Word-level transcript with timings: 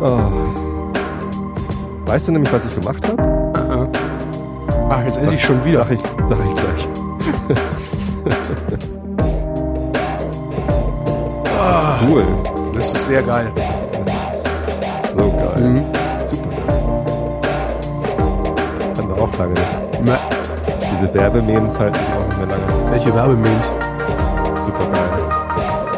Oh. 0.00 0.18
Weißt 2.06 2.28
du 2.28 2.32
nämlich, 2.32 2.52
was 2.52 2.64
ich 2.64 2.74
gemacht 2.80 3.06
habe? 3.08 3.88
Ach, 4.90 5.02
jetzt 5.04 5.16
esse 5.18 5.34
ich 5.34 5.44
schon 5.44 5.64
wieder. 5.64 5.82
Sag 5.84 5.92
ich, 5.92 6.00
sag 6.24 6.38
ich 6.38 6.54
gleich. 6.54 6.88
Ah, 11.60 12.00
Cool. 12.08 12.24
das 12.74 12.92
ist 12.92 13.06
sehr 13.06 13.22
geil. 13.22 13.50
Das 14.04 14.08
ist 14.34 14.44
so 15.14 15.30
geil. 15.30 15.60
Mhm. 15.60 15.84
Super 16.18 16.50
geil. 16.66 16.82
Hatten 18.96 19.08
wir 19.08 19.22
auch 19.22 19.38
lange 19.38 19.52
nicht. 19.52 19.78
Na, 20.04 20.18
Diese 20.92 21.14
Werbememes 21.14 21.78
halten 21.78 21.94
sich 21.98 22.08
auch 22.16 22.26
nicht 22.26 22.38
mehr 22.38 22.48
lange. 22.48 22.90
welche 22.90 23.14
Werbememes? 23.14 23.66
Super 24.64 24.86
geil. 24.92 25.31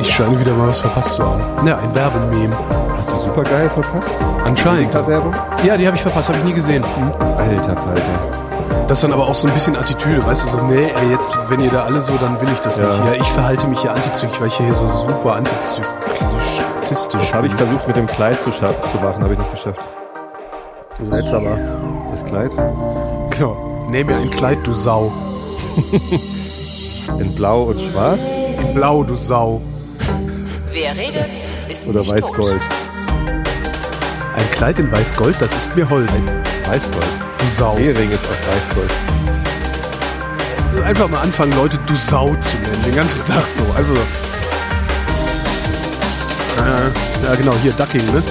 Ich 0.00 0.12
scheine 0.12 0.38
wieder 0.38 0.52
mal 0.54 0.68
was 0.68 0.80
verpasst 0.80 1.14
zu 1.14 1.24
haben. 1.24 1.66
Ja, 1.66 1.78
ein 1.78 1.94
Werbememe. 1.94 2.56
Hast 2.96 3.10
du 3.10 3.16
super 3.18 3.42
geil 3.42 3.70
verpasst? 3.70 4.12
Anscheinend. 4.44 4.92
Werbung? 5.06 5.32
Ja, 5.62 5.76
die 5.76 5.86
habe 5.86 5.96
ich 5.96 6.02
verpasst, 6.02 6.28
habe 6.28 6.38
ich 6.38 6.44
nie 6.44 6.52
gesehen. 6.52 6.82
Hm? 6.96 7.12
Alter 7.38 7.76
Falter. 7.76 8.02
Das 8.88 8.98
ist 8.98 9.04
dann 9.04 9.12
aber 9.12 9.28
auch 9.28 9.34
so 9.34 9.46
ein 9.48 9.54
bisschen 9.54 9.76
Attitüde, 9.76 10.24
weißt 10.26 10.44
du, 10.44 10.48
so, 10.58 10.64
nee, 10.66 10.84
ey, 10.94 11.10
jetzt, 11.10 11.34
wenn 11.48 11.60
ihr 11.60 11.70
da 11.70 11.84
alle 11.84 12.00
so, 12.02 12.12
dann 12.20 12.38
will 12.40 12.48
ich 12.52 12.60
das 12.60 12.76
Ja. 12.76 12.84
nicht. 12.86 13.04
Ja, 13.06 13.12
ich 13.14 13.28
verhalte 13.28 13.66
mich 13.66 13.80
hier 13.80 13.92
antizyklisch, 13.92 14.40
weil 14.40 14.48
ich 14.48 14.56
hier 14.58 14.74
so 14.74 14.86
super 14.88 15.36
antizyklistisch 15.36 17.20
Das 17.22 17.34
habe 17.34 17.46
ich 17.46 17.54
versucht 17.54 17.86
mit 17.86 17.96
dem 17.96 18.06
Kleid 18.06 18.38
zu, 18.40 18.50
zu 18.50 18.58
machen, 19.00 19.22
habe 19.22 19.32
ich 19.32 19.38
nicht 19.38 19.50
geschafft. 19.52 19.80
So, 21.00 21.16
jetzt 21.16 21.32
aber. 21.32 21.56
Das 22.10 22.24
Kleid? 22.26 22.50
Genau. 23.30 23.56
Näh 23.88 24.04
mir 24.04 24.16
ein 24.16 24.30
Kleid, 24.30 24.58
du 24.64 24.74
Sau. 24.74 25.10
In 27.18 27.34
Blau 27.34 27.62
und 27.64 27.80
Schwarz 27.80 28.34
In 28.60 28.74
Blau, 28.74 29.02
du 29.02 29.16
Sau. 29.16 29.60
Wer 30.94 31.06
redet, 31.08 31.36
ist 31.68 31.86
oder 31.88 32.06
Weiß-Gold? 32.06 32.60
Ein 34.36 34.50
Kleid 34.52 34.78
in 34.78 34.90
Weiß-Gold, 34.92 35.36
das 35.40 35.52
ist 35.52 35.74
mir 35.74 35.88
Hold. 35.90 36.08
Weiß-Gold. 36.66 37.04
Du 37.38 37.46
Sau. 37.48 37.76
Ehering 37.78 38.10
ist 38.12 38.24
aus 38.24 38.36
Weiß-Gold. 38.46 38.90
Einfach 40.84 41.08
mal 41.08 41.20
anfangen, 41.20 41.52
Leute 41.56 41.78
du 41.86 41.96
Sau 41.96 42.34
zu 42.36 42.56
nennen. 42.58 42.82
Den 42.84 42.94
ganzen 42.94 43.24
Tag 43.24 43.44
so. 43.46 43.62
Einfach 43.64 43.94
so. 43.96 44.02
Äh, 46.62 47.26
ja, 47.28 47.34
genau, 47.36 47.54
hier 47.62 47.72
Ducking, 47.72 48.04
ne? 48.12 48.22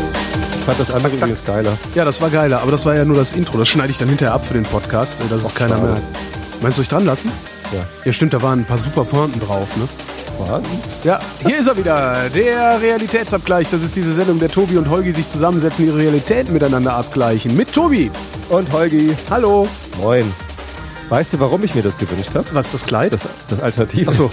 Ich 0.52 0.66
fand 0.66 0.80
das 0.80 0.92
andere 0.94 1.14
übrigens 1.14 1.44
geiler. 1.44 1.78
Ja, 1.96 2.06
das 2.06 2.22
war 2.22 2.30
geiler, 2.30 2.62
aber 2.62 2.72
das 2.72 2.86
war 2.86 2.96
ja 2.96 3.04
nur 3.04 3.18
das 3.18 3.34
Intro. 3.34 3.58
Das 3.58 3.68
schneide 3.68 3.92
ich 3.92 3.98
dann 3.98 4.08
hinterher 4.08 4.34
ab 4.34 4.46
für 4.46 4.54
den 4.54 4.64
Podcast, 4.64 5.18
äh, 5.20 5.28
dass 5.30 5.44
es 5.44 5.54
keiner 5.54 5.76
schade. 5.76 5.92
mehr. 5.94 6.02
Meinst 6.62 6.78
du 6.78 6.82
euch 6.82 6.88
dran 6.88 7.06
lassen? 7.06 7.30
Ja. 7.74 7.80
Ja, 8.06 8.14
stimmt, 8.14 8.34
da 8.34 8.42
waren 8.42 8.60
ein 8.60 8.66
paar 8.66 8.78
super 8.78 9.04
Pointen 9.04 9.40
drauf, 9.42 9.68
ne? 9.76 9.88
Vorhanden? 10.46 10.80
Ja, 11.04 11.20
hier 11.46 11.58
ist 11.58 11.68
er 11.68 11.78
wieder, 11.78 12.30
der 12.30 12.82
Realitätsabgleich. 12.82 13.70
Das 13.70 13.82
ist 13.82 13.96
diese 13.96 14.14
Sendung, 14.14 14.40
der 14.40 14.50
Tobi 14.50 14.78
und 14.78 14.90
Holgi 14.90 15.14
sich 15.14 15.28
zusammensetzen, 15.28 15.86
ihre 15.86 15.98
Realitäten 15.98 16.54
miteinander 16.54 16.94
abgleichen. 16.94 17.56
Mit 17.56 17.72
Tobi. 17.72 18.12
Und 18.50 18.72
Holgi. 18.72 19.16
Hallo. 19.30 19.68
Moin. 20.02 20.32
Weißt 21.10 21.34
du, 21.34 21.40
warum 21.40 21.64
ich 21.64 21.76
mir 21.76 21.82
das 21.82 21.98
gewünscht 21.98 22.32
habe? 22.34 22.46
Was 22.54 22.68
ist 22.68 22.74
das 22.74 22.86
Kleid? 22.86 23.14
Das, 23.14 23.22
das 23.50 23.62
Alternative. 23.62 24.10
Achso. 24.10 24.26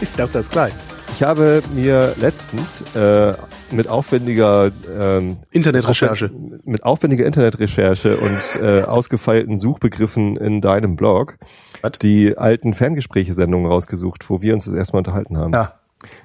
ich 0.00 0.12
dachte, 0.14 0.32
das 0.34 0.50
Kleid. 0.50 0.72
Ich 1.14 1.22
habe 1.22 1.62
mir 1.74 2.14
letztens 2.20 2.82
äh, 2.94 3.32
mit 3.72 3.88
aufwendiger 3.88 4.70
ähm, 4.98 5.36
Internetrecherche. 5.50 6.26
aufwend- 6.26 6.60
mit 6.64 6.82
aufwendiger 6.84 7.26
Internetrecherche 7.26 8.16
und 8.16 8.62
äh, 8.62 8.82
ausgefeilten 8.82 9.58
Suchbegriffen 9.58 10.36
in 10.36 10.60
deinem 10.60 10.96
Blog 10.96 11.36
Was? 11.82 11.92
die 12.02 12.36
alten 12.36 12.74
Ferngespräche-Sendungen 12.74 13.66
rausgesucht, 13.70 14.28
wo 14.30 14.42
wir 14.42 14.54
uns 14.54 14.64
das 14.66 14.74
erstmal 14.74 15.00
unterhalten 15.00 15.36
haben. 15.36 15.52
Ja, 15.52 15.74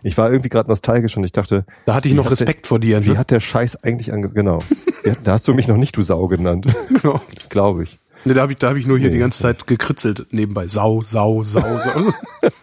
Ich 0.04 0.18
war 0.18 0.30
irgendwie 0.30 0.50
gerade 0.50 0.70
nostalgisch 0.70 1.16
und 1.18 1.24
ich 1.24 1.32
dachte, 1.32 1.66
da 1.86 1.96
hatte 1.96 2.08
ich 2.08 2.14
noch 2.16 2.30
Respekt 2.32 2.68
vor 2.68 2.80
dir. 2.80 3.04
wie 3.06 3.10
Ne? 3.12 3.18
hat 3.18 3.32
der 3.32 3.40
Scheiß 3.40 3.84
eigentlich 3.84 4.12
ange... 4.14 4.30
Genau. 4.30 4.60
Ja, 5.06 5.14
da 5.24 5.34
hast 5.34 5.48
du 5.48 5.54
mich 5.54 5.68
noch 5.68 5.78
nicht 5.78 5.96
du 5.96 6.02
Sau 6.02 6.28
genannt, 6.28 6.66
Genau. 6.90 7.22
glaube 7.50 7.84
ich. 7.84 8.00
Ne, 8.26 8.34
da 8.34 8.42
habe 8.42 8.54
ich, 8.54 8.58
da 8.58 8.70
hab 8.70 8.76
ich 8.76 8.88
nur 8.88 8.98
hier 8.98 9.08
Nee, 9.10 9.14
die 9.14 9.20
ganze 9.20 9.40
Zeit 9.40 9.68
gekritzelt 9.68 10.28
nebenbei. 10.32 10.68
Sau, 10.68 11.02
Sau, 11.02 11.44
Sau, 11.44 11.62
Sau. 11.62 12.12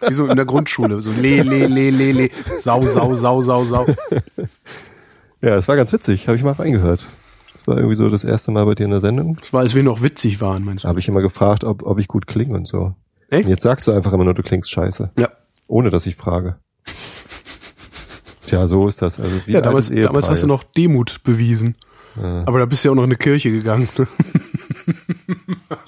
Wie 0.07 0.13
so 0.13 0.27
in 0.27 0.35
der 0.35 0.45
Grundschule. 0.45 1.01
So 1.01 1.11
le, 1.11 1.41
le, 1.41 1.67
le, 1.67 1.89
le, 1.89 2.11
le. 2.11 2.29
Sau, 2.59 2.85
Sau, 2.87 3.15
Sau, 3.15 3.41
Sau, 3.41 3.63
Sau. 3.63 3.85
Ja, 5.41 5.51
das 5.55 5.67
war 5.67 5.75
ganz 5.75 5.91
witzig, 5.93 6.27
habe 6.27 6.37
ich 6.37 6.43
mal 6.43 6.51
reingehört. 6.53 7.07
Das 7.53 7.67
war 7.67 7.77
irgendwie 7.77 7.95
so 7.95 8.09
das 8.09 8.23
erste 8.23 8.51
Mal 8.51 8.65
bei 8.65 8.75
dir 8.75 8.85
in 8.85 8.91
der 8.91 8.99
Sendung. 8.99 9.37
Das 9.39 9.53
war, 9.53 9.61
als 9.61 9.73
wir 9.75 9.83
noch 9.83 10.01
witzig 10.01 10.41
waren, 10.41 10.65
meinst 10.65 10.83
du? 10.83 10.87
habe 10.89 10.99
ich 10.99 11.07
immer 11.07 11.21
gefragt, 11.21 11.63
ob, 11.63 11.83
ob 11.83 11.99
ich 11.99 12.07
gut 12.07 12.27
klinge 12.27 12.55
und 12.55 12.67
so. 12.67 12.93
Echt? 13.29 13.45
Und 13.45 13.49
jetzt 13.51 13.63
sagst 13.63 13.87
du 13.87 13.91
einfach 13.93 14.11
immer 14.13 14.23
nur, 14.25 14.33
du 14.33 14.43
klingst 14.43 14.69
scheiße. 14.71 15.11
Ja. 15.17 15.29
Ohne 15.67 15.89
dass 15.89 16.05
ich 16.05 16.15
frage. 16.15 16.57
Tja, 18.45 18.67
so 18.67 18.87
ist 18.87 19.01
das. 19.01 19.19
Also 19.19 19.31
wie 19.45 19.53
Ja, 19.53 19.61
damals, 19.61 19.89
damals 19.89 20.29
hast 20.29 20.43
du 20.43 20.47
noch 20.47 20.63
Demut 20.63 21.23
bewiesen. 21.23 21.75
Aber 22.45 22.59
da 22.59 22.65
bist 22.65 22.83
du 22.83 22.89
ja 22.89 22.91
auch 22.91 22.95
noch 22.95 23.03
in 23.03 23.09
eine 23.09 23.15
Kirche 23.15 23.49
gegangen. 23.51 23.87
ne? 23.97 24.07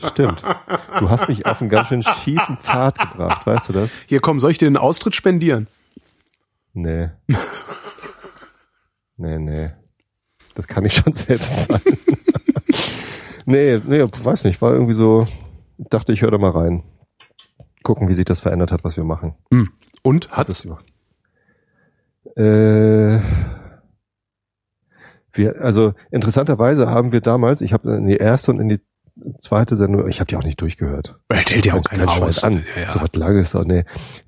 Stimmt. 0.07 0.43
Du 0.99 1.09
hast 1.09 1.27
mich 1.27 1.45
auf 1.45 1.61
einen 1.61 1.69
ganz 1.69 1.87
schön 1.89 2.03
schiefen 2.03 2.57
Pfad 2.57 2.97
gebracht, 2.99 3.45
weißt 3.45 3.69
du 3.69 3.73
das? 3.73 3.91
Hier 4.07 4.19
komm, 4.21 4.39
soll 4.39 4.51
ich 4.51 4.57
dir 4.57 4.67
einen 4.67 4.77
Austritt 4.77 5.15
spendieren? 5.15 5.67
Nee. 6.73 7.09
nee, 9.17 9.37
nee. 9.39 9.71
Das 10.55 10.67
kann 10.67 10.85
ich 10.85 10.93
schon 10.93 11.13
selbst 11.13 11.65
sein. 11.67 11.81
nee, 13.45 13.79
nee, 13.85 14.03
weiß 14.03 14.43
nicht. 14.45 14.61
War 14.61 14.73
irgendwie 14.73 14.93
so, 14.93 15.27
ich 15.77 15.87
dachte, 15.89 16.13
ich 16.13 16.21
höre 16.21 16.31
da 16.31 16.37
mal 16.37 16.51
rein. 16.51 16.83
Gucken, 17.83 18.07
wie 18.09 18.15
sich 18.15 18.25
das 18.25 18.39
verändert 18.41 18.71
hat, 18.71 18.83
was 18.83 18.97
wir 18.97 19.03
machen. 19.03 19.35
Hm. 19.51 19.69
Und 20.01 20.31
hat's? 20.31 20.65
über- 20.65 20.79
Äh, 22.35 23.19
wir, 25.37 25.61
also 25.61 25.93
interessanterweise 26.11 26.89
haben 26.89 27.11
wir 27.11 27.21
damals, 27.21 27.61
ich 27.61 27.73
habe 27.73 27.95
in 27.95 28.07
die 28.07 28.17
erste 28.17 28.51
und 28.51 28.59
in 28.59 28.69
die 28.69 28.79
zweite 29.39 29.77
Sendung, 29.77 30.07
ich 30.07 30.19
habe 30.19 30.27
die 30.27 30.35
auch 30.35 30.43
nicht 30.43 30.59
durchgehört. 30.61 31.15
Hält 31.31 31.49
hält 31.49 31.65
ja 31.65 31.73
auch 31.75 31.83
Kein- 31.83 31.99
keiner 31.99 32.05
kein 32.11 32.15
Schwein 32.17 32.29
aus. 32.29 32.43
an. 32.43 32.63
Ja, 32.75 32.81
ja. 32.83 32.89
So 32.91 33.01
was 33.01 33.13
langes 33.15 33.51
doch, 33.51 33.63
nee. 33.65 33.83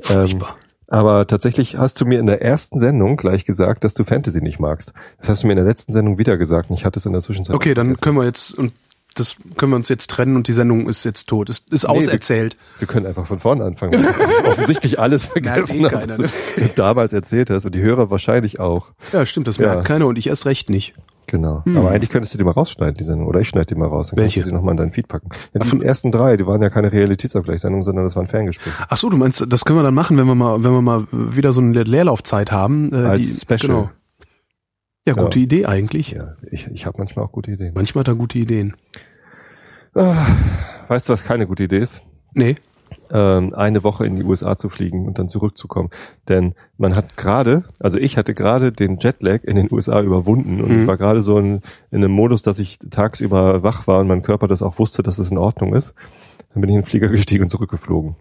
Ähm, 0.09 0.43
aber 0.89 1.27
tatsächlich 1.27 1.77
hast 1.77 1.99
du 1.99 2.05
mir 2.05 2.19
in 2.19 2.27
der 2.27 2.41
ersten 2.41 2.79
Sendung 2.79 3.17
gleich 3.17 3.43
gesagt, 3.45 3.83
dass 3.83 3.93
du 3.93 4.05
Fantasy 4.05 4.41
nicht 4.41 4.59
magst. 4.59 4.93
Das 5.19 5.27
hast 5.29 5.43
du 5.43 5.47
mir 5.47 5.53
in 5.53 5.57
der 5.57 5.65
letzten 5.65 5.91
Sendung 5.91 6.17
wieder 6.17 6.37
gesagt 6.37 6.69
und 6.69 6.77
ich 6.77 6.85
hatte 6.85 6.99
es 6.99 7.05
in 7.05 7.11
der 7.11 7.21
Zwischenzeit. 7.21 7.55
Okay, 7.55 7.73
dann 7.73 7.87
vergessen. 7.87 8.01
können 8.03 8.17
wir 8.17 8.23
jetzt, 8.25 8.57
und 8.57 8.71
das 9.19 9.37
können 9.57 9.71
wir 9.71 9.75
uns 9.77 9.89
jetzt 9.89 10.09
trennen 10.09 10.35
und 10.35 10.47
die 10.47 10.53
Sendung 10.53 10.87
ist 10.87 11.03
jetzt 11.03 11.27
tot. 11.27 11.49
Ist, 11.49 11.71
ist 11.73 11.83
wir- 11.83 11.89
auserzählt. 11.89 12.57
Wir 12.79 12.87
können 12.87 13.05
einfach 13.05 13.25
von 13.25 13.39
vorne 13.39 13.63
anfangen, 13.65 14.05
offensichtlich 14.45 14.99
alles 14.99 15.25
vergessen 15.27 15.81
Merkt 15.81 15.93
eh 15.95 15.97
keiner, 15.99 16.17
was 16.19 16.31
du 16.55 16.69
damals 16.75 17.13
erzählt 17.13 17.49
hast 17.49 17.65
und 17.65 17.75
die 17.75 17.81
Hörer 17.81 18.09
wahrscheinlich 18.09 18.59
auch. 18.59 18.91
Ja, 19.13 19.25
stimmt, 19.25 19.47
das 19.47 19.57
Ja. 19.57 19.67
merkt 19.73 19.85
keiner 19.85 20.07
und 20.07 20.17
ich 20.17 20.27
erst 20.27 20.45
recht 20.45 20.69
nicht. 20.69 20.93
Genau. 21.29 21.61
Aber 21.75 21.91
eigentlich 21.91 22.09
könntest 22.09 22.33
du 22.33 22.37
die 22.37 22.45
mal 22.45 22.51
rausschneiden, 22.51 22.95
die 22.95 23.03
Sendung. 23.03 23.27
Oder 23.27 23.41
ich 23.41 23.49
schneide 23.49 23.65
die 23.65 23.75
mal 23.75 23.89
raus. 23.89 24.11
Dann 24.11 24.19
Welche? 24.19 24.39
kannst 24.39 24.45
du 24.45 24.49
die 24.51 24.55
nochmal 24.55 24.71
in 24.71 24.77
dein 24.77 24.91
Feed 24.93 25.09
packen. 25.09 25.27
Ja, 25.53 25.59
die 25.59 25.81
ersten 25.83 26.09
drei, 26.09 26.37
die 26.37 26.47
waren 26.47 26.61
ja 26.61 26.69
keine 26.69 26.89
Realitätsabgleichsendungen, 26.93 27.83
sondern 27.83 28.05
das 28.05 28.15
waren 28.15 28.27
Ferngespräche. 28.27 28.77
Ach 28.87 28.95
so, 28.95 29.09
du 29.09 29.17
meinst, 29.17 29.45
das 29.49 29.65
können 29.65 29.77
wir 29.77 29.83
dann 29.83 29.93
machen, 29.93 30.17
wenn 30.17 30.25
wir 30.25 30.35
mal, 30.35 30.63
wenn 30.63 30.71
wir 30.71 30.81
mal 30.81 31.05
wieder 31.11 31.51
so 31.51 31.59
eine 31.59 31.83
Leerlaufzeit 31.83 32.53
haben. 32.53 32.93
Äh, 32.93 32.95
Als 33.07 33.25
die, 33.27 33.41
Special. 33.41 33.59
Genau. 33.59 33.89
Ja, 35.05 35.13
gute 35.15 35.39
Ja. 35.39 35.43
Idee 35.43 35.65
eigentlich. 35.65 36.11
Ja, 36.11 36.35
ich, 36.49 36.67
ich 36.67 36.85
habe 36.85 36.97
manchmal 36.97 37.25
auch 37.25 37.31
gute 37.33 37.51
Ideen. 37.51 37.73
Manchmal 37.75 38.03
hat 38.03 38.07
er 38.07 38.15
gute 38.15 38.37
Ideen. 38.37 38.75
Weißt 40.87 41.09
du, 41.09 41.13
was 41.13 41.23
keine 41.23 41.47
gute 41.47 41.63
Idee 41.63 41.79
ist? 41.79 42.03
Nee. 42.33 42.55
ähm, 43.11 43.53
eine 43.53 43.83
Woche 43.83 44.05
in 44.05 44.15
die 44.15 44.23
USA 44.23 44.55
zu 44.57 44.69
fliegen 44.69 45.05
und 45.07 45.17
dann 45.19 45.27
zurückzukommen. 45.29 45.89
Denn 46.29 46.55
man 46.77 46.95
hat 46.95 47.17
gerade, 47.17 47.63
also 47.79 47.97
ich 47.97 48.17
hatte 48.17 48.33
gerade 48.33 48.71
den 48.71 48.97
Jetlag 48.97 49.43
in 49.43 49.55
den 49.55 49.69
USA 49.71 50.01
überwunden 50.01 50.61
und 50.61 50.69
Mhm. 50.71 50.81
ich 50.81 50.87
war 50.87 50.97
gerade 50.97 51.21
so 51.21 51.37
in, 51.39 51.61
in 51.91 52.03
einem 52.03 52.11
Modus, 52.11 52.41
dass 52.43 52.59
ich 52.59 52.79
tagsüber 52.79 53.63
wach 53.63 53.87
war 53.87 53.99
und 54.01 54.07
mein 54.07 54.21
Körper 54.23 54.47
das 54.47 54.61
auch 54.61 54.77
wusste, 54.79 55.03
dass 55.03 55.19
es 55.19 55.31
in 55.31 55.37
Ordnung 55.37 55.73
ist. 55.73 55.95
Dann 56.53 56.61
bin 56.61 56.69
ich 56.69 56.75
in 56.75 56.81
den 56.81 56.87
Flieger 56.87 57.07
gestiegen 57.09 57.43
und 57.43 57.49
zurückgeflogen. 57.49 58.15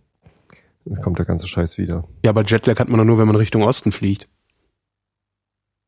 Jetzt 0.85 1.03
kommt 1.03 1.19
der 1.19 1.27
ganze 1.27 1.47
Scheiß 1.49 1.79
wieder. 1.79 2.05
Ja, 2.25 2.31
aber 2.31 2.45
Jetlag 2.45 2.79
hat 2.79 2.89
man 2.89 2.99
doch 2.99 3.05
nur, 3.05 3.19
wenn 3.19 3.27
man 3.27 3.37
Richtung 3.37 3.63
Osten 3.63 3.93
fliegt. 3.93 4.29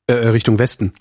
Äh, 0.06 0.14
Richtung 0.28 0.58
Westen. 0.58 0.92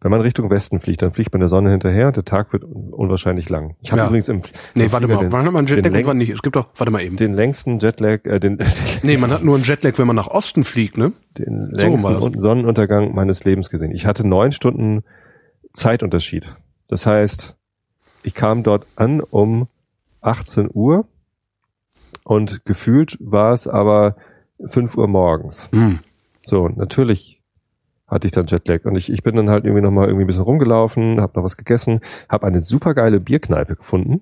Wenn 0.00 0.10
man 0.10 0.20
Richtung 0.20 0.50
Westen 0.50 0.80
fliegt, 0.80 1.02
dann 1.02 1.12
fliegt 1.12 1.32
man 1.32 1.40
der 1.40 1.48
Sonne 1.48 1.70
hinterher 1.70 2.08
und 2.08 2.16
der 2.16 2.24
Tag 2.24 2.52
wird 2.52 2.64
un 2.64 2.92
unwahrscheinlich 2.92 3.48
lang. 3.48 3.76
Ich 3.80 3.92
habe 3.92 4.00
Ja. 4.02 4.06
übrigens 4.08 4.28
im, 4.28 4.42
Nee, 4.74 4.90
warte 4.92 5.08
mal. 5.08 5.18
den, 5.18 5.32
Wann 5.32 5.44
hat 5.46 5.52
man 5.52 5.66
den, 5.66 5.76
Jetlag 5.76 5.98
und 6.00 6.06
wann 6.06 6.16
nicht? 6.18 6.30
Es 6.30 6.42
gibt 6.42 6.56
doch, 6.56 6.68
warte 6.76 6.90
mal 6.90 7.02
eben. 7.02 7.16
den 7.16 7.34
längsten 7.34 7.78
Jetlag, 7.78 8.24
äh, 8.24 8.38
den, 8.40 8.58
Nee, 9.02 9.16
man 9.16 9.30
hat 9.30 9.42
nur 9.44 9.54
einen 9.56 9.64
Jetlag, 9.64 9.98
wenn 9.98 10.06
man 10.06 10.16
nach 10.16 10.28
Osten 10.28 10.64
fliegt, 10.64 10.96
ne? 10.98 11.12
den 11.38 11.66
So 11.66 11.76
längsten. 11.76 12.16
Un- 12.16 12.38
Sonnenuntergang 12.40 13.14
meines 13.14 13.44
Lebens 13.44 13.70
gesehen. 13.70 13.92
Ich 13.92 14.06
hatte 14.06 14.26
neun 14.26 14.52
Stunden 14.52 15.02
Zeitunterschied. 15.72 16.44
Das 16.88 17.06
heißt, 17.06 17.56
ich 18.22 18.34
kam 18.34 18.62
dort 18.62 18.86
an 18.96 19.20
um 19.20 19.68
18 20.20 20.68
Uhr 20.72 21.06
und 22.24 22.64
gefühlt 22.64 23.16
war 23.20 23.52
es 23.52 23.66
aber 23.66 24.16
5 24.64 24.96
Uhr 24.96 25.08
morgens. 25.08 25.68
Hm. 25.72 25.98
So, 26.42 26.68
natürlich 26.68 27.41
hatte 28.12 28.26
ich 28.26 28.32
dann 28.32 28.46
Jetlag 28.46 28.84
und 28.84 28.96
ich, 28.96 29.10
ich 29.10 29.22
bin 29.22 29.34
dann 29.36 29.48
halt 29.50 29.64
irgendwie 29.64 29.82
nochmal 29.82 30.06
irgendwie 30.06 30.24
ein 30.24 30.28
bisschen 30.28 30.42
rumgelaufen, 30.42 31.20
habe 31.20 31.32
noch 31.36 31.44
was 31.44 31.56
gegessen, 31.56 32.00
habe 32.28 32.46
eine 32.46 32.60
supergeile 32.60 33.18
Bierkneipe 33.20 33.74
gefunden 33.76 34.20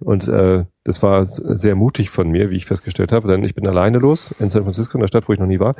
und 0.00 0.26
äh, 0.28 0.64
Das 0.84 1.02
war 1.02 1.24
sehr 1.26 1.74
mutig 1.76 2.08
von 2.10 2.30
mir, 2.30 2.50
wie 2.50 2.56
ich 2.56 2.66
festgestellt 2.66 3.12
habe, 3.12 3.28
denn 3.28 3.44
ich 3.44 3.54
bin 3.54 3.66
alleine 3.66 3.98
los 3.98 4.34
in 4.38 4.48
San 4.50 4.62
Francisco, 4.62 4.96
in 4.96 5.00
der 5.02 5.08
Stadt, 5.08 5.28
wo 5.28 5.32
ich 5.32 5.38
noch 5.40 5.46
nie 5.46 5.60
war. 5.60 5.74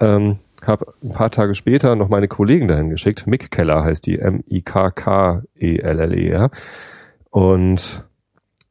Ähm, 0.00 0.38
habe 0.66 0.92
ein 1.02 1.10
paar 1.12 1.30
Tage 1.30 1.54
später 1.54 1.96
noch 1.96 2.08
meine 2.08 2.28
Kollegen 2.28 2.68
dahin 2.68 2.90
geschickt. 2.90 3.26
Mick 3.26 3.50
Keller 3.50 3.82
heißt 3.84 4.06
die, 4.06 4.18
M-I-K-K-E-L-L-E-R. 5.54 6.50
Und 7.30 8.04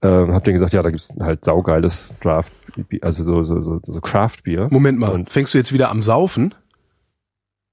ähm, 0.04 0.34
habe 0.34 0.44
denen 0.44 0.56
gesagt, 0.56 0.74
ja, 0.74 0.81
da 0.84 0.89
gibt's 0.89 1.13
halt 1.19 1.44
saugeiles 1.45 2.16
Draft, 2.22 2.51
also 3.01 3.24
so, 3.24 3.44
so, 3.44 3.62
so, 3.62 3.80
so 3.84 4.01
Craft-Bier. 4.01 4.68
Moment 4.72 5.00
mal, 5.00 5.12
Und- 5.12 5.30
fängst 5.30 5.54
du 5.54 5.57
jetzt 5.57 5.74
wieder 5.74 5.89
am 5.89 6.01
Saufen? 6.01 6.54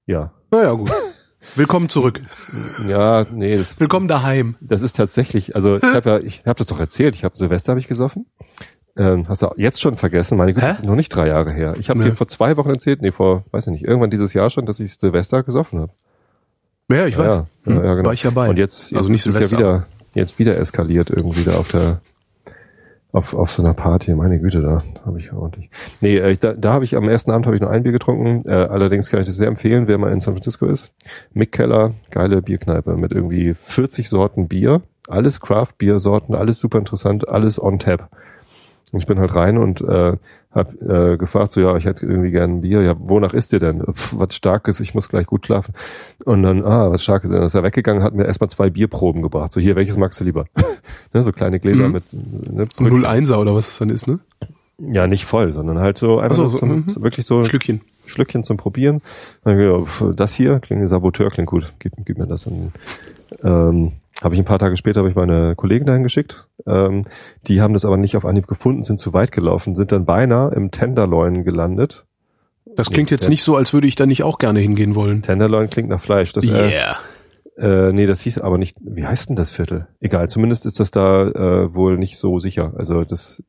Ja. 0.05 0.31
Naja, 0.51 0.73
gut. 0.73 0.91
Willkommen 1.55 1.89
zurück. 1.89 2.21
Ja, 2.87 3.25
nee, 3.31 3.55
das, 3.57 3.79
Willkommen 3.79 4.07
daheim. 4.07 4.55
das 4.61 4.81
ist 4.81 4.95
tatsächlich, 4.97 5.55
also 5.55 5.77
ich 5.77 5.83
habe 5.83 6.09
ja, 6.09 6.19
ich 6.19 6.39
habe 6.45 6.57
das 6.57 6.67
doch 6.67 6.79
erzählt, 6.79 7.15
ich 7.15 7.23
habe 7.23 7.37
Silvester 7.37 7.71
habe 7.71 7.79
ich 7.79 7.87
gesoffen. 7.87 8.25
Ähm, 8.97 9.27
hast 9.29 9.41
du 9.41 9.49
jetzt 9.55 9.81
schon 9.81 9.95
vergessen? 9.95 10.37
Meine 10.37 10.53
Güte, 10.53 10.65
Hä? 10.65 10.71
das 10.71 10.79
ist 10.79 10.85
noch 10.85 10.95
nicht 10.95 11.09
drei 11.09 11.27
Jahre 11.27 11.51
her. 11.53 11.75
Ich 11.79 11.89
habe 11.89 11.99
Nee. 11.99 12.09
dir 12.09 12.15
vor 12.15 12.27
zwei 12.27 12.57
Wochen 12.57 12.69
erzählt, 12.69 13.01
nee, 13.01 13.11
vor, 13.11 13.45
weiß 13.51 13.67
ich 13.67 13.71
nicht, 13.71 13.83
irgendwann 13.85 14.09
dieses 14.09 14.33
Jahr 14.33 14.49
schon, 14.49 14.65
dass 14.65 14.79
ich 14.79 14.93
Silvester 14.95 15.43
gesoffen 15.43 15.79
habe. 15.81 15.91
Ja, 16.91 17.05
ich 17.05 17.17
weiß. 17.17 17.35
Ja, 17.35 17.47
ja, 17.65 17.73
ja, 17.85 17.93
genau. 17.93 18.05
War 18.07 18.13
ich 18.13 18.23
dabei. 18.23 18.49
Und 18.49 18.57
jetzt, 18.57 18.91
jetzt 18.91 18.97
Also 18.97 19.09
nicht 19.09 19.25
ist 19.25 19.35
es 19.35 19.51
ja 19.51 19.57
wieder, 19.57 19.87
jetzt 20.15 20.39
wieder 20.39 20.57
eskaliert 20.57 21.09
irgendwie 21.11 21.43
da 21.43 21.53
auf 21.57 21.69
der, 21.71 22.01
auf, 23.11 23.33
auf 23.33 23.51
so 23.51 23.63
einer 23.63 23.73
Party. 23.73 24.13
Meine 24.13 24.39
Güte, 24.39 24.61
da 24.61 24.83
habe 25.05 25.19
ich 25.19 25.31
ordentlich. 25.33 25.69
Nee, 26.01 26.17
äh, 26.17 26.37
da, 26.37 26.53
da 26.53 26.73
habe 26.73 26.85
ich 26.85 26.95
am 26.95 27.09
ersten 27.09 27.31
Abend 27.31 27.45
habe 27.45 27.55
ich 27.55 27.61
nur 27.61 27.71
ein 27.71 27.83
Bier 27.83 27.91
getrunken. 27.91 28.47
Äh, 28.47 28.53
allerdings 28.53 29.09
kann 29.09 29.19
ich 29.19 29.25
das 29.25 29.37
sehr 29.37 29.47
empfehlen, 29.47 29.87
wer 29.87 29.97
mal 29.97 30.11
in 30.11 30.19
San 30.19 30.33
Francisco 30.33 30.67
ist. 30.67 30.93
Mick 31.33 31.51
Keller, 31.51 31.93
geile 32.11 32.41
Bierkneipe 32.41 32.95
mit 32.95 33.11
irgendwie 33.11 33.53
40 33.53 34.09
Sorten 34.09 34.47
Bier. 34.47 34.81
Alles 35.07 35.41
Craft-Bier-Sorten, 35.41 36.35
alles 36.35 36.59
super 36.59 36.77
interessant, 36.77 37.27
alles 37.27 37.61
on 37.61 37.79
tap. 37.79 38.09
Und 38.91 38.99
ich 38.99 39.07
bin 39.07 39.19
halt 39.19 39.35
rein 39.35 39.57
und 39.57 39.81
äh, 39.81 40.17
hab 40.51 40.73
äh, 40.81 41.17
gefragt, 41.17 41.51
so 41.51 41.61
ja, 41.61 41.75
ich 41.77 41.85
hätte 41.85 42.05
irgendwie 42.07 42.31
gern 42.31 42.55
ein 42.57 42.61
Bier. 42.61 42.81
Ja, 42.81 42.95
wonach 42.97 43.33
ist 43.33 43.51
dir 43.51 43.59
denn? 43.59 43.83
Pff, 43.83 44.15
was 44.17 44.33
Starkes, 44.35 44.79
ich 44.79 44.95
muss 44.95 45.07
gleich 45.09 45.27
gut 45.27 45.45
schlafen. 45.45 45.73
Und 46.25 46.41
dann, 46.41 46.65
ah, 46.65 46.89
was 46.91 47.03
Starkes. 47.03 47.29
Dann 47.29 47.43
ist 47.43 47.53
er 47.53 47.63
weggegangen, 47.63 48.01
hat 48.01 48.15
mir 48.15 48.25
erstmal 48.25 48.49
zwei 48.49 48.69
Bierproben 48.69 49.21
gebracht. 49.21 49.53
So 49.53 49.61
hier, 49.61 49.75
welches 49.75 49.97
magst 49.97 50.19
du 50.19 50.23
lieber? 50.23 50.45
ne, 51.13 51.21
so 51.21 51.31
kleine 51.31 51.59
Gläser 51.59 51.87
Mhm. 51.87 51.91
mit 51.93 52.03
ne, 52.13 52.67
So 52.71 52.83
01er 52.83 53.37
oder 53.37 53.53
was 53.53 53.67
das 53.67 53.77
dann 53.77 53.89
ist, 53.89 54.07
ne? 54.07 54.19
Ja, 54.79 55.07
nicht 55.07 55.25
voll, 55.25 55.51
sondern 55.51 55.77
halt 55.79 55.97
so 55.97 56.19
einfach 56.19 56.37
Ach 56.45 56.49
so, 56.49 56.57
so, 56.59 56.65
mhm. 56.65 56.85
so 56.87 57.03
wirklich 57.03 57.25
so 57.25 57.43
Schlückchen. 57.43 57.81
Schlückchen 58.05 58.43
zum 58.43 58.57
Probieren. 58.57 59.01
Dann 59.43 59.57
gedacht, 59.57 59.87
pf, 59.87 60.03
das 60.15 60.33
hier 60.33 60.59
klingt 60.61 60.87
Saboteur, 60.89 61.29
klingt 61.29 61.49
gut. 61.49 61.73
Gib, 61.79 61.93
gib 62.05 62.17
mir 62.17 62.25
das. 62.25 62.47
Und, 62.47 62.71
ähm, 63.43 63.91
habe 64.21 64.35
ich 64.35 64.39
ein 64.41 64.45
paar 64.45 64.59
Tage 64.59 64.75
später 64.77 64.99
habe 64.99 65.09
ich 65.09 65.15
meine 65.15 65.55
Kollegen 65.55 65.85
dahin 65.85 66.03
geschickt. 66.03 66.47
Ähm, 66.67 67.05
die 67.47 67.61
haben 67.61 67.73
das 67.73 67.85
aber 67.85 67.97
nicht 67.97 68.17
auf 68.17 68.25
Anhieb 68.25 68.47
gefunden, 68.47 68.83
sind 68.83 68.99
zu 68.99 69.13
weit 69.13 69.31
gelaufen, 69.31 69.75
sind 69.75 69.91
dann 69.91 70.05
beinahe 70.05 70.51
im 70.53 70.71
Tenderloin 70.71 71.43
gelandet. 71.43 72.05
Das 72.75 72.89
klingt 72.91 73.11
jetzt 73.11 73.23
Ja. 73.23 73.29
nicht 73.29 73.43
so, 73.43 73.55
als 73.55 73.73
würde 73.73 73.87
ich 73.87 73.95
da 73.95 74.05
nicht 74.05 74.23
auch 74.23 74.37
gerne 74.37 74.59
hingehen 74.59 74.95
wollen. 74.95 75.21
Tenderloin 75.21 75.69
klingt 75.69 75.89
nach 75.89 76.01
Fleisch. 76.01 76.33
Das, 76.33 76.45
äh, 76.47 76.81
äh, 77.57 77.91
nee, 77.93 78.05
das 78.05 78.21
hieß 78.21 78.39
aber 78.39 78.57
nicht. 78.57 78.77
Wie 78.81 79.05
heißt 79.05 79.29
denn 79.29 79.35
das 79.35 79.51
Viertel? 79.51 79.87
Egal, 79.99 80.29
zumindest 80.29 80.65
ist 80.65 80.79
das 80.79 80.91
da 80.91 81.27
äh, 81.27 81.73
wohl 81.73 81.97
nicht 81.97 82.17
so 82.17 82.39
sicher. 82.39 82.73
Also 82.77 83.03
das, 83.03 83.41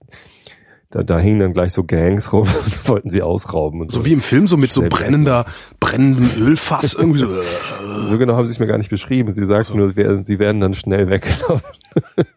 da, 0.90 1.02
da 1.04 1.18
hingen 1.18 1.38
dann 1.40 1.52
gleich 1.52 1.72
so 1.72 1.84
Gangs 1.84 2.32
rum 2.32 2.48
und 2.64 2.88
wollten 2.88 3.10
sie 3.10 3.22
ausrauben 3.22 3.80
und 3.80 3.90
so. 3.90 4.00
So 4.00 4.04
wie 4.04 4.12
im 4.12 4.20
Film, 4.20 4.46
so 4.46 4.56
mit 4.56 4.72
so 4.72 4.82
brennender, 4.88 5.46
brennendem 5.78 6.28
Ölfass 6.42 6.94
irgendwie 6.94 7.20
so. 7.20 7.32
äh, 7.40 7.42
So 8.08 8.18
genau 8.18 8.36
haben 8.36 8.46
sie 8.46 8.52
es 8.52 8.58
mir 8.58 8.66
gar 8.66 8.78
nicht 8.78 8.90
beschrieben. 8.90 9.30
Sie 9.32 9.46
sagten 9.46 9.76
nur, 9.78 9.94
wer- 9.96 10.22
sie 10.24 10.38
werden 10.38 10.60
dann 10.60 10.74
schnell 10.74 11.08
weglaufen. 11.08 11.70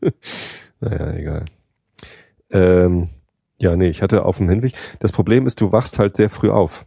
naja, 0.80 1.12
egal. 1.14 1.46
Ähm, 2.52 3.10
ja, 3.60 3.76
nee, 3.76 3.88
ich 3.90 4.02
hatte 4.02 4.26
auf 4.26 4.38
dem 4.38 4.50
Hinweg. 4.50 4.74
Das 5.00 5.12
Problem 5.12 5.48
ist, 5.48 5.60
du 5.62 5.72
wachst 5.72 5.98
halt 6.00 6.16
sehr 6.18 6.30
früh 6.30 6.50
auf, 6.50 6.86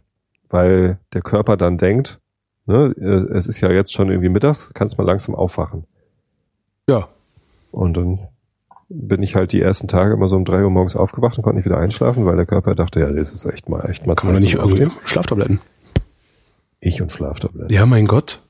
weil 0.49 0.99
der 1.13 1.21
Körper 1.21 1.57
dann 1.57 1.77
denkt, 1.77 2.19
ne, 2.65 2.93
äh, 2.97 3.35
es 3.35 3.47
ist 3.47 3.59
ja 3.61 3.71
jetzt 3.71 3.91
schon 3.93 4.09
irgendwie 4.09 4.29
mittags, 4.29 4.71
kannst 4.73 4.97
mal 4.97 5.03
langsam 5.03 5.35
aufwachen. 5.35 5.85
Ja. 6.89 7.09
Und 7.71 7.95
dann 7.97 8.19
bin 8.89 9.21
ich 9.21 9.35
halt 9.35 9.51
die 9.51 9.61
ersten 9.61 9.87
Tage 9.87 10.13
immer 10.13 10.27
so 10.27 10.35
um 10.35 10.45
drei 10.45 10.63
Uhr 10.63 10.69
morgens 10.69 10.95
aufgewacht 10.95 11.37
und 11.37 11.43
konnte 11.43 11.57
nicht 11.57 11.65
wieder 11.65 11.77
einschlafen, 11.77 12.25
weil 12.25 12.35
der 12.35 12.45
Körper 12.45 12.75
dachte, 12.75 12.99
ja, 13.01 13.11
das 13.11 13.33
ist 13.33 13.45
echt 13.45 13.67
mal, 13.69 13.89
echt 13.89 14.07
mal 14.07 14.15
Kann 14.15 14.31
man 14.31 14.35
da 14.35 14.39
nicht 14.39 14.55
irgendwie. 14.55 14.87
Schlaftabletten? 15.03 15.59
Ich 16.79 17.01
und 17.01 17.11
Schlaftabletten. 17.11 17.75
Ja, 17.75 17.85
mein 17.85 18.05
Gott. 18.05 18.41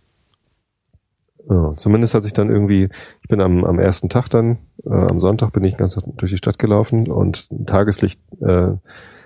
Ja, 1.49 1.73
zumindest 1.77 2.13
hat 2.13 2.23
sich 2.23 2.33
dann 2.33 2.49
irgendwie, 2.49 2.89
ich 3.21 3.29
bin 3.29 3.39
am, 3.39 3.63
am 3.63 3.79
ersten 3.79 4.09
Tag 4.09 4.27
dann, 4.29 4.57
äh, 4.85 4.89
am 4.89 5.21
Sonntag 5.21 5.53
bin 5.53 5.63
ich 5.63 5.77
ganz 5.77 5.95
durch 6.17 6.31
die 6.31 6.37
Stadt 6.37 6.59
gelaufen 6.59 7.09
und 7.09 7.47
Tageslicht, 7.65 8.19
äh, 8.41 8.45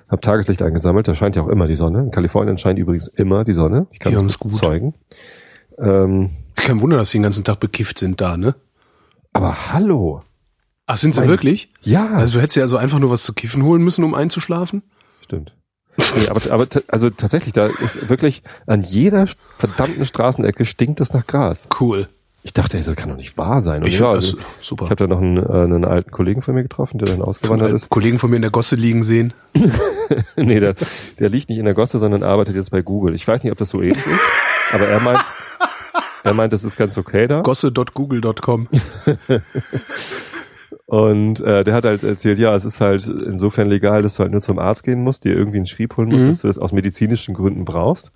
habe 0.07 0.21
Tageslicht 0.21 0.61
eingesammelt. 0.61 1.07
Da 1.07 1.15
scheint 1.15 1.35
ja 1.35 1.41
auch 1.41 1.47
immer 1.47 1.67
die 1.67 1.75
Sonne. 1.75 1.99
In 1.99 2.11
Kalifornien 2.11 2.57
scheint 2.57 2.77
übrigens 2.77 3.07
immer 3.07 3.43
die 3.43 3.53
Sonne. 3.53 3.87
Ich 3.91 3.99
kann 3.99 4.15
haben's 4.15 4.37
gut. 4.37 4.51
bezeugen. 4.51 4.93
Ähm, 5.79 6.29
Kein 6.55 6.81
Wunder, 6.81 6.97
dass 6.97 7.09
sie 7.09 7.17
den 7.17 7.23
ganzen 7.23 7.43
Tag 7.43 7.59
bekifft 7.59 7.97
sind 7.97 8.21
da, 8.21 8.37
ne? 8.37 8.55
aber 9.33 9.73
hallo. 9.73 10.21
Ach, 10.93 10.97
sind 10.97 11.13
sie 11.15 11.21
Mein- 11.21 11.29
wirklich? 11.29 11.69
Ja, 11.81 12.05
Also 12.15 12.35
du 12.37 12.41
hättest 12.41 12.57
ja 12.57 12.63
also 12.63 12.75
einfach 12.75 12.99
nur 12.99 13.09
was 13.09 13.23
zu 13.23 13.31
kiffen 13.33 13.63
holen 13.63 13.81
müssen, 13.81 14.03
um 14.03 14.13
einzuschlafen? 14.13 14.83
stimmt. 15.23 15.53
Nee, 16.17 16.27
aber 16.27 16.41
aber 16.51 16.67
also 16.87 17.09
tatsächlich, 17.09 17.53
da 17.53 17.67
ist 17.67 18.09
wirklich 18.09 18.43
an 18.67 18.81
jeder 18.81 19.27
verdammten 19.57 20.05
Straßenecke 20.05 20.65
stinkt 20.65 20.99
es 20.99 21.13
nach 21.13 21.25
Gras. 21.27 21.69
Cool. 21.79 22.07
Ich 22.43 22.51
dachte, 22.53 22.77
ey, 22.77 22.83
das 22.83 22.95
kann 22.95 23.09
doch 23.09 23.15
nicht 23.17 23.37
wahr 23.37 23.61
sein. 23.61 23.83
Und 23.83 23.87
Ich 23.87 23.99
ja, 23.99 24.13
das 24.15 24.25
also, 24.33 24.37
super. 24.61 24.85
ich 24.85 24.91
habe 24.91 24.95
da 24.95 25.07
noch 25.07 25.19
einen, 25.21 25.37
äh, 25.37 25.41
einen 25.49 25.85
alten 25.85 26.11
Kollegen 26.11 26.41
von 26.41 26.55
mir 26.55 26.63
getroffen, 26.63 26.97
der 26.97 27.07
dann 27.07 27.17
Zum 27.17 27.25
ausgewandert 27.25 27.67
Teil 27.69 27.75
ist. 27.75 27.89
Kollegen 27.89 28.19
von 28.19 28.29
mir 28.29 28.37
in 28.37 28.41
der 28.41 28.51
Gosse 28.51 28.75
liegen 28.75 29.03
sehen. 29.03 29.33
nee, 30.35 30.59
der, 30.59 30.75
der 31.19 31.29
liegt 31.29 31.49
nicht 31.49 31.59
in 31.59 31.65
der 31.65 31.73
Gosse, 31.75 31.99
sondern 31.99 32.23
arbeitet 32.23 32.55
jetzt 32.55 32.71
bei 32.71 32.81
Google. 32.81 33.13
Ich 33.13 33.25
weiß 33.27 33.43
nicht, 33.43 33.51
ob 33.51 33.57
das 33.57 33.69
so 33.69 33.81
ähnlich 33.81 33.97
ist, 34.05 34.19
aber 34.73 34.87
er 34.87 34.99
meint, 35.01 35.19
er 36.23 36.33
meint, 36.33 36.51
das 36.51 36.63
ist 36.63 36.77
ganz 36.77 36.97
okay 36.97 37.27
da. 37.27 37.41
Gosse.google.com. 37.41 38.67
Und 40.85 41.39
äh, 41.39 41.63
der 41.63 41.73
hat 41.73 41.85
halt 41.85 42.03
erzählt, 42.03 42.37
ja, 42.37 42.53
es 42.53 42.65
ist 42.65 42.81
halt 42.81 43.07
insofern 43.07 43.69
legal, 43.69 44.01
dass 44.01 44.15
du 44.15 44.23
halt 44.23 44.31
nur 44.33 44.41
zum 44.41 44.59
Arzt 44.59 44.83
gehen 44.83 45.03
musst, 45.03 45.23
dir 45.23 45.33
irgendwie 45.35 45.57
einen 45.57 45.65
Schrieb 45.67 45.95
holen 45.95 46.09
musst, 46.09 46.23
Mhm. 46.23 46.27
dass 46.27 46.41
du 46.41 46.47
das 46.47 46.57
aus 46.57 46.73
medizinischen 46.73 47.33
Gründen 47.33 47.63
brauchst. 47.63 48.11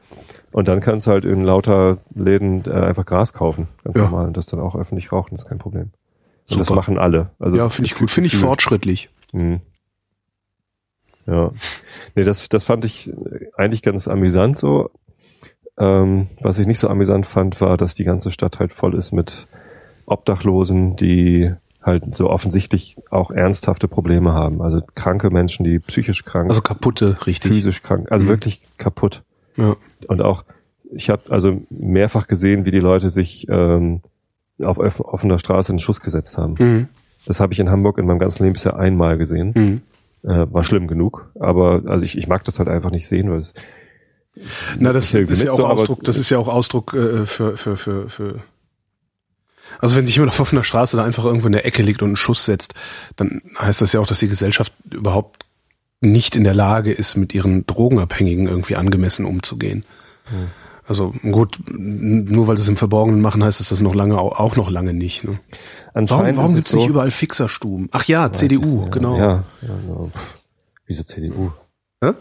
Und 0.51 0.67
dann 0.67 0.81
kannst 0.81 1.07
du 1.07 1.11
halt 1.11 1.23
in 1.25 1.43
lauter 1.43 1.99
Läden 2.13 2.63
äh, 2.65 2.71
einfach 2.71 3.05
Gras 3.05 3.31
kaufen, 3.33 3.67
ganz 3.83 3.95
Ja. 3.95 4.03
normal. 4.03 4.27
Und 4.27 4.35
das 4.35 4.45
dann 4.47 4.59
auch 4.59 4.75
öffentlich 4.75 5.11
rauchen, 5.11 5.35
ist 5.35 5.47
kein 5.47 5.57
Problem. 5.57 5.91
Und 6.49 6.59
das 6.59 6.67
Super. 6.67 6.75
machen 6.75 6.97
alle. 6.97 7.31
Also 7.39 7.55
ja, 7.57 7.69
finde 7.69 7.87
ich 7.87 7.95
gut. 7.95 8.11
Finde 8.11 8.27
ich 8.27 8.35
fortschrittlich. 8.37 9.09
Mhm. 9.31 9.61
Ja. 11.27 11.51
Nee, 12.13 12.23
das, 12.23 12.49
das 12.49 12.63
fand 12.65 12.85
ich 12.85 13.11
eigentlich 13.57 13.81
ganz 13.81 14.07
amüsant 14.07 14.59
so. 14.59 14.91
Ähm, 15.77 16.27
was 16.41 16.59
ich 16.59 16.67
nicht 16.67 16.79
so 16.79 16.87
amüsant 16.87 17.25
fand, 17.25 17.59
war, 17.61 17.77
dass 17.77 17.95
die 17.95 18.03
ganze 18.03 18.31
Stadt 18.31 18.59
halt 18.59 18.73
voll 18.73 18.95
ist 18.95 19.11
mit 19.11 19.45
Obdachlosen, 20.05 20.95
die 20.95 21.51
halt 21.85 22.15
so 22.15 22.29
offensichtlich 22.29 22.97
auch 23.11 23.29
ernsthafte 23.31 23.87
Probleme 23.87 24.33
haben. 24.33 24.61
Also 24.61 24.81
kranke 24.95 25.29
Menschen, 25.29 25.63
die 25.63 25.79
psychisch 25.79 26.25
krank, 26.25 26.49
Also 26.49 26.61
kaputte, 26.61 27.17
richtig. 27.27 27.51
physisch 27.51 27.83
krank, 27.83 28.11
also 28.11 28.25
Mhm. 28.25 28.29
wirklich 28.29 28.61
kaputt. 28.77 29.21
Ja. 29.55 29.75
Und 30.07 30.21
auch, 30.21 30.43
ich 30.91 31.09
habe 31.09 31.21
also 31.29 31.61
mehrfach 31.69 32.27
gesehen, 32.27 32.65
wie 32.65 32.71
die 32.71 32.79
Leute 32.79 33.09
sich 33.09 33.47
ähm, 33.49 34.01
auf 34.61 34.77
offener 34.79 35.37
Straße 35.37 35.71
einen 35.71 35.79
Schuss 35.79 36.01
gesetzt 36.01 36.37
haben. 36.37 36.55
Mhm. 36.57 36.87
Das 37.27 37.39
habe 37.39 37.53
ich 37.53 37.59
in 37.59 37.69
Hamburg 37.69 37.97
in 37.97 38.05
meinem 38.05 38.19
ganzen 38.19 38.43
Leben 38.43 38.53
bisher 38.53 38.75
einmal 38.77 39.17
gesehen. 39.17 39.53
Mhm. 39.55 39.81
Äh, 40.29 40.47
war 40.51 40.63
schlimm 40.63 40.87
genug, 40.87 41.29
aber 41.39 41.83
also 41.85 42.03
ich, 42.03 42.17
ich 42.17 42.27
mag 42.27 42.43
das 42.45 42.57
halt 42.57 42.67
einfach 42.67 42.89
nicht 42.89 43.07
sehen, 43.07 43.29
weil 43.31 43.39
es 43.41 43.53
Na, 44.79 44.91
das, 44.91 45.11
das 45.11 45.21
ist 45.29 45.43
ja 45.43 45.51
so, 45.51 45.63
auch 45.63 45.69
aber- 45.69 45.73
Ausdruck, 45.81 46.03
das 46.03 46.17
ist 46.17 46.29
ja 46.31 46.39
auch 46.39 46.47
Ausdruck 46.47 46.93
äh, 46.95 47.25
für, 47.27 47.57
für, 47.57 47.77
für, 47.77 48.09
für. 48.09 48.39
Also 49.79 49.95
wenn 49.95 50.05
sich 50.05 50.15
jemand 50.15 50.31
auf 50.31 50.39
offener 50.39 50.63
Straße 50.63 50.97
da 50.97 51.03
einfach 51.03 51.25
irgendwo 51.25 51.47
in 51.47 51.53
der 51.53 51.65
Ecke 51.65 51.83
liegt 51.83 52.01
und 52.01 52.09
einen 52.09 52.15
Schuss 52.15 52.45
setzt, 52.45 52.73
dann 53.15 53.41
heißt 53.59 53.81
das 53.81 53.91
ja 53.93 53.99
auch, 53.99 54.07
dass 54.07 54.19
die 54.19 54.27
Gesellschaft 54.27 54.71
überhaupt 54.91 55.43
nicht 56.01 56.35
in 56.35 56.43
der 56.43 56.53
Lage 56.53 56.91
ist, 56.91 57.15
mit 57.15 57.33
ihren 57.33 57.65
Drogenabhängigen 57.65 58.47
irgendwie 58.47 58.75
angemessen 58.75 59.25
umzugehen. 59.25 59.83
Hm. 60.25 60.47
Also 60.87 61.15
gut, 61.23 61.57
nur 61.67 62.47
weil 62.47 62.57
sie 62.57 62.61
es 62.63 62.67
im 62.69 62.77
Verborgenen 62.77 63.19
machen, 63.19 63.43
heißt 63.43 63.59
es 63.59 63.69
das 63.69 63.81
noch 63.81 63.95
lange 63.95 64.19
au- 64.19 64.33
auch 64.33 64.55
noch 64.55 64.69
lange 64.69 64.93
nicht. 64.93 65.23
Ne? 65.23 65.39
Warum, 65.95 66.35
warum 66.37 66.53
gibt 66.53 66.67
es 66.67 66.73
es 66.73 66.75
nicht 66.75 66.83
so, 66.83 66.89
überall 66.89 67.09
Fixerstuben? 67.09 67.89
Ach 67.91 68.03
ja, 68.05 68.31
CDU, 68.31 68.83
ja, 68.83 68.89
genau. 68.89 69.17
Ja, 69.17 69.27
ja 69.63 69.69
genau. 69.81 70.11
Pff, 70.13 70.21
Wieso 70.85 71.03
CDU? 71.03 71.51
Hä? 72.03 72.11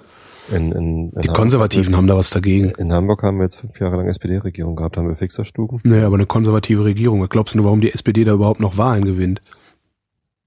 In, 0.51 0.73
in, 0.73 0.73
in 0.73 1.11
Die 1.11 1.17
Hamburg 1.17 1.37
Konservativen 1.37 1.97
haben 1.97 2.07
da 2.07 2.17
was 2.17 2.31
dagegen. 2.31 2.71
In 2.79 2.93
Hamburg 2.93 3.23
haben 3.23 3.39
wir 3.39 3.45
jetzt 3.45 3.57
fünf 3.57 3.81
Jahre 3.81 3.97
lang 3.97 4.09
SPD-Regierung 4.09 4.77
gehabt, 4.77 4.97
haben 4.97 5.09
wir 5.09 5.17
Fixerstuben. 5.17 5.81
Naja, 5.85 6.07
aber 6.07 6.17
eine 6.17 6.27
konservative 6.27 6.85
Regierung. 6.85 7.23
Was 7.23 7.31
glaubst 7.31 7.55
du, 7.55 7.65
warum 7.65 7.81
die 7.81 7.93
SPD 7.93 8.25
da 8.25 8.33
überhaupt 8.33 8.61
noch 8.61 8.77
Wahlen 8.77 9.05
gewinnt? 9.05 9.41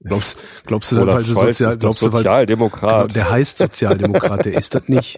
Glaubst, 0.03 0.39
glaubst 0.65 0.91
du, 0.91 1.07
weil 1.07 1.25
sie 1.25 1.33
sozial, 1.33 1.77
glaubst 1.77 2.03
du, 2.03 2.05
weil, 2.05 2.21
genau, 2.21 2.33
Sozialdemokrat. 2.33 3.15
der 3.15 3.31
heißt 3.31 3.57
Sozialdemokrat, 3.57 4.45
der 4.45 4.53
ist 4.53 4.75
das 4.75 4.87
nicht. 4.87 5.17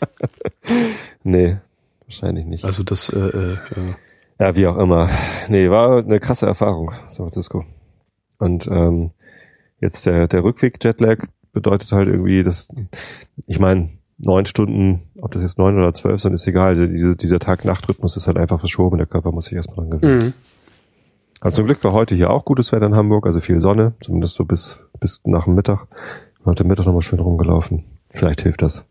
nee, 1.23 1.57
wahrscheinlich 2.05 2.45
nicht. 2.45 2.63
Also 2.63 2.83
das, 2.83 3.09
äh, 3.09 3.19
äh, 3.19 3.53
ja. 3.75 3.95
Ja, 4.39 4.55
wie 4.55 4.67
auch 4.67 4.77
immer. 4.77 5.09
Nee, 5.49 5.69
war 5.69 5.97
eine 5.97 6.21
krasse 6.21 6.45
Erfahrung, 6.45 6.93
San 7.09 7.25
Francisco. 7.25 7.65
Und 8.37 8.67
ähm, 8.67 9.11
jetzt 9.81 10.05
der, 10.05 10.29
der 10.29 10.45
Rückweg 10.45 10.81
Jetlag, 10.81 11.25
bedeutet 11.51 11.91
halt 11.91 12.07
irgendwie, 12.07 12.43
dass, 12.43 12.69
ich 13.47 13.59
meine, 13.59 13.89
neun 14.19 14.45
Stunden, 14.45 15.01
ob 15.21 15.31
das 15.31 15.41
jetzt 15.41 15.57
neun 15.57 15.77
oder 15.77 15.93
zwölf 15.93 16.21
sind, 16.21 16.33
ist 16.33 16.45
egal. 16.45 16.69
Also 16.69 16.85
diese, 16.85 17.15
dieser 17.15 17.39
Tag-Nacht-Rhythmus 17.39 18.17
ist 18.17 18.27
halt 18.27 18.37
einfach 18.37 18.59
verschoben. 18.59 18.97
Der 18.97 19.07
Körper 19.07 19.31
muss 19.31 19.45
sich 19.45 19.55
erstmal 19.55 19.77
dran 19.87 19.99
gewöhnen. 19.99 20.25
Mhm. 20.27 20.33
Also 21.41 21.57
zum 21.57 21.67
Glück 21.67 21.83
war 21.85 21.93
heute 21.93 22.15
hier 22.15 22.29
auch 22.29 22.43
gutes 22.43 22.71
Wetter 22.73 22.85
in 22.85 22.95
Hamburg, 22.95 23.25
also 23.25 23.39
viel 23.39 23.61
Sonne, 23.61 23.93
zumindest 24.01 24.35
so 24.35 24.43
bis, 24.43 24.79
bis 24.99 25.21
nach 25.23 25.45
dem 25.45 25.55
Mittag. 25.55 25.87
Heute 26.43 26.65
Mittag 26.65 26.85
nochmal 26.85 27.01
schön 27.01 27.19
rumgelaufen. 27.19 27.85
Vielleicht 28.09 28.41
hilft 28.41 28.61
das. 28.61 28.85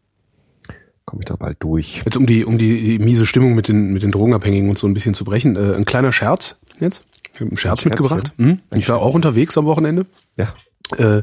Komme 1.04 1.22
ich 1.22 1.26
da 1.26 1.36
bald 1.36 1.62
durch. 1.62 2.02
Jetzt 2.04 2.16
um 2.16 2.26
die, 2.26 2.44
um 2.44 2.56
die, 2.58 2.98
die 2.98 3.04
miese 3.04 3.26
Stimmung 3.26 3.54
mit 3.54 3.68
den, 3.68 3.92
mit 3.92 4.02
den 4.02 4.12
Drogenabhängigen 4.12 4.68
und 4.70 4.78
so 4.78 4.86
ein 4.86 4.94
bisschen 4.94 5.12
zu 5.14 5.24
brechen. 5.24 5.56
Äh, 5.56 5.74
ein 5.74 5.84
kleiner 5.84 6.12
Scherz 6.12 6.58
jetzt. 6.80 7.04
Ich 7.34 7.40
habe 7.40 7.50
einen 7.50 7.56
Scherz 7.58 7.84
Ein 7.84 7.90
mitgebracht. 7.90 8.32
Mhm. 8.38 8.60
Ich 8.74 8.88
war 8.88 8.98
auch 8.98 9.14
unterwegs 9.14 9.56
am 9.58 9.66
Wochenende. 9.66 10.06
Ja, 10.36 10.52
Äh, 10.96 11.22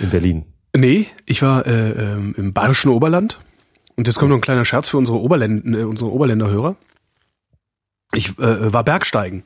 in 0.00 0.10
Berlin. 0.10 0.44
Nee, 0.76 1.06
ich 1.26 1.42
war 1.42 1.66
äh, 1.66 1.90
ähm, 1.90 2.34
im 2.36 2.52
bayerischen 2.52 2.90
Oberland. 2.90 3.40
Und 3.96 4.06
jetzt 4.06 4.18
kommt 4.18 4.30
noch 4.30 4.38
ein 4.38 4.42
kleiner 4.42 4.64
Scherz 4.64 4.88
für 4.88 4.96
unsere, 4.98 5.18
Oberländ 5.18 5.64
äh, 5.74 5.82
unsere 5.84 6.10
Oberländerhörer. 6.12 6.76
Ich 8.14 8.38
äh, 8.38 8.72
war 8.72 8.82
Bergsteigen. 8.84 9.44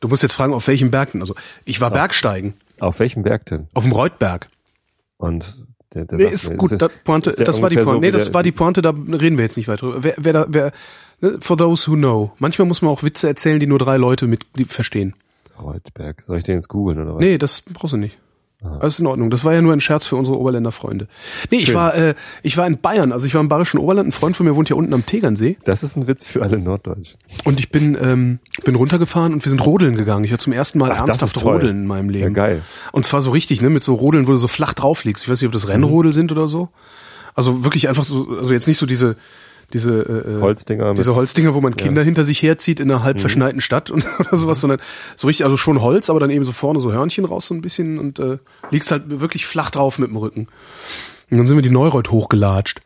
Du 0.00 0.08
musst 0.08 0.22
jetzt 0.22 0.34
fragen, 0.34 0.52
auf 0.54 0.66
welchen 0.66 0.90
Berg 0.90 1.12
denn? 1.12 1.20
Also, 1.20 1.34
ich 1.64 1.80
war 1.80 1.90
Bergsteigen. 1.90 2.54
Auf 2.80 2.98
welchem 2.98 3.22
Berg 3.22 3.46
denn? 3.46 3.68
Auf 3.74 3.84
dem 3.84 3.92
Reutberg. 3.92 4.48
Und 5.16 5.64
der, 5.94 6.06
der 6.06 6.18
Nee, 6.18 6.24
ist 6.24 6.50
mir, 6.50 6.56
gut, 6.56 6.72
ist 6.72 6.82
das, 6.82 6.90
Pointe, 7.04 7.30
ist 7.30 7.38
das 7.46 7.62
war 7.62 7.68
die 7.70 7.76
Pointe. 7.76 7.92
so 7.92 8.00
nee, 8.00 8.10
das 8.10 8.24
der- 8.24 8.34
war 8.34 8.42
die 8.42 8.50
Pointe, 8.50 8.82
da 8.82 8.90
reden 8.90 9.36
wir 9.38 9.44
jetzt 9.44 9.56
nicht 9.56 9.68
weiter 9.68 9.86
drüber. 9.86 10.02
Wer, 10.02 10.14
wer, 10.16 10.32
da, 10.32 10.46
wer, 10.48 10.72
ne, 11.20 11.36
for 11.40 11.56
those 11.56 11.88
who 11.88 11.94
know. 11.94 12.32
Manchmal 12.38 12.66
muss 12.66 12.82
man 12.82 12.90
auch 12.90 13.02
Witze 13.04 13.28
erzählen, 13.28 13.60
die 13.60 13.66
nur 13.68 13.78
drei 13.78 13.96
Leute 13.96 14.26
mit 14.26 14.44
die 14.56 14.64
verstehen. 14.64 15.14
Reutberg. 15.60 16.20
Soll 16.22 16.38
ich 16.38 16.44
den 16.44 16.56
jetzt 16.56 16.68
googeln 16.68 16.98
oder 16.98 17.14
was? 17.14 17.20
Nee, 17.20 17.38
das 17.38 17.60
brauchst 17.62 17.92
du 17.92 17.98
nicht. 17.98 18.16
Alles 18.80 18.98
in 18.98 19.06
Ordnung. 19.06 19.30
Das 19.30 19.44
war 19.44 19.52
ja 19.52 19.60
nur 19.60 19.72
ein 19.72 19.80
Scherz 19.80 20.06
für 20.06 20.16
unsere 20.16 20.38
Oberländer 20.38 20.72
Freunde. 20.72 21.08
Nee, 21.50 21.58
ich 21.58 21.74
war, 21.74 21.94
äh, 21.94 22.14
ich 22.42 22.56
war 22.56 22.66
in 22.66 22.78
Bayern, 22.78 23.12
also 23.12 23.26
ich 23.26 23.34
war 23.34 23.40
im 23.40 23.48
bayerischen 23.48 23.78
Oberland. 23.78 24.08
Ein 24.08 24.12
Freund 24.12 24.36
von 24.36 24.46
mir 24.46 24.54
wohnt 24.54 24.68
hier 24.68 24.76
unten 24.76 24.94
am 24.94 25.04
Tegernsee. 25.04 25.56
Das 25.64 25.82
ist 25.82 25.96
ein 25.96 26.06
Witz 26.06 26.26
für 26.26 26.42
alle 26.42 26.58
Norddeutschen. 26.58 27.18
Und 27.44 27.58
ich 27.58 27.70
bin, 27.70 27.96
ähm, 28.00 28.38
bin 28.64 28.74
runtergefahren 28.76 29.32
und 29.32 29.44
wir 29.44 29.50
sind 29.50 29.64
rodeln 29.64 29.96
gegangen. 29.96 30.24
Ich 30.24 30.30
war 30.30 30.38
zum 30.38 30.52
ersten 30.52 30.78
Mal 30.78 30.92
Ach, 30.92 31.00
ernsthaft 31.00 31.44
rodeln 31.44 31.82
in 31.82 31.86
meinem 31.86 32.08
Leben. 32.08 32.24
Ja, 32.24 32.30
geil. 32.30 32.62
Und 32.92 33.04
zwar 33.06 33.20
so 33.20 33.32
richtig, 33.32 33.60
ne, 33.62 33.70
mit 33.70 33.82
so 33.82 33.94
Rodeln, 33.94 34.26
wo 34.26 34.32
du 34.32 34.38
so 34.38 34.48
flach 34.48 34.74
drauf 34.74 35.04
liegst. 35.04 35.24
Ich 35.24 35.30
weiß 35.30 35.40
nicht, 35.40 35.46
ob 35.48 35.52
das 35.52 35.68
Rennrodel 35.68 36.12
sind 36.12 36.30
oder 36.30 36.48
so. 36.48 36.68
Also 37.34 37.64
wirklich 37.64 37.88
einfach 37.88 38.04
so, 38.04 38.28
also 38.38 38.52
jetzt 38.52 38.68
nicht 38.68 38.78
so 38.78 38.86
diese, 38.86 39.16
diese, 39.72 40.00
äh, 40.00 40.40
Holzdinger 40.40 40.88
mit- 40.90 40.98
diese 40.98 41.14
Holzdinger, 41.14 41.54
wo 41.54 41.60
man 41.60 41.76
Kinder 41.76 42.02
hinter 42.02 42.24
sich 42.24 42.42
herzieht 42.42 42.80
in 42.80 42.90
einer 42.90 43.02
halb 43.02 43.20
verschneiten 43.20 43.60
Stadt 43.60 43.90
und 43.90 44.04
oder 44.20 44.36
sowas, 44.36 44.60
sondern 44.60 44.80
so 45.16 45.26
richtig, 45.26 45.44
also 45.44 45.56
schon 45.56 45.80
Holz, 45.82 46.10
aber 46.10 46.20
dann 46.20 46.30
eben 46.30 46.44
so 46.44 46.52
vorne 46.52 46.80
so 46.80 46.92
Hörnchen 46.92 47.24
raus 47.24 47.46
so 47.46 47.54
ein 47.54 47.62
bisschen 47.62 47.98
und 47.98 48.18
äh, 48.18 48.38
liegst 48.70 48.90
halt 48.90 49.20
wirklich 49.20 49.46
flach 49.46 49.70
drauf 49.70 49.98
mit 49.98 50.08
dem 50.10 50.16
Rücken. 50.16 50.48
Und 51.30 51.38
dann 51.38 51.46
sind 51.46 51.56
wir 51.56 51.62
die 51.62 51.70
Neureuth 51.70 52.10
hochgelatscht. 52.10 52.80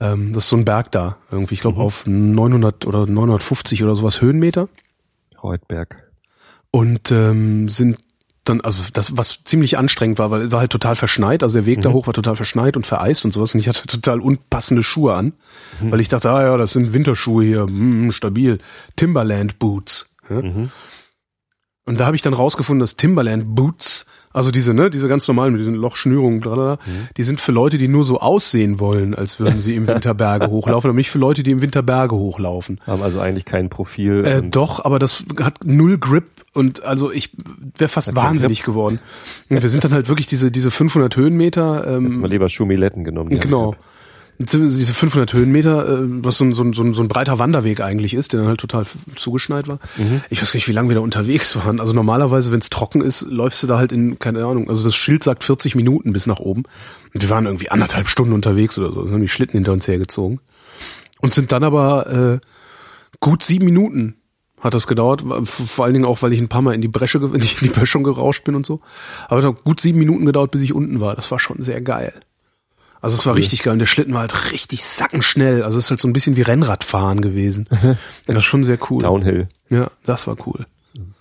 Ähm, 0.00 0.32
das 0.32 0.44
ist 0.44 0.50
so 0.50 0.56
ein 0.56 0.64
Berg 0.64 0.92
da, 0.92 1.16
irgendwie, 1.30 1.54
ich 1.54 1.60
glaube 1.60 1.80
auf 1.80 2.06
900 2.06 2.86
oder 2.86 3.06
950 3.06 3.82
oder 3.84 3.94
sowas 3.96 4.20
Höhenmeter 4.20 4.68
Reutberg. 5.42 6.10
und 6.70 7.10
ähm, 7.12 7.68
sind 7.68 7.98
dann, 8.50 8.60
also 8.60 8.88
das, 8.92 9.16
was 9.16 9.44
ziemlich 9.44 9.78
anstrengend 9.78 10.18
war, 10.18 10.30
weil 10.30 10.42
es 10.42 10.52
war 10.52 10.60
halt 10.60 10.70
total 10.70 10.96
verschneit, 10.96 11.42
also 11.42 11.58
der 11.58 11.66
Weg 11.66 11.80
da 11.80 11.90
hoch 11.90 12.06
war 12.06 12.14
total 12.14 12.36
verschneit 12.36 12.76
und 12.76 12.86
vereist 12.86 13.24
und 13.24 13.32
sowas. 13.32 13.54
Und 13.54 13.60
ich 13.60 13.68
hatte 13.68 13.86
total 13.86 14.20
unpassende 14.20 14.82
Schuhe 14.82 15.14
an, 15.14 15.32
weil 15.90 16.00
ich 16.00 16.08
dachte, 16.08 16.30
ah 16.30 16.42
ja, 16.42 16.56
das 16.56 16.72
sind 16.72 16.92
Winterschuhe 16.92 17.44
hier, 17.44 17.62
hm, 17.62 18.12
stabil, 18.12 18.58
Timberland 18.96 19.58
Boots. 19.58 20.14
Ja? 20.28 20.40
Und 21.90 22.00
da 22.00 22.06
habe 22.06 22.16
ich 22.16 22.22
dann 22.22 22.34
rausgefunden, 22.34 22.80
dass 22.80 22.96
Timberland 22.96 23.54
Boots, 23.54 24.06
also 24.32 24.50
diese, 24.50 24.72
ne, 24.74 24.90
diese 24.90 25.08
ganz 25.08 25.26
normalen 25.28 25.52
mit 25.52 25.60
diesen 25.60 25.74
Lochschnürungen, 25.74 26.40
tralala, 26.40 26.78
die 27.16 27.22
sind 27.22 27.40
für 27.40 27.52
Leute, 27.52 27.78
die 27.78 27.88
nur 27.88 28.04
so 28.04 28.20
aussehen 28.20 28.78
wollen, 28.80 29.14
als 29.14 29.40
würden 29.40 29.60
sie 29.60 29.74
im 29.74 29.86
Winter 29.88 30.14
Berge 30.14 30.48
hochlaufen, 30.48 30.88
aber 30.90 30.96
nicht 30.96 31.10
für 31.10 31.18
Leute, 31.18 31.42
die 31.42 31.50
im 31.50 31.62
Winter 31.62 31.82
Berge 31.82 32.14
hochlaufen. 32.14 32.80
Haben 32.86 33.02
also 33.02 33.20
eigentlich 33.20 33.44
kein 33.44 33.68
Profil. 33.68 34.24
Äh, 34.24 34.42
doch, 34.42 34.84
aber 34.84 34.98
das 34.98 35.24
hat 35.40 35.64
null 35.64 35.98
Grip 35.98 36.26
und 36.54 36.84
also 36.84 37.10
ich 37.12 37.30
wäre 37.76 37.88
fast 37.88 38.14
wahnsinnig 38.14 38.62
geworden. 38.62 38.98
Und 39.48 39.62
wir 39.62 39.68
sind 39.68 39.84
dann 39.84 39.92
halt 39.92 40.08
wirklich 40.08 40.26
diese 40.26 40.50
diese 40.50 40.70
500 40.70 41.16
Höhenmeter. 41.16 42.00
Jetzt 42.00 42.14
Ähm, 42.16 42.20
mal 42.20 42.30
lieber 42.30 42.48
Schumiletten 42.48 43.04
genommen. 43.04 43.30
genau. 43.30 43.70
Und 43.70 43.76
Diese 44.42 44.94
500 44.94 45.34
Höhenmeter, 45.34 45.86
äh, 45.86 46.02
was 46.24 46.38
so 46.38 46.44
ein, 46.44 46.54
so, 46.54 46.62
ein, 46.62 46.72
so, 46.72 46.82
ein, 46.82 47.08
breiter 47.08 47.38
Wanderweg 47.38 47.80
eigentlich 47.82 48.14
ist, 48.14 48.32
der 48.32 48.40
dann 48.40 48.48
halt 48.48 48.58
total 48.58 48.86
zugeschneit 49.14 49.68
war. 49.68 49.78
Ich 50.30 50.40
weiß 50.40 50.52
gar 50.52 50.56
nicht, 50.56 50.66
wie 50.66 50.72
lange 50.72 50.88
wir 50.88 50.94
da 50.94 51.02
unterwegs 51.02 51.56
waren. 51.56 51.78
Also 51.78 51.92
normalerweise, 51.92 52.50
wenn 52.50 52.60
es 52.60 52.70
trocken 52.70 53.02
ist, 53.02 53.20
läufst 53.30 53.62
du 53.62 53.66
da 53.66 53.76
halt 53.76 53.92
in, 53.92 54.18
keine 54.18 54.42
Ahnung, 54.46 54.70
also 54.70 54.82
das 54.82 54.94
Schild 54.94 55.22
sagt 55.22 55.44
40 55.44 55.74
Minuten 55.74 56.14
bis 56.14 56.26
nach 56.26 56.38
oben. 56.40 56.62
Und 57.12 57.20
wir 57.20 57.28
waren 57.28 57.44
irgendwie 57.44 57.68
anderthalb 57.70 58.08
Stunden 58.08 58.32
unterwegs 58.32 58.78
oder 58.78 58.92
so. 58.92 59.00
Also 59.00 59.12
haben 59.12 59.20
die 59.20 59.28
Schlitten 59.28 59.58
hinter 59.58 59.72
uns 59.72 59.86
hergezogen. 59.86 60.40
Und 61.20 61.34
sind 61.34 61.52
dann 61.52 61.62
aber 61.62 62.40
äh, 62.40 62.46
gut 63.20 63.42
sieben 63.42 63.66
Minuten 63.66 64.14
hat 64.58 64.72
das 64.74 64.86
gedauert, 64.86 65.22
vor 65.44 65.84
allen 65.84 65.94
Dingen 65.94 66.04
auch, 66.06 66.20
weil 66.22 66.32
ich 66.34 66.40
ein 66.40 66.48
paar 66.48 66.60
Mal 66.62 66.74
in 66.74 66.80
die 66.82 66.88
Bresche, 66.88 67.18
ge- 67.20 67.30
in 67.34 67.40
die 67.40 67.68
Böschung 67.68 68.04
gerauscht 68.04 68.44
bin 68.44 68.54
und 68.54 68.64
so. 68.64 68.80
Aber 69.28 69.40
es 69.40 69.44
hat 69.46 69.64
gut 69.64 69.80
sieben 69.80 69.98
Minuten 69.98 70.24
gedauert, 70.24 70.50
bis 70.50 70.62
ich 70.62 70.72
unten 70.74 71.00
war. 71.00 71.14
Das 71.14 71.30
war 71.30 71.38
schon 71.38 71.60
sehr 71.60 71.80
geil. 71.82 72.14
Also 73.00 73.16
es 73.16 73.26
war 73.26 73.34
richtig 73.34 73.62
geil. 73.62 73.72
Und 73.72 73.78
der 73.78 73.86
Schlitten 73.86 74.12
war 74.12 74.20
halt 74.20 74.52
richtig 74.52 74.84
sackenschnell. 74.84 75.62
Also 75.62 75.78
es 75.78 75.86
ist 75.86 75.90
halt 75.90 76.00
so 76.00 76.08
ein 76.08 76.12
bisschen 76.12 76.36
wie 76.36 76.42
Rennradfahren 76.42 77.20
gewesen. 77.20 77.66
das 78.26 78.36
ist 78.36 78.44
schon 78.44 78.64
sehr 78.64 78.78
cool. 78.90 79.00
Downhill. 79.00 79.48
Ja, 79.70 79.90
das 80.04 80.26
war 80.26 80.36
cool. 80.46 80.66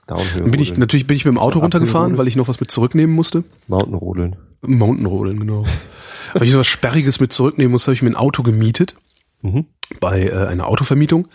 Downhill. 0.07 0.41
Dann 0.41 0.51
bin 0.51 0.59
ich, 0.59 0.77
natürlich 0.77 1.07
bin 1.07 1.15
ich 1.15 1.25
mit 1.25 1.33
dem 1.33 1.37
Auto 1.37 1.59
runtergefahren, 1.59 2.17
weil 2.17 2.27
ich 2.27 2.35
noch 2.35 2.47
was 2.47 2.59
mit 2.59 2.71
zurücknehmen 2.71 3.15
musste. 3.15 3.43
Mountain 3.67 3.93
rodeln. 3.93 4.35
Mountainrodeln, 4.61 5.39
genau. 5.39 5.63
weil 6.33 6.43
ich 6.43 6.51
so 6.51 6.59
was 6.59 6.67
Sperriges 6.67 7.19
mit 7.19 7.31
zurücknehmen 7.31 7.71
musste, 7.71 7.87
habe 7.87 7.93
ich 7.93 8.01
mir 8.01 8.09
ein 8.09 8.15
Auto 8.15 8.43
gemietet. 8.43 8.95
Mhm. 9.41 9.67
bei 10.01 10.23
äh, 10.25 10.47
einer 10.47 10.67
Autovermietung 10.67 11.29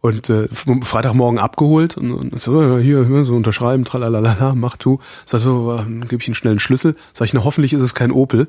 und 0.00 0.28
äh, 0.30 0.48
Freitagmorgen 0.82 1.38
abgeholt 1.38 1.96
und, 1.96 2.12
und 2.12 2.40
so, 2.40 2.60
ja, 2.62 2.78
hier, 2.78 3.06
hier 3.06 3.24
so 3.24 3.34
unterschreiben, 3.34 3.84
tralalala, 3.84 4.54
mach 4.54 4.76
du. 4.76 4.98
Sag 5.26 5.40
so, 5.40 5.76
dann 5.76 6.06
gebe 6.08 6.22
ich 6.22 6.28
einen 6.28 6.34
schnellen 6.34 6.58
Schlüssel. 6.58 6.96
Sag 7.12 7.26
ich, 7.26 7.34
na 7.34 7.44
hoffentlich 7.44 7.72
ist 7.72 7.82
es 7.82 7.94
kein 7.94 8.12
Opel. 8.12 8.48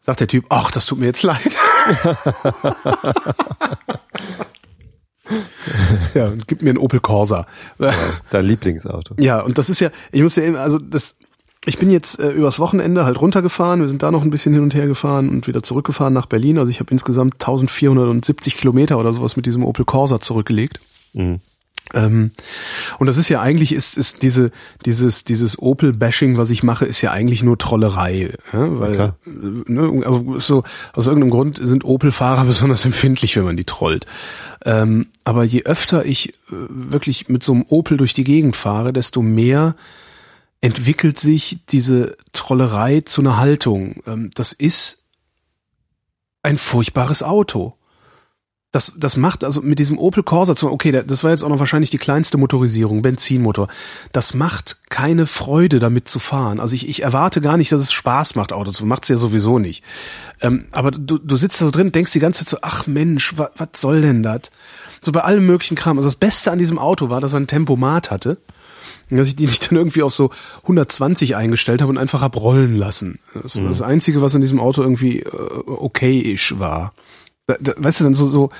Sagt 0.00 0.20
der 0.20 0.28
Typ, 0.28 0.46
ach, 0.48 0.70
das 0.70 0.86
tut 0.86 0.98
mir 0.98 1.06
jetzt 1.06 1.22
leid. 1.22 1.56
ja, 6.14 6.26
und 6.28 6.48
gibt 6.48 6.62
mir 6.62 6.70
einen 6.70 6.78
Opel 6.78 7.00
Corsa. 7.00 7.46
Dein 8.30 8.44
Lieblingsauto. 8.44 9.14
Ja, 9.18 9.40
und 9.40 9.58
das 9.58 9.70
ist 9.70 9.80
ja, 9.80 9.90
ich 10.12 10.22
muss 10.22 10.36
ja, 10.36 10.44
eben- 10.44 10.56
also 10.56 10.78
das, 10.78 11.16
ich 11.66 11.78
bin 11.78 11.90
jetzt 11.90 12.18
äh, 12.18 12.30
übers 12.30 12.58
Wochenende 12.58 13.04
halt 13.04 13.20
runtergefahren, 13.20 13.80
wir 13.80 13.88
sind 13.88 14.02
da 14.02 14.10
noch 14.10 14.22
ein 14.22 14.30
bisschen 14.30 14.54
hin 14.54 14.62
und 14.62 14.74
her 14.74 14.86
gefahren 14.86 15.28
und 15.28 15.46
wieder 15.46 15.62
zurückgefahren 15.62 16.14
nach 16.14 16.26
Berlin. 16.26 16.58
Also 16.58 16.70
ich 16.70 16.80
habe 16.80 16.90
insgesamt 16.92 17.34
1470 17.34 18.56
Kilometer 18.56 18.98
oder 18.98 19.12
sowas 19.12 19.36
mit 19.36 19.46
diesem 19.46 19.64
Opel 19.64 19.84
Corsa 19.84 20.20
zurückgelegt. 20.20 20.80
Mhm. 21.12 21.40
Ähm, 21.94 22.30
und 22.98 23.06
das 23.06 23.16
ist 23.16 23.28
ja 23.28 23.40
eigentlich, 23.40 23.72
ist, 23.72 23.96
ist 23.96 24.22
diese, 24.22 24.50
dieses, 24.84 25.24
dieses 25.24 25.58
Opel-Bashing, 25.58 26.36
was 26.38 26.50
ich 26.50 26.62
mache, 26.62 26.86
ist 26.86 27.00
ja 27.00 27.10
eigentlich 27.10 27.42
nur 27.42 27.58
Trollerei. 27.58 28.34
Ja? 28.52 28.78
Weil, 28.80 28.94
klar. 28.94 29.16
äh, 29.26 29.30
ne, 29.72 30.06
also 30.06 30.38
so, 30.38 30.64
aus 30.92 31.06
irgendeinem 31.06 31.30
Grund 31.30 31.58
sind 31.62 31.84
Opel-Fahrer 31.84 32.44
besonders 32.46 32.84
empfindlich, 32.84 33.36
wenn 33.36 33.44
man 33.44 33.56
die 33.56 33.64
trollt. 33.64 34.06
Ähm, 34.64 35.06
aber 35.24 35.44
je 35.44 35.64
öfter 35.64 36.04
ich 36.04 36.30
äh, 36.30 36.32
wirklich 36.68 37.28
mit 37.28 37.42
so 37.42 37.52
einem 37.52 37.64
Opel 37.68 37.96
durch 37.96 38.12
die 38.12 38.24
Gegend 38.24 38.56
fahre, 38.56 38.92
desto 38.92 39.22
mehr 39.22 39.74
entwickelt 40.60 41.18
sich 41.18 41.58
diese 41.70 42.16
Trollerei 42.32 43.00
zu 43.00 43.22
einer 43.22 43.38
Haltung. 43.38 44.02
Ähm, 44.06 44.30
das 44.34 44.52
ist 44.52 44.98
ein 46.42 46.58
furchtbares 46.58 47.22
Auto. 47.22 47.74
Das, 48.72 48.92
das 48.96 49.16
macht 49.16 49.42
also 49.42 49.62
mit 49.62 49.80
diesem 49.80 49.98
Opel 49.98 50.22
Corsa, 50.22 50.54
okay, 50.64 51.02
das 51.04 51.24
war 51.24 51.32
jetzt 51.32 51.42
auch 51.42 51.48
noch 51.48 51.58
wahrscheinlich 51.58 51.90
die 51.90 51.98
kleinste 51.98 52.38
Motorisierung, 52.38 53.02
Benzinmotor. 53.02 53.66
Das 54.12 54.32
macht 54.32 54.76
keine 54.90 55.26
Freude, 55.26 55.80
damit 55.80 56.08
zu 56.08 56.20
fahren. 56.20 56.60
Also 56.60 56.76
ich, 56.76 56.88
ich 56.88 57.02
erwarte 57.02 57.40
gar 57.40 57.56
nicht, 57.56 57.72
dass 57.72 57.80
es 57.80 57.92
Spaß 57.92 58.36
macht, 58.36 58.52
Auto 58.52 58.70
zu 58.70 58.86
macht's 58.86 59.08
ja 59.08 59.16
sowieso 59.16 59.58
nicht. 59.58 59.82
Ähm, 60.40 60.66
aber 60.70 60.92
du, 60.92 61.18
du 61.18 61.34
sitzt 61.34 61.60
da 61.60 61.64
so 61.64 61.72
drin, 61.72 61.90
denkst 61.90 62.12
die 62.12 62.20
ganze 62.20 62.44
Zeit 62.44 62.48
so, 62.48 62.58
ach 62.62 62.86
Mensch, 62.86 63.34
was 63.36 63.68
soll 63.74 64.02
denn 64.02 64.22
das? 64.22 64.42
So 65.00 65.10
bei 65.10 65.22
allem 65.22 65.46
möglichen 65.46 65.74
Kram. 65.74 65.98
Also 65.98 66.06
das 66.08 66.16
Beste 66.16 66.52
an 66.52 66.58
diesem 66.58 66.78
Auto 66.78 67.10
war, 67.10 67.20
dass 67.20 67.32
er 67.32 67.40
ein 67.40 67.48
Tempomat 67.48 68.12
hatte. 68.12 68.38
Und 69.10 69.16
dass 69.16 69.26
ich 69.26 69.34
die 69.34 69.46
nicht 69.46 69.68
dann 69.70 69.78
irgendwie 69.78 70.02
auf 70.02 70.12
so 70.12 70.30
120 70.62 71.34
eingestellt 71.34 71.82
habe 71.82 71.90
und 71.90 71.98
einfach 71.98 72.22
hab 72.22 72.36
rollen 72.36 72.76
lassen. 72.76 73.18
Das 73.34 73.60
war 73.60 73.68
das 73.68 73.82
Einzige, 73.82 74.22
was 74.22 74.36
an 74.36 74.40
diesem 74.40 74.60
Auto 74.60 74.82
irgendwie 74.82 75.20
äh, 75.20 75.28
okay-ish 75.66 76.60
war. 76.60 76.92
Da, 77.58 77.72
da, 77.72 77.72
weißt 77.76 78.00
du, 78.00 78.04
dann 78.04 78.14
so, 78.14 78.26
so, 78.26 78.50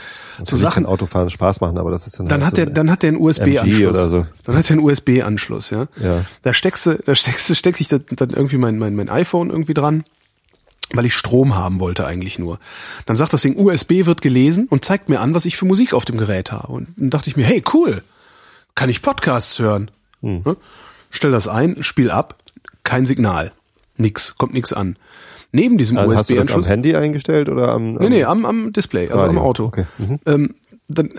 so 0.42 0.56
Sachen. 0.56 0.86
Autofahren 0.86 1.30
Spaß 1.30 1.60
machen, 1.60 1.78
aber 1.78 1.90
das 1.90 2.06
ist 2.06 2.18
dann 2.18 2.26
Dann 2.28 2.40
halt 2.40 2.52
hat 2.52 2.56
so 2.56 2.64
der, 2.64 2.74
dann 2.74 2.90
hat 2.90 3.02
der 3.02 3.08
einen 3.08 3.20
USB-Anschluss. 3.20 3.98
so. 3.98 4.26
Dann 4.44 4.56
hat 4.56 4.68
der 4.68 4.76
einen 4.76 4.84
USB-Anschluss, 4.84 5.70
ja. 5.70 5.86
Ja. 6.00 6.24
Da 6.42 6.52
steckst 6.52 6.86
du, 6.86 6.96
da 7.04 7.14
steckst 7.14 7.48
du, 7.50 7.54
steck 7.54 7.80
ich 7.80 7.88
da- 7.88 7.98
dann 7.98 8.30
irgendwie 8.30 8.56
mein, 8.56 8.78
mein, 8.78 8.96
mein 8.96 9.08
iPhone 9.08 9.50
irgendwie 9.50 9.74
dran, 9.74 10.04
weil 10.92 11.04
ich 11.06 11.14
Strom 11.14 11.54
haben 11.54 11.78
wollte 11.78 12.04
eigentlich 12.06 12.38
nur. 12.38 12.58
Dann 13.06 13.16
sagt 13.16 13.32
das 13.32 13.42
Ding, 13.42 13.56
USB 13.56 14.06
wird 14.06 14.22
gelesen 14.22 14.66
und 14.68 14.84
zeigt 14.84 15.08
mir 15.08 15.20
an, 15.20 15.34
was 15.34 15.44
ich 15.44 15.56
für 15.56 15.66
Musik 15.66 15.94
auf 15.94 16.04
dem 16.04 16.16
Gerät 16.18 16.50
habe. 16.50 16.72
Und 16.72 16.88
dann 16.96 17.10
dachte 17.10 17.28
ich 17.28 17.36
mir, 17.36 17.44
hey, 17.44 17.62
cool, 17.72 18.02
kann 18.74 18.88
ich 18.90 19.02
Podcasts 19.02 19.58
hören? 19.60 19.90
Hm. 20.22 20.42
Ne? 20.44 20.56
Stell 21.10 21.30
das 21.30 21.46
ein, 21.48 21.82
spiel 21.82 22.10
ab, 22.10 22.36
kein 22.82 23.06
Signal. 23.06 23.52
Nix, 23.98 24.36
kommt 24.38 24.54
nix 24.54 24.72
an. 24.72 24.96
Neben 25.52 25.78
diesem 25.78 25.96
Also 25.98 26.14
hast 26.16 26.30
du 26.30 26.34
das 26.34 26.48
am 26.48 26.60
USB-Anschluss. 26.60 26.68
Handy 26.68 26.96
eingestellt 26.96 27.48
oder 27.48 27.70
am, 27.70 27.96
am 27.96 28.02
Nee, 28.02 28.08
nee, 28.10 28.24
am, 28.24 28.44
am 28.46 28.72
Display, 28.72 29.08
also 29.10 29.24
am 29.24 29.36
Radio? 29.36 29.42
Auto. 29.42 29.64
Okay. 29.66 29.86
Mhm. 29.98 30.18
ähm, 30.26 30.54
dann, 30.88 31.10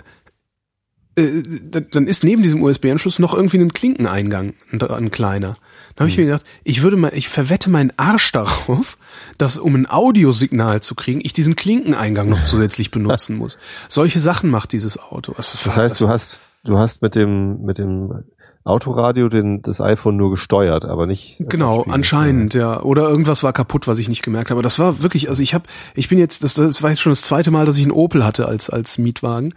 äh, 1.14 1.42
dann, 1.62 1.86
dann 1.90 2.06
ist 2.06 2.24
neben 2.24 2.42
diesem 2.42 2.62
USB-Anschluss 2.62 3.18
noch 3.18 3.34
irgendwie 3.34 3.58
ein 3.58 3.72
Klinkeneingang, 3.72 4.54
ein, 4.72 4.82
ein 4.82 5.10
kleiner. 5.10 5.56
Da 5.94 6.00
habe 6.00 6.08
ich 6.08 6.16
mir 6.16 6.24
gedacht, 6.24 6.44
ich 6.64 6.82
würde 6.82 6.96
mal, 6.96 7.12
ich 7.14 7.28
verwette 7.28 7.68
meinen 7.68 7.92
Arsch 7.98 8.32
darauf, 8.32 8.96
dass 9.38 9.58
um 9.58 9.74
ein 9.74 9.86
Audiosignal 9.88 10.80
zu 10.80 10.94
kriegen, 10.94 11.20
ich 11.22 11.34
diesen 11.34 11.56
Klinkeneingang 11.56 12.28
noch 12.28 12.44
zusätzlich 12.44 12.90
benutzen 12.90 13.36
muss. 13.38 13.58
Solche 13.88 14.20
Sachen 14.20 14.48
macht 14.50 14.72
dieses 14.72 14.98
Auto. 14.98 15.34
Das, 15.36 15.62
Das 15.64 15.76
heißt, 15.76 16.00
du 16.00 16.08
hast, 16.08 16.42
du 16.64 16.78
hast 16.78 17.02
mit 17.02 17.14
dem, 17.14 17.62
mit 17.62 17.76
dem 17.78 18.24
Autoradio 18.64 19.28
den, 19.28 19.60
das 19.62 19.80
iPhone 19.80 20.16
nur 20.16 20.30
gesteuert, 20.30 20.84
aber 20.84 21.06
nicht. 21.06 21.36
Genau, 21.40 21.82
anscheinend, 21.82 22.54
ja. 22.54 22.80
Oder 22.80 23.08
irgendwas 23.08 23.42
war 23.42 23.52
kaputt, 23.52 23.88
was 23.88 23.98
ich 23.98 24.08
nicht 24.08 24.22
gemerkt 24.22 24.50
habe. 24.50 24.62
Das 24.62 24.78
war 24.78 25.02
wirklich, 25.02 25.28
also 25.28 25.42
ich 25.42 25.52
habe, 25.52 25.64
ich 25.94 26.08
bin 26.08 26.18
jetzt, 26.18 26.44
das, 26.44 26.54
das 26.54 26.82
war 26.82 26.90
jetzt 26.90 27.00
schon 27.00 27.12
das 27.12 27.22
zweite 27.22 27.50
Mal, 27.50 27.66
dass 27.66 27.76
ich 27.76 27.82
einen 27.82 27.90
Opel 27.90 28.24
hatte 28.24 28.46
als 28.46 28.70
als 28.70 28.98
Mietwagen. 28.98 29.54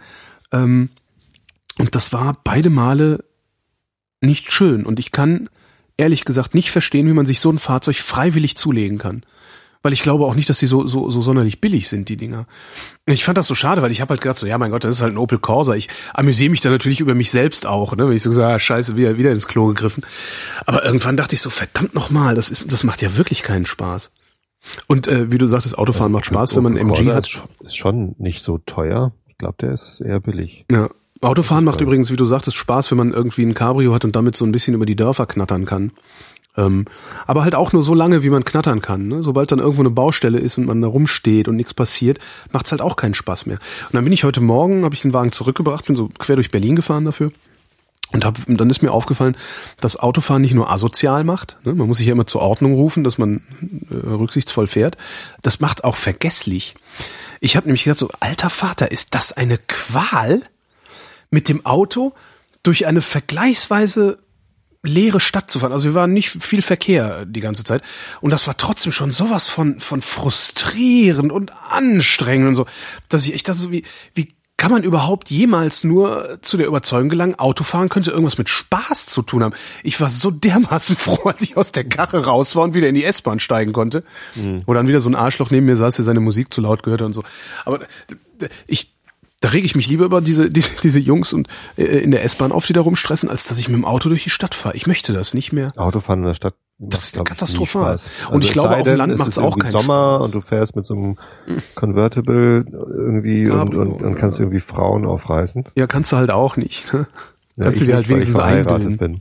Ähm, 0.52 0.90
und 1.78 1.94
das 1.94 2.12
war 2.12 2.38
beide 2.42 2.70
Male 2.70 3.24
nicht 4.20 4.50
schön. 4.50 4.84
Und 4.84 4.98
ich 4.98 5.12
kann 5.12 5.48
ehrlich 5.96 6.24
gesagt 6.24 6.54
nicht 6.54 6.70
verstehen, 6.70 7.06
wie 7.06 7.12
man 7.12 7.26
sich 7.26 7.40
so 7.40 7.50
ein 7.50 7.58
Fahrzeug 7.58 7.96
freiwillig 7.96 8.56
zulegen 8.56 8.98
kann. 8.98 9.22
Weil 9.86 9.92
ich 9.92 10.02
glaube 10.02 10.24
auch 10.24 10.34
nicht, 10.34 10.50
dass 10.50 10.58
die 10.58 10.66
so, 10.66 10.84
so, 10.88 11.10
so 11.10 11.20
sonderlich 11.20 11.60
billig 11.60 11.88
sind, 11.88 12.08
die 12.08 12.16
Dinger. 12.16 12.48
Ich 13.04 13.24
fand 13.24 13.38
das 13.38 13.46
so 13.46 13.54
schade, 13.54 13.82
weil 13.82 13.92
ich 13.92 14.00
habe 14.00 14.10
halt 14.10 14.20
gedacht, 14.20 14.36
so, 14.36 14.44
ja 14.44 14.58
mein 14.58 14.72
Gott, 14.72 14.82
das 14.82 14.96
ist 14.96 15.00
halt 15.00 15.14
ein 15.14 15.16
Opel 15.16 15.38
Corsa. 15.38 15.76
Ich 15.76 15.88
amüsiere 16.12 16.50
mich 16.50 16.60
dann 16.60 16.72
natürlich 16.72 16.98
über 16.98 17.14
mich 17.14 17.30
selbst 17.30 17.66
auch, 17.66 17.94
ne? 17.94 18.08
wenn 18.08 18.16
ich 18.16 18.24
so 18.24 18.32
sage, 18.32 18.52
ah, 18.52 18.58
scheiße, 18.58 18.96
wieder, 18.96 19.16
wieder 19.16 19.30
ins 19.30 19.46
Klo 19.46 19.68
gegriffen. 19.68 20.02
Aber 20.64 20.84
irgendwann 20.84 21.16
dachte 21.16 21.36
ich 21.36 21.40
so, 21.40 21.50
verdammt 21.50 21.94
nochmal, 21.94 22.34
das, 22.34 22.48
ist, 22.48 22.64
das 22.72 22.82
macht 22.82 23.00
ja 23.00 23.16
wirklich 23.16 23.44
keinen 23.44 23.64
Spaß. 23.64 24.10
Und 24.88 25.06
äh, 25.06 25.30
wie 25.30 25.38
du 25.38 25.46
sagtest, 25.46 25.78
Autofahren 25.78 26.10
macht 26.10 26.26
Spaß, 26.26 26.56
wenn 26.56 26.64
man 26.64 26.76
einen 26.76 26.90
MG 26.90 26.94
Corsa 26.96 27.14
hat. 27.14 27.26
Ist 27.26 27.30
schon, 27.30 27.48
ist 27.60 27.76
schon 27.76 28.14
nicht 28.18 28.42
so 28.42 28.58
teuer. 28.58 29.12
Ich 29.28 29.38
glaube, 29.38 29.54
der 29.60 29.70
ist 29.70 30.00
eher 30.00 30.18
billig. 30.18 30.64
Ja. 30.68 30.88
Autofahren 31.20 31.64
macht 31.64 31.80
übrigens, 31.80 32.10
wie 32.10 32.16
du 32.16 32.24
sagtest, 32.24 32.56
Spaß, 32.56 32.90
wenn 32.90 32.98
man 32.98 33.12
irgendwie 33.12 33.44
ein 33.44 33.54
Cabrio 33.54 33.94
hat 33.94 34.04
und 34.04 34.16
damit 34.16 34.34
so 34.34 34.44
ein 34.44 34.50
bisschen 34.50 34.74
über 34.74 34.84
die 34.84 34.96
Dörfer 34.96 35.26
knattern 35.26 35.64
kann. 35.64 35.92
Ähm, 36.56 36.86
aber 37.26 37.44
halt 37.44 37.54
auch 37.54 37.72
nur 37.72 37.82
so 37.82 37.94
lange, 37.94 38.22
wie 38.22 38.30
man 38.30 38.44
knattern 38.44 38.80
kann. 38.80 39.08
Ne? 39.08 39.22
Sobald 39.22 39.52
dann 39.52 39.58
irgendwo 39.58 39.82
eine 39.82 39.90
Baustelle 39.90 40.38
ist 40.38 40.58
und 40.58 40.66
man 40.66 40.80
da 40.80 40.88
rumsteht 40.88 41.48
und 41.48 41.56
nichts 41.56 41.74
passiert, 41.74 42.18
macht's 42.52 42.72
halt 42.72 42.80
auch 42.80 42.96
keinen 42.96 43.14
Spaß 43.14 43.46
mehr. 43.46 43.58
Und 43.86 43.94
dann 43.94 44.04
bin 44.04 44.12
ich 44.12 44.24
heute 44.24 44.40
Morgen, 44.40 44.84
habe 44.84 44.94
ich 44.94 45.02
den 45.02 45.12
Wagen 45.12 45.32
zurückgebracht, 45.32 45.86
bin 45.86 45.96
so 45.96 46.10
quer 46.18 46.36
durch 46.36 46.50
Berlin 46.50 46.76
gefahren 46.76 47.04
dafür. 47.04 47.30
Und 48.12 48.24
hab, 48.24 48.38
dann 48.46 48.70
ist 48.70 48.82
mir 48.82 48.92
aufgefallen, 48.92 49.36
dass 49.80 49.96
Autofahren 49.96 50.40
nicht 50.40 50.54
nur 50.54 50.70
asozial 50.70 51.24
macht, 51.24 51.56
ne? 51.64 51.74
man 51.74 51.88
muss 51.88 51.98
sich 51.98 52.06
ja 52.06 52.12
immer 52.12 52.26
zur 52.26 52.40
Ordnung 52.40 52.74
rufen, 52.74 53.02
dass 53.02 53.18
man 53.18 53.42
äh, 53.90 53.94
rücksichtsvoll 53.96 54.68
fährt, 54.68 54.96
das 55.42 55.58
macht 55.58 55.82
auch 55.82 55.96
vergesslich. 55.96 56.76
Ich 57.40 57.56
habe 57.56 57.66
nämlich 57.66 57.82
gedacht, 57.82 57.98
so, 57.98 58.08
alter 58.20 58.48
Vater, 58.48 58.92
ist 58.92 59.16
das 59.16 59.32
eine 59.32 59.58
Qual, 59.58 60.42
mit 61.30 61.48
dem 61.48 61.66
Auto 61.66 62.12
durch 62.62 62.86
eine 62.86 63.02
vergleichsweise 63.02 64.18
leere 64.86 65.20
Stadt 65.20 65.50
zu 65.50 65.58
fahren. 65.58 65.72
Also 65.72 65.84
wir 65.84 65.94
waren 65.94 66.12
nicht 66.12 66.30
viel 66.30 66.62
Verkehr 66.62 67.24
die 67.26 67.40
ganze 67.40 67.64
Zeit. 67.64 67.82
Und 68.20 68.30
das 68.30 68.46
war 68.46 68.56
trotzdem 68.56 68.92
schon 68.92 69.10
sowas 69.10 69.48
von, 69.48 69.80
von 69.80 70.02
frustrierend 70.02 71.32
und 71.32 71.52
anstrengend 71.70 72.48
und 72.48 72.54
so, 72.54 72.66
dass 73.08 73.24
ich 73.24 73.34
echt 73.34 73.48
dachte, 73.48 73.60
so 73.60 73.70
wie, 73.70 73.84
wie 74.14 74.28
kann 74.56 74.70
man 74.70 74.84
überhaupt 74.84 75.30
jemals 75.30 75.84
nur 75.84 76.38
zu 76.40 76.56
der 76.56 76.66
Überzeugung 76.66 77.10
gelangen, 77.10 77.34
Autofahren 77.38 77.90
könnte 77.90 78.10
irgendwas 78.10 78.38
mit 78.38 78.48
Spaß 78.48 79.06
zu 79.06 79.20
tun 79.20 79.42
haben. 79.42 79.54
Ich 79.82 80.00
war 80.00 80.10
so 80.10 80.30
dermaßen 80.30 80.96
froh, 80.96 81.28
als 81.28 81.42
ich 81.42 81.56
aus 81.56 81.72
der 81.72 81.84
Karre 81.84 82.24
raus 82.24 82.56
war 82.56 82.64
und 82.64 82.74
wieder 82.74 82.88
in 82.88 82.94
die 82.94 83.04
S-Bahn 83.04 83.38
steigen 83.38 83.72
konnte. 83.72 84.02
Wo 84.66 84.72
dann 84.72 84.88
wieder 84.88 85.00
so 85.00 85.10
ein 85.10 85.14
Arschloch 85.14 85.50
neben 85.50 85.66
mir 85.66 85.76
saß, 85.76 85.96
der 85.96 86.04
seine 86.04 86.20
Musik 86.20 86.52
zu 86.52 86.62
laut 86.62 86.82
gehört 86.82 87.02
hat 87.02 87.06
und 87.06 87.12
so. 87.12 87.22
Aber 87.64 87.80
ich, 88.66 88.95
da 89.40 89.50
rege 89.50 89.66
ich 89.66 89.74
mich 89.74 89.88
lieber 89.88 90.04
über 90.04 90.20
diese, 90.20 90.50
diese, 90.50 90.80
diese 90.82 91.00
Jungs 91.00 91.32
und 91.32 91.48
äh, 91.76 91.84
in 91.84 92.10
der 92.10 92.24
S-Bahn 92.24 92.52
auf, 92.52 92.66
die 92.66 92.72
da 92.72 92.80
rumstressen, 92.80 93.28
als 93.28 93.44
dass 93.44 93.58
ich 93.58 93.68
mit 93.68 93.76
dem 93.76 93.84
Auto 93.84 94.08
durch 94.08 94.24
die 94.24 94.30
Stadt 94.30 94.54
fahre. 94.54 94.76
Ich 94.76 94.86
möchte 94.86 95.12
das 95.12 95.34
nicht 95.34 95.52
mehr. 95.52 95.68
Autofahren 95.76 96.20
in 96.20 96.26
der 96.26 96.34
Stadt. 96.34 96.54
Das 96.78 97.04
ist 97.04 97.24
katastrophal. 97.24 97.98
Spaß. 97.98 98.10
Und 98.30 98.42
ich 98.42 98.48
es 98.48 98.52
glaube, 98.52 98.68
sei 98.68 98.76
auf 98.76 98.82
dem 98.82 98.90
denn, 98.90 98.98
Land 98.98 99.12
es 99.12 99.18
macht's 99.18 99.38
ist 99.38 99.42
auch 99.42 99.58
keinen 99.58 99.72
Sommer 99.72 100.18
Spaß. 100.18 100.26
und 100.26 100.34
du 100.34 100.46
fährst 100.46 100.76
mit 100.76 100.84
so 100.84 100.94
einem 100.94 101.16
Convertible 101.74 102.66
irgendwie 102.70 103.48
und, 103.48 103.58
Cabrio, 103.58 103.80
und, 103.80 104.02
und 104.02 104.14
kannst 104.16 104.38
ja. 104.38 104.44
irgendwie 104.44 104.60
Frauen 104.60 105.06
aufreißen. 105.06 105.70
Ja, 105.74 105.86
kannst 105.86 106.12
du 106.12 106.16
halt 106.16 106.30
auch 106.30 106.58
nicht. 106.58 106.92
Ne? 106.92 107.06
Ja, 107.56 107.64
kannst 107.64 107.80
du 107.80 107.86
dir 107.86 107.94
halt 107.94 108.08
wenigstens 108.10 108.38
einbilden. 108.38 108.98
bin. 108.98 109.20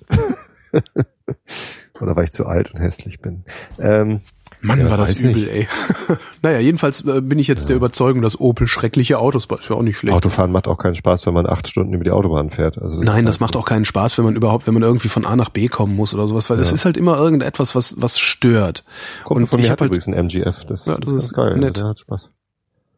Oder 2.02 2.16
weil 2.18 2.26
ich 2.26 2.32
zu 2.32 2.46
alt 2.46 2.72
und 2.72 2.82
hässlich 2.82 3.22
bin. 3.22 3.46
Ähm, 3.80 4.20
Mann, 4.66 4.80
Ja, 4.80 4.90
war 4.90 4.98
das 4.98 5.20
übel, 5.20 5.34
nicht. 5.34 5.48
ey. 5.50 5.68
naja, 6.42 6.60
jedenfalls 6.60 7.06
äh, 7.06 7.22
bin 7.22 7.40
ich 7.40 7.48
jetzt 7.48 7.70
der 7.70 7.76
Überzeugung, 7.76 8.22
dass 8.22 8.40
Opel 8.40 8.68
schreckliche 8.68 9.20
Autos 9.20 9.48
baut. 9.48 9.62
Ist 9.62 9.70
ja 9.70 9.76
auch 9.76 9.82
nicht 9.82 9.98
schlecht. 9.98 10.16
Autofahren 10.16 10.52
macht 10.52 10.68
auch 10.68 10.78
keinen 10.78 10.96
Spaß, 10.96 11.26
wenn 11.28 11.34
man 11.34 11.46
acht 11.48 11.68
Stunden 11.68 11.94
über 11.94 12.04
die 12.04 12.12
Autobahn 12.12 12.50
fährt. 12.50 12.78
Also 12.78 12.96
Nein, 13.02 13.20
ist 13.20 13.28
das 13.28 13.36
halt- 13.36 13.42
macht 13.42 13.56
auch 13.56 13.66
keinen 13.66 13.86
Spaß, 13.86 14.18
wenn 14.18 14.26
man 14.26 14.36
überhaupt, 14.36 14.68
wenn 14.68 14.74
man 14.74 14.84
irgendwie 14.84 15.08
von 15.08 15.26
A 15.26 15.36
nach 15.36 15.50
B 15.50 15.68
kommen 15.68 15.96
muss 15.96 16.14
oder 16.14 16.28
sowas, 16.28 16.50
weil 16.50 16.58
das 16.58 16.70
Ja. 16.70 16.76
ist 16.76 16.86
halt 16.86 16.98
immer 16.98 17.18
irgendetwas, 17.18 17.76
was, 17.76 17.96
was 18.02 18.20
stört. 18.20 18.84
Kumpel 19.24 19.44
und 19.44 19.48
von 19.48 19.60
ich 19.60 19.66
mir 19.68 19.72
hat 19.72 19.82
halt- 19.82 19.90
übrigens 19.90 20.08
ein 20.08 20.14
MGF. 20.14 20.66
Das, 20.66 20.86
Ja, 20.86 20.98
das 20.98 21.12
ist, 21.12 21.24
ist 21.26 21.34
geil. 21.34 21.58
nett. 21.58 21.78
Der 21.78 21.86
hat 21.88 22.00
Spaß. 22.00 22.30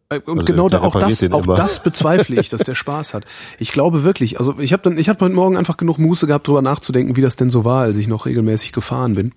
Äh, 0.09 0.19
Und 0.25 0.39
Also 0.39 0.45
genau 0.53 0.69
da, 0.69 0.79
auch 0.83 0.95
das, 0.97 1.21
auch 1.31 1.43
immer. 1.43 1.55
das 1.55 1.83
bezweifle 1.83 2.39
ich, 2.39 2.47
dass 2.47 2.61
der 2.61 2.75
Spaß 2.75 3.13
hat. 3.13 3.25
Ich 3.59 3.73
glaube 3.73 4.03
wirklich, 4.03 4.39
also 4.39 4.55
ich 4.57 4.71
habe 4.71 4.81
dann, 4.83 4.97
ich 4.97 5.09
habe 5.09 5.19
heute 5.25 5.35
Morgen 5.35 5.57
einfach 5.57 5.75
genug 5.75 5.97
Muße 5.99 6.27
gehabt, 6.27 6.47
drüber 6.47 6.61
nachzudenken, 6.61 7.17
wie 7.17 7.21
das 7.21 7.35
denn 7.35 7.49
so 7.49 7.65
war, 7.65 7.81
als 7.81 7.97
ich 7.97 8.07
noch 8.07 8.25
regelmäßig 8.25 8.71
gefahren 8.71 9.15
bin. 9.15 9.33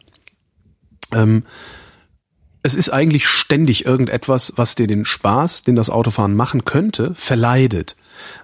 Ähm, 1.13 1.43
es 2.63 2.75
ist 2.75 2.91
eigentlich 2.91 3.27
ständig 3.27 3.87
irgendetwas, 3.87 4.53
was 4.57 4.75
dir 4.75 4.87
den 4.87 5.05
Spaß, 5.05 5.63
den 5.63 5.77
das 5.77 5.89
Autofahren 5.91 6.35
machen 6.37 6.65
könnte, 6.65 7.15
verleidet. 7.15 7.97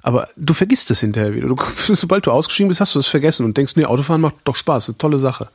Aber 0.02 0.28
du 0.36 0.54
vergisst 0.54 0.90
es 0.90 1.00
hinterher 1.00 1.34
wieder. 1.34 1.48
Du, 1.48 1.56
sobald 1.94 2.26
du 2.26 2.30
ausgestiegen 2.30 2.68
bist, 2.68 2.80
hast 2.80 2.94
du 2.94 2.98
es 2.98 3.06
vergessen 3.06 3.44
und 3.44 3.56
denkst, 3.56 3.76
nee, 3.76 3.84
Autofahren 3.84 4.20
macht 4.22 4.36
doch 4.44 4.56
Spaß, 4.56 4.88
eine 4.88 4.98
tolle 4.98 5.18
Sache. 5.18 5.48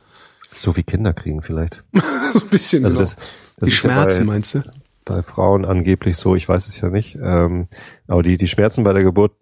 So 0.56 0.76
wie 0.76 0.82
Kinder 0.82 1.12
kriegen 1.12 1.42
vielleicht. 1.42 1.82
so 2.32 2.40
ein 2.40 2.48
bisschen. 2.50 2.84
Also 2.84 2.98
genau. 2.98 3.06
das, 3.10 3.16
das 3.16 3.26
Die 3.68 3.74
ist 3.74 3.82
ja 3.82 3.90
Schmerzen, 3.90 4.26
bei, 4.26 4.32
meinst 4.34 4.54
du? 4.54 4.62
bei 5.04 5.22
Frauen 5.22 5.64
angeblich 5.64 6.16
so, 6.16 6.36
ich 6.36 6.48
weiß 6.48 6.68
es 6.68 6.80
ja 6.80 6.88
nicht. 6.88 7.18
Ähm, 7.20 7.66
aber 8.06 8.22
die, 8.22 8.36
die 8.36 8.46
Schmerzen 8.48 8.84
bei 8.84 8.92
der 8.92 9.02
Geburt 9.02 9.32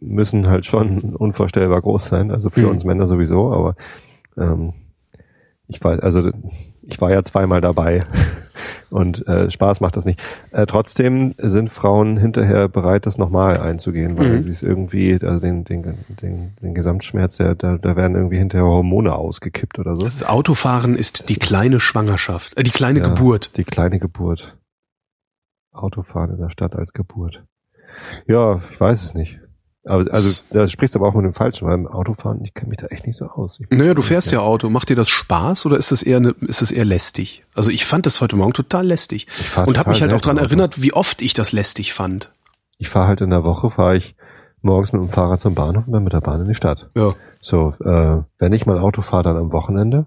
müssen 0.00 0.48
halt 0.48 0.64
schon 0.64 1.14
unvorstellbar 1.16 1.82
groß 1.82 2.06
sein. 2.06 2.30
Also 2.30 2.48
für 2.48 2.62
Mhm. 2.62 2.68
uns 2.68 2.84
Männer 2.84 3.06
sowieso, 3.06 3.52
aber 3.52 3.76
ähm, 4.38 4.72
ich 5.68 5.82
weiß, 5.82 6.00
also 6.00 6.30
ich 6.88 7.00
war 7.00 7.10
ja 7.10 7.22
zweimal 7.22 7.60
dabei 7.60 8.04
und 8.90 9.26
äh, 9.26 9.50
Spaß 9.50 9.80
macht 9.80 9.96
das 9.96 10.04
nicht. 10.04 10.22
Äh, 10.52 10.66
trotzdem 10.66 11.34
sind 11.38 11.70
Frauen 11.70 12.16
hinterher 12.16 12.68
bereit, 12.68 13.06
das 13.06 13.18
nochmal 13.18 13.58
einzugehen, 13.60 14.16
weil 14.16 14.36
Mhm. 14.36 14.42
sie 14.42 14.50
es 14.50 14.62
irgendwie, 14.62 15.18
also 15.20 15.40
den, 15.40 15.64
den, 15.64 15.82
den, 16.22 16.54
den 16.62 16.74
Gesamtschmerz, 16.74 17.36
der, 17.36 17.54
da, 17.54 17.76
da 17.78 17.96
werden 17.96 18.14
irgendwie 18.16 18.38
hinterher 18.38 18.66
Hormone 18.66 19.14
ausgekippt 19.14 19.78
oder 19.78 19.96
so. 19.96 20.04
Das 20.04 20.22
Autofahren 20.24 20.94
ist 20.96 21.28
die 21.28 21.36
kleine 21.36 21.80
Schwangerschaft, 21.80 22.56
äh, 22.56 22.62
die 22.62 22.70
kleine 22.70 23.00
Ja, 23.00 23.08
Geburt. 23.08 23.56
Die 23.56 23.64
kleine 23.64 23.98
Geburt. 23.98 24.56
Autofahren 25.72 26.30
in 26.30 26.38
der 26.40 26.50
Stadt 26.50 26.74
als 26.74 26.92
Geburt. 26.92 27.44
Ja, 28.26 28.60
ich 28.72 28.80
weiß 28.80 29.02
es 29.02 29.14
nicht. 29.14 29.40
Aber, 29.86 30.12
also, 30.12 30.42
da 30.50 30.66
sprichst 30.66 30.94
du 30.94 30.98
aber 30.98 31.08
auch 31.08 31.14
mit 31.14 31.24
dem 31.24 31.32
Falschen, 31.32 31.66
weil 31.68 31.74
im 31.74 31.86
Autofahren, 31.86 32.40
ich 32.42 32.54
kenne 32.54 32.70
mich 32.70 32.78
da 32.78 32.86
echt 32.86 33.06
nicht 33.06 33.16
so 33.16 33.26
aus. 33.26 33.60
Naja, 33.70 33.94
du 33.94 34.02
fährst 34.02 34.32
ja 34.32 34.40
Auto. 34.40 34.68
Macht 34.68 34.88
dir 34.88 34.96
das 34.96 35.08
Spaß 35.08 35.64
oder 35.64 35.76
ist 35.76 35.92
es 35.92 36.02
eher 36.02 36.16
eine, 36.16 36.34
ist 36.40 36.60
es 36.60 36.72
eher 36.72 36.84
lästig? 36.84 37.44
Also 37.54 37.70
ich 37.70 37.84
fand 37.84 38.04
das 38.04 38.20
heute 38.20 38.34
Morgen 38.34 38.52
total 38.52 38.84
lästig 38.84 39.28
und 39.64 39.78
habe 39.78 39.90
mich 39.90 40.02
halt 40.02 40.12
auch 40.12 40.16
Auto. 40.16 40.36
erinnert, 40.36 40.82
wie 40.82 40.92
oft 40.92 41.22
ich 41.22 41.34
das 41.34 41.52
lästig 41.52 41.94
fand. 41.94 42.32
Ich 42.78 42.88
fahre 42.88 43.06
halt 43.06 43.20
in 43.20 43.30
der 43.30 43.44
Woche, 43.44 43.70
fahre 43.70 43.96
ich 43.96 44.16
morgens 44.60 44.92
mit 44.92 45.00
dem 45.02 45.08
Fahrrad 45.08 45.40
zum 45.40 45.54
Bahnhof 45.54 45.86
und 45.86 45.92
dann 45.92 46.02
mit 46.02 46.12
der 46.12 46.20
Bahn 46.20 46.40
in 46.40 46.48
die 46.48 46.54
Stadt. 46.54 46.90
Ja. 46.96 47.14
So, 47.40 47.72
äh, 47.84 48.22
wenn 48.38 48.52
ich 48.52 48.66
mal 48.66 48.78
Auto 48.78 49.02
fahre, 49.02 49.22
dann 49.22 49.36
am 49.36 49.52
Wochenende. 49.52 50.06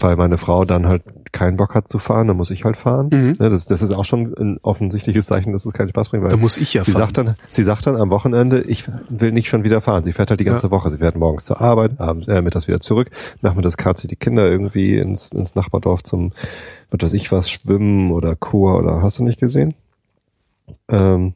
Weil 0.00 0.16
meine 0.16 0.38
Frau 0.38 0.64
dann 0.64 0.86
halt 0.86 1.02
keinen 1.32 1.56
Bock 1.56 1.74
hat 1.74 1.88
zu 1.88 1.98
fahren, 1.98 2.28
dann 2.28 2.36
muss 2.36 2.50
ich 2.50 2.64
halt 2.64 2.76
fahren. 2.76 3.08
Mhm. 3.12 3.32
Ne, 3.38 3.50
das, 3.50 3.66
das 3.66 3.82
ist 3.82 3.90
auch 3.92 4.04
schon 4.04 4.32
ein 4.38 4.58
offensichtliches 4.62 5.26
Zeichen, 5.26 5.52
dass 5.52 5.66
es 5.66 5.72
keinen 5.72 5.88
Spaß 5.88 6.10
bringt. 6.10 6.22
Weil 6.24 6.30
Da 6.30 6.36
muss 6.36 6.56
ich 6.56 6.72
ja 6.74 6.82
sie 6.84 6.92
fahren. 6.92 7.02
sagt 7.02 7.18
dann, 7.18 7.34
sie 7.48 7.62
sagt 7.62 7.86
dann 7.86 7.96
am 7.96 8.10
Wochenende, 8.10 8.60
ich 8.62 8.84
will 9.08 9.32
nicht 9.32 9.48
schon 9.48 9.64
wieder 9.64 9.80
fahren. 9.80 10.04
Sie 10.04 10.12
fährt 10.12 10.30
halt 10.30 10.40
die 10.40 10.44
ganze 10.44 10.66
Ja. 10.68 10.70
Woche. 10.70 10.90
Sie 10.90 10.98
fährt 10.98 11.16
morgens 11.16 11.44
zur 11.44 11.60
Arbeit, 11.60 12.00
abends, 12.00 12.28
äh, 12.28 12.40
mittags 12.42 12.68
wieder 12.68 12.80
zurück. 12.80 13.10
Nachmittags 13.42 13.76
karrt 13.76 13.98
sie 13.98 14.08
die 14.08 14.16
Kinder 14.16 14.46
irgendwie 14.48 14.96
ins, 14.98 15.32
ins 15.32 15.54
Nachbardorf 15.54 16.02
zum, 16.04 16.32
was 16.90 17.00
weiß 17.02 17.12
ich 17.14 17.32
was, 17.32 17.50
Schwimmen 17.50 18.10
oder 18.12 18.36
Chor 18.36 18.78
oder 18.78 19.02
hast 19.02 19.18
du 19.18 19.24
nicht 19.24 19.40
gesehen? 19.40 19.74
Ähm, 20.88 21.34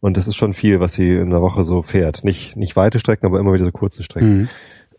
und 0.00 0.16
das 0.16 0.28
ist 0.28 0.36
schon 0.36 0.52
viel, 0.54 0.78
was 0.80 0.92
sie 0.92 1.10
in 1.14 1.30
der 1.30 1.40
Woche 1.42 1.62
so 1.64 1.82
fährt. 1.82 2.22
Nicht, 2.24 2.56
nicht 2.56 2.76
weite 2.76 2.98
Strecken, 3.00 3.26
aber 3.26 3.40
immer 3.40 3.52
wieder 3.52 3.64
so 3.64 3.72
kurze 3.72 4.02
Strecken. 4.02 4.40
Mhm. 4.42 4.48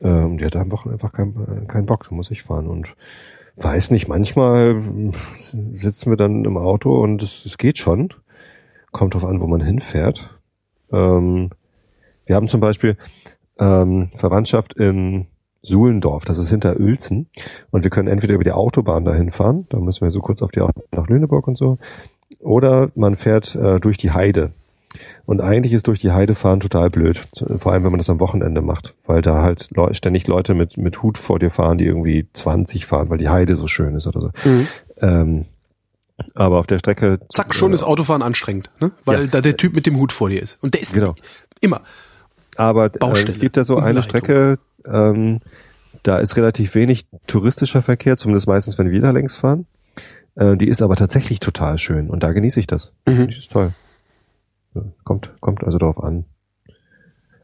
Ähm, 0.01 0.37
die 0.37 0.45
hat 0.45 0.55
am 0.55 0.71
Wochenende 0.71 1.03
einfach 1.03 1.15
keinen 1.15 1.67
keinen 1.67 1.85
Bock, 1.85 2.05
da 2.09 2.15
muss 2.15 2.31
ich 2.31 2.43
fahren. 2.43 2.67
Und 2.67 2.95
weiß 3.55 3.91
nicht, 3.91 4.07
manchmal 4.07 4.81
sitzen 5.73 6.11
wir 6.11 6.17
dann 6.17 6.45
im 6.45 6.57
Auto 6.57 7.01
und 7.01 7.23
es, 7.23 7.45
es 7.45 7.57
geht 7.57 7.77
schon. 7.77 8.13
Kommt 8.91 9.13
drauf 9.13 9.25
an, 9.25 9.41
wo 9.41 9.47
man 9.47 9.61
hinfährt. 9.61 10.39
Ähm, 10.91 11.49
wir 12.25 12.35
haben 12.35 12.47
zum 12.47 12.61
Beispiel 12.61 12.97
ähm, 13.59 14.07
Verwandtschaft 14.15 14.73
in 14.77 15.27
Suhlendorf, 15.61 16.25
das 16.25 16.37
ist 16.37 16.49
hinter 16.49 16.79
Uelzen. 16.79 17.29
Und 17.71 17.83
wir 17.83 17.89
können 17.89 18.07
entweder 18.07 18.35
über 18.35 18.43
die 18.43 18.51
Autobahn 18.51 19.05
dahin 19.05 19.31
fahren, 19.31 19.65
da 19.69 19.79
müssen 19.79 20.01
wir 20.01 20.11
so 20.11 20.21
kurz 20.21 20.41
auf 20.41 20.51
die 20.51 20.61
Autobahn 20.61 20.87
nach 20.91 21.07
Lüneburg 21.07 21.47
und 21.47 21.57
so, 21.57 21.77
oder 22.39 22.89
man 22.95 23.15
fährt 23.15 23.55
äh, 23.55 23.79
durch 23.79 23.97
die 23.97 24.11
Heide. 24.11 24.53
Und 25.25 25.41
eigentlich 25.41 25.73
ist 25.73 25.87
durch 25.87 25.99
die 25.99 26.11
Heide 26.11 26.35
fahren 26.35 26.59
total 26.59 26.89
blöd, 26.89 27.27
vor 27.57 27.71
allem 27.71 27.83
wenn 27.83 27.91
man 27.91 27.97
das 27.99 28.09
am 28.09 28.19
Wochenende 28.19 28.61
macht, 28.61 28.93
weil 29.05 29.21
da 29.21 29.41
halt 29.43 29.69
ständig 29.91 30.27
Leute 30.27 30.53
mit, 30.53 30.77
mit 30.77 31.01
Hut 31.03 31.17
vor 31.17 31.39
dir 31.39 31.51
fahren, 31.51 31.77
die 31.77 31.85
irgendwie 31.85 32.27
20 32.33 32.85
fahren, 32.85 33.09
weil 33.09 33.17
die 33.17 33.29
Heide 33.29 33.55
so 33.55 33.67
schön 33.67 33.95
ist 33.95 34.07
oder 34.07 34.21
so. 34.21 34.31
Mhm. 34.49 34.67
Ähm, 35.01 35.45
aber 36.33 36.57
auf 36.59 36.67
der 36.67 36.79
Strecke. 36.79 37.19
Zack, 37.29 37.53
schon 37.53 37.71
äh, 37.71 37.75
ist 37.75 37.83
Autofahren 37.83 38.21
anstrengend, 38.23 38.71
ne? 38.79 38.91
Weil 39.05 39.21
Ja. 39.21 39.27
da 39.27 39.41
der 39.41 39.55
Typ 39.57 39.73
mit 39.73 39.85
dem 39.85 39.97
Hut 39.97 40.11
vor 40.11 40.29
dir 40.29 40.41
ist. 40.41 40.57
Und 40.61 40.73
der 40.73 40.81
ist 40.81 40.93
Genau. 40.93 41.13
immer. 41.61 41.81
Aber 42.55 42.85
äh, 42.85 43.23
es 43.27 43.39
gibt 43.39 43.55
da 43.55 43.63
so 43.63 43.77
eine. 43.77 44.01
Strecke, 44.01 44.57
ähm, 44.85 45.41
da 46.03 46.17
ist 46.17 46.35
relativ 46.37 46.73
wenig 46.73 47.05
touristischer 47.27 47.81
Verkehr, 47.83 48.17
zumindest 48.17 48.47
meistens, 48.47 48.77
wenn 48.79 48.89
wir 48.89 49.01
da 49.01 49.11
längs 49.11 49.35
fahren. 49.35 49.67
Äh, 50.35 50.55
die 50.57 50.67
ist 50.67 50.81
aber 50.81 50.95
tatsächlich 50.95 51.39
total 51.39 51.77
schön 51.77 52.09
und 52.09 52.23
da 52.23 52.31
genieße 52.31 52.59
ich 52.59 52.67
das. 52.67 52.93
Mhm. 53.05 53.15
Finde 53.15 53.31
ich 53.33 53.37
das 53.45 53.47
toll. 53.53 53.73
Kommt, 55.03 55.31
kommt 55.39 55.63
also 55.63 55.77
darauf 55.77 56.03
an. 56.03 56.25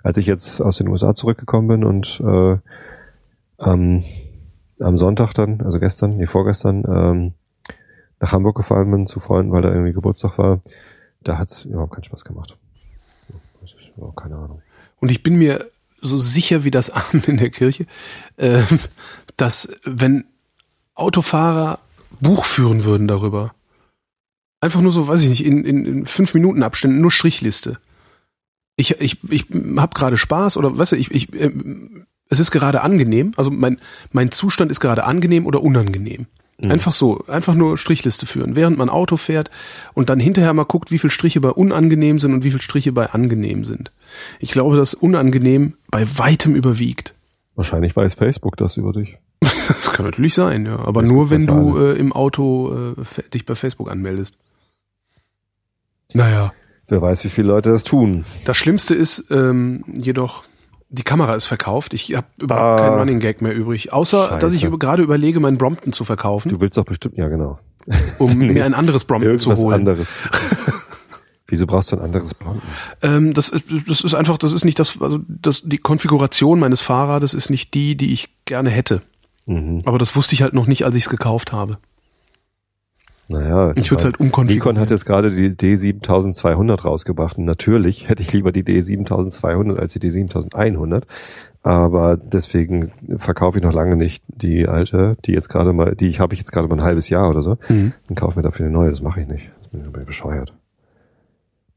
Als 0.04 0.18
ich 0.18 0.26
jetzt 0.26 0.62
aus 0.62 0.78
den 0.78 0.90
USA 0.90 1.14
zurückgekommen 1.14 1.68
bin 1.68 1.84
und 1.84 2.22
äh, 2.26 2.58
am, 3.58 4.04
am 4.80 4.98
Sonntag 4.98 5.34
dann, 5.34 5.62
also 5.62 5.80
gestern, 5.80 6.12
nee, 6.12 6.28
vorgestern, 6.28 6.84
ähm, 6.88 7.34
nach 8.20 8.32
Hamburg 8.32 8.58
gefahren 8.58 8.90
bin 8.92 9.06
zu 9.06 9.20
Freunden, 9.20 9.52
weil 9.52 9.62
da 9.62 9.70
irgendwie 9.70 9.94
Geburtstag 9.94 10.38
war, 10.38 10.62
da 11.22 11.38
hat's 11.38 11.66
überhaupt 11.66 11.94
keinen 11.94 12.04
Spaß 12.04 12.26
gemacht. 12.26 12.58
Das 13.62 13.74
ist 13.74 13.92
überhaupt 13.96 14.18
keine 14.18 14.36
Ahnung. 14.36 14.62
Und 15.00 15.10
ich 15.12 15.24
bin 15.24 15.36
mir 15.36 15.70
so 16.02 16.18
sicher 16.18 16.64
wie 16.64 16.72
das 16.72 16.90
Abend 16.90 17.28
in 17.28 17.38
der 17.38 17.50
Kirche, 17.50 17.86
ähm, 18.38 18.80
dass 19.38 19.70
wenn 19.84 20.26
Autofahrer 20.96 21.80
Buch 22.20 22.46
führen 22.46 22.84
würden 22.84 23.08
darüber, 23.08 23.54
einfach 24.64 24.82
nur 24.82 24.92
so, 24.92 25.08
weiß 25.08 25.22
ich 25.22 25.30
nicht, 25.30 25.46
in, 25.46 25.64
in, 25.64 25.86
in 25.86 26.06
fünf 26.06 26.34
Minuten 26.34 26.64
Abständen, 26.64 27.02
nur 27.02 27.12
Strichliste. 27.12 27.78
Ich, 28.76 29.00
ich, 29.00 29.20
ich 29.30 29.48
habe 29.78 29.94
gerade 29.94 30.18
Spaß 30.18 30.58
oder 30.58 30.78
weißt 30.78 30.94
du, 30.94 30.96
ich, 30.96 31.12
ich, 31.12 31.34
ähm, 31.40 32.06
es 32.30 32.40
ist 32.40 32.52
gerade 32.52 32.82
angenehm, 32.82 33.34
also 33.36 33.52
mein, 33.52 33.80
mein 34.12 34.32
Zustand 34.32 34.72
ist 34.72 34.80
gerade 34.80 35.04
angenehm 35.04 35.46
oder 35.46 35.62
unangenehm. 35.62 36.26
Einfach 36.70 36.94
so, 36.94 37.26
einfach 37.28 37.56
nur 37.56 37.78
Strichliste 37.78 38.26
führen, 38.26 38.56
während 38.56 38.78
man 38.78 38.88
Auto 38.88 39.18
fährt 39.18 39.50
und 39.94 40.10
dann 40.10 40.20
hinterher 40.20 40.54
mal 40.54 40.64
guckt, 40.64 40.92
wie 40.92 41.00
viele 41.00 41.12
Striche 41.12 41.42
bei 41.42 41.50
unangenehm 41.50 42.20
sind 42.20 42.34
und 42.34 42.44
wie 42.44 42.52
viele 42.52 42.62
Striche 42.62 42.94
bei 42.94 43.10
angenehm 43.10 43.66
sind. 43.66 43.92
Ich 44.40 44.52
glaube, 44.52 44.78
dass 44.78 44.94
unangenehm 44.94 45.74
bei 45.92 46.06
weitem 46.18 46.56
überwiegt. 46.56 47.16
Wahrscheinlich 47.56 47.96
weiß 47.96 48.14
Facebook 48.14 48.56
das 48.58 48.78
über 48.78 48.94
dich. 48.94 49.18
Das 49.68 49.94
kann 49.94 50.06
natürlich 50.06 50.34
sein, 50.34 50.66
ja. 50.66 50.78
Aber 50.80 51.02
Facebook 51.02 51.06
nur 51.06 51.30
wenn 51.30 51.46
du 51.48 51.78
äh, 51.78 51.98
im 51.98 52.12
Auto 52.12 52.96
äh, 52.98 53.30
dich 53.34 53.46
bei 53.46 53.56
Facebook 53.56 53.90
anmeldest. 53.90 54.38
Naja. 56.14 56.54
Wer 56.88 57.02
weiß, 57.02 57.24
wie 57.26 57.30
viele 57.30 57.48
Leute 57.48 57.70
das 57.72 57.84
tun. 57.84 58.26
Das 58.46 58.58
Schlimmste 58.58 58.94
ist 58.94 59.26
ähm, 59.32 59.84
jedoch, 59.96 60.44
die 60.90 61.04
Kamera 61.04 61.34
ist 61.36 61.46
verkauft. 61.46 61.94
Ich 61.94 62.14
habe 62.16 62.28
überhaupt 62.40 62.80
Ah. 62.82 62.84
keinen 62.90 63.00
Running 63.00 63.20
Gag 63.20 63.42
mehr 63.42 63.56
übrig. 63.56 63.94
Außer, 63.94 64.38
dass 64.38 64.54
ich 64.54 64.60
Scheiße. 64.62 64.68
über, 64.68 64.80
gerade 64.80 65.02
überlege, 65.02 65.40
meinen 65.40 65.58
Brompton 65.58 65.94
zu 65.94 66.04
verkaufen, 66.04 66.50
Du 66.50 66.60
willst 66.62 66.78
doch 66.78 66.86
bestimmt, 66.86 67.18
ja 67.18 67.28
genau. 67.30 67.58
um 68.20 68.34
mir 68.38 68.66
ein 68.66 68.74
anderes 68.74 69.06
Brompton 69.06 69.40
zu 69.40 69.56
holen. 69.56 69.74
anderes. 69.76 70.10
Wieso 71.48 71.68
brauchst 71.68 71.92
du 71.92 71.98
ein 71.98 72.02
anderes 72.02 72.34
Brompton? 72.34 72.68
Ähm, 73.02 73.34
das, 73.34 73.50
ist, 73.50 73.66
das 73.88 74.02
ist 74.02 74.14
einfach, 74.14 74.38
das 74.38 74.54
ist 74.54 74.66
nicht 74.66 74.80
das, 74.80 75.02
also 75.02 75.20
das, 75.28 75.62
die 75.64 75.78
Konfiguration 75.78 76.60
meines 76.60 76.82
Fahrrades 76.82 77.34
ist 77.34 77.50
nicht 77.50 77.74
die, 77.74 77.96
die 77.96 78.12
ich 78.12 78.30
gerne 78.46 78.70
hätte. 78.70 79.02
Mhm. 79.46 79.82
Aber 79.86 79.98
das 80.00 80.16
wusste 80.16 80.36
ich 80.36 80.42
halt 80.42 80.54
noch 80.54 80.68
nicht, 80.68 80.84
als 80.86 80.96
ich 80.96 81.04
es 81.04 81.10
gekauft 81.10 81.52
habe. 81.52 81.78
Naja. 83.34 83.72
Ich 83.76 83.92
würde 83.92 84.00
es 84.00 84.06
halt 84.06 84.16
Nikon 84.20 84.28
umkonfigurieren. 84.28 84.80
hat 84.80 84.90
jetzt 84.90 85.06
gerade 85.06 85.32
die 85.32 85.50
D7200 85.50 86.82
rausgebracht 86.82 87.38
und 87.38 87.46
natürlich 87.46 88.08
hätte 88.10 88.22
ich 88.22 88.32
lieber 88.34 88.52
die 88.52 88.64
D7200 88.64 89.76
als 89.78 89.94
die 89.94 90.00
D7100. 90.00 91.04
Aber 91.66 92.18
deswegen 92.18 92.92
verkaufe 93.18 93.58
ich 93.58 93.64
noch 93.64 93.74
lange 93.74 93.96
nicht 93.96 94.24
die 94.28 94.68
alte, 94.68 95.16
die 95.26 95.32
jetzt 95.32 95.48
gerade 95.50 95.72
mal, 95.72 95.96
die 95.96 96.08
ich 96.08 96.20
habe 96.20 96.34
ich 96.34 96.40
jetzt 96.40 96.52
gerade 96.52 96.68
mal 96.68 96.76
ein 96.76 96.84
halbes 96.84 97.08
Jahr 97.10 97.30
oder 97.30 97.42
so. 97.42 97.58
Mhm. 97.70 97.94
Dann 98.08 98.16
kaufe 98.16 98.38
mir 98.38 98.44
dafür 98.44 98.66
eine 98.66 98.74
neue. 98.74 98.90
Das 98.90 99.02
mache 99.02 99.22
ich 99.22 99.28
nicht. 99.28 99.50
Das 99.62 99.70
bin 99.72 100.02
ich 100.02 100.06
bescheuert. 100.06 100.54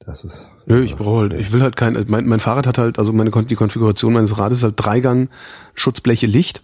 Das 0.05 0.25
ist. 0.25 0.51
Nö, 0.67 0.83
ich 0.85 0.97
brauche 0.97 1.21
halt, 1.23 1.33
ich 1.35 1.53
will 1.53 1.63
halt 1.63 1.77
kein, 1.77 2.05
mein, 2.09 2.27
mein 2.27 2.41
Fahrrad 2.41 2.67
hat 2.67 2.79
halt, 2.79 2.99
also 2.99 3.13
meine, 3.13 3.31
die 3.31 3.55
Konfiguration 3.57 4.13
meines 4.13 4.39
Rades 4.39 4.59
ist 4.59 4.65
halt 4.65 4.75
Dreigang 4.77 5.29
Schutzbleche 5.75 6.27
Licht 6.27 6.63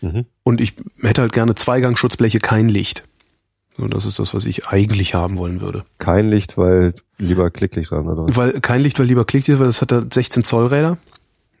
Mhm. 0.00 0.26
und 0.44 0.60
ich 0.60 0.74
hätte 1.02 1.22
halt 1.22 1.32
gerne 1.32 1.56
Zweigang 1.56 1.96
Schutzbleche 1.96 2.38
kein 2.38 2.68
Licht. 2.68 3.02
So, 3.78 3.86
das 3.86 4.04
ist 4.06 4.18
das, 4.18 4.34
was 4.34 4.44
ich 4.44 4.66
eigentlich 4.66 5.14
haben 5.14 5.36
wollen 5.36 5.60
würde. 5.60 5.84
Kein 5.98 6.28
Licht, 6.28 6.58
weil 6.58 6.94
lieber 7.16 7.48
Klicklicht 7.50 7.90
dran, 7.92 8.06
oder? 8.08 8.36
Weil 8.36 8.60
kein 8.60 8.80
Licht, 8.82 8.98
weil 8.98 9.06
lieber 9.06 9.24
Klicklicht, 9.24 9.60
weil 9.60 9.66
das 9.68 9.80
hat 9.80 9.92
da 9.92 10.02
16 10.12 10.42
Zoll 10.44 10.66
Räder 10.66 10.98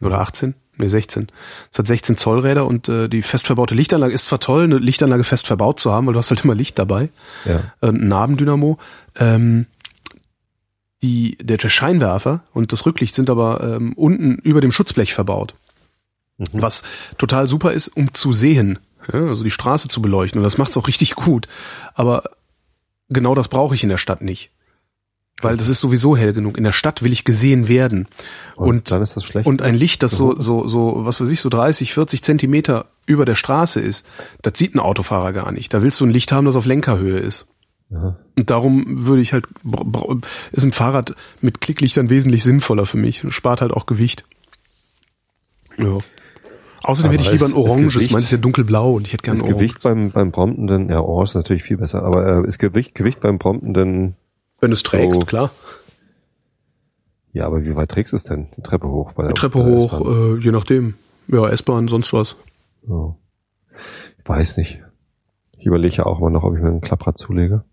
oder 0.00 0.18
18, 0.20 0.54
nee 0.78 0.88
16. 0.88 1.28
Es 1.72 1.78
hat 1.78 1.86
16 1.86 2.16
Zoll 2.16 2.40
Räder 2.40 2.66
und 2.66 2.88
äh, 2.88 3.08
die 3.08 3.22
fest 3.22 3.46
verbaute 3.46 3.74
Lichtanlage 3.76 4.12
ist 4.12 4.26
zwar 4.26 4.40
toll, 4.40 4.64
eine 4.64 4.78
Lichtanlage 4.78 5.22
fest 5.24 5.46
verbaut 5.46 5.78
zu 5.78 5.92
haben, 5.92 6.06
weil 6.06 6.12
du 6.14 6.18
hast 6.18 6.30
halt 6.30 6.44
immer 6.44 6.54
Licht 6.56 6.78
dabei, 6.78 7.08
Ja. 7.44 7.60
äh, 7.80 7.88
ein 7.88 8.08
Nabendynamo. 8.08 8.78
Ähm, 9.16 9.66
die, 11.02 11.38
der, 11.40 11.58
der 11.58 11.68
Scheinwerfer 11.68 12.42
und 12.52 12.72
das 12.72 12.84
Rücklicht 12.84 13.14
sind 13.14 13.30
aber 13.30 13.60
ähm, 13.62 13.92
unten 13.92 14.34
über 14.36 14.60
dem 14.60 14.72
Schutzblech 14.72 15.14
verbaut. 15.14 15.54
Mhm. 16.38 16.46
Was 16.54 16.82
total 17.18 17.46
super 17.46 17.72
ist, 17.72 17.88
um 17.88 18.12
zu 18.14 18.32
sehen, 18.32 18.80
ja, 19.12 19.26
also 19.26 19.44
die 19.44 19.50
Straße 19.50 19.88
zu 19.88 20.02
beleuchten. 20.02 20.38
Und 20.38 20.44
das 20.44 20.58
macht's 20.58 20.76
auch 20.76 20.88
richtig 20.88 21.14
gut. 21.14 21.48
Aber 21.94 22.24
genau 23.08 23.34
das 23.34 23.48
brauche 23.48 23.74
ich 23.74 23.82
in 23.82 23.88
der 23.88 23.98
Stadt 23.98 24.22
nicht. 24.22 24.50
Weil 25.40 25.56
das 25.56 25.68
ist 25.68 25.78
sowieso 25.78 26.16
hell 26.16 26.32
genug. 26.32 26.58
In 26.58 26.64
der 26.64 26.72
Stadt 26.72 27.02
will 27.04 27.12
ich 27.12 27.24
gesehen 27.24 27.68
werden. 27.68 28.08
Und, 28.56 28.68
Und, 28.68 28.90
dann 28.90 29.02
ist 29.02 29.16
das 29.16 29.24
schlecht. 29.24 29.46
und 29.46 29.62
ein 29.62 29.74
Licht, 29.74 30.02
das 30.02 30.12
so, 30.12 30.40
so, 30.40 30.66
so, 30.66 31.06
was 31.06 31.20
weiß 31.20 31.30
ich, 31.30 31.40
so 31.40 31.48
30, 31.48 31.94
40 31.94 32.24
Zentimeter 32.24 32.86
über 33.06 33.24
der 33.24 33.36
Straße 33.36 33.80
ist, 33.80 34.04
das 34.42 34.54
sieht 34.56 34.74
ein 34.74 34.80
Autofahrer 34.80 35.32
gar 35.32 35.52
nicht. 35.52 35.72
Da 35.72 35.80
willst 35.80 36.00
du 36.00 36.06
ein 36.06 36.10
Licht 36.10 36.32
haben, 36.32 36.44
das 36.44 36.56
auf 36.56 36.66
Lenkerhöhe 36.66 37.20
ist. 37.20 37.46
Aha. 37.94 38.16
Und 38.36 38.50
darum 38.50 39.06
würde 39.06 39.22
ich 39.22 39.32
halt, 39.32 39.46
ist 40.50 40.64
ein 40.64 40.72
Fahrrad 40.72 41.14
mit 41.40 41.60
Klicklichtern 41.60 42.10
wesentlich 42.10 42.42
sinnvoller 42.42 42.84
für 42.84 42.98
mich. 42.98 43.22
Spart 43.30 43.60
halt 43.60 43.72
auch 43.72 43.86
Gewicht. 43.86 44.24
Ja. 45.78 45.98
Außerdem 46.84 47.10
Aber 47.10 47.18
hätte 47.18 47.24
ich 47.34 47.40
lieber 47.40 47.46
ein 47.46 47.54
oranges, 47.54 47.94
Gewicht- 47.94 48.12
meins 48.12 48.24
ist 48.24 48.30
ja 48.30 48.38
dunkelblau 48.38 48.92
und 48.94 49.06
ich 49.06 49.12
hätte 49.12 49.22
gerne 49.24 49.38
ein 49.40 49.42
orange. 49.42 49.56
Gewicht 49.56 49.82
beim, 49.82 50.10
beim 50.10 50.30
Brompton 50.30 50.66
denn, 50.66 50.88
ja, 50.88 51.00
Orange 51.00 51.30
ist 51.30 51.34
natürlich 51.34 51.62
viel 51.64 51.76
besser, 51.76 52.02
aber 52.02 52.44
äh, 52.44 52.48
ist 52.48 52.58
Gewicht, 52.58 52.94
Gewicht 52.94 53.20
beim 53.20 53.38
Brompton 53.38 53.74
denn, 53.74 54.14
Wenn 54.60 54.70
du 54.70 54.74
es 54.74 54.82
trägst, 54.82 55.20
So. 55.20 55.26
klar. 55.26 55.50
ja, 57.32 57.46
aber 57.46 57.64
wie 57.64 57.76
weit 57.76 57.90
trägst 57.90 58.12
du 58.12 58.16
es 58.16 58.24
denn? 58.24 58.48
Die 58.56 58.62
Treppe 58.62 58.88
hoch? 58.88 59.12
Weil 59.16 59.32
Treppe 59.32 59.64
hoch, 59.64 60.00
äh, 60.06 60.38
je 60.38 60.50
nachdem. 60.50 60.94
Ja, 61.28 61.48
S-Bahn, 61.48 61.88
sonst 61.88 62.12
was. 62.12 62.36
Ja. 62.88 63.14
Ich 64.18 64.28
weiß 64.28 64.56
nicht. 64.56 64.82
Ich 65.58 65.66
überlege 65.66 65.94
ja 65.96 66.06
auch 66.06 66.20
immer 66.20 66.30
noch, 66.30 66.44
ob 66.44 66.56
ich 66.56 66.62
mir 66.62 66.68
ein 66.70 66.80
Klapprad 66.80 67.18
zulege. 67.18 67.64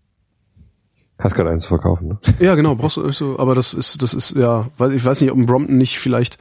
Hast 1.18 1.34
gerade 1.34 1.48
eins 1.50 1.62
zu 1.62 1.68
verkaufen, 1.68 2.08
ne? 2.08 2.18
Ja, 2.40 2.54
genau, 2.56 2.74
brauchst 2.74 2.98
du 2.98 3.10
so, 3.12 3.38
aber 3.38 3.54
das 3.54 3.72
ist, 3.72 4.02
das 4.02 4.12
ist, 4.12 4.32
ja, 4.36 4.66
ich 4.92 5.02
weiß 5.04 5.20
nicht, 5.22 5.30
ob 5.30 5.38
ein 5.38 5.46
Brompton 5.46 5.78
nicht 5.78 5.98
vielleicht, 5.98 6.36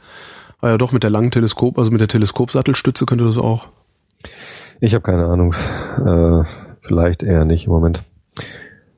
ah 0.62 0.70
ja 0.70 0.78
doch, 0.78 0.92
mit 0.92 1.04
der 1.04 1.10
langen 1.10 1.32
Teleskop, 1.32 1.78
also 1.78 1.92
mit 1.92 2.02
der 2.02 2.08
Teleskopsattelstütze 2.08 3.06
könnte 3.06 3.26
das 3.26 3.38
auch. 3.38 3.68
Ich 4.80 4.94
habe 4.94 5.04
keine 5.04 5.26
Ahnung. 5.26 5.54
Äh, 6.06 6.44
vielleicht 6.82 7.24
eher 7.24 7.46
nicht 7.46 7.68
im 7.68 7.72
Moment. 7.72 8.04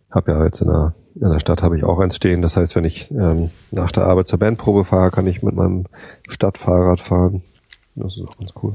Hab 0.09 0.27
ja 0.27 0.43
jetzt 0.43 0.61
in 0.61 0.67
der, 0.67 0.95
in 1.15 1.29
der 1.29 1.39
Stadt 1.39 1.63
habe 1.63 1.77
ich 1.77 1.83
auch 1.83 1.99
eins 1.99 2.15
stehen. 2.15 2.41
Das 2.41 2.57
heißt, 2.57 2.75
wenn 2.75 2.85
ich 2.85 3.11
ähm, 3.11 3.51
nach 3.71 3.91
der 3.91 4.05
Arbeit 4.05 4.27
zur 4.27 4.39
Bandprobe 4.39 4.85
fahre, 4.85 5.11
kann 5.11 5.27
ich 5.27 5.43
mit 5.43 5.55
meinem 5.55 5.85
Stadtfahrrad 6.27 6.99
fahren. 6.99 7.43
Das 7.95 8.17
ist 8.17 8.27
auch 8.27 8.37
ganz 8.37 8.51
cool. 8.61 8.73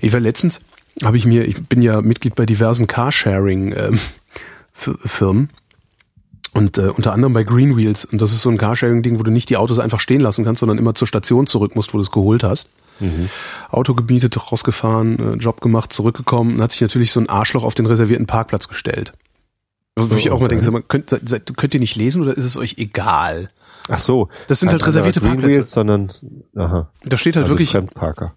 Ich 0.00 0.12
war 0.12 0.20
letztens, 0.20 0.60
habe 1.02 1.16
ich 1.16 1.26
mir, 1.26 1.44
ich 1.44 1.66
bin 1.66 1.82
ja 1.82 2.00
Mitglied 2.00 2.34
bei 2.34 2.46
diversen 2.46 2.86
Carsharing-Firmen 2.86 5.50
und 6.56 6.78
äh, 6.78 6.88
unter 6.88 7.12
anderem 7.12 7.32
bei 7.32 7.44
Green 7.44 7.76
Wheels. 7.76 8.04
Und 8.04 8.20
das 8.20 8.32
ist 8.32 8.42
so 8.42 8.50
ein 8.50 8.58
Carsharing-Ding, 8.58 9.18
wo 9.18 9.22
du 9.22 9.30
nicht 9.30 9.50
die 9.50 9.56
Autos 9.56 9.78
einfach 9.78 10.00
stehen 10.00 10.20
lassen 10.20 10.44
kannst, 10.44 10.60
sondern 10.60 10.78
immer 10.78 10.94
zur 10.94 11.08
Station 11.08 11.46
zurück 11.46 11.76
musst, 11.76 11.92
wo 11.94 11.98
du 11.98 12.02
es 12.02 12.10
geholt 12.10 12.42
hast. 12.42 12.68
Auto 13.70 13.94
gemietet, 13.94 14.50
rausgefahren, 14.50 15.34
äh, 15.34 15.36
Job 15.36 15.60
gemacht, 15.60 15.92
zurückgekommen 15.92 16.56
und 16.56 16.62
hat 16.62 16.72
sich 16.72 16.80
natürlich 16.80 17.12
so 17.12 17.20
ein 17.20 17.28
Arschloch 17.28 17.62
auf 17.62 17.74
den 17.74 17.86
reservierten 17.86 18.26
Parkplatz 18.26 18.68
gestellt. 18.68 19.12
Also, 19.96 20.10
wo 20.10 20.14
ich 20.16 20.30
auch 20.30 20.40
mal 20.40 20.48
denke, 20.48 20.70
mal, 20.70 20.82
könnt, 20.82 21.10
seid, 21.24 21.56
könnt 21.56 21.74
ihr 21.74 21.80
nicht 21.80 21.96
lesen 21.96 22.22
oder 22.22 22.36
ist 22.36 22.44
es 22.44 22.56
euch 22.56 22.76
egal? 22.78 23.48
Ach 23.88 23.98
so. 23.98 24.28
Das 24.48 24.60
sind 24.60 24.68
halt 24.68 24.82
anderer 24.82 24.88
reservierte 24.88 25.20
Parkplätze. 25.20 25.58
Wheels, 25.58 25.70
sondern 25.70 26.10
aha. 26.54 26.88
Da 27.04 27.16
steht 27.16 27.36
halt 27.36 27.44
also 27.44 27.54
wirklich, 27.54 27.70
Fremdparker. 27.70 28.34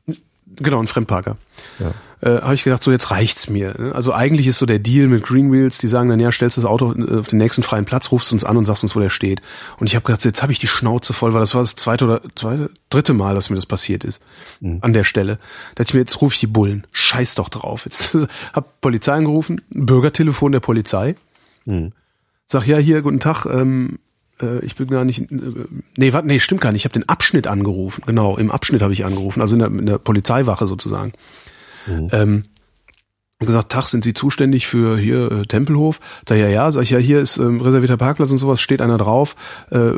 Genau, 0.59 0.79
ein 0.79 0.87
Fremdparker. 0.87 1.37
Ja. 1.79 1.93
Äh, 2.21 2.41
habe 2.41 2.53
ich 2.53 2.65
gedacht, 2.65 2.83
so 2.83 2.91
jetzt 2.91 3.11
reicht's 3.11 3.49
mir. 3.49 3.73
ne? 3.77 3.95
Also 3.95 4.13
eigentlich 4.13 4.45
ist 4.47 4.57
so 4.57 4.65
der 4.65 4.79
Deal 4.79 5.07
mit 5.07 5.23
Green 5.23 5.51
Wheels, 5.53 5.77
die 5.77 5.87
sagen 5.87 6.09
dann, 6.09 6.19
ja, 6.19 6.31
stellst 6.31 6.57
das 6.57 6.65
Auto 6.65 6.93
äh, 6.93 7.19
auf 7.19 7.29
den 7.29 7.37
nächsten 7.37 7.63
freien 7.63 7.85
Platz, 7.85 8.11
rufst 8.11 8.33
uns 8.33 8.43
an 8.43 8.57
und 8.57 8.65
sagst 8.65 8.83
uns, 8.83 8.95
wo 8.95 8.99
der 8.99 9.09
steht. 9.09 9.41
Und 9.77 9.87
ich 9.87 9.95
habe 9.95 10.05
gedacht, 10.05 10.25
jetzt 10.25 10.41
habe 10.41 10.51
ich 10.51 10.59
die 10.59 10.67
Schnauze 10.67 11.13
voll, 11.13 11.33
weil 11.33 11.39
das 11.39 11.55
war 11.55 11.61
das 11.61 11.75
zweite 11.75 12.05
oder 12.05 12.21
zweite, 12.35 12.71
dritte 12.89 13.13
Mal, 13.13 13.35
dass 13.35 13.49
mir 13.49 13.55
das 13.55 13.65
passiert 13.65 14.03
ist. 14.03 14.21
An 14.81 14.91
der 14.93 15.05
Stelle. 15.05 15.35
Da 15.75 15.83
dachte 15.83 15.91
ich 15.91 15.93
mir, 15.93 15.99
jetzt 16.01 16.21
rufe 16.21 16.33
ich 16.33 16.41
die 16.41 16.47
Bullen. 16.47 16.85
Scheiß 16.91 17.35
doch 17.35 17.47
drauf. 17.47 17.85
Jetzt 17.85 18.17
hab 18.53 18.81
Polizei 18.81 19.13
angerufen, 19.13 19.61
Bürgertelefon 19.69 20.51
der 20.51 20.59
Polizei. 20.59 21.15
Mhm. 21.65 21.93
Sag, 22.45 22.65
ja, 22.65 22.77
hier, 22.77 23.01
guten 23.01 23.19
Tag, 23.19 23.45
ähm, 23.45 23.99
äh, 24.41 24.63
ich 24.65 24.75
bin 24.75 24.87
gar 24.87 25.05
nicht, 25.05 25.31
äh, 25.31 25.35
nee, 25.97 26.13
warte, 26.13 26.27
nee, 26.27 26.39
stimmt 26.39 26.61
gar 26.61 26.71
nicht. 26.71 26.81
Ich 26.81 26.85
habe 26.85 26.99
den 26.99 27.07
Abschnitt 27.09 27.47
angerufen. 27.47 28.03
Genau, 28.05 28.37
im 28.37 28.51
Abschnitt 28.51 28.81
habe 28.81 28.93
ich 28.93 29.05
angerufen, 29.05 29.41
also 29.41 29.55
in 29.55 29.59
der, 29.59 29.67
in 29.69 29.85
der 29.85 29.97
Polizeiwache 29.97 30.67
sozusagen. 30.67 31.13
Ähm, 32.11 32.43
und 33.41 33.45
gesagt, 33.47 33.71
Tag, 33.71 33.87
sind 33.87 34.03
Sie 34.03 34.13
zuständig 34.13 34.67
für 34.67 34.97
hier 34.97 35.31
äh, 35.31 35.45
Tempelhof? 35.45 36.01
Da 36.25 36.35
ja, 36.35 36.49
ja, 36.49 36.71
sag 36.73 36.83
ich, 36.83 36.89
ja, 36.89 36.97
hier 36.97 37.21
ist 37.21 37.37
ähm, 37.37 37.61
reservierter 37.61 37.95
Parkplatz 37.95 38.31
und 38.31 38.37
sowas, 38.37 38.59
steht 38.59 38.81
einer 38.81 38.97
drauf. 38.97 39.37
Äh, 39.71 39.91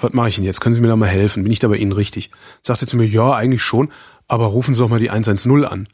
was 0.00 0.12
mache 0.12 0.28
ich 0.28 0.36
denn 0.36 0.44
jetzt? 0.44 0.60
Können 0.60 0.72
Sie 0.72 0.80
mir 0.80 0.86
da 0.86 0.94
mal 0.94 1.08
helfen? 1.08 1.42
Bin 1.42 1.50
ich 1.50 1.58
da 1.58 1.66
bei 1.66 1.76
Ihnen 1.76 1.90
richtig? 1.90 2.30
Sagt 2.62 2.82
er 2.82 2.86
zu 2.86 2.96
mir, 2.96 3.06
ja, 3.06 3.32
eigentlich 3.32 3.62
schon, 3.62 3.90
aber 4.28 4.46
rufen 4.46 4.76
Sie 4.76 4.80
doch 4.80 4.88
mal 4.88 5.00
die 5.00 5.10
110 5.10 5.64
an. 5.64 5.88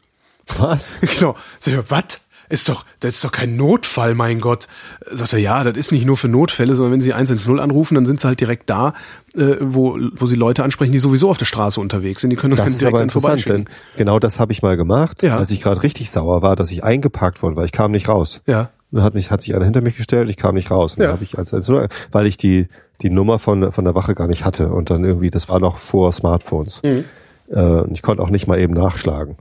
Was? 0.57 0.91
Genau. 1.01 1.35
Sag 1.57 1.73
ich, 1.73 1.89
was? 1.89 2.21
Ist 2.53 2.69
doch, 2.69 2.85
das 2.99 3.15
ist 3.15 3.23
doch 3.23 3.31
kein 3.31 3.55
Notfall, 3.55 4.13
mein 4.13 4.39
Gott. 4.39 4.67
Sagt 5.09 5.33
er, 5.33 5.39
ja, 5.39 5.63
das 5.63 5.75
ist 5.75 5.91
nicht 5.91 6.05
nur 6.05 6.17
für 6.17 6.27
Notfälle, 6.27 6.75
sondern 6.75 6.93
wenn 6.93 7.01
Sie 7.01 7.11
110 7.11 7.57
anrufen, 7.59 7.95
dann 7.95 8.05
sind 8.05 8.19
Sie 8.19 8.27
halt 8.27 8.39
direkt 8.39 8.69
da, 8.69 8.93
äh, 9.35 9.55
wo, 9.59 9.97
wo 10.13 10.27
Sie 10.27 10.35
Leute 10.35 10.63
ansprechen, 10.63 10.91
die 10.91 10.99
sowieso 10.99 11.31
auf 11.31 11.37
der 11.39 11.45
Straße 11.45 11.81
unterwegs 11.81 12.21
sind. 12.21 12.29
Die 12.29 12.35
können 12.35 12.55
Das 12.55 12.63
dann 12.65 12.77
direkt 12.77 12.93
aber 12.93 12.99
dann 12.99 13.07
interessant, 13.07 13.49
denn 13.49 13.65
genau 13.97 14.19
das 14.19 14.39
habe 14.39 14.51
ich 14.51 14.61
mal 14.61 14.77
gemacht, 14.77 15.23
Ja. 15.23 15.39
als 15.39 15.49
ich 15.49 15.61
gerade 15.61 15.81
richtig 15.81 16.11
sauer 16.11 16.43
war, 16.43 16.55
dass 16.55 16.69
ich 16.71 16.83
eingepackt 16.83 17.41
wurde, 17.41 17.55
weil 17.55 17.65
ich 17.65 17.71
kam 17.71 17.89
nicht 17.89 18.07
raus. 18.07 18.41
Ja. 18.45 18.69
Dann 18.91 19.01
hat, 19.01 19.15
mich, 19.15 19.31
hat 19.31 19.41
sich 19.41 19.55
einer 19.55 19.65
hinter 19.65 19.81
mich 19.81 19.97
gestellt, 19.97 20.29
ich 20.29 20.37
kam 20.37 20.53
nicht 20.53 20.69
raus. 20.69 20.93
Und 20.93 20.99
Ja. 20.99 21.05
dann 21.07 21.13
habe 21.15 21.23
ich 21.23 21.39
als, 21.39 21.51
als 21.55 21.71
weil 22.11 22.27
ich 22.27 22.37
die 22.37 22.67
die 23.01 23.09
Nummer 23.09 23.39
von 23.39 23.71
von 23.71 23.83
der 23.83 23.95
Wache 23.95 24.13
gar 24.13 24.27
nicht 24.27 24.45
hatte 24.45 24.69
und 24.69 24.91
dann 24.91 25.03
irgendwie 25.03 25.31
das 25.31 25.49
war 25.49 25.59
noch 25.59 25.79
vor 25.79 26.11
Smartphones. 26.11 26.83
Mhm. 26.83 27.03
Äh, 27.49 27.59
und 27.59 27.93
ich 27.93 28.03
konnte 28.03 28.21
auch 28.21 28.29
nicht 28.29 28.45
mal 28.45 28.59
eben 28.59 28.73
nachschlagen. 28.75 29.37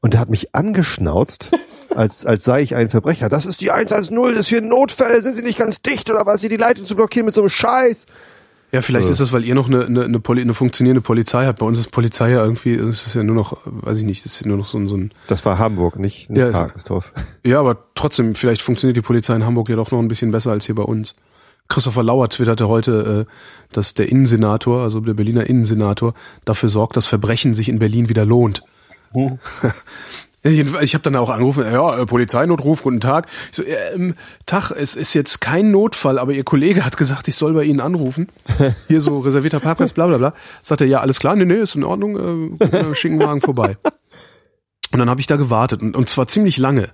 Und 0.00 0.14
der 0.14 0.20
hat 0.20 0.28
mich 0.28 0.54
angeschnauzt, 0.54 1.50
als 1.94 2.26
als 2.26 2.44
sei 2.44 2.62
ich 2.62 2.74
ein 2.74 2.90
Verbrecher. 2.90 3.28
Das 3.28 3.46
ist 3.46 3.60
die 3.60 3.70
110, 3.70 4.14
das 4.16 4.36
ist 4.40 4.48
hier 4.48 4.60
Notfälle, 4.60 5.22
sind 5.22 5.34
Sie 5.36 5.42
nicht 5.42 5.58
ganz 5.58 5.80
dicht 5.82 6.10
oder 6.10 6.26
was, 6.26 6.40
hier 6.40 6.50
die 6.50 6.56
Leitung 6.56 6.84
zu 6.84 6.94
blockieren 6.96 7.26
mit 7.26 7.34
so 7.34 7.40
einem 7.40 7.50
Scheiß? 7.50 8.06
Ja, 8.72 8.80
vielleicht 8.80 9.06
Äh. 9.06 9.12
ist 9.12 9.20
das, 9.20 9.32
weil 9.32 9.44
ihr 9.44 9.54
noch 9.54 9.68
eine, 9.68 9.86
eine, 9.86 10.02
eine, 10.02 10.18
Poli 10.18 10.42
eine 10.42 10.52
funktionierende 10.52 11.00
Polizei 11.00 11.46
habt. 11.46 11.60
Bei 11.60 11.66
uns 11.66 11.78
ist 11.78 11.92
Polizei 11.92 12.32
ja 12.32 12.42
irgendwie, 12.42 12.74
es 12.74 13.06
ist 13.06 13.14
ja 13.14 13.22
nur 13.22 13.36
noch, 13.36 13.58
weiß 13.64 13.98
ich 13.98 14.04
nicht, 14.04 14.24
das 14.24 14.34
ist 14.34 14.46
nur 14.46 14.56
noch 14.56 14.66
so 14.66 14.78
ein, 14.78 14.88
so 14.88 14.96
ein 14.96 15.12
Das 15.28 15.44
war 15.44 15.60
Hamburg, 15.60 15.96
nicht, 15.96 16.28
nicht 16.28 16.40
Ja, 16.40 16.50
Karkensdorf. 16.50 17.12
Ja, 17.44 17.60
aber 17.60 17.78
trotzdem, 17.94 18.34
vielleicht 18.34 18.62
funktioniert 18.62 18.96
die 18.96 19.00
Polizei 19.00 19.36
in 19.36 19.44
Hamburg 19.46 19.68
ja 19.68 19.76
doch 19.76 19.92
noch 19.92 20.00
ein 20.00 20.08
bisschen 20.08 20.32
besser 20.32 20.50
als 20.50 20.66
hier 20.66 20.74
bei 20.74 20.82
uns. 20.82 21.14
Christopher 21.68 22.02
Lauer 22.02 22.28
twitterte 22.28 22.66
heute, 22.68 23.26
äh, 23.28 23.32
dass 23.72 23.94
der 23.94 24.08
Innensenator, 24.08 24.82
also 24.82 24.98
der 24.98 25.14
Berliner 25.14 25.48
Innensenator, 25.48 26.12
dafür 26.44 26.68
sorgt, 26.68 26.96
dass 26.96 27.06
Verbrechen 27.06 27.54
sich 27.54 27.68
in 27.68 27.78
Berlin 27.78 28.08
wieder 28.08 28.24
lohnt. 28.24 28.64
Jedenfalls, 30.46 30.84
Ich 30.84 30.92
habe 30.92 31.02
dann 31.02 31.16
auch 31.16 31.30
angerufen, 31.30 31.64
ja, 31.64 32.00
äh, 32.00 32.04
Polizeinotruf, 32.04 32.82
guten 32.82 33.00
Tag. 33.00 33.28
Ich 33.50 33.56
so, 33.56 33.62
äh, 33.62 33.94
ähm, 33.94 34.14
Tag, 34.44 34.72
es 34.72 34.94
ist 34.94 35.14
jetzt 35.14 35.40
kein 35.40 35.70
Notfall, 35.70 36.18
aber 36.18 36.32
Ihr 36.32 36.44
Kollege 36.44 36.84
hat 36.84 36.98
gesagt, 36.98 37.28
ich 37.28 37.34
soll 37.34 37.54
bei 37.54 37.64
Ihnen 37.64 37.80
anrufen. 37.80 38.28
Hier 38.88 39.00
so 39.00 39.20
reservierter 39.20 39.60
Parkplatz, 39.60 39.94
bla 39.94 40.06
bla 40.06 40.18
bla. 40.18 40.34
Sagt 40.60 40.82
er, 40.82 40.86
ja, 40.86 41.00
alles 41.00 41.18
klar, 41.18 41.34
nee, 41.34 41.46
nee, 41.46 41.62
ist 41.62 41.76
in 41.76 41.84
Ordnung, 41.84 42.58
äh, 42.60 42.94
schicken 42.94 43.18
Wagen 43.20 43.40
vorbei. 43.40 43.78
Und 44.92 44.98
dann 44.98 45.08
habe 45.08 45.20
ich 45.20 45.26
da 45.26 45.36
gewartet 45.36 45.80
und, 45.80 45.96
und 45.96 46.10
zwar 46.10 46.28
ziemlich 46.28 46.58
lange. 46.58 46.90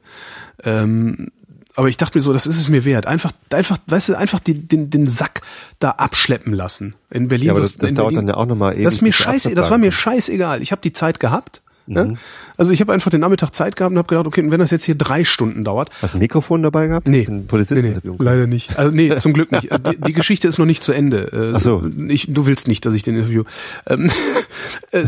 Ähm, 0.63 1.33
aber 1.75 1.89
ich 1.89 1.97
dachte 1.97 2.19
mir 2.19 2.23
so, 2.23 2.33
das 2.33 2.47
ist 2.47 2.59
es 2.59 2.69
mir 2.69 2.85
wert. 2.85 3.07
Einfach, 3.07 3.33
einfach, 3.53 3.79
weißt 3.87 4.11
du, 4.11 4.15
einfach 4.17 4.39
die, 4.39 4.55
den, 4.55 4.91
den 4.91 5.09
Sack 5.09 5.43
da 5.81 5.91
abschleppen 5.91 6.53
lassen. 6.53 6.95
In 7.11 7.29
Berlin. 7.29 7.47
Ja, 7.47 7.53
aber 7.53 7.61
das, 7.61 7.77
das 7.77 7.95
dauert 7.95 8.15
Berlin, 8.15 8.27
dann 8.27 8.29
ja 8.29 8.35
auch 8.35 8.47
nochmal 8.47 8.75
ewig. 8.75 8.85
das 8.85 9.01
mir 9.01 9.13
das 9.13 9.71
war 9.71 9.79
mir 9.79 9.91
scheißegal. 9.91 10.63
Ich 10.63 10.73
habe 10.73 10.83
die 10.83 10.93
Zeit 10.93 11.21
gehabt. 11.21 11.63
Mhm. 11.91 11.97
Ne? 11.97 12.15
Also 12.57 12.73
ich 12.73 12.81
habe 12.81 12.93
einfach 12.93 13.11
den 13.11 13.21
Nachmittag 13.21 13.55
Zeit 13.55 13.77
gehabt 13.77 13.93
und 13.93 13.99
habe 13.99 14.09
gedacht, 14.09 14.27
okay, 14.27 14.45
wenn 14.49 14.61
das 14.61 14.71
jetzt 14.71 14.85
hier 14.85 14.95
drei 14.95 15.25
Stunden 15.25 15.65
dauert, 15.65 15.91
Hast 16.01 16.15
du 16.15 16.19
ein 16.19 16.21
Mikrofon 16.21 16.63
dabei 16.63 16.87
gehabt? 16.87 17.09
Nee. 17.09 17.21
Hast 17.21 17.29
du 17.29 17.33
ein 17.33 17.47
Polizisten 17.47 18.15
leider 18.19 18.47
nicht. 18.47 18.79
Also 18.79 18.95
nee, 18.95 19.15
zum 19.17 19.33
Glück 19.33 19.53
nicht. 19.53 19.69
Die, 19.71 20.01
die 20.01 20.13
Geschichte 20.13 20.49
ist 20.49 20.59
noch 20.59 20.67
nicht 20.67 20.83
zu 20.83 20.93
Ende. 20.93 21.33
Äh, 21.33 21.57
Ach 21.57 21.61
so. 21.61 21.83
Ich, 22.09 22.33
du 22.33 22.47
willst 22.47 22.69
nicht, 22.69 22.87
dass 22.87 22.95
ich 22.95 23.03
den 23.03 23.17
Interview. 23.17 23.45
Ähm, 23.87 24.11
äh, 24.93 25.05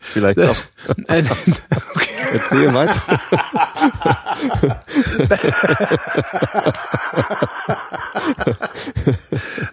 Vielleicht 0.00 0.40
auch. 0.40 0.56
äh, 1.08 1.22
okay. 1.94 2.08
Erzähl 2.32 2.74
weiter. 2.74 3.02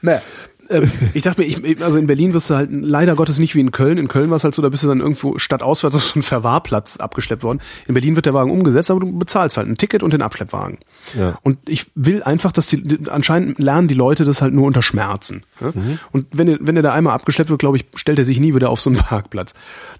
Naja, 0.01 0.21
ähm, 0.69 0.91
ich 1.13 1.23
dachte 1.23 1.41
mir, 1.41 1.47
ich, 1.47 1.83
also 1.83 1.97
in 1.97 2.07
Berlin 2.07 2.33
wirst 2.33 2.49
du 2.49 2.55
halt 2.55 2.69
leider 2.71 3.15
Gottes 3.15 3.39
nicht 3.39 3.55
wie 3.55 3.59
in 3.59 3.71
Köln. 3.71 3.97
In 3.97 4.07
Köln 4.07 4.29
war 4.29 4.37
es 4.37 4.43
halt 4.43 4.55
so, 4.55 4.61
da 4.61 4.69
bist 4.69 4.83
du 4.83 4.87
dann 4.87 4.99
irgendwo 4.99 5.37
stadtauswärts 5.37 5.95
auf 5.95 6.03
so 6.03 6.13
einen 6.15 6.23
Verwahrplatz 6.23 6.97
abgeschleppt 6.97 7.43
worden. 7.43 7.59
In 7.87 7.93
Berlin 7.93 8.15
wird 8.15 8.25
der 8.25 8.33
Wagen 8.33 8.51
umgesetzt, 8.51 8.91
aber 8.91 8.99
du 9.01 9.17
bezahlst 9.17 9.57
halt 9.57 9.67
ein 9.67 9.77
Ticket 9.77 10.03
und 10.03 10.13
den 10.13 10.21
Abschleppwagen. 10.21 10.77
Ja. 11.17 11.37
Und 11.43 11.57
ich 11.67 11.91
will 11.95 12.23
einfach, 12.23 12.51
dass 12.51 12.67
die, 12.67 12.99
anscheinend 13.09 13.59
lernen 13.59 13.87
die 13.87 13.93
Leute 13.93 14.25
das 14.25 14.41
halt 14.41 14.53
nur 14.53 14.65
unter 14.67 14.81
Schmerzen. 14.81 15.43
Ja? 15.59 15.73
Und 16.11 16.27
wenn 16.31 16.47
er, 16.47 16.57
wenn 16.61 16.75
er 16.75 16.83
da 16.83 16.93
einmal 16.93 17.13
abgeschleppt 17.13 17.49
wird, 17.49 17.59
glaube 17.59 17.77
ich, 17.77 17.85
stellt 17.95 18.19
er 18.19 18.25
sich 18.25 18.39
nie 18.39 18.53
wieder 18.53 18.69
auf 18.69 18.81
so 18.81 18.89
einen 18.89 18.97
Parkplatz. 18.99 19.53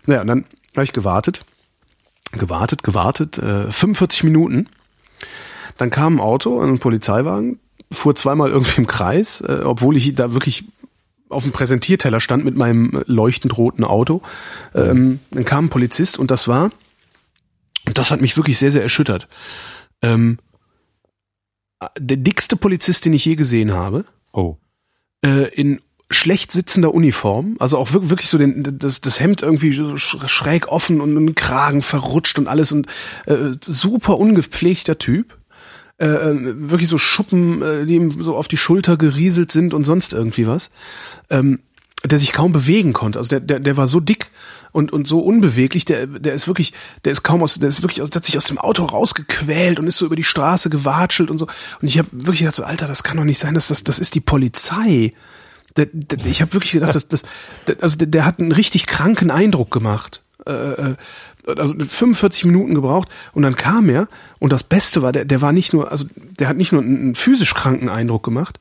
Naja, 0.05 0.21
und 0.21 0.27
dann 0.27 0.45
habe 0.75 0.83
ich 0.83 0.93
gewartet, 0.93 1.45
gewartet, 2.31 2.83
gewartet, 2.83 3.37
äh, 3.37 3.71
45 3.71 4.23
Minuten. 4.23 4.69
Dann 5.77 5.89
kam 5.89 6.17
ein 6.17 6.19
Auto, 6.19 6.59
ein 6.61 6.79
Polizeiwagen, 6.79 7.59
fuhr 7.93 8.15
zweimal 8.15 8.49
irgendwie 8.51 8.81
im 8.81 8.87
Kreis, 8.87 9.41
äh, 9.41 9.61
obwohl 9.63 9.95
ich 9.97 10.13
da 10.15 10.33
wirklich 10.33 10.65
auf 11.29 11.43
dem 11.43 11.51
Präsentierteller 11.51 12.19
stand 12.19 12.45
mit 12.45 12.55
meinem 12.55 13.01
leuchtend 13.07 13.57
roten 13.57 13.83
Auto. 13.83 14.21
Ähm, 14.75 15.19
dann 15.31 15.45
kam 15.45 15.65
ein 15.65 15.69
Polizist 15.69 16.19
und 16.19 16.29
das 16.29 16.47
war, 16.47 16.71
und 17.87 17.97
das 17.97 18.11
hat 18.11 18.21
mich 18.21 18.37
wirklich 18.37 18.59
sehr, 18.59 18.71
sehr 18.71 18.83
erschüttert. 18.83 19.27
Ähm, 20.01 20.37
der 21.97 22.17
dickste 22.17 22.55
Polizist, 22.55 23.05
den 23.05 23.13
ich 23.13 23.25
je 23.25 23.35
gesehen 23.35 23.71
habe, 23.73 24.05
Oh. 24.31 24.57
äh, 25.25 25.49
in 25.53 25.81
schlecht 26.09 26.51
sitzender 26.51 26.93
Uniform, 26.93 27.55
also 27.59 27.77
auch 27.77 27.91
wirklich, 27.93 28.09
wirklich 28.11 28.29
so 28.29 28.37
den, 28.37 28.77
das, 28.79 29.01
das 29.01 29.19
Hemd 29.19 29.41
irgendwie 29.41 29.71
so 29.73 29.93
sch- 29.95 30.27
schräg 30.27 30.67
offen 30.67 31.01
und 31.01 31.15
ein 31.17 31.33
Kragen 31.35 31.81
verrutscht 31.81 32.37
und 32.37 32.47
alles 32.47 32.71
und 32.71 32.87
äh, 33.25 33.51
super 33.61 34.17
ungepflegter 34.17 34.97
Typ. 34.99 35.37
Äh, 35.99 36.07
äh, 36.07 36.69
wirklich 36.69 36.89
so 36.89 36.97
Schuppen, 36.97 37.61
äh, 37.61 37.85
die 37.85 37.95
ihm 37.95 38.09
so 38.11 38.35
auf 38.35 38.47
die 38.47 38.57
Schulter 38.57 38.97
gerieselt 38.97 39.51
sind 39.51 39.73
und 39.73 39.83
sonst 39.83 40.13
irgendwie 40.13 40.47
was. 40.47 40.71
Ähm, 41.29 41.59
der 42.05 42.19
sich 42.19 42.33
kaum 42.33 42.51
bewegen 42.51 42.91
konnte. 42.91 43.17
Also 43.17 43.29
der, 43.29 43.39
der, 43.39 43.59
der 43.59 43.77
war 43.77 43.87
so 43.87 44.01
dick 44.01 44.27
und, 44.73 44.91
und 44.91 45.07
so 45.07 45.19
unbeweglich, 45.19 45.85
der, 45.85 46.05
der 46.07 46.33
ist 46.33 46.47
wirklich, 46.47 46.73
der 47.05 47.13
ist 47.13 47.23
kaum 47.23 47.41
aus, 47.41 47.55
der 47.55 47.69
ist 47.69 47.81
wirklich 47.81 48.01
aus, 48.01 48.09
der 48.09 48.19
hat 48.19 48.25
sich 48.25 48.35
aus 48.35 48.45
dem 48.45 48.57
Auto 48.57 48.83
rausgequält 48.83 49.79
und 49.79 49.87
ist 49.87 49.97
so 49.97 50.05
über 50.05 50.17
die 50.17 50.23
Straße 50.23 50.69
gewatschelt 50.69 51.31
und 51.31 51.37
so. 51.37 51.47
Und 51.81 51.87
ich 51.87 51.97
habe 51.97 52.09
wirklich 52.11 52.39
gedacht, 52.39 52.55
so, 52.55 52.65
Alter, 52.65 52.87
das 52.87 53.03
kann 53.03 53.15
doch 53.15 53.23
nicht 53.23 53.39
sein, 53.39 53.53
dass 53.53 53.69
das, 53.69 53.85
das 53.85 53.99
ist 53.99 54.15
die 54.15 54.19
Polizei. 54.19 55.13
Der, 55.77 55.87
der, 55.93 56.25
ich 56.25 56.41
habe 56.41 56.53
wirklich 56.53 56.73
gedacht, 56.73 56.93
dass 56.93 57.07
das, 57.07 57.23
also 57.79 57.97
der, 57.97 58.07
der 58.07 58.25
hat 58.25 58.39
einen 58.39 58.51
richtig 58.51 58.85
kranken 58.85 59.31
Eindruck 59.31 59.71
gemacht. 59.71 60.23
Äh, 60.45 60.51
äh, 60.51 60.95
also 61.45 61.73
45 61.77 62.45
Minuten 62.45 62.75
gebraucht 62.75 63.09
und 63.33 63.43
dann 63.43 63.55
kam 63.55 63.89
er 63.89 64.07
und 64.39 64.53
das 64.53 64.63
Beste 64.63 65.01
war, 65.01 65.11
der, 65.11 65.25
der 65.25 65.41
war 65.41 65.51
nicht 65.51 65.73
nur, 65.73 65.91
also 65.91 66.07
der 66.39 66.47
hat 66.47 66.57
nicht 66.57 66.71
nur 66.71 66.81
einen, 66.81 67.15
physisch 67.15 67.53
kranken 67.53 67.89
Eindruck 67.89 68.23
gemacht, 68.23 68.59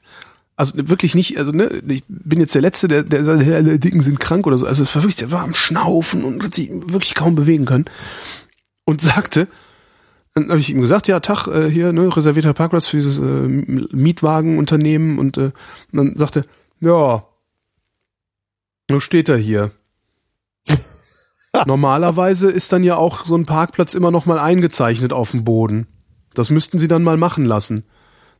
also 0.56 0.88
wirklich 0.88 1.14
nicht, 1.14 1.38
also 1.38 1.52
ne, 1.52 1.82
ich 1.88 2.04
bin 2.08 2.40
jetzt 2.40 2.54
der 2.54 2.62
Letzte, 2.62 2.88
der, 2.88 3.02
der 3.02 3.24
sagt, 3.24 3.42
alle 3.42 3.78
Dicken 3.78 4.00
sind 4.00 4.20
krank 4.20 4.46
oder 4.46 4.58
so. 4.58 4.66
Also 4.66 4.82
es 4.82 4.94
war 4.94 5.02
wirklich, 5.02 5.16
der 5.16 5.30
war 5.30 5.42
am 5.42 5.54
Schnaufen 5.54 6.24
und 6.24 6.42
hat 6.44 6.54
sich 6.54 6.70
wirklich 6.70 7.14
kaum 7.14 7.34
bewegen 7.34 7.64
können. 7.64 7.86
Und 8.84 9.00
sagte, 9.00 9.48
dann 10.34 10.48
habe 10.48 10.58
ich 10.58 10.70
ihm 10.70 10.80
gesagt, 10.80 11.08
ja, 11.08 11.20
Tag, 11.20 11.46
äh, 11.46 11.68
hier, 11.70 11.92
ne, 11.92 12.14
reservierter 12.14 12.54
Parkplatz 12.54 12.86
für 12.86 12.98
dieses 12.98 13.18
äh, 13.18 13.22
Mietwagenunternehmen 13.22 15.18
und, 15.18 15.36
äh, 15.36 15.52
und 15.92 15.96
dann 15.96 16.16
sagte, 16.16 16.44
ja, 16.80 17.26
wo 18.88 19.00
steht 19.00 19.28
er 19.28 19.36
hier? 19.36 19.70
Normalerweise 21.66 22.50
ist 22.50 22.72
dann 22.72 22.82
ja 22.82 22.96
auch 22.96 23.26
so 23.26 23.36
ein 23.36 23.46
Parkplatz 23.46 23.94
immer 23.94 24.10
noch 24.10 24.26
mal 24.26 24.38
eingezeichnet 24.38 25.12
auf 25.12 25.32
dem 25.32 25.44
Boden. 25.44 25.86
Das 26.34 26.50
müssten 26.50 26.78
sie 26.78 26.88
dann 26.88 27.02
mal 27.02 27.16
machen 27.16 27.44
lassen. 27.44 27.84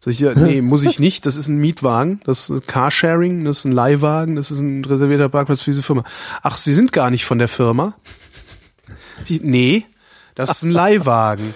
Sag 0.00 0.12
ich, 0.12 0.20
ja, 0.20 0.32
nee, 0.36 0.62
muss 0.62 0.84
ich 0.84 0.98
nicht. 0.98 1.26
Das 1.26 1.36
ist 1.36 1.48
ein 1.48 1.58
Mietwagen, 1.58 2.20
das 2.24 2.50
ist 2.50 2.66
Carsharing, 2.66 3.44
das 3.44 3.58
ist 3.58 3.64
ein 3.66 3.72
Leihwagen, 3.72 4.36
das 4.36 4.50
ist 4.50 4.60
ein 4.60 4.84
reservierter 4.84 5.28
Parkplatz 5.28 5.60
für 5.60 5.70
diese 5.70 5.82
Firma. 5.82 6.04
Ach, 6.42 6.56
Sie 6.56 6.72
sind 6.72 6.92
gar 6.92 7.10
nicht 7.10 7.24
von 7.24 7.38
der 7.38 7.48
Firma? 7.48 7.94
Sie, 9.22 9.40
nee, 9.42 9.86
das 10.34 10.50
ist 10.50 10.62
ein 10.62 10.70
Leihwagen. 10.70 11.54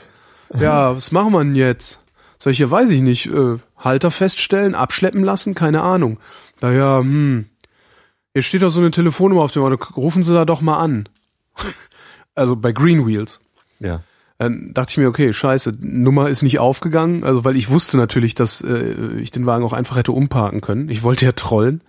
Ja, 0.58 0.94
was 0.94 1.10
machen 1.10 1.32
wir 1.32 1.42
denn 1.42 1.56
jetzt? 1.56 2.02
Sag 2.38 2.52
ich, 2.52 2.58
ja, 2.58 2.70
weiß 2.70 2.90
ich 2.90 3.02
nicht. 3.02 3.26
Äh, 3.26 3.56
Halter 3.76 4.10
feststellen, 4.10 4.74
abschleppen 4.74 5.24
lassen, 5.24 5.54
keine 5.54 5.82
Ahnung. 5.82 6.18
Naja, 6.60 7.00
hm. 7.00 7.46
Hier 8.32 8.42
steht 8.42 8.62
doch 8.62 8.70
so 8.70 8.80
eine 8.80 8.90
Telefonnummer 8.90 9.42
auf 9.42 9.52
dem 9.52 9.62
Auto. 9.62 9.82
Rufen 9.96 10.22
Sie 10.22 10.34
da 10.34 10.44
doch 10.44 10.60
mal 10.60 10.78
an. 10.78 11.08
Also 12.38 12.54
bei 12.54 12.72
Green 12.72 13.06
Wheels. 13.06 13.40
Ja. 13.78 14.02
Dann 14.36 14.74
dachte 14.74 14.90
ich 14.90 14.98
mir, 14.98 15.08
okay, 15.08 15.32
scheiße, 15.32 15.72
Nummer 15.80 16.28
ist 16.28 16.42
nicht 16.42 16.58
aufgegangen, 16.58 17.24
also 17.24 17.46
weil 17.46 17.56
ich 17.56 17.70
wusste 17.70 17.96
natürlich, 17.96 18.34
dass 18.34 18.60
äh, 18.60 18.94
ich 19.18 19.30
den 19.30 19.46
Wagen 19.46 19.64
auch 19.64 19.72
einfach 19.72 19.96
hätte 19.96 20.12
umparken 20.12 20.60
können. 20.60 20.90
Ich 20.90 21.02
wollte 21.02 21.24
ja 21.24 21.32
trollen. 21.32 21.80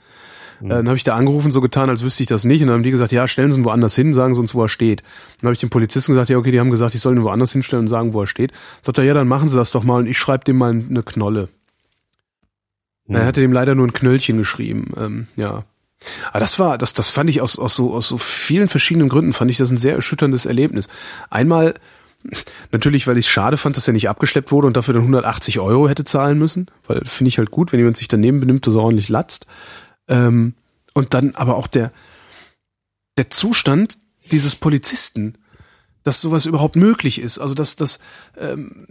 Äh, 0.62 0.69
dann 0.69 0.88
habe 0.88 0.97
ich 0.97 1.03
da 1.03 1.15
angerufen, 1.15 1.51
so 1.51 1.62
getan, 1.62 1.89
als 1.89 2.03
wüsste 2.03 2.23
ich 2.23 2.27
das 2.27 2.43
nicht. 2.43 2.62
Und 2.62 2.67
dann 2.67 2.75
haben 2.75 2.84
die 2.84 2.91
gesagt, 2.91 3.12
ja, 3.12 3.27
stellen 3.27 3.51
Sie 3.51 3.60
ihn 3.60 3.65
woanders 3.65 3.95
hin, 3.95 4.13
sagen 4.13 4.34
Sie 4.34 4.39
uns, 4.39 4.56
wo 4.56 4.63
er 4.63 4.69
steht. 4.69 5.03
Dann 5.39 5.47
habe 5.47 5.53
ich 5.53 5.60
dem 5.60 5.69
Polizisten 5.69 6.13
gesagt, 6.13 6.30
ja, 6.30 6.38
okay, 6.38 6.51
die 6.51 6.60
haben 6.60 6.71
gesagt, 6.71 6.95
ich 6.95 7.01
soll 7.01 7.15
ihn 7.15 7.23
woanders 7.23 7.51
hinstellen 7.51 7.84
und 7.84 7.88
sagen, 7.89 8.13
wo 8.13 8.21
er 8.21 8.27
steht. 8.27 8.51
Sagt 8.82 8.97
er, 8.97 9.03
ja, 9.03 9.13
dann 9.13 9.27
machen 9.27 9.49
Sie 9.49 9.58
das 9.58 9.71
doch 9.71 9.84
mal 9.84 9.99
und 9.99 10.08
ich 10.08 10.17
schreibe 10.17 10.45
dem 10.45 10.58
mal 10.58 10.71
eine 10.71 11.03
Knolle. 11.03 11.49
Hm. 13.08 13.15
Er 13.15 13.25
hatte 13.25 13.41
dem 13.41 13.53
leider 13.53 13.75
nur 13.75 13.88
ein 13.88 13.93
Knöllchen 13.93 14.38
geschrieben. 14.38 14.93
Ähm, 14.97 15.27
ja. 15.36 15.63
Aber 16.29 16.39
das 16.39 16.60
war, 16.60 16.77
das, 16.77 16.93
das 16.93 17.10
fand 17.10 17.29
ich 17.29 17.41
aus, 17.41 17.57
aus, 17.57 17.75
so, 17.75 17.93
aus 17.93 18.07
so 18.07 18.17
vielen 18.17 18.67
verschiedenen 18.67 19.10
Gründen, 19.10 19.33
fand 19.33 19.49
ich 19.51 19.57
das 19.57 19.71
ein 19.71 19.77
sehr 19.77 19.95
erschütterndes 19.95 20.45
Erlebnis. 20.45 20.89
Einmal, 21.29 21.73
natürlich, 22.71 23.07
weil 23.07 23.17
ich 23.17 23.25
es 23.25 23.31
schade 23.31 23.57
fand, 23.57 23.77
dass 23.77 23.88
er 23.88 23.93
nicht 23.93 24.10
abgeschleppt 24.10 24.51
wurde 24.51 24.67
und 24.67 24.77
dafür 24.77 24.93
dann 24.93 25.03
180 25.03 25.60
Euro 25.60 25.89
hätte 25.89 26.05
zahlen 26.05 26.38
müssen, 26.38 26.67
weil 26.88 27.01
finde 27.05 27.29
ich 27.29 27.38
halt 27.38 27.51
gut, 27.51 27.71
wenn 27.71 27.79
jemand 27.79 27.97
sich 27.97 28.07
daneben 28.07 28.39
benimmt, 28.39 28.67
dass 28.67 28.75
er 28.75 28.81
ordentlich 28.81 29.10
latzt. 29.10 29.47
Ähm, 30.07 30.53
und 30.93 31.13
dann 31.13 31.36
aber 31.36 31.55
auch 31.55 31.67
der, 31.67 31.91
der 33.17 33.29
Zustand 33.29 33.97
dieses 34.31 34.55
Polizisten, 34.55 35.38
dass 36.03 36.21
sowas 36.21 36.45
überhaupt 36.45 36.75
möglich 36.75 37.19
ist. 37.19 37.39
Also 37.39 37.53
dass 37.53 37.75
das, 37.75 37.99
ähm, 38.38 38.88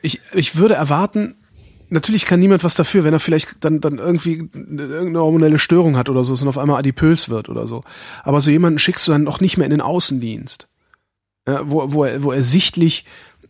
ich, 0.00 0.20
ich 0.32 0.56
würde 0.56 0.74
erwarten, 0.74 1.36
natürlich 1.92 2.24
kann 2.24 2.40
niemand 2.40 2.64
was 2.64 2.74
dafür, 2.74 3.04
wenn 3.04 3.12
er 3.12 3.20
vielleicht 3.20 3.56
dann, 3.60 3.80
dann 3.80 3.98
irgendwie 3.98 4.48
irgendeine 4.54 5.20
hormonelle 5.20 5.58
Störung 5.58 5.96
hat 5.96 6.08
oder 6.08 6.24
so 6.24 6.32
und 6.32 6.48
auf 6.48 6.58
einmal 6.58 6.78
adipös 6.78 7.28
wird 7.28 7.48
oder 7.48 7.66
so. 7.66 7.82
Aber 8.24 8.40
so 8.40 8.50
jemanden 8.50 8.78
schickst 8.78 9.06
du 9.06 9.12
dann 9.12 9.22
noch 9.22 9.40
nicht 9.40 9.56
mehr 9.56 9.66
in 9.66 9.70
den 9.70 9.80
Außendienst. 9.80 10.68
Ja, 11.46 11.68
wo, 11.68 11.92
wo, 11.92 12.04
er, 12.04 12.22
wo 12.22 12.32
er 12.32 12.42
sichtlich 12.42 13.04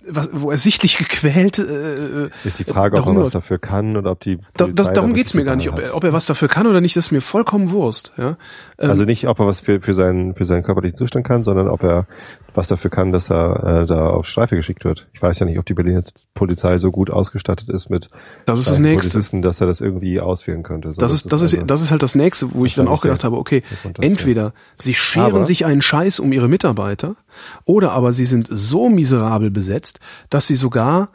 was, 0.09 0.31
wo 0.33 0.51
er 0.51 0.57
sichtlich 0.57 0.99
gequält 0.99 1.59
äh, 1.59 2.29
Ist 2.45 2.59
die 2.59 2.65
Frage, 2.65 2.97
ob 2.97 3.03
darum 3.05 3.17
er 3.19 3.23
was 3.23 3.31
dafür 3.31 3.59
kann 3.59 3.97
oder 3.97 4.11
ob 4.13 4.21
die 4.21 4.39
da, 4.57 4.67
das, 4.67 4.93
darum 4.93 5.15
geht's 5.15 5.35
mir 5.35 5.45
gar 5.45 5.57
nicht, 5.57 5.69
ob 5.71 5.79
er, 5.79 5.95
ob 5.95 6.05
er 6.05 6.13
was 6.13 6.27
dafür 6.27 6.49
kann 6.49 6.67
oder 6.67 6.81
nicht, 6.81 6.97
das 6.97 7.07
ist 7.07 7.13
mir 7.13 7.21
vollkommen 7.21 7.71
Wurst. 7.71 8.13
Ja? 8.17 8.37
Ähm, 8.79 8.91
Also 8.91 9.05
nicht, 9.05 9.29
ob 9.29 9.39
er 9.41 9.47
was 9.47 9.61
für, 9.61 9.81
für, 9.81 9.95
seinen, 9.95 10.35
für 10.35 10.45
seinen 10.45 10.63
körperlichen 10.63 10.97
Zustand 10.97 11.27
kann, 11.27 11.45
sondern 11.45 11.69
ob 11.69 11.83
er 11.83 12.07
was 12.55 12.67
dafür 12.67 12.91
kann, 12.91 13.13
dass 13.13 13.31
er 13.31 13.83
äh, 13.83 13.87
da 13.87 14.09
auf 14.11 14.27
Streife 14.29 14.57
geschickt 14.57 14.85
wird. 14.85 15.07
Ich 15.15 15.23
weiß 15.23 15.39
ja 15.39 15.47
nicht, 15.47 15.59
ob 15.59 15.65
die 15.65 15.73
Berliner 15.75 16.03
Polizei 16.35 16.77
so 16.77 16.91
gut 16.91 17.09
ausgestattet 17.09 17.71
ist 17.71 17.89
mit 17.89 18.11
das 18.45 18.59
ist 18.59 18.69
das 18.69 18.79
Nächste. 18.79 19.13
Polizisten, 19.13 19.41
dass 19.43 19.61
er 19.63 19.67
das 19.67 19.81
irgendwie 19.81 20.21
ausführen 20.21 20.63
könnte. 20.63 20.93
So, 20.93 21.01
Das 21.01 21.13
ist, 21.13 21.33
das 21.33 21.41
ist, 21.43 21.55
also- 21.55 21.67
das 21.67 21.81
ist 21.83 21.91
halt 21.91 22.03
das 22.03 22.15
nächste, 22.15 22.53
wo 22.55 22.67
ich 22.67 22.75
dann 22.75 22.89
auch 22.89 23.01
gedacht 23.01 23.25
habe, 23.25 23.37
okay, 23.39 23.63
entweder 24.01 24.53
sie 24.77 24.95
scheren 24.95 25.37
Aber- 25.37 25.45
sich 25.45 25.65
einen 25.65 25.81
Scheiß 25.81 26.21
um 26.21 26.33
ihre 26.33 26.49
Mitarbeiter, 26.49 27.17
oder 27.65 27.93
aber 27.93 28.13
sie 28.13 28.27
sind 28.27 28.49
so 28.51 28.89
miserabel 28.91 29.51
besetzt, 29.51 29.92
dass 30.31 30.47
sie 30.47 30.55
sogar 30.55 31.11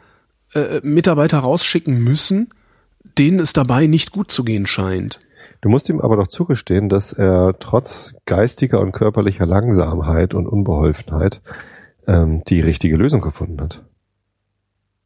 äh, 0.54 0.80
Mitarbeiter 0.82 1.38
rausschicken 1.38 2.02
müssen, 2.02 2.50
denen 3.18 3.38
es 3.40 3.52
dabei 3.52 3.86
nicht 3.86 4.12
gut 4.12 4.30
zu 4.30 4.44
gehen 4.44 4.66
scheint. 4.66 5.18
Du 5.60 5.68
musst 5.68 5.88
ihm 5.88 6.00
aber 6.00 6.16
doch 6.16 6.28
zugestehen, 6.28 6.88
dass 6.88 7.12
er 7.12 7.52
trotz 7.58 8.14
geistiger 8.26 8.80
und 8.80 8.92
körperlicher 8.92 9.44
Langsamkeit 9.46 10.34
und 10.34 10.46
Unbeholfenheit 10.46 11.40
ähm, 12.06 12.42
die 12.44 12.60
richtige 12.60 12.96
Lösung 12.96 13.20
gefunden 13.20 13.60
hat. 13.60 13.84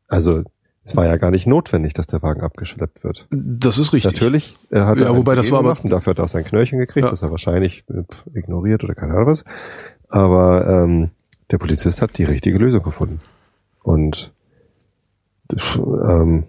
Also 0.08 0.42
es 0.85 0.96
war 0.96 1.06
ja 1.06 1.16
gar 1.16 1.30
nicht 1.30 1.46
notwendig, 1.46 1.94
dass 1.94 2.06
der 2.06 2.22
Wagen 2.22 2.40
abgeschleppt 2.42 3.02
wird. 3.04 3.26
Das 3.30 3.78
ist 3.78 3.92
richtig. 3.92 4.12
Natürlich, 4.12 4.56
er 4.70 4.87
hat 4.87 4.98
Ja, 4.98 5.16
wobei 5.16 5.35
das 5.37 5.50
war 5.50 5.61
aber- 5.61 5.68
gemacht 5.70 5.85
und 5.85 5.90
dafür 5.90 6.11
hat 6.11 6.18
er 6.18 6.24
auch 6.24 6.28
sein 6.28 6.44
Knöllchen 6.44 6.78
gekriegt, 6.78 7.04
Ja. 7.04 7.11
das 7.11 7.22
er 7.22 7.30
wahrscheinlich 7.30 7.85
äh, 7.88 8.02
ignoriert 8.38 8.85
oder 8.85 8.94
keine 8.94 9.14
Ahnung 9.14 9.26
was. 9.28 9.44
Aber 10.08 10.66
ähm, 10.66 11.11
der 11.50 11.58
Polizist 11.58 12.02
hat 12.02 12.18
die 12.18 12.24
richtige 12.24 12.58
Lösung 12.58 12.82
gefunden. 12.82 13.20
Und 13.83 14.33
ähm, 15.49 16.45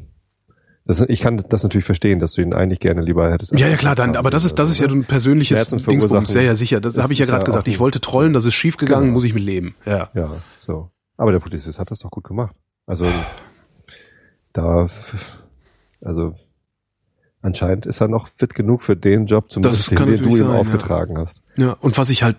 das, 0.86 1.00
ich 1.02 1.22
kann 1.22 1.38
das 1.50 1.64
natürlich 1.64 1.86
verstehen, 1.86 2.20
dass 2.20 2.34
du 2.34 2.42
ihn 2.42 2.54
eigentlich 2.54 2.80
gerne 2.80 3.02
lieber 3.02 3.32
hättest. 3.32 3.58
Ja, 3.58 3.68
ja, 3.68 3.78
klar, 3.78 3.96
dann, 3.96 4.16
aber 4.18 4.30
das 4.30 4.44
ist, 4.44 4.60
das 4.60 4.70
ist 4.70 4.80
ja 4.80 4.88
ein 4.88 5.06
persönliches 5.06 5.70
Dingsbums. 5.70 6.06
verursachen. 6.06 6.46
Ja, 6.46 6.56
sicher. 6.56 6.82
Das 6.82 6.98
habe 6.98 7.14
ich 7.14 7.20
ja 7.20 7.26
gerade 7.26 7.40
ja 7.40 7.46
gesagt. 7.46 7.68
Ich 7.68 7.80
wollte 7.80 8.02
trollen, 8.02 8.34
das 8.34 8.46
ist 8.46 8.54
schief 8.54 8.78
gegangen, 8.78 9.04
Genau. 9.06 9.14
muss 9.14 9.24
ich 9.24 9.34
mit 9.34 9.44
leben. 9.44 9.76
Ja. 9.86 10.10
Ja, 10.14 10.42
so. 10.60 10.90
Aber 11.16 11.32
der 11.32 11.40
Polizist 11.40 11.80
hat 11.80 11.90
das 11.92 12.00
doch 12.00 12.12
gut 12.12 12.26
gemacht. 12.26 12.56
Also 12.86 13.06
da, 14.52 14.88
also 16.02 16.36
anscheinend 17.44 17.86
ist 17.86 18.02
er 18.02 18.08
noch 18.08 18.28
fit 18.28 18.56
genug 18.56 18.82
für 18.82 18.96
den 18.96 19.28
Job, 19.28 19.52
zumindest 19.52 19.92
den, 19.92 20.06
den 20.08 20.24
du 20.24 20.30
ihm 20.30 20.32
sein, 20.32 20.48
ja. 20.48 20.54
aufgetragen 20.54 21.18
hast. 21.18 21.44
Ja, 21.56 21.74
und 21.74 21.98
was 21.98 22.10
ich 22.10 22.24
halt 22.24 22.38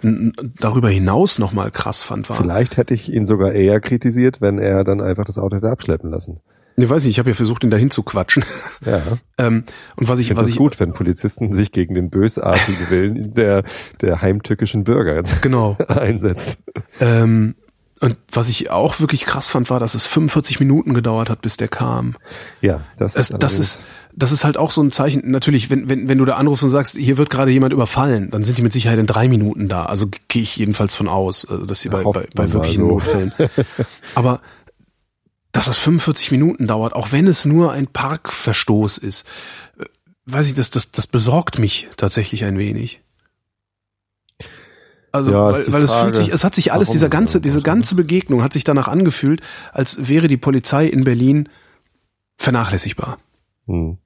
darüber 0.59 0.89
hinaus 0.89 1.39
nochmal 1.39 1.71
krass 1.71 2.03
fand, 2.03 2.29
war. 2.29 2.37
Vielleicht 2.37 2.77
hätte 2.77 2.95
ich 2.95 3.13
ihn 3.13 3.27
sogar 3.27 3.53
eher 3.53 3.81
kritisiert, 3.81 4.41
wenn 4.41 4.59
er 4.59 4.83
dann 4.83 5.01
einfach 5.01 5.25
das 5.25 5.39
Auto 5.39 5.57
hätte 5.57 5.71
abschleppen 5.71 6.11
lassen. 6.11 6.41
Ich 6.77 6.91
weiß 6.91 7.05
nicht, 7.05 7.13
ich 7.13 7.19
habe 7.21 7.31
ja 7.31 7.35
versucht, 7.35 7.63
ihn 7.63 7.71
dahin 7.71 7.91
zu 7.91 8.03
quatschen. 8.03 8.45
Ja, 8.85 9.01
ähm, 9.39 9.65
und 9.97 10.09
was 10.09 10.19
ich 10.19 10.25
ich, 10.25 10.29
finde 10.29 10.43
was 10.43 10.49
ich 10.49 10.57
gut, 10.57 10.79
wenn 10.79 10.93
Polizisten 10.93 11.53
sich 11.53 11.73
gegen 11.73 11.95
den 11.95 12.11
bösartigen 12.11 12.91
Willen 12.91 13.33
der, 13.33 13.63
der 14.03 14.21
heimtückischen 14.21 14.85
Bürger 14.85 15.23
genau. 15.41 15.79
einsetzt. 15.89 16.59
Ähm, 17.01 17.55
und 18.01 18.17
was 18.33 18.49
ich 18.49 18.71
auch 18.71 19.01
wirklich 19.01 19.25
krass 19.25 19.49
fand, 19.49 19.71
war, 19.71 19.79
dass 19.81 19.95
es 19.95 20.05
45 20.07 20.61
Minuten 20.61 20.95
gedauert 20.95 21.31
hat, 21.31 21.41
bis 21.43 21.57
der 21.57 21.69
kam. 21.69 22.17
Ja, 22.61 22.81
das, 22.99 23.15
Es, 23.15 23.31
ist 23.31 23.43
das 23.43 23.59
ist, 23.59 23.85
das 24.13 24.33
ist 24.33 24.45
halt 24.45 24.57
auch 24.57 24.73
so 24.73 24.83
ein 24.83 24.91
Zeichen. 24.91 25.31
Natürlich, 25.31 25.71
wenn, 25.71 25.89
wenn, 25.89 26.09
wenn 26.09 26.19
du 26.19 26.25
da 26.25 26.35
anrufst 26.37 26.65
und 26.65 26.71
sagst, 26.71 26.97
hier 26.97 27.19
wird 27.19 27.31
gerade 27.31 27.53
jemand 27.53 27.73
überfallen, 27.73 28.31
dann 28.31 28.45
sind 28.45 28.59
die 28.59 28.63
mit 28.63 28.73
Sicherheit 28.73 28.99
in 28.99 29.07
drei 29.07 29.29
Minuten 29.29 29.69
da. 29.69 29.87
Also 29.87 30.09
gehe 30.29 30.43
ich 30.43 30.57
jedenfalls 30.57 30.95
von 30.95 31.09
aus, 31.09 31.45
also, 31.45 31.65
dass 31.67 31.81
sie 31.81 31.89
bei, 31.89 32.03
bei, 32.03 32.27
bei 32.35 32.53
wirklichen 32.53 32.83
so. 32.83 32.89
Notfällen. 32.89 33.33
Aber 34.15 34.41
dass 35.53 35.67
das 35.67 35.79
45 35.79 36.33
Minuten 36.33 36.67
dauert, 36.67 36.95
auch 36.95 37.13
wenn 37.13 37.29
es 37.29 37.45
nur 37.45 37.73
ein 37.73 37.87
Parkverstoß 37.87 38.99
ist, 38.99 39.25
äh, 39.79 39.85
weiß 40.27 40.49
ich, 40.49 40.55
das, 40.55 40.71
das, 40.71 40.91
das 40.91 41.07
besorgt 41.07 41.61
mich 41.61 41.89
tatsächlich 41.97 42.45
ein 42.45 42.59
wenig. 42.59 43.04
Also, 45.15 45.31
Ja, 45.31 45.53
weil, 45.53 45.73
weil 45.73 45.83
es 45.85 45.93
fühlt 45.93 46.17
sich, 46.17 46.29
es 46.31 46.43
hat 46.43 46.57
sich 46.57 46.73
alles, 46.73 46.89
warum 46.89 46.97
dieser 46.97 47.09
ganze, 47.09 47.41
diese 47.41 47.59
ist, 47.59 47.63
ne? 47.65 47.71
ganze 47.71 47.95
Begegnung 47.95 48.43
hat 48.43 48.53
sich 48.53 48.65
danach 48.65 48.89
angefühlt, 48.89 49.43
als 49.73 50.09
wäre 50.09 50.27
die 50.27 50.37
Polizei 50.37 50.87
in 50.87 51.05
Berlin 51.05 51.49
vernachlässigbar. 52.37 53.19
Hm. 53.69 53.99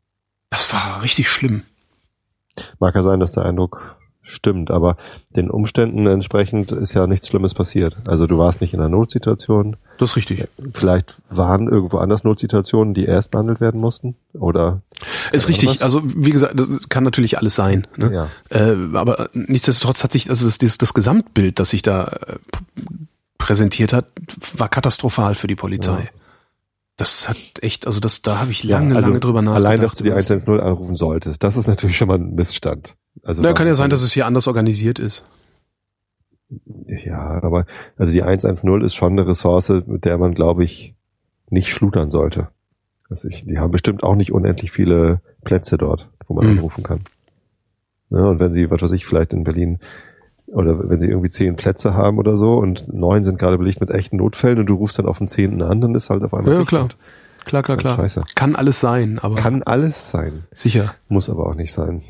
Das 0.50 0.70
war 0.70 1.00
richtig 1.02 1.30
schlimm. 1.30 1.62
Mag 2.78 2.94
ja 2.94 3.02
sein, 3.02 3.20
dass 3.20 3.32
der 3.32 3.46
Eindruck 3.46 3.96
stimmt, 4.28 4.70
aber 4.70 4.96
den 5.34 5.50
Umständen 5.50 6.06
entsprechend 6.06 6.72
ist 6.72 6.94
ja 6.94 7.06
nichts 7.06 7.28
Schlimmes 7.28 7.54
passiert. 7.54 7.96
Also 8.06 8.26
du 8.26 8.38
warst 8.38 8.60
nicht 8.60 8.74
in 8.74 8.80
einer 8.80 8.88
Notsituation. 8.88 9.76
Das 9.98 10.10
ist 10.10 10.16
richtig. 10.16 10.46
Vielleicht 10.74 11.20
waren 11.30 11.68
irgendwo 11.68 11.98
anders 11.98 12.24
Notsituationen, 12.24 12.94
die 12.94 13.04
erst 13.04 13.30
behandelt 13.30 13.60
werden 13.60 13.80
mussten. 13.80 14.14
Oder 14.34 14.82
Ist 15.32 15.48
richtig. 15.48 15.68
was? 15.70 15.82
Also 15.82 16.02
wie 16.04 16.30
gesagt, 16.30 16.58
das 16.58 16.88
kann 16.88 17.04
natürlich 17.04 17.38
alles 17.38 17.54
sein. 17.54 17.86
Ne? 17.96 18.12
ja. 18.12 18.28
Äh, 18.50 18.76
aber 18.94 19.30
nichtsdestotrotz 19.32 20.04
hat 20.04 20.12
sich 20.12 20.30
also 20.30 20.46
das, 20.46 20.58
dieses, 20.58 20.78
das 20.78 20.94
Gesamtbild, 20.94 21.58
das 21.58 21.70
sich 21.70 21.82
da 21.82 22.04
äh, 22.06 22.36
präsentiert 23.38 23.92
hat, 23.92 24.06
war 24.56 24.68
katastrophal 24.68 25.34
für 25.34 25.46
die 25.46 25.56
Polizei. 25.56 26.00
Ja. 26.00 26.20
Das 26.96 27.28
hat 27.28 27.36
echt, 27.60 27.86
also 27.86 28.00
das, 28.00 28.22
da 28.22 28.40
habe 28.40 28.50
ich 28.50 28.64
lange, 28.64 28.90
ja, 28.90 28.96
also 28.96 29.08
lange 29.08 29.20
drüber 29.20 29.40
nachgedacht. 29.40 29.66
Allein, 29.66 29.80
dass 29.80 29.94
du 29.94 30.02
die 30.02 30.08
über 30.10 30.16
das- 30.16 30.28
110 30.28 30.60
anrufen 30.60 30.96
solltest, 30.96 31.44
das 31.44 31.56
ist 31.56 31.68
natürlich 31.68 31.96
schon 31.96 32.08
mal 32.08 32.18
ein 32.18 32.34
Missstand. 32.34 32.96
Also 33.22 33.42
Na, 33.42 33.52
kann 33.52 33.66
ja 33.66 33.74
sein, 33.74 33.90
dass 33.90 34.02
es 34.02 34.12
hier 34.12 34.26
anders 34.26 34.46
organisiert 34.46 34.98
ist. 34.98 35.24
Ja, 36.86 37.42
aber 37.42 37.66
also 37.98 38.12
die 38.12 38.22
110 38.22 38.80
ist 38.82 38.94
schon 38.94 39.12
eine 39.12 39.26
Ressource, 39.28 39.68
mit 39.86 40.04
der 40.04 40.16
man, 40.18 40.34
glaube 40.34 40.64
ich, 40.64 40.94
nicht 41.50 41.68
schludern 41.72 42.10
sollte. 42.10 42.48
Also 43.10 43.28
ich, 43.28 43.44
die 43.44 43.58
haben 43.58 43.70
bestimmt 43.70 44.02
auch 44.02 44.14
nicht 44.14 44.32
unendlich 44.32 44.70
viele 44.72 45.20
Plätze 45.44 45.76
dort, 45.78 46.08
wo 46.26 46.34
man 46.34 46.46
Hm. 46.46 46.56
anrufen 46.58 46.82
kann. 46.84 47.00
Ja, 48.10 48.20
und 48.24 48.40
wenn 48.40 48.52
sie, 48.54 48.70
was 48.70 48.80
weiß 48.82 48.92
ich, 48.92 49.04
vielleicht 49.04 49.32
in 49.34 49.44
Berlin 49.44 49.78
oder 50.46 50.88
wenn 50.88 50.98
sie 51.00 51.08
irgendwie 51.08 51.28
zehn 51.28 51.56
Plätze 51.56 51.92
haben 51.92 52.16
oder 52.18 52.38
so 52.38 52.54
und 52.56 52.90
neun 52.90 53.22
sind 53.22 53.38
gerade 53.38 53.58
belegt 53.58 53.80
mit 53.80 53.90
echten 53.90 54.16
Notfällen 54.16 54.58
und 54.60 54.66
du 54.66 54.74
rufst 54.76 54.98
dann 54.98 55.04
auf 55.06 55.18
den 55.18 55.28
zehnten 55.28 55.60
an, 55.60 55.82
dann 55.82 55.94
ist 55.94 56.08
halt 56.08 56.22
auf 56.22 56.32
einmal 56.32 56.54
Ja, 56.54 56.64
klar. 56.64 56.88
Klar, 57.44 57.62
klar, 57.62 57.76
halt 57.76 57.80
klar. 57.80 57.96
scheiße. 57.96 58.22
Kann 58.34 58.56
alles 58.56 58.80
sein, 58.80 59.18
aber 59.18 59.34
Kann 59.34 59.62
alles 59.62 60.10
sein, 60.10 60.44
sicher. 60.54 60.94
muss 61.08 61.28
aber 61.28 61.46
auch 61.46 61.54
nicht 61.54 61.72
sein. 61.72 62.02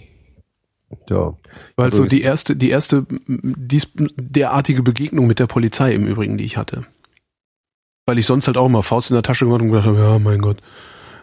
Ja. 1.09 1.35
Weil 1.77 1.87
Also 1.87 1.98
so 1.98 2.05
die 2.05 2.22
erste, 2.22 2.57
die 2.57 2.70
erste 2.70 3.07
dies, 3.27 3.88
derartige 3.94 4.83
Begegnung 4.83 5.27
mit 5.27 5.38
der 5.38 5.46
Polizei 5.46 5.92
im 5.94 6.07
Übrigen, 6.07 6.38
die 6.38 6.44
ich 6.44 6.57
hatte. 6.57 6.87
Weil 8.07 8.18
ich 8.18 8.27
sonst 8.27 8.46
halt 8.46 8.57
auch 8.57 8.66
immer 8.66 8.83
Faust 8.83 9.10
in 9.10 9.15
der 9.15 9.23
Tasche 9.23 9.44
gemacht 9.44 9.60
und 9.60 9.69
gedacht 9.69 9.87
habe, 9.87 9.98
ja, 9.98 10.19
mein 10.19 10.40
Gott, 10.40 10.63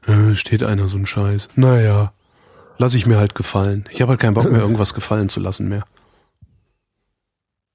äh, 0.06 0.36
steht 0.36 0.64
einer 0.64 0.88
so 0.88 0.98
ein 0.98 1.08
Scheiß. 1.08 1.50
Naja, 1.56 2.14
lass 2.78 2.94
ich 2.94 3.08
mir 3.08 3.18
halt 3.18 3.34
gefallen. 3.34 3.86
Ich 3.90 4.02
habe 4.02 4.12
halt 4.12 4.20
keinen 4.20 4.36
Bock 4.36 4.52
mehr, 4.52 4.62
irgendwas 4.62 4.94
gefallen 4.94 5.30
zu 5.30 5.40
lassen 5.40 5.68
mehr. 5.68 5.86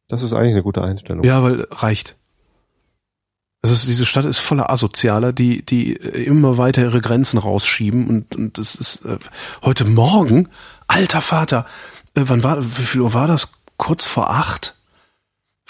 Das 0.09 0.23
ist 0.23 0.33
eigentlich 0.33 0.53
eine 0.53 0.63
gute 0.63 0.83
Einstellung. 0.83 1.25
Ja, 1.25 1.43
weil 1.43 1.67
reicht. 1.71 2.17
Also 3.63 3.75
diese 3.87 4.07
Stadt 4.07 4.25
ist 4.25 4.39
voller 4.39 4.71
Asozialer, 4.71 5.33
die, 5.33 5.63
die 5.63 5.93
immer 5.93 6.57
weiter 6.57 6.83
ihre 6.83 7.01
Grenzen 7.01 7.37
rausschieben 7.37 8.07
und, 8.09 8.35
und 8.35 8.57
das 8.57 8.75
ist 8.75 9.05
äh, 9.05 9.19
heute 9.63 9.85
Morgen, 9.85 10.49
alter 10.91 11.21
Vater, 11.21 11.67
äh, 12.15 12.23
wann 12.25 12.43
war, 12.43 12.63
wie 12.63 12.83
viel 12.83 13.01
Uhr 13.01 13.15
war 13.15 13.27
das? 13.27 13.53
Kurz 13.77 14.07
vor 14.07 14.31
acht? 14.31 14.77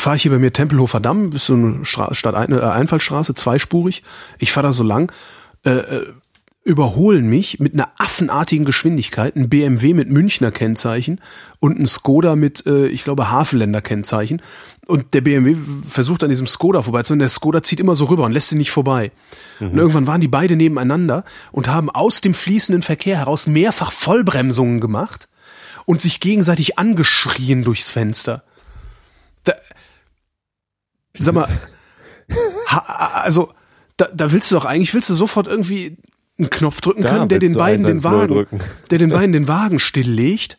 fahre 0.01 0.16
ich 0.16 0.23
hier 0.23 0.31
bei 0.31 0.39
mir 0.39 0.53
Tempelhofer 0.53 0.99
Damm, 0.99 1.31
ist 1.33 1.47
so 1.47 1.55
eine 1.55 1.85
Stra 1.85 2.14
Stadt 2.14 2.35
äh, 2.35 2.61
Einfallstraße, 2.61 3.35
zweispurig. 3.35 4.03
Ich 4.39 4.51
fahre 4.51 4.68
da 4.68 4.73
so 4.73 4.83
lang. 4.83 5.12
Äh, 5.64 5.71
äh, 5.71 6.12
überholen 6.62 7.26
mich 7.28 7.58
mit 7.58 7.72
einer 7.72 7.88
affenartigen 7.96 8.66
Geschwindigkeit 8.66 9.34
ein 9.34 9.48
BMW 9.48 9.94
mit 9.94 10.11
Münchner 10.11 10.50
Kennzeichen 10.50 11.20
und 11.58 11.78
ein 11.78 11.86
Skoda 11.86 12.36
mit, 12.36 12.66
äh, 12.66 12.86
ich 12.86 13.02
glaube, 13.02 13.30
Havelländer 13.30 13.80
Kennzeichen. 13.80 14.42
Und 14.86 15.14
der 15.14 15.22
BMW 15.22 15.56
versucht 15.88 16.22
an 16.22 16.28
diesem 16.28 16.46
Skoda 16.46 16.82
vorbeizukommen. 16.82 17.20
Der 17.20 17.28
Skoda 17.30 17.62
zieht 17.62 17.80
immer 17.80 17.94
so 17.94 18.06
rüber 18.06 18.24
und 18.24 18.32
lässt 18.32 18.52
ihn 18.52 18.58
nicht 18.58 18.72
vorbei. 18.72 19.11
Mhm. 19.58 19.70
Und 19.70 19.78
irgendwann 19.78 20.06
waren 20.06 20.20
die 20.20 20.28
beide 20.28 20.54
nebeneinander 20.54 21.24
und 21.50 21.68
haben 21.68 21.88
aus 21.88 22.20
dem 22.20 22.34
fließenden 22.34 22.82
Verkehr 22.82 23.16
heraus 23.16 23.46
mehrfach 23.46 23.92
Vollbremsungen 23.92 24.80
gemacht 24.80 25.28
und 25.86 26.02
sich 26.02 26.20
gegenseitig 26.20 26.78
angeschrien 26.78 27.64
durchs 27.64 27.90
Fenster. 27.90 28.44
Da, 29.44 29.54
sag 31.18 31.34
mal, 31.34 31.48
ha, 32.66 33.22
also 33.22 33.54
da, 33.96 34.08
da 34.12 34.30
willst 34.30 34.50
du 34.50 34.56
doch 34.56 34.66
eigentlich, 34.66 34.92
willst 34.92 35.08
du 35.08 35.14
sofort 35.14 35.46
irgendwie 35.46 35.96
einen 36.41 36.51
Knopf 36.51 36.80
drücken 36.80 37.03
können, 37.03 37.28
der 37.28 37.38
den 37.38 37.55
beiden 37.55 37.86
den 37.86 38.03
Wagen, 38.05 38.47
der 38.91 38.99
den 38.99 39.11
beiden 39.11 39.32
den 39.32 39.49
Wagen 39.49 39.78
stilllegt 39.78 40.59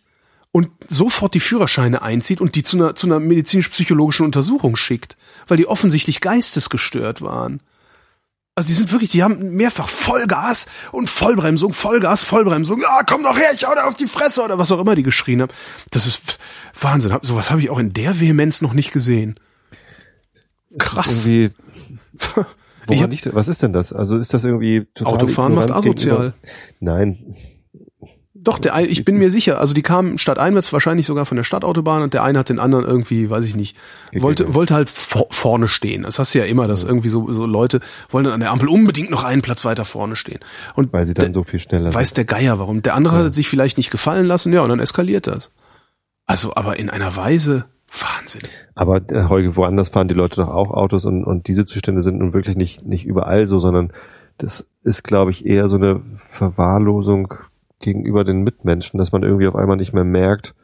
und 0.52 0.70
sofort 0.88 1.34
die 1.34 1.40
Führerscheine 1.40 2.02
einzieht 2.02 2.42
und 2.42 2.56
die 2.56 2.64
zu 2.64 2.78
einer, 2.78 2.96
zu 2.96 3.08
einer 3.08 3.20
medizinisch-psychologischen 3.20 4.26
Untersuchung 4.26 4.76
schickt, 4.76 5.18
weil 5.48 5.58
die 5.58 5.68
offensichtlich 5.68 6.22
geistesgestört 6.22 7.22
waren. 7.22 7.62
Also 8.54 8.68
die 8.68 8.74
sind 8.74 8.92
wirklich, 8.92 9.10
die 9.10 9.24
haben 9.24 9.56
mehrfach 9.56 9.88
Vollgas 9.88 10.68
und 10.92 11.10
Vollbremsung, 11.10 11.72
Vollgas, 11.72 12.24
Vollbremsung. 12.24 12.84
Ah, 12.86 13.04
komm 13.08 13.24
doch 13.24 13.38
her, 13.38 13.52
ich 13.54 13.64
hau 13.64 13.74
dir 13.74 13.86
auf 13.86 13.96
die 13.96 14.08
Fresse 14.08 14.44
oder 14.44 14.60
was 14.60 14.72
auch 14.74 14.80
immer 14.80 14.96
die 14.96 15.04
geschrien 15.04 15.42
haben. 15.42 15.54
Das 15.92 16.06
ist 16.06 16.38
Wahnsinn. 16.80 17.18
Sowas 17.22 17.50
habe 17.50 17.62
ich 17.62 17.70
auch 17.70 17.80
in 17.80 17.94
der 17.94 18.20
Vehemenz 18.20 18.62
noch 18.62 18.74
nicht 18.74 18.92
gesehen. 18.92 19.40
Krass. 20.78 21.28
Woran 22.98 23.10
nicht, 23.10 23.34
was 23.34 23.48
ist 23.48 23.64
denn 23.64 23.74
das? 23.74 23.94
Also 23.94 24.18
ist 24.18 24.34
das 24.34 24.44
irgendwie 24.44 24.86
total 24.94 25.14
Autofahren 25.14 25.56
macht 25.56 25.72
asozial. 25.72 26.34
Nein. 26.80 27.36
Doch, 28.44 28.58
der 28.58 28.74
ein, 28.74 28.90
ich 28.90 29.06
bin 29.06 29.18
mir 29.18 29.30
sicher, 29.30 29.60
also 29.60 29.76
die 29.76 29.84
kamen 29.84 30.18
statt 30.18 30.40
einwärts 30.40 30.74
wahrscheinlich 30.74 31.06
sogar 31.06 31.28
von 31.28 31.38
der 31.38 31.44
Stadtautobahn 31.44 32.02
und 32.02 32.16
der 32.16 32.24
eine 32.24 32.40
hat 32.40 32.50
den 32.50 32.58
anderen 32.58 32.86
irgendwie, 32.86 33.30
weiß 33.30 33.46
ich 33.46 33.56
nicht, 33.56 33.78
wollte, 34.18 34.56
wollte 34.56 34.74
halt 34.74 34.90
vor, 34.90 35.28
vorne 35.30 35.68
stehen. 35.68 36.04
Das 36.04 36.18
hast 36.18 36.34
du 36.34 36.40
ja 36.40 36.46
immer, 36.46 36.68
dass 36.68 36.84
irgendwie 36.84 37.10
so, 37.10 37.32
so 37.32 37.46
Leute 37.46 37.82
wollen 38.10 38.24
dann 38.24 38.34
an 38.34 38.40
der 38.40 38.50
Ampel 38.50 38.68
unbedingt 38.68 39.12
noch 39.12 39.24
einen 39.24 39.44
Platz 39.44 39.64
weiter 39.64 39.86
vorne 39.86 40.16
stehen. 40.16 40.40
Und 40.74 40.92
Weil 40.92 41.06
sie 41.06 41.14
dann 41.14 41.34
so 41.34 41.44
viel 41.44 41.60
schneller 41.60 41.94
Weiß 41.94 42.10
sind. 42.10 42.18
der 42.18 42.26
Geier 42.26 42.58
warum. 42.58 42.82
Der 42.82 42.96
andere 42.96 43.20
ja. 43.20 43.26
hat 43.26 43.36
sich 43.36 43.48
vielleicht 43.48 43.78
nicht 43.78 43.92
gefallen 43.92 44.26
lassen, 44.26 44.52
ja, 44.52 44.62
und 44.62 44.70
dann 44.70 44.80
eskaliert 44.80 45.28
das. 45.28 45.52
Also, 46.26 46.56
aber 46.56 46.80
in 46.80 46.90
einer 46.90 47.16
Weise, 47.16 47.66
Wahnsinn. 47.92 48.42
Aber 48.74 49.02
äh, 49.12 49.28
Holge, 49.28 49.56
woanders 49.56 49.90
fahren 49.90 50.08
die 50.08 50.14
Leute 50.14 50.38
doch 50.38 50.50
auch 50.50 50.72
Autos 50.72 51.06
und, 51.06 51.24
und 51.24 51.48
diese 51.48 51.66
Zustände 51.66 52.02
sind 52.02 52.20
nun 52.20 52.34
wirklich 52.34 52.56
nicht, 52.56 52.86
nicht 52.86 53.06
überall 53.06 53.48
so, 53.48 53.60
sondern 53.60 53.92
das 54.38 54.68
ist, 54.84 55.04
glaube 55.04 55.32
ich, 55.32 55.46
eher 55.46 55.70
so 55.70 55.76
eine 55.76 56.02
Verwahrlosung 56.16 57.34
gegenüber 57.80 58.24
den 58.24 58.44
Mitmenschen, 58.44 58.98
dass 58.98 59.12
man 59.12 59.24
irgendwie 59.24 59.48
auf 59.48 59.56
einmal 59.56 59.78
nicht 59.78 59.94
mehr 59.94 60.04
merkt, 60.04 60.56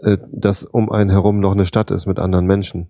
äh, 0.00 0.18
dass 0.30 0.62
um 0.62 0.90
einen 0.90 1.10
herum 1.10 1.40
noch 1.40 1.52
eine 1.52 1.66
Stadt 1.66 1.90
ist 1.90 2.06
mit 2.06 2.18
anderen 2.18 2.46
Menschen. 2.46 2.88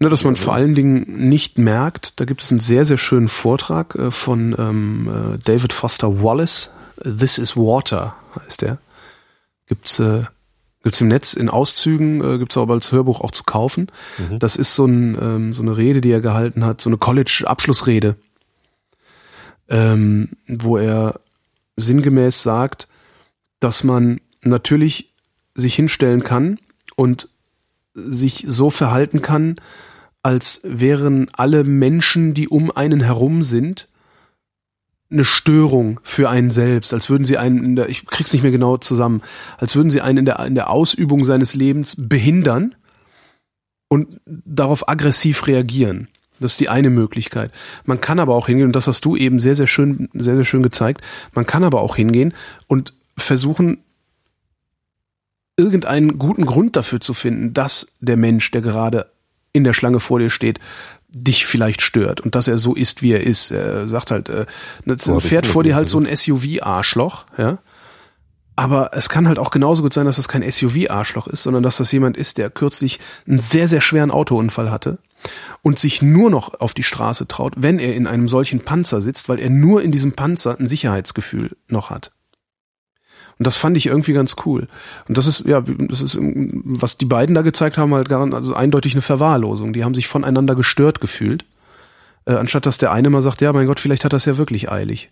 Ne, 0.00 0.08
dass 0.08 0.24
man 0.24 0.36
vor 0.36 0.54
allen 0.54 0.74
Dingen 0.74 1.28
nicht 1.28 1.58
merkt, 1.58 2.18
da 2.20 2.24
gibt 2.24 2.42
es 2.42 2.50
einen 2.50 2.60
sehr, 2.60 2.84
sehr 2.84 2.98
schönen 2.98 3.28
Vortrag 3.28 3.94
äh, 3.94 4.10
von 4.10 4.56
ähm, 4.58 5.34
äh, 5.34 5.38
David 5.44 5.72
Foster 5.72 6.22
Wallace, 6.22 6.72
This 7.02 7.38
is 7.38 7.56
Water 7.56 8.16
heißt 8.36 8.62
der. 8.62 8.78
Gibt's 9.66 9.98
äh, 9.98 10.24
Gibt's 10.84 11.00
im 11.00 11.08
Netz 11.08 11.32
in 11.32 11.48
Auszügen, 11.48 12.22
äh, 12.22 12.38
gibt's 12.38 12.58
aber 12.58 12.74
als 12.74 12.92
Hörbuch 12.92 13.22
auch 13.22 13.32
zu 13.32 13.42
kaufen. 13.44 13.88
Mhm. 14.18 14.38
Das 14.38 14.56
ist 14.56 14.74
so, 14.74 14.84
ein, 14.84 15.18
ähm, 15.20 15.54
so 15.54 15.62
eine 15.62 15.76
Rede, 15.76 16.02
die 16.02 16.10
er 16.10 16.20
gehalten 16.20 16.64
hat, 16.64 16.82
so 16.82 16.90
eine 16.90 16.98
College-Abschlussrede, 16.98 18.16
ähm, 19.68 20.28
wo 20.46 20.76
er 20.76 21.20
sinngemäß 21.76 22.42
sagt, 22.42 22.86
dass 23.60 23.82
man 23.82 24.20
natürlich 24.42 25.14
sich 25.54 25.74
hinstellen 25.74 26.22
kann 26.22 26.58
und 26.96 27.30
sich 27.94 28.44
so 28.46 28.68
verhalten 28.68 29.22
kann, 29.22 29.56
als 30.22 30.60
wären 30.64 31.28
alle 31.32 31.64
Menschen, 31.64 32.34
die 32.34 32.48
um 32.48 32.70
einen 32.70 33.00
herum 33.00 33.42
sind, 33.42 33.88
eine 35.10 35.24
Störung 35.24 36.00
für 36.02 36.28
einen 36.30 36.50
selbst, 36.50 36.92
als 36.92 37.10
würden 37.10 37.24
sie 37.24 37.38
einen, 37.38 37.62
in 37.64 37.76
der, 37.76 37.88
ich 37.88 38.06
krieg's 38.06 38.32
nicht 38.32 38.42
mehr 38.42 38.50
genau 38.50 38.76
zusammen, 38.78 39.22
als 39.58 39.76
würden 39.76 39.90
sie 39.90 40.00
einen 40.00 40.18
in 40.18 40.24
der, 40.24 40.40
in 40.40 40.54
der 40.54 40.70
Ausübung 40.70 41.24
seines 41.24 41.54
Lebens 41.54 41.94
behindern 41.96 42.74
und 43.88 44.20
darauf 44.26 44.88
aggressiv 44.88 45.46
reagieren. 45.46 46.08
Das 46.40 46.52
ist 46.52 46.60
die 46.60 46.68
eine 46.68 46.90
Möglichkeit. 46.90 47.52
Man 47.84 48.00
kann 48.00 48.18
aber 48.18 48.34
auch 48.34 48.48
hingehen, 48.48 48.66
und 48.66 48.76
das 48.76 48.88
hast 48.88 49.04
du 49.04 49.16
eben 49.16 49.38
sehr, 49.38 49.54
sehr 49.54 49.66
schön, 49.66 50.08
sehr, 50.14 50.34
sehr 50.34 50.44
schön 50.44 50.62
gezeigt, 50.62 51.00
man 51.32 51.46
kann 51.46 51.64
aber 51.64 51.80
auch 51.80 51.96
hingehen 51.96 52.34
und 52.66 52.94
versuchen, 53.16 53.78
irgendeinen 55.56 56.18
guten 56.18 56.46
Grund 56.46 56.76
dafür 56.76 57.00
zu 57.00 57.14
finden, 57.14 57.54
dass 57.54 57.96
der 58.00 58.16
Mensch, 58.16 58.50
der 58.50 58.60
gerade 58.60 59.12
in 59.52 59.62
der 59.62 59.72
Schlange 59.72 60.00
vor 60.00 60.18
dir 60.18 60.30
steht, 60.30 60.58
dich 61.14 61.46
vielleicht 61.46 61.82
stört 61.82 62.20
und 62.20 62.34
dass 62.34 62.48
er 62.48 62.58
so 62.58 62.74
ist, 62.74 63.02
wie 63.02 63.12
er 63.12 63.22
ist. 63.22 63.50
Er 63.50 63.88
sagt 63.88 64.10
halt, 64.10 64.28
äh, 64.28 64.46
ne, 64.84 64.96
Boah, 64.96 65.20
fährt 65.20 65.46
vor 65.46 65.62
dir 65.62 65.74
halt 65.74 65.88
so 65.88 65.98
ein 65.98 66.06
SUV-Arschloch, 66.14 67.26
ja. 67.38 67.58
Aber 68.56 68.90
es 68.94 69.08
kann 69.08 69.26
halt 69.26 69.38
auch 69.38 69.50
genauso 69.50 69.82
gut 69.82 69.92
sein, 69.92 70.06
dass 70.06 70.16
das 70.16 70.28
kein 70.28 70.48
SUV-Arschloch 70.48 71.26
ist, 71.26 71.42
sondern 71.42 71.64
dass 71.64 71.78
das 71.78 71.90
jemand 71.90 72.16
ist, 72.16 72.38
der 72.38 72.50
kürzlich 72.50 73.00
einen 73.26 73.40
sehr, 73.40 73.66
sehr 73.66 73.80
schweren 73.80 74.12
Autounfall 74.12 74.70
hatte 74.70 74.98
und 75.62 75.78
sich 75.78 76.02
nur 76.02 76.30
noch 76.30 76.60
auf 76.60 76.72
die 76.72 76.84
Straße 76.84 77.26
traut, 77.26 77.54
wenn 77.56 77.78
er 77.78 77.94
in 77.94 78.06
einem 78.06 78.28
solchen 78.28 78.60
Panzer 78.60 79.00
sitzt, 79.00 79.28
weil 79.28 79.40
er 79.40 79.50
nur 79.50 79.82
in 79.82 79.90
diesem 79.90 80.12
Panzer 80.12 80.56
ein 80.58 80.68
Sicherheitsgefühl 80.68 81.56
noch 81.66 81.90
hat. 81.90 82.12
Und 83.38 83.46
das 83.46 83.56
fand 83.56 83.76
ich 83.76 83.86
irgendwie 83.86 84.12
ganz 84.12 84.36
cool. 84.46 84.68
Und 85.08 85.18
das 85.18 85.26
ist, 85.26 85.44
ja, 85.46 85.60
das 85.60 86.00
ist, 86.00 86.18
was 86.20 86.98
die 86.98 87.06
beiden 87.06 87.34
da 87.34 87.42
gezeigt 87.42 87.78
haben, 87.78 87.94
halt 87.94 88.08
gar, 88.08 88.32
also 88.32 88.54
eindeutig 88.54 88.94
eine 88.94 89.02
Verwahrlosung. 89.02 89.72
Die 89.72 89.84
haben 89.84 89.94
sich 89.94 90.06
voneinander 90.06 90.54
gestört 90.54 91.00
gefühlt. 91.00 91.44
Äh, 92.26 92.34
anstatt 92.34 92.66
dass 92.66 92.78
der 92.78 92.92
eine 92.92 93.10
mal 93.10 93.22
sagt, 93.22 93.40
ja, 93.40 93.52
mein 93.52 93.66
Gott, 93.66 93.80
vielleicht 93.80 94.04
hat 94.04 94.12
das 94.12 94.24
ja 94.24 94.38
wirklich 94.38 94.70
eilig. 94.70 95.10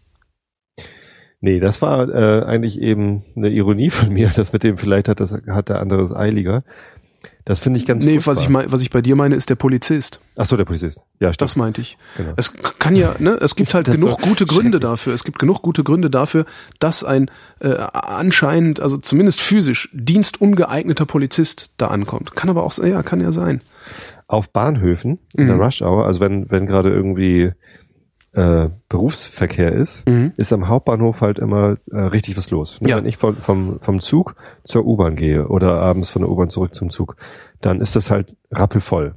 Nee, 1.41 1.59
das 1.59 1.83
war 1.83 2.09
äh, 2.09 2.45
eigentlich 2.45 2.81
eben 2.81 3.25
eine 3.35 3.49
Ironie 3.49 3.91
von 3.91 4.13
mir, 4.13 4.29
dass 4.37 4.53
mit 4.53 4.63
dem 4.63 4.79
vielleicht 4.79 5.09
hat 5.09 5.21
das 5.21 5.33
hat 5.33 5.69
der 5.69 5.81
andere 5.81 6.03
es 6.03 6.15
eiliger. 6.15 6.63
Das 7.45 7.59
finde 7.59 7.79
ich 7.79 7.87
ganz 7.87 8.05
Nee, 8.05 8.21
was 8.25 8.41
ich, 8.41 8.49
mein, 8.49 8.71
was 8.71 8.83
ich 8.83 8.91
bei 8.91 9.03
dir 9.03 9.17
meine, 9.17 9.35
ist 9.35 9.51
der 9.51 9.57
Polizist. 9.57 10.21
Ach 10.37 10.47
so, 10.47 10.57
der 10.57 10.65
Polizist. 10.65 11.05
Ja, 11.19 11.33
stimmt. 11.33 11.41
Das 11.43 11.57
meinte 11.57 11.81
ich. 11.81 11.99
Genau. 12.17 12.33
Es 12.37 12.53
kann 12.79 12.95
ja, 12.95 13.15
ne, 13.19 13.39
es 13.41 13.57
gibt 13.57 13.75
halt 13.75 13.87
genug 13.87 14.21
gute 14.21 14.47
Gründe 14.47 14.79
dafür. 14.79 15.13
Es 15.13 15.25
gibt 15.25 15.39
genug 15.39 15.63
gute 15.63 15.83
Gründe 15.83 16.09
dafür, 16.09 16.45
dass 16.79 17.03
ein 17.03 17.31
äh, 17.61 17.75
anscheinend, 17.75 18.81
also 18.81 18.97
zumindest 18.97 19.41
physisch, 19.41 19.89
dienstungeeigneter 19.93 21.07
Polizist 21.07 21.71
da 21.77 21.89
ankommt. 21.89 22.37
Kann 22.37 22.49
aber 22.49 22.63
auch, 22.63 22.77
ja, 22.79 23.03
kann 23.03 23.21
ja 23.21 23.33
sein. 23.33 23.61
Auf 24.29 24.53
Bahnhöfen 24.53 25.19
in 25.35 25.45
mhm. 25.45 25.49
der 25.49 25.57
Rush 25.57 25.83
Hour, 25.83 26.07
also 26.07 26.21
wenn, 26.21 26.51
wenn 26.51 26.67
gerade 26.67 26.91
irgendwie 26.91 27.53
äh, 28.33 28.71
Berufsverkehr 28.89 29.73
ist, 29.73 30.09
mhm. 30.09 30.33
ist 30.37 30.53
am 30.53 30.69
Hauptbahnhof 30.69 31.21
halt 31.21 31.39
immer 31.39 31.77
äh, 31.91 31.99
richtig 31.99 32.37
was 32.37 32.51
los. 32.51 32.79
Ja. 32.81 32.97
Wenn 32.97 33.07
ich 33.07 33.19
vom, 33.19 33.37
vom, 33.37 33.81
vom 33.81 34.01
Zug 34.01 34.37
zur 34.65 34.87
U-Bahn 34.87 35.17
gehe 35.17 35.49
oder 35.49 35.81
abends 35.81 36.11
von 36.11 36.23
der 36.23 36.31
U-Bahn 36.31 36.49
zurück 36.49 36.75
zum 36.75 36.91
Zug, 36.91 37.17
dann 37.61 37.81
ist 37.81 37.95
das 37.95 38.11
halt 38.11 38.35
rappelvoll. 38.51 39.15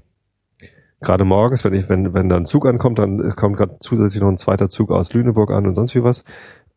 Gerade 1.01 1.23
morgens, 1.23 1.63
wenn 1.63 1.73
ich, 1.73 1.87
wenn, 1.87 2.13
wenn 2.13 2.29
da 2.29 2.35
ein 2.35 2.45
Zug 2.45 2.65
ankommt, 2.65 2.99
dann 2.99 3.35
kommt 3.35 3.57
gerade 3.57 3.77
zusätzlich 3.79 4.21
noch 4.21 4.29
ein 4.29 4.37
zweiter 4.37 4.69
Zug 4.69 4.91
aus 4.91 5.13
Lüneburg 5.13 5.51
an 5.51 5.65
und 5.65 5.75
sonst 5.75 5.95
wie 5.95 6.03
was. 6.03 6.25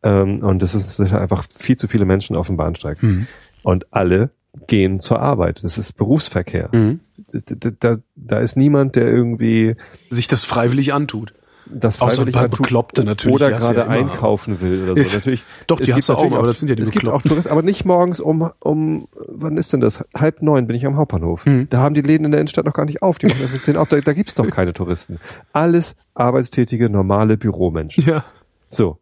Ähm, 0.03 0.43
und 0.43 0.61
das 0.61 0.75
ist, 0.75 0.87
das 0.87 0.99
ist 0.99 1.13
einfach 1.13 1.43
viel 1.57 1.77
zu 1.77 1.87
viele 1.87 2.05
Menschen 2.05 2.35
auf 2.35 2.47
dem 2.47 2.57
Bahnsteig. 2.57 3.01
Mhm. 3.01 3.27
Und 3.63 3.87
alle 3.91 4.31
gehen 4.67 4.99
zur 4.99 5.19
Arbeit. 5.19 5.63
Das 5.63 5.77
ist 5.77 5.93
Berufsverkehr. 5.93 6.69
Mhm. 6.71 6.99
Da, 7.31 7.71
da, 7.79 7.97
da 8.15 8.39
ist 8.39 8.55
niemand, 8.55 8.95
der 8.95 9.07
irgendwie 9.07 9.75
sich 10.09 10.27
das 10.27 10.45
freiwillig 10.45 10.93
antut 10.93 11.33
das 11.69 11.97
freiwillig 11.97 12.35
Außer 12.35 12.49
Bekloppte 12.49 13.03
natürlich. 13.03 13.35
Oder 13.35 13.51
gerade 13.51 13.79
ja 13.79 13.87
einkaufen 13.87 14.61
will 14.61 14.83
oder 14.83 14.95
so. 14.95 15.01
Ist, 15.01 15.13
natürlich, 15.13 15.43
doch, 15.67 15.79
die 15.79 15.93
hast 15.93 16.09
du 16.09 16.13
auch, 16.13 16.31
aber 16.31 16.47
das 16.47 16.59
sind 16.59 16.69
ja 16.69 16.75
die 16.75 16.81
Es 16.81 16.91
gibt 16.91 17.07
auch 17.07 17.21
Touristen, 17.21 17.51
aber 17.51 17.61
nicht 17.61 17.85
morgens 17.85 18.19
um, 18.19 18.51
um, 18.59 19.07
wann 19.27 19.57
ist 19.57 19.73
denn 19.73 19.79
das? 19.79 20.03
Halb 20.15 20.41
neun 20.41 20.67
bin 20.67 20.75
ich 20.75 20.85
am 20.85 20.97
Hauptbahnhof. 20.97 21.45
Mhm. 21.45 21.67
Da 21.69 21.79
haben 21.79 21.93
die 21.93 22.01
Läden 22.01 22.25
in 22.25 22.31
der 22.31 22.41
Innenstadt 22.41 22.65
noch 22.65 22.73
gar 22.73 22.85
nicht 22.85 23.01
auf. 23.01 23.19
Die 23.19 23.27
machen 23.27 23.41
erst 23.41 23.53
mit 23.53 23.63
zehn 23.63 23.77
auf. 23.77 23.89
Da, 23.89 23.99
da 23.99 24.13
gibt's 24.13 24.35
doch 24.35 24.49
keine 24.49 24.73
Touristen. 24.73 25.19
Alles 25.53 25.95
arbeitstätige, 26.13 26.89
normale 26.89 27.37
Büromenschen. 27.37 28.03
Ja. 28.05 28.25
So. 28.69 28.97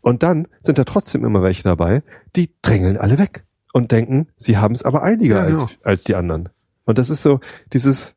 Und 0.00 0.22
dann 0.22 0.48
sind 0.62 0.78
da 0.78 0.84
trotzdem 0.84 1.24
immer 1.24 1.42
welche 1.42 1.62
dabei, 1.62 2.02
die 2.36 2.50
drängeln 2.62 2.96
alle 2.96 3.18
weg 3.18 3.44
und 3.72 3.92
denken, 3.92 4.28
sie 4.36 4.56
haben 4.56 4.74
es 4.74 4.82
aber 4.82 5.02
einiger 5.02 5.36
ja, 5.36 5.44
genau. 5.46 5.62
als, 5.62 5.78
als 5.82 6.04
die 6.04 6.14
anderen. 6.14 6.48
Und 6.84 6.98
das 6.98 7.10
ist 7.10 7.22
so 7.22 7.40
dieses, 7.72 8.14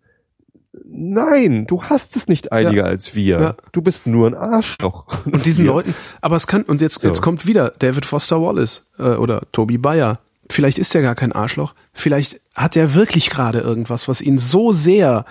Nein, 0.93 1.65
du 1.67 1.83
hast 1.83 2.15
es 2.15 2.27
nicht 2.27 2.51
einiger 2.51 2.83
ja. 2.83 2.89
als 2.89 3.15
wir. 3.15 3.39
Ja. 3.39 3.55
Du 3.71 3.81
bist 3.81 4.07
nur 4.07 4.27
ein 4.27 4.35
Arschloch. 4.35 5.05
Und 5.25 5.45
diesen 5.45 5.65
wir. 5.65 5.71
Leuten, 5.71 5.95
aber 6.19 6.35
es 6.35 6.47
kann, 6.47 6.63
und 6.63 6.81
jetzt, 6.81 7.01
so. 7.01 7.07
jetzt 7.07 7.21
kommt 7.21 7.45
wieder 7.47 7.73
David 7.79 8.05
Foster 8.05 8.41
Wallace 8.41 8.85
äh, 8.99 9.03
oder 9.03 9.43
Toby 9.51 9.77
Bayer, 9.77 10.19
vielleicht 10.49 10.79
ist 10.79 10.93
er 10.93 11.01
gar 11.01 11.15
kein 11.15 11.31
Arschloch, 11.31 11.73
vielleicht 11.93 12.41
hat 12.55 12.75
er 12.75 12.93
wirklich 12.93 13.29
gerade 13.29 13.59
irgendwas, 13.59 14.07
was 14.09 14.19
ihn 14.21 14.37
so 14.37 14.73
sehr 14.73 15.25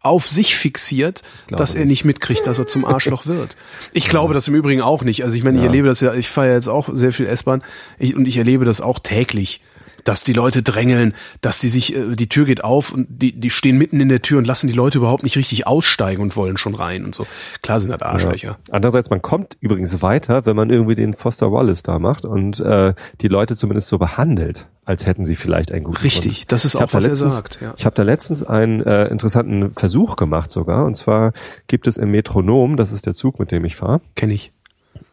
auf 0.00 0.26
sich 0.28 0.54
fixiert, 0.56 1.22
dass 1.48 1.74
er 1.74 1.86
nicht. 1.86 2.04
mitkriegt, 2.04 2.46
dass 2.46 2.58
er 2.58 2.66
zum 2.66 2.84
Arschloch 2.84 3.26
wird. 3.26 3.56
Ich 3.92 4.08
glaube 4.08 4.34
das 4.34 4.46
im 4.48 4.54
Übrigen 4.54 4.82
auch 4.82 5.02
nicht. 5.02 5.24
Also 5.24 5.34
ich 5.34 5.42
meine, 5.42 5.56
ich 5.56 5.62
Ja. 5.62 5.68
erlebe 5.68 5.88
das 5.88 6.00
ja, 6.00 6.12
ich 6.12 6.28
fahre 6.28 6.48
ja 6.48 6.54
jetzt 6.54 6.68
auch 6.68 6.90
sehr 6.92 7.10
viel 7.10 7.26
S-Bahn 7.26 7.62
und 7.98 8.26
ich 8.26 8.36
erlebe 8.36 8.66
das 8.66 8.82
auch 8.82 8.98
täglich. 8.98 9.62
Dass 10.04 10.22
die 10.22 10.32
Leute 10.34 10.62
drängeln, 10.62 11.14
dass 11.40 11.58
die 11.60 11.68
sich, 11.68 11.96
äh, 11.96 12.14
die 12.14 12.28
Tür 12.28 12.44
geht 12.44 12.62
auf 12.62 12.92
und 12.92 13.06
die, 13.08 13.32
die 13.32 13.50
stehen 13.50 13.78
mitten 13.78 14.00
in 14.00 14.08
der 14.10 14.20
Tür 14.22 14.38
und 14.38 14.46
lassen 14.46 14.66
die 14.68 14.74
Leute 14.74 14.98
überhaupt 14.98 15.22
nicht 15.22 15.36
richtig 15.36 15.66
aussteigen 15.66 16.22
und 16.22 16.36
wollen 16.36 16.56
schon 16.58 16.74
rein 16.74 17.04
und 17.04 17.14
so. 17.14 17.26
Klar 17.62 17.80
sind 17.80 17.90
das 17.90 18.02
Arschlöcher. 18.02 18.58
Andererseits, 18.70 19.08
man 19.10 19.22
kommt 19.22 19.56
übrigens 19.60 20.02
weiter, 20.02 20.44
wenn 20.46 20.56
man 20.56 20.68
irgendwie 20.70 20.94
den 20.94 21.14
Foster 21.14 21.50
Wallace 21.52 21.82
da 21.82 21.98
macht 21.98 22.24
und 22.24 22.60
äh, 22.60 22.92
die 23.22 23.28
Leute 23.28 23.56
zumindest 23.56 23.88
so 23.88 23.96
behandelt, 23.98 24.66
als 24.84 25.06
hätten 25.06 25.24
sie 25.24 25.36
vielleicht 25.36 25.72
einen 25.72 25.84
guten 25.84 25.96
Richtig, 26.02 26.40
Grund. 26.40 26.52
das 26.52 26.64
ist 26.66 26.74
Ich 26.74 26.80
auch, 26.82 26.92
was 26.92 27.04
er 27.04 27.10
letztens- 27.12 27.34
sagt. 27.34 27.58
Ja. 27.62 27.72
Ich 27.78 27.86
habe 27.86 27.96
da 27.96 28.02
letztens 28.02 28.42
einen 28.42 28.82
äh, 28.82 29.06
interessanten 29.06 29.72
Versuch 29.72 30.16
gemacht 30.16 30.50
sogar. 30.50 30.84
Und 30.84 30.96
zwar 30.96 31.32
gibt 31.66 31.86
es 31.86 31.96
im 31.96 32.10
Metronom, 32.10 32.76
das 32.76 32.92
ist 32.92 33.06
der 33.06 33.14
Zug, 33.14 33.38
mit 33.40 33.50
dem 33.50 33.64
ich 33.64 33.76
fahre, 33.76 34.02
Kenne 34.16 34.34
ich. 34.34 34.52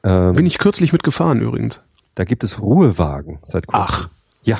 ähm, 0.04 0.36
Bin 0.36 0.46
ich 0.46 0.58
kürzlich 0.58 0.92
mitgefahren 0.92 1.39
übrigens. 1.39 1.80
da 2.16 2.26
gibt 2.26 2.44
es 2.44 2.60
Ruhewagen 2.62 3.39
seit 3.48 3.68
kurzem. 3.68 3.86
Ach. 3.89 4.10
Ja. 4.44 4.58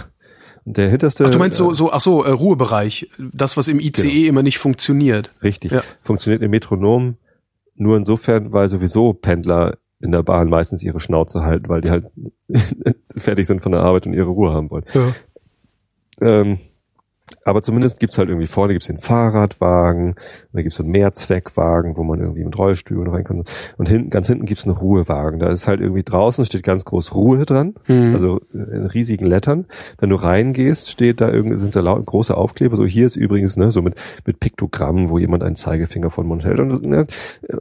Der 0.66 0.90
hinterste. 0.90 1.26
Ach, 1.26 1.32
du 1.32 1.40
meinst 1.40 1.58
so, 1.58 1.72
äh, 1.72 1.74
so, 1.74 1.92
ach 1.92 2.02
so, 2.02 2.24
äh, 2.24 2.30
Ruhebereich. 2.30 3.10
Das, 3.18 3.58
was 3.58 3.68
im 3.68 3.80
ICE 3.80 4.28
immer 4.28 4.44
nicht 4.44 4.60
funktioniert. 4.60 5.34
Richtig. 5.44 5.72
Ja. 5.72 5.82
Funktioniert 6.02 6.42
im 6.44 6.52
Metronom 6.52 7.18
nur 7.76 7.98
insofern, 7.98 8.52
weil 8.54 8.70
sowieso 8.70 9.14
Pendler 9.14 9.78
in 10.02 10.12
der 10.12 10.24
Bahn 10.24 10.50
meistens 10.50 10.84
ihre 10.84 11.00
Schnauze 11.00 11.42
halten, 11.42 11.70
weil 11.70 11.82
die 11.82 11.90
halt 11.90 12.06
fertig 13.16 13.48
sind 13.48 13.62
von 13.62 13.72
der 13.72 13.82
Arbeit 13.82 14.06
und 14.06 14.14
ihre 14.14 14.30
Ruhe 14.30 14.52
haben 14.52 14.70
wollen. 14.70 14.86
Ja. 14.94 15.14
Ähm, 16.22 16.60
aber 17.46 17.62
zumindest 17.62 18.00
gibt's 18.00 18.18
halt 18.18 18.30
irgendwie 18.30 18.48
vorne 18.48 18.74
gibt's 18.74 18.88
den 18.88 19.00
Fahrradwagen, 19.00 20.16
da 20.54 20.62
gibt's 20.62 20.78
so 20.78 20.84
einen 20.84 20.92
Mehrzweckwagen, 20.92 21.98
wo 21.98 22.04
man 22.04 22.20
irgendwie 22.20 22.44
mit 22.44 22.58
Rollstühlen 22.58 23.08
rein 23.08 23.24
kann. 23.24 23.44
Und 23.78 23.90
hinten, 23.90 24.10
ganz 24.10 24.28
hinten 24.28 24.46
gibt's 24.46 24.66
einen 24.66 24.76
Ruhewagen. 24.76 25.40
Da 25.40 25.50
ist 25.50 25.68
halt 25.68 25.82
irgendwie 25.82 26.04
draußen 26.04 26.46
steht 26.46 26.64
ganz 26.64 26.86
groß 26.86 27.14
Ruhe 27.16 27.46
dran, 27.46 27.76
Mhm. 27.88 28.14
also 28.14 28.42
in 28.54 28.86
riesigen 28.86 29.26
Lettern. 29.26 29.66
Wenn 30.00 30.10
du 30.10 30.16
reingehst, 30.16 30.90
steht 30.92 31.22
da 31.22 31.30
irgendwie, 31.32 31.58
sind 31.58 31.76
da 31.76 31.82
laut, 31.82 32.06
große 32.06 32.36
Aufkleber. 32.36 32.76
So 32.76 32.86
hier 32.86 33.06
ist 33.06 33.16
übrigens, 33.16 33.58
ne, 33.58 33.72
so 33.72 33.82
mit, 33.82 33.96
mit 34.26 34.40
Piktogrammen, 34.40 35.10
wo 35.10 35.18
jemand 35.18 35.44
einen 35.44 35.56
Zeigefinger 35.56 36.10
vor 36.12 36.24
den 36.24 36.28
Mund 36.30 36.44
hält. 36.44 36.60
Und 36.60 36.86
ne, 36.86 37.08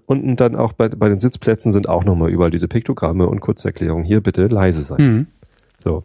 unten 0.07 0.37
dann 0.37 0.57
auch 0.57 0.73
bei, 0.73 0.89
bei 0.89 1.09
den 1.09 1.19
Sitzplätzen 1.21 1.73
sind 1.73 1.89
auch 1.89 2.05
nochmal 2.05 2.31
überall 2.31 2.51
diese 2.51 2.69
Piktogramme 2.69 3.27
und 3.27 3.41
Kurzerklärung. 3.41 4.03
Hier 4.03 4.21
bitte 4.21 4.47
leise 4.47 4.83
sein. 4.83 5.01
Mhm. 5.03 5.27
So. 5.79 6.05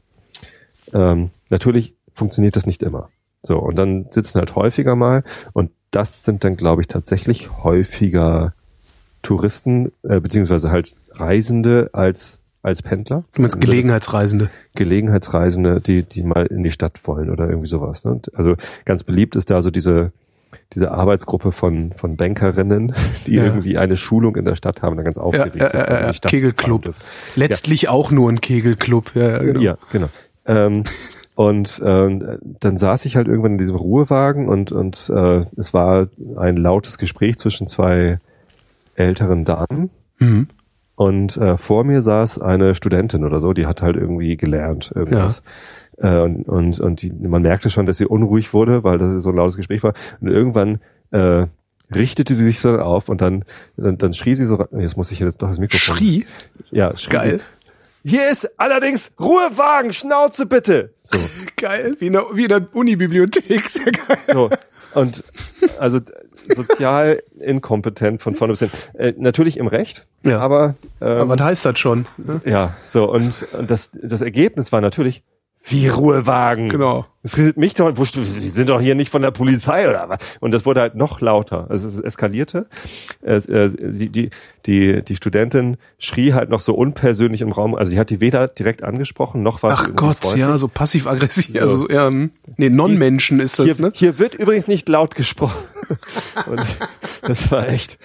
Ähm, 0.93 1.30
natürlich 1.49 1.95
funktioniert 2.13 2.55
das 2.55 2.66
nicht 2.66 2.84
immer. 2.84 3.09
So, 3.45 3.57
und 3.59 3.75
dann 3.75 4.07
sitzen 4.11 4.39
halt 4.39 4.55
häufiger 4.55 4.95
mal 4.95 5.23
und 5.53 5.71
das 5.91 6.25
sind 6.25 6.43
dann, 6.43 6.57
glaube 6.57 6.81
ich, 6.81 6.87
tatsächlich 6.87 7.63
häufiger 7.63 8.53
Touristen, 9.21 9.91
äh, 10.03 10.19
beziehungsweise 10.19 10.69
halt 10.71 10.95
Reisende 11.11 11.89
als, 11.93 12.39
als 12.61 12.81
Pendler. 12.81 13.23
Du 13.33 13.41
meinst 13.41 13.61
Gelegenheitsreisende. 13.61 14.49
Gelegenheitsreisende, 14.75 15.81
die, 15.81 16.03
die 16.03 16.23
mal 16.23 16.45
in 16.47 16.63
die 16.63 16.71
Stadt 16.71 16.99
wollen 17.07 17.29
oder 17.29 17.47
irgendwie 17.47 17.67
sowas. 17.67 18.03
Ne? 18.03 18.19
Also 18.33 18.55
ganz 18.83 19.03
beliebt 19.03 19.35
ist 19.35 19.49
da 19.49 19.61
so 19.61 19.71
diese, 19.71 20.11
diese 20.73 20.91
Arbeitsgruppe 20.91 21.51
von, 21.51 21.93
von 21.93 22.17
Bankerinnen, 22.17 22.93
die 23.27 23.35
Ja. 23.35 23.45
irgendwie 23.45 23.77
eine 23.77 23.97
Schulung 23.97 24.35
in 24.35 24.45
der 24.45 24.55
Stadt 24.55 24.81
haben, 24.81 24.95
dann 24.97 25.05
ganz 25.05 25.17
aufgeregt 25.17 25.55
ja, 25.55 25.69
sind. 25.69 25.79
ja, 25.79 25.85
sie 25.87 25.93
ja, 26.03 26.07
die 26.09 26.13
Stadt 26.17 26.31
Kegelclub. 26.31 26.93
Letztlich 27.35 27.89
auch 27.89 28.11
nur 28.11 28.29
ein 28.31 28.41
Kegelclub. 28.41 29.15
Ja, 29.15 29.29
ja, 29.29 29.37
genau. 29.39 29.59
Ja, 29.61 29.77
genau. 29.91 30.09
Ähm, 30.45 30.83
und 31.36 31.81
ähm, 31.86 32.39
dann 32.41 32.77
saß 32.77 33.05
ich 33.05 33.17
halt 33.17 33.27
irgendwann 33.27 33.53
in 33.53 33.57
diesem 33.57 33.75
Ruhewagen 33.75 34.47
und, 34.47 34.71
und 34.71 35.11
äh, 35.13 35.43
es 35.57 35.73
war 35.73 36.07
ein 36.38 36.55
lautes 36.55 36.97
Gespräch 36.97 37.38
zwischen 37.38 37.67
zwei 37.67 38.19
älteren 38.95 39.43
Damen. 39.43 39.89
Mhm. 40.19 40.47
Und 40.95 41.36
äh, 41.36 41.57
vor 41.57 41.83
mir 41.83 42.01
saß 42.01 42.39
eine 42.39 42.73
Studentin 42.73 43.25
oder 43.25 43.41
so, 43.41 43.51
die 43.51 43.67
hat 43.67 43.81
halt 43.81 43.97
irgendwie 43.97 44.38
gelernt 44.38 44.93
irgendwas. 44.95 45.43
Äh, 45.97 46.19
und 46.19 46.47
und, 46.47 46.79
und 46.79 47.01
die, 47.01 47.11
man 47.11 47.41
merkte 47.41 47.69
schon, 47.69 47.86
dass 47.86 47.97
sie 47.97 48.05
unruhig 48.05 48.53
wurde, 48.53 48.86
weil 48.86 48.97
das 48.97 49.21
so 49.21 49.29
ein 49.29 49.36
lautes 49.36 49.57
Gespräch 49.57 49.83
war. 49.83 49.93
Und 50.21 50.29
irgendwann 50.29 50.79
äh, 51.11 51.47
richtete 51.93 52.33
sie 52.33 52.45
sich 52.45 52.59
so 52.59 52.79
auf 52.79 53.09
und 53.09 53.19
dann, 53.19 53.43
dann, 53.75 53.97
dann 53.97 54.13
schrie 54.13 54.36
sie 54.36 54.45
so, 54.45 54.65
jetzt 54.77 54.95
muss 54.95 55.11
ich 55.11 55.19
jetzt 55.19 55.41
doch 55.41 55.49
das 55.49 55.59
Mikrofon. 55.59 55.97
Schrie. 55.97 56.25
Ja, 56.71 56.95
schrie 56.95 57.11
Geil. 57.11 57.39
Sie, 57.39 57.55
hier 58.06 58.30
ist 58.30 58.49
allerdings 58.60 59.12
Ruhewagen, 59.20 59.91
Schnauze 59.93 60.45
bitte. 60.45 60.93
So, 60.97 61.18
Geil. 61.58 61.95
Wie 61.99 62.08
in 62.08 62.14
der, 62.14 62.26
wie 62.34 62.43
in 62.43 62.49
der 62.49 62.68
Unibibliothek. 62.74 63.68
Sehr 63.68 63.91
geil. 63.91 64.18
so. 64.28 64.49
Und 64.93 65.24
also 65.80 65.99
sozial 66.56 67.22
inkompetent 67.39 68.22
von 68.22 68.36
vorne 68.36 68.53
bis 68.53 68.60
hin. 68.60 68.70
Äh, 68.93 69.14
natürlich 69.18 69.58
im 69.58 69.68
Recht, 69.68 70.06
Ja. 70.24 70.39
aber, 70.39 70.76
ähm, 71.01 71.08
Aber 71.08 71.30
was 71.39 71.41
heißt 71.45 71.66
das 71.66 71.80
schon? 71.80 72.06
ja, 72.45 72.76
so 72.84 73.10
und, 73.12 73.45
und 73.58 73.70
das, 73.72 73.91
das 73.91 74.22
Ergebnis 74.22 74.72
war 74.72 74.82
natürlich 74.82 75.24
wie 75.68 75.88
Ruhewagen. 75.88 76.70
Genau. 76.70 77.05
Es 77.24 77.38
redet 77.38 77.57
mich 77.57 77.74
doch, 77.74 77.91
wo, 77.95 78.03
Sie 78.05 78.49
sind 78.49 78.70
doch 78.70 78.80
hier 78.80 78.93
nicht 78.93 79.09
von 79.09 79.24
der 79.24 79.32
Polizei 79.32 79.89
oder 79.89 80.07
was? 80.09 80.20
Und 80.39 80.51
das 80.51 80.66
wurde 80.66 80.82
halt 80.82 80.93
noch 80.93 81.22
lauter. 81.22 81.66
Also 81.70 81.88
es 81.88 81.99
eskalierte. 81.99 82.68
Es, 83.22 83.49
äh, 83.49 83.72
sie, 83.89 84.09
die, 84.09 84.30
die, 84.68 85.01
die 85.03 85.16
Studentin 85.16 85.78
schrie 85.97 86.34
halt 86.34 86.49
noch 86.49 86.59
so 86.59 86.76
unpersönlich 86.76 87.41
im 87.41 87.51
Raum. 87.51 87.74
Also 87.74 87.91
sie 87.91 87.99
hat 87.99 88.11
die 88.11 88.22
weder 88.22 88.47
direkt 88.47 88.84
angesprochen, 88.84 89.41
noch 89.41 89.63
war 89.63 89.72
Ach 89.72 89.89
Gott, 89.95 90.24
freundlich. 90.24 90.36
ja, 90.36 90.55
so 90.59 90.68
passiv-aggressiv. 90.68 91.55
So. 91.55 91.59
Also, 91.59 91.78
so, 91.78 91.89
ja, 91.89 92.07
hm. 92.07 92.30
nee, 92.57 92.70
Non-Menschen 92.70 93.39
ist 93.39 93.57
das, 93.57 93.66
Hier, 93.66 93.82
ne? 93.82 93.91
hier 93.95 94.20
wird 94.20 94.36
übrigens 94.36 94.68
nicht 94.68 94.88
laut 94.88 95.16
gesprochen. 95.16 95.63
Und 96.45 96.63
das 97.24 97.51
war 97.51 97.68
echt. 97.70 97.97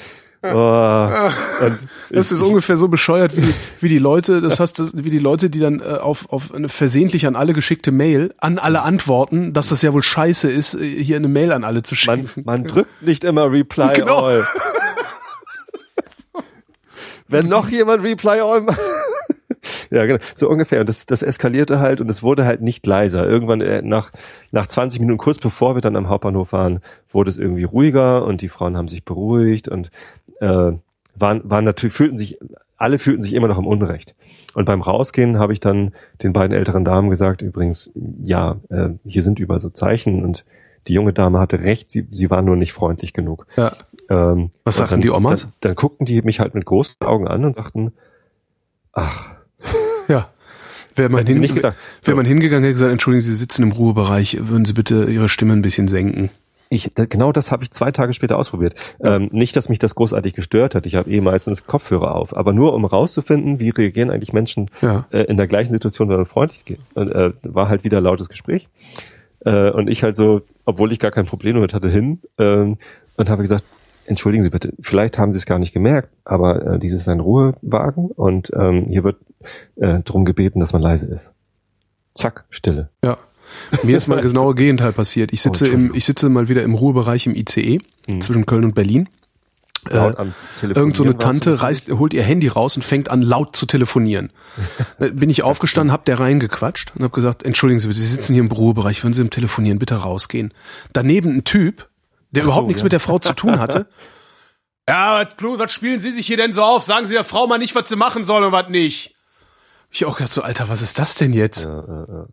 Oh, 0.42 0.46
und 1.64 1.78
Das 2.10 2.32
ist 2.32 2.40
ich- 2.40 2.46
ungefähr 2.46 2.76
so 2.78 2.88
bescheuert 2.88 3.36
wie 3.36 3.42
die, 3.42 3.54
wie 3.80 3.88
die 3.90 3.98
Leute, 3.98 4.40
das 4.40 4.58
heißt, 4.58 4.78
das, 4.78 4.92
wie 5.04 5.10
die 5.10 5.18
Leute, 5.18 5.50
die 5.50 5.60
dann 5.60 5.80
äh, 5.80 5.84
auf, 5.98 6.30
auf 6.30 6.54
eine 6.54 6.68
versehentlich 6.70 7.26
an 7.26 7.36
alle 7.36 7.52
geschickte 7.52 7.92
Mail 7.92 8.32
an 8.38 8.58
alle 8.58 8.80
antworten, 8.82 9.52
dass 9.52 9.68
das 9.68 9.82
ja 9.82 9.92
wohl 9.92 10.02
scheiße 10.02 10.50
ist, 10.50 10.74
äh, 10.74 10.78
hier 11.02 11.16
eine 11.16 11.28
Mail 11.28 11.52
an 11.52 11.62
alle 11.62 11.82
zu 11.82 11.94
man, 12.06 12.26
schicken. 12.28 12.42
man 12.46 12.64
drückt 12.64 13.02
nicht 13.02 13.22
immer 13.24 13.50
Reply 13.52 13.92
Genau. 13.96 14.20
All. 14.24 14.46
Wenn 17.28 17.48
noch 17.48 17.68
jemand 17.68 18.02
Reply 18.02 18.40
All 18.40 18.62
macht. 18.62 18.80
Ja, 19.92 20.06
genau. 20.06 20.20
So 20.36 20.48
ungefähr. 20.48 20.80
Und 20.80 20.88
das, 20.88 21.04
das 21.04 21.20
eskalierte 21.22 21.80
halt 21.80 22.00
und 22.00 22.08
es 22.08 22.22
wurde 22.22 22.44
halt 22.44 22.62
nicht 22.62 22.86
leiser. 22.86 23.26
Irgendwann 23.28 23.60
äh, 23.60 23.82
nach, 23.82 24.10
nach 24.52 24.66
20 24.66 25.00
Minuten, 25.00 25.18
kurz 25.18 25.38
bevor 25.38 25.74
wir 25.74 25.82
dann 25.82 25.96
am 25.96 26.08
Hauptbahnhof 26.08 26.52
waren, 26.52 26.78
wurde 27.12 27.28
es 27.28 27.36
irgendwie 27.36 27.64
ruhiger 27.64 28.24
und 28.24 28.40
die 28.40 28.48
Frauen 28.48 28.76
haben 28.76 28.86
sich 28.88 29.04
beruhigt 29.04 29.68
und 29.68 29.90
äh, 30.40 30.72
waren, 31.16 31.40
waren 31.44 31.64
natürlich, 31.64 31.94
fühlten 31.94 32.18
sich, 32.18 32.38
alle 32.76 32.98
fühlten 32.98 33.22
sich 33.22 33.34
immer 33.34 33.48
noch 33.48 33.58
im 33.58 33.66
Unrecht. 33.66 34.14
Und 34.54 34.64
beim 34.64 34.80
Rausgehen 34.82 35.38
habe 35.38 35.52
ich 35.52 35.60
dann 35.60 35.92
den 36.22 36.32
beiden 36.32 36.56
älteren 36.56 36.84
Damen 36.84 37.10
gesagt, 37.10 37.42
übrigens, 37.42 37.92
ja, 38.24 38.56
äh, 38.68 38.90
hier 39.04 39.22
sind 39.22 39.38
überall 39.38 39.60
so 39.60 39.70
Zeichen 39.70 40.24
und 40.24 40.44
die 40.88 40.94
junge 40.94 41.12
Dame 41.12 41.38
hatte 41.38 41.60
recht, 41.60 41.90
sie, 41.90 42.06
sie 42.10 42.30
war 42.30 42.42
nur 42.42 42.56
nicht 42.56 42.72
freundlich 42.72 43.12
genug. 43.12 43.46
Ja. 43.56 43.72
Ähm, 44.08 44.50
Was 44.64 44.78
sagten 44.78 44.94
dann, 44.94 45.00
die 45.02 45.10
Omas? 45.10 45.42
Dann, 45.42 45.52
dann 45.60 45.74
guckten 45.74 46.06
die 46.06 46.22
mich 46.22 46.40
halt 46.40 46.54
mit 46.54 46.64
großen 46.64 46.96
Augen 47.00 47.28
an 47.28 47.44
und 47.44 47.56
sagten, 47.56 47.92
ach, 48.92 49.36
Ja. 50.10 50.28
Wäre 50.96 51.08
man, 51.08 51.24
hin, 51.24 51.40
wäre 51.40 51.74
So. 52.02 52.16
man 52.16 52.26
hingegangen, 52.26 52.64
hätte 52.64 52.74
gesagt, 52.74 52.90
entschuldigen 52.90 53.20
Sie, 53.20 53.30
Sie 53.30 53.36
sitzen 53.36 53.62
im 53.62 53.72
Ruhebereich, 53.72 54.38
würden 54.40 54.64
Sie 54.64 54.72
bitte 54.72 55.04
Ihre 55.04 55.28
Stimme 55.28 55.52
ein 55.52 55.62
bisschen 55.62 55.86
senken. 55.86 56.30
Ich, 56.72 56.94
genau 56.94 57.32
das 57.32 57.50
habe 57.50 57.64
ich 57.64 57.72
zwei 57.72 57.90
Tage 57.90 58.12
später 58.12 58.38
ausprobiert. 58.38 58.74
Ähm, 59.02 59.28
nicht, 59.32 59.56
dass 59.56 59.68
mich 59.68 59.80
das 59.80 59.96
großartig 59.96 60.34
gestört 60.34 60.76
hat. 60.76 60.86
Ich 60.86 60.94
habe 60.94 61.10
eh 61.10 61.20
meistens 61.20 61.66
Kopfhörer 61.66 62.14
auf, 62.14 62.34
aber 62.34 62.52
nur 62.52 62.74
um 62.74 62.84
rauszufinden, 62.84 63.58
wie 63.58 63.70
reagieren 63.70 64.10
eigentlich 64.10 64.32
Menschen 64.32 64.70
Ja. 64.80 65.04
äh, 65.10 65.24
in 65.24 65.36
der 65.36 65.48
gleichen 65.48 65.72
Situation, 65.72 66.08
wenn 66.08 66.16
man 66.16 66.26
freundlich 66.26 66.64
geht. 66.64 66.78
Und, 66.94 67.10
äh, 67.10 67.32
war 67.42 67.68
halt 67.68 67.82
wieder 67.82 68.00
lautes 68.00 68.28
Gespräch. 68.28 68.68
Äh, 69.44 69.70
und 69.70 69.88
ich 69.90 70.04
halt 70.04 70.14
so, 70.14 70.42
obwohl 70.64 70.92
ich 70.92 71.00
gar 71.00 71.10
kein 71.10 71.26
Problem 71.26 71.56
damit 71.56 71.74
hatte, 71.74 71.90
hin 71.90 72.20
ähm, 72.38 72.78
und 73.16 73.28
habe 73.28 73.42
gesagt, 73.42 73.64
entschuldigen 74.06 74.44
Sie 74.44 74.50
bitte, 74.50 74.72
vielleicht 74.80 75.18
haben 75.18 75.32
Sie 75.32 75.38
es 75.38 75.46
gar 75.46 75.58
nicht 75.58 75.72
gemerkt, 75.72 76.10
aber 76.24 76.74
äh, 76.74 76.78
dieses 76.78 77.00
ist 77.02 77.08
ein 77.08 77.20
Ruhewagen 77.20 78.06
und 78.12 78.50
ähm, 78.54 78.86
hier 78.88 79.02
wird 79.02 79.16
äh, 79.76 80.00
darum 80.04 80.24
gebeten, 80.24 80.60
dass 80.60 80.72
man 80.72 80.82
leise 80.82 81.06
ist. 81.06 81.34
Zack, 82.14 82.44
Stille. 82.50 82.90
Ja. 83.04 83.18
Mir 83.82 83.96
ist 83.96 84.06
mal 84.06 84.20
genaue 84.22 84.54
Gegenteil 84.54 84.92
passiert. 84.92 85.32
Ich 85.32 85.42
sitze 85.42 85.66
Oh, 85.70 85.72
im, 85.72 85.94
ich 85.94 86.04
sitze 86.04 86.28
mal 86.28 86.48
wieder 86.48 86.62
im 86.62 86.74
Ruhebereich 86.74 87.26
im 87.26 87.34
ICE 87.34 87.78
zwischen 88.20 88.46
Köln 88.46 88.64
und 88.64 88.74
Berlin. 88.74 89.08
Laut 89.88 90.18
Äh, 90.18 90.24
Telefonieren 90.56 90.76
Irgend 90.76 90.96
so 90.96 91.04
eine 91.04 91.16
Tante 91.16 91.62
reißt, 91.62 91.90
holt 91.92 92.12
ihr 92.12 92.22
Handy 92.22 92.48
raus 92.48 92.76
und 92.76 92.82
fängt 92.82 93.08
an 93.08 93.22
laut 93.22 93.56
zu 93.56 93.66
telefonieren. 93.66 94.32
Äh, 94.98 95.10
Bin 95.10 95.30
ich 95.30 95.42
aufgestanden, 95.42 95.92
hab 95.92 96.04
der 96.04 96.20
reingequatscht 96.20 96.92
und 96.94 97.04
hab 97.04 97.12
gesagt, 97.12 97.42
entschuldigen 97.42 97.80
Sie 97.80 97.88
bitte, 97.88 98.00
Sie 98.00 98.06
sitzen 98.06 98.34
hier 98.34 98.42
im 98.42 98.50
Ruhebereich, 98.50 99.02
würden 99.02 99.14
Sie 99.14 99.22
im 99.22 99.30
Telefonieren 99.30 99.78
bitte 99.78 99.94
rausgehen. 99.94 100.52
Daneben 100.92 101.36
ein 101.36 101.44
Typ, 101.44 101.88
der 102.30 102.42
Ach 102.42 102.44
so, 102.44 102.50
überhaupt 102.50 102.66
nichts 102.66 102.82
ja. 102.82 102.84
mit 102.84 102.92
der 102.92 103.00
Frau 103.00 103.18
zu 103.18 103.32
tun 103.32 103.58
hatte. 103.58 103.86
Ja, 104.88 105.24
was, 105.38 105.72
spielen 105.72 106.00
Sie 106.00 106.10
sich 106.10 106.26
hier 106.26 106.36
denn 106.36 106.52
so 106.52 106.62
auf? 106.62 106.82
Sagen 106.82 107.06
Sie 107.06 107.14
der 107.14 107.22
Frau 107.22 107.46
mal 107.46 107.58
nicht, 107.58 107.76
was 107.76 107.88
sie 107.88 107.94
machen 107.94 108.24
soll 108.24 108.42
und 108.42 108.50
was 108.50 108.70
nicht. 108.70 109.14
Ich 109.88 110.04
auch 110.04 110.16
gedacht 110.16 110.32
so, 110.32 110.42
Alter, 110.42 110.68
was 110.68 110.82
ist 110.82 110.98
das 110.98 111.14
denn 111.14 111.32
jetzt? 111.32 111.64
Ja, 111.64 111.84
ja, 111.86 112.26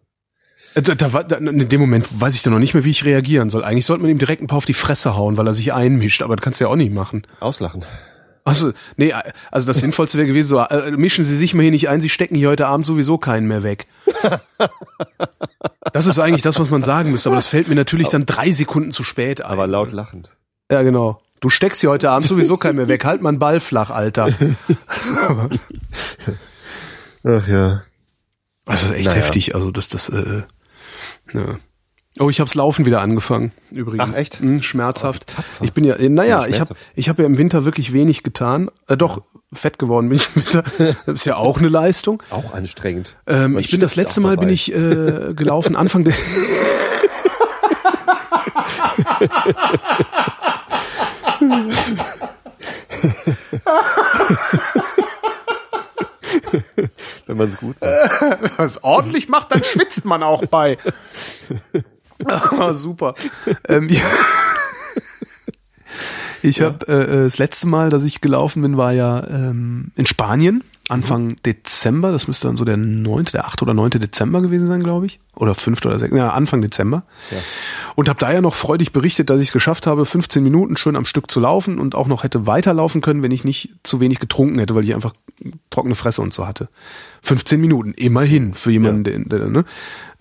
Da, 0.82 0.93
da, 0.95 1.13
war- 1.13 1.23
da, 1.23 1.38
in 1.38 1.69
dem 1.69 1.80
Moment 1.82 2.21
weiß 2.21 2.36
ich 2.36 2.43
dann 2.43 2.53
noch 2.53 2.59
nicht 2.59 2.73
mehr, 2.73 2.84
wie 2.84 2.91
ich 2.91 3.03
reagieren 3.05 3.49
soll. 3.49 3.63
Eigentlich 3.63 3.86
sollte 3.86 4.01
man 4.03 4.11
ihm 4.11 4.17
direkt 4.19 4.41
ein 4.41 4.47
paar 4.47 4.57
auf 4.57 4.65
die 4.65 4.73
Fresse 4.73 5.15
hauen, 5.15 5.36
weil 5.38 5.47
er 5.47 5.53
sich 5.53 5.73
einmischt, 5.73 6.21
aber 6.21 6.36
das 6.36 6.43
kannst 6.43 6.59
du 6.59 6.65
ja 6.65 6.69
auch 6.69 6.75
nicht 6.75 6.93
machen. 6.93 7.23
Auslachen. 7.39 7.84
Also, 8.43 8.71
nee, 8.95 9.13
also 9.51 9.67
das 9.67 9.78
Sinnvollste 9.80 10.17
wäre 10.17 10.28
gewesen, 10.28 10.47
so, 10.49 10.59
äh, 10.59 10.91
mischen 10.91 11.25
Sie 11.25 11.36
sich 11.36 11.53
mal 11.53 11.63
hier 11.63 11.71
nicht 11.71 11.89
ein, 11.89 11.99
Sie 11.99 12.07
stecken 12.09 12.36
hier 12.36 12.47
heute 12.47 12.67
Abend 12.67 12.86
sowieso 12.86 13.17
keinen 13.17 13.45
mehr 13.47 13.61
weg. 13.63 13.88
Das 15.91 16.05
ist 16.05 16.17
eigentlich 16.19 16.43
das, 16.43 16.57
was 16.59 16.69
man 16.69 16.82
sagen 16.82 17.11
müsste, 17.11 17.28
aber 17.30 17.36
das 17.36 17.47
fällt 17.47 17.67
mir 17.67 17.75
natürlich 17.75 18.07
dann 18.07 18.25
drei 18.25 18.51
Sekunden 18.51 18.91
zu 18.91 19.03
spät 19.03 19.41
ein. 19.41 19.51
Aber 19.51 19.67
laut 19.67 19.91
lachend. 19.91 20.30
Ja, 20.71 20.82
genau. 20.84 21.21
Du 21.41 21.49
steckst 21.49 21.82
hier 21.82 21.89
heute 21.89 22.09
Abend 22.09 22.28
sowieso 22.28 22.55
keinen 22.57 22.78
mehr 22.78 22.88
weg. 22.88 23.03
Halt 23.03 23.21
mal 23.21 23.30
einen 23.30 23.39
Ball 23.39 23.59
flach, 23.59 23.89
Alter. 23.89 24.30
Ach 27.23 27.47
ja. 27.47 27.84
Das 28.65 28.84
ist 28.84 28.91
echt 28.91 29.09
Naja. 29.09 29.21
heftig. 29.21 29.55
Also 29.55 29.71
das, 29.71 29.88
das, 29.89 30.09
äh, 30.09 30.43
ja. 31.34 31.59
Oh, 32.19 32.32
ich 32.32 32.39
hab's 32.39 32.55
Laufen 32.55 32.86
wieder 32.86 33.01
angefangen, 33.01 33.51
übrigens. 33.69 34.09
Ach, 34.11 34.17
echt? 34.17 34.39
Hm, 34.39 34.61
schmerzhaft. 34.63 35.36
Oh, 35.59 35.63
ich 35.63 35.73
bin 35.73 35.84
ja, 35.84 35.95
äh, 35.95 36.09
naja, 36.09 36.41
Ja, 36.41 36.47
ich 36.47 36.59
habe 36.59 36.73
ich 36.95 37.09
hab 37.09 37.19
ja 37.19 37.25
im 37.25 37.38
Winter 37.38 37.63
wirklich 37.63 37.93
wenig 37.93 38.23
getan. 38.23 38.71
Äh, 38.88 38.97
doch, 38.97 39.21
fett 39.53 39.78
geworden 39.78 40.09
bin 40.09 40.17
ich 40.17 40.28
im 40.36 40.43
Winter. 40.43 40.63
Das 41.05 41.07
ist 41.07 41.25
ja 41.25 41.36
auch 41.36 41.59
eine 41.59 41.67
Leistung. 41.67 42.23
Auch 42.32 42.53
anstrengend. 42.53 43.17
Ähm, 43.28 43.57
ich 43.59 43.69
bin 43.69 43.80
das 43.82 43.95
letzte 43.95 44.19
Mal 44.19 44.32
dabei. 44.32 44.45
bin 44.47 44.53
ich 44.53 44.73
äh, 44.73 45.34
gelaufen 45.36 45.75
Anfang 45.75 46.05
der 46.05 46.15
Wenn 57.38 57.49
man 57.49 57.49
es 57.49 57.57
gut 57.59 57.75
macht. 57.79 58.59
es 58.59 58.83
ordentlich 58.83 59.29
macht, 59.29 59.51
dann 59.51 59.63
schwitzt 59.63 60.05
man 60.05 60.23
auch 60.23 60.45
bei. 60.45 60.77
Ah, 62.25 62.73
super. 62.73 63.13
Ähm, 63.67 63.89
ja. 63.91 64.01
Ich 66.41 66.61
habe 66.61 66.88
äh, 66.88 67.23
das 67.25 67.38
letzte 67.38 67.67
Mal, 67.67 67.89
dass 67.89 68.03
ich 68.03 68.21
gelaufen 68.21 68.63
bin, 68.63 68.75
war 68.75 68.91
ja 68.91 69.23
ähm, 69.27 69.91
in 69.95 70.07
Spanien 70.07 70.63
Anfang 70.89 71.35
Dezember. 71.45 72.11
Das 72.11 72.27
müsste 72.27 72.47
dann 72.47 72.57
so 72.57 72.63
der 72.63 72.77
9., 72.77 73.25
der 73.25 73.45
8. 73.45 73.61
oder 73.61 73.73
9. 73.73 73.91
Dezember 73.91 74.41
gewesen 74.41 74.67
sein, 74.67 74.81
glaube 74.81 75.05
ich. 75.05 75.19
Oder 75.35 75.53
5. 75.53 75.85
oder 75.85 75.99
6. 75.99 76.15
Ja, 76.15 76.29
Anfang 76.29 76.61
Dezember. 76.61 77.03
Ja. 77.29 77.38
Und 77.97 78.09
habe 78.09 78.19
da 78.19 78.31
ja 78.31 78.41
noch 78.41 78.53
freudig 78.53 78.91
berichtet, 78.91 79.31
dass 79.31 79.41
ich 79.41 79.47
es 79.47 79.53
geschafft 79.53 79.87
habe, 79.87 80.05
15 80.05 80.43
Minuten 80.43 80.77
schön 80.77 80.95
am 80.95 81.03
Stück 81.03 81.31
zu 81.31 81.39
laufen 81.39 81.79
und 81.79 81.95
auch 81.95 82.05
noch 82.05 82.23
hätte 82.23 82.45
weiterlaufen 82.45 83.01
können, 83.01 83.23
wenn 83.23 83.31
ich 83.31 83.43
nicht 83.43 83.71
zu 83.81 83.99
wenig 83.99 84.19
getrunken 84.19 84.59
hätte, 84.59 84.75
weil 84.75 84.83
ich 84.83 84.93
einfach 84.93 85.13
trockene 85.71 85.95
Fresse 85.95 86.21
und 86.21 86.31
so 86.31 86.45
hatte. 86.45 86.69
15 87.23 87.59
Minuten, 87.59 87.93
immerhin 87.93 88.53
für 88.53 88.69
jemanden, 88.69 89.03
der, 89.03 89.39
der, 89.39 89.49
ne? 89.49 89.65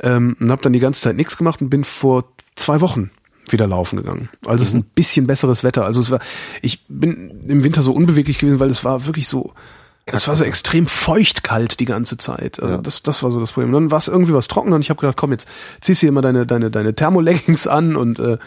Ähm, 0.01 0.39
und 0.41 0.51
habe 0.51 0.63
dann 0.63 0.73
die 0.73 0.79
ganze 0.79 1.03
Zeit 1.03 1.17
nichts 1.17 1.37
gemacht 1.37 1.61
und 1.61 1.69
bin 1.69 1.85
vor 1.85 2.33
zwei 2.55 2.81
Wochen 2.81 3.11
wieder 3.51 3.67
laufen 3.67 3.99
gegangen. 3.99 4.31
Also 4.47 4.63
es 4.63 4.69
ist 4.69 4.75
ein 4.75 4.85
bisschen 4.95 5.27
besseres 5.27 5.63
Wetter. 5.63 5.85
Also 5.85 6.01
es 6.01 6.11
war, 6.11 6.21
ich 6.63 6.87
bin 6.89 7.43
im 7.47 7.63
Winter 7.63 7.83
so 7.83 7.93
unbeweglich 7.93 8.39
gewesen, 8.39 8.59
weil 8.59 8.71
es 8.71 8.85
war 8.85 9.05
wirklich 9.05 9.29
so, 9.29 9.53
es 10.13 10.29
war 10.29 10.37
so 10.37 10.45
extrem 10.45 10.87
feucht 10.87 11.43
kalt 11.43 11.81
die 11.81 11.85
ganze 11.85 12.17
Zeit. 12.17 12.61
Also 12.61 12.75
Ja. 12.77 12.81
das, 12.81 13.03
das 13.03 13.23
war 13.25 13.33
so 13.33 13.41
das 13.41 13.53
Problem. 13.53 13.73
Dann 13.73 13.91
war 13.91 13.99
es 13.99 14.07
irgendwie 14.07 14.33
was 14.35 14.47
trocken 14.47 14.73
und 14.73 14.81
ich 14.81 14.89
habe 14.91 15.01
gedacht, 15.01 15.17
komm, 15.17 15.33
jetzt 15.33 15.49
ziehst 15.81 16.01
du 16.01 16.07
hier 16.07 16.13
mal 16.13 16.21
deine, 16.23 16.47
deine, 16.47 16.71
deine 16.71 16.95
Thermoleggings 16.95 17.67
an 17.67 17.97
und 17.97 18.21
äh, 18.21 18.39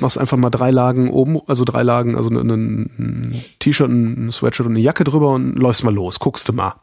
machst 0.00 0.18
einfach 0.18 0.36
mal 0.36 0.50
drei 0.50 0.70
Lagen 0.70 1.08
oben, 1.08 1.40
also 1.46 1.64
drei 1.64 1.82
Lagen, 1.82 2.16
also 2.16 2.28
ein, 2.28 2.90
ein 2.98 3.42
T-Shirt, 3.60 3.88
ein 3.88 4.30
Sweatshirt 4.30 4.66
und 4.66 4.74
eine 4.74 4.80
Jacke 4.80 5.04
drüber 5.04 5.30
und 5.32 5.54
läufst 5.56 5.84
mal 5.84 5.94
los, 5.94 6.18
guckst 6.18 6.48
du 6.48 6.52
mal. 6.52 6.74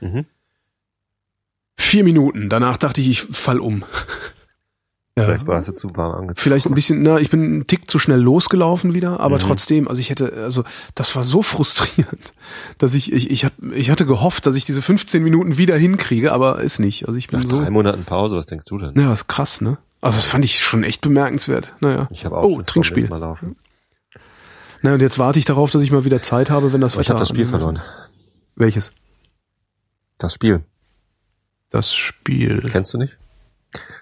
Mhm. 0.00 0.24
Vier 1.76 2.04
Minuten, 2.04 2.48
danach 2.48 2.78
dachte 2.78 3.00
ich, 3.02 3.08
ich 3.08 3.20
fall 3.22 3.60
um. 3.60 3.84
Ja. 5.18 5.24
Vielleicht 5.24 5.46
war 5.46 5.58
es 5.58 5.66
ja 5.66 5.74
zu 5.74 5.94
warm 5.94 6.12
angezogen. 6.12 6.36
Vielleicht 6.40 6.66
ein 6.66 6.74
bisschen, 6.74 7.02
na, 7.02 7.18
ich 7.18 7.28
bin 7.28 7.42
einen 7.42 7.66
Tick 7.66 7.90
zu 7.90 7.98
schnell 7.98 8.18
losgelaufen 8.20 8.94
wieder, 8.94 9.20
aber 9.20 9.36
Mhm. 9.36 9.40
trotzdem, 9.40 9.86
also 9.88 10.00
ich 10.00 10.08
hätte, 10.08 10.32
also 10.32 10.64
das 10.94 11.14
war 11.14 11.22
so 11.22 11.42
frustrierend, 11.42 12.32
dass 12.78 12.94
ich, 12.94 13.12
ich, 13.12 13.30
ich, 13.30 13.44
hab, 13.44 13.52
ich 13.74 13.90
hatte 13.90 14.06
gehofft, 14.06 14.46
dass 14.46 14.56
ich 14.56 14.64
diese 14.64 14.80
15 14.80 15.22
Minuten 15.22 15.58
wieder 15.58 15.76
hinkriege, 15.76 16.32
aber 16.32 16.60
ist 16.62 16.78
nicht. 16.78 17.06
Also 17.08 17.18
ich 17.18 17.28
bin 17.28 17.40
Nach 17.40 17.46
so, 17.46 17.60
drei 17.60 17.68
Monaten 17.68 18.04
Pause, 18.04 18.36
was 18.36 18.46
denkst 18.46 18.64
du 18.66 18.78
denn? 18.78 18.98
ja, 18.98 19.12
ist 19.12 19.28
krass, 19.28 19.60
ne? 19.60 19.76
Also 20.00 20.16
das 20.16 20.26
fand 20.26 20.44
ich 20.46 20.60
schon 20.60 20.82
echt 20.82 21.02
bemerkenswert. 21.02 21.74
Naja. 21.80 22.08
Ich 22.10 22.24
habe 22.24 22.36
auch 22.38 22.44
oh, 22.50 22.62
Trinkspiel. 22.62 23.06
Mal 23.08 23.18
laufen. 23.18 23.56
Na 24.80 24.94
und 24.94 25.00
jetzt 25.00 25.18
warte 25.18 25.38
ich 25.38 25.44
darauf, 25.44 25.70
dass 25.70 25.82
ich 25.82 25.92
mal 25.92 26.04
wieder 26.04 26.22
Zeit 26.22 26.50
habe, 26.50 26.72
wenn 26.72 26.80
das 26.80 26.94
Aber 26.94 27.02
ich 27.02 27.10
habe 27.10 27.20
das 27.20 27.28
Spiel 27.28 27.46
verloren. 27.46 27.80
Welches? 28.56 28.92
Das 30.18 30.34
Spiel. 30.34 30.64
Das 31.70 31.94
Spiel. 31.94 32.62
Kennst 32.62 32.92
du 32.94 32.98
nicht? 32.98 33.16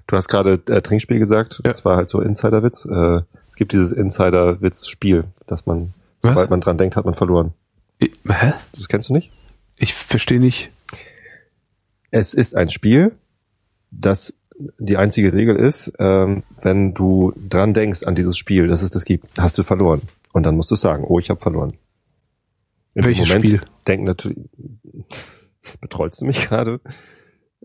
Du 0.06 0.16
hast 0.16 0.28
gerade 0.28 0.60
äh, 0.68 0.82
Trinkspiel 0.82 1.18
gesagt. 1.18 1.60
Ja. 1.64 1.70
Das 1.70 1.84
war 1.84 1.96
halt 1.96 2.08
so 2.08 2.20
Insiderwitz. 2.20 2.84
Äh, 2.84 3.22
es 3.48 3.56
gibt 3.56 3.72
dieses 3.72 3.92
Insiderwitz-Spiel, 3.92 5.24
dass 5.46 5.66
man, 5.66 5.94
Was? 6.22 6.32
sobald 6.32 6.50
man 6.50 6.60
dran 6.60 6.78
denkt, 6.78 6.96
hat 6.96 7.04
man 7.04 7.14
verloren. 7.14 7.52
Ich, 7.98 8.12
hä? 8.28 8.52
Das 8.72 8.88
kennst 8.88 9.08
du 9.08 9.12
nicht? 9.12 9.30
Ich 9.76 9.94
verstehe 9.94 10.40
nicht. 10.40 10.70
Es 12.10 12.34
ist 12.34 12.56
ein 12.56 12.70
Spiel, 12.70 13.14
das 13.90 14.34
die 14.78 14.96
einzige 14.96 15.32
Regel 15.32 15.56
ist, 15.56 15.92
ähm, 15.98 16.42
wenn 16.60 16.92
du 16.94 17.32
dran 17.48 17.74
denkst 17.74 18.02
an 18.02 18.14
dieses 18.14 18.36
Spiel, 18.36 18.68
dass 18.68 18.82
es 18.82 18.90
das 18.90 19.04
gibt, 19.04 19.26
hast 19.38 19.56
du 19.58 19.62
verloren. 19.62 20.02
Und 20.32 20.44
dann 20.44 20.56
musst 20.56 20.70
du 20.70 20.76
sagen, 20.76 21.04
oh, 21.06 21.18
ich 21.18 21.30
habe 21.30 21.40
verloren. 21.40 21.72
In 22.94 23.02
dem 23.02 23.08
Welches 23.08 23.28
Moment 23.28 23.46
Spiel? 23.46 23.60
Denk 23.86 24.04
natürlich. 24.04 24.38
Betrollst 25.80 26.20
du 26.20 26.26
mich 26.26 26.48
gerade? 26.48 26.80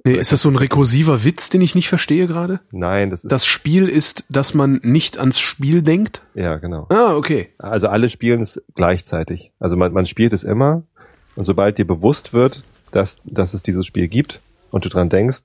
Nee, 0.03 0.15
ist 0.17 0.31
das 0.31 0.41
so 0.41 0.49
ein 0.49 0.55
rekursiver 0.55 1.23
Witz, 1.23 1.49
den 1.49 1.61
ich 1.61 1.73
nicht 1.73 1.87
verstehe 1.89 2.27
gerade? 2.27 2.59
Nein, 2.71 3.09
das 3.09 3.23
ist. 3.23 3.31
Das 3.31 3.45
Spiel 3.45 3.87
ist, 3.87 4.25
dass 4.29 4.53
man 4.53 4.79
nicht 4.83 5.17
ans 5.17 5.39
Spiel 5.39 5.81
denkt? 5.81 6.21
ja, 6.35 6.57
genau. 6.57 6.85
Ah, 6.89 7.15
okay. 7.15 7.49
Also 7.57 7.87
alle 7.87 8.09
spielen 8.09 8.41
es 8.41 8.61
gleichzeitig. 8.75 9.51
Also 9.59 9.77
man, 9.77 9.93
man 9.93 10.05
spielt 10.05 10.33
es 10.33 10.43
immer 10.43 10.83
und 11.35 11.43
sobald 11.45 11.77
dir 11.77 11.87
bewusst 11.87 12.33
wird, 12.33 12.63
dass, 12.91 13.17
dass 13.25 13.53
es 13.53 13.63
dieses 13.63 13.85
Spiel 13.85 14.07
gibt 14.07 14.41
und 14.69 14.85
du 14.85 14.89
dran 14.89 15.09
denkst, 15.09 15.41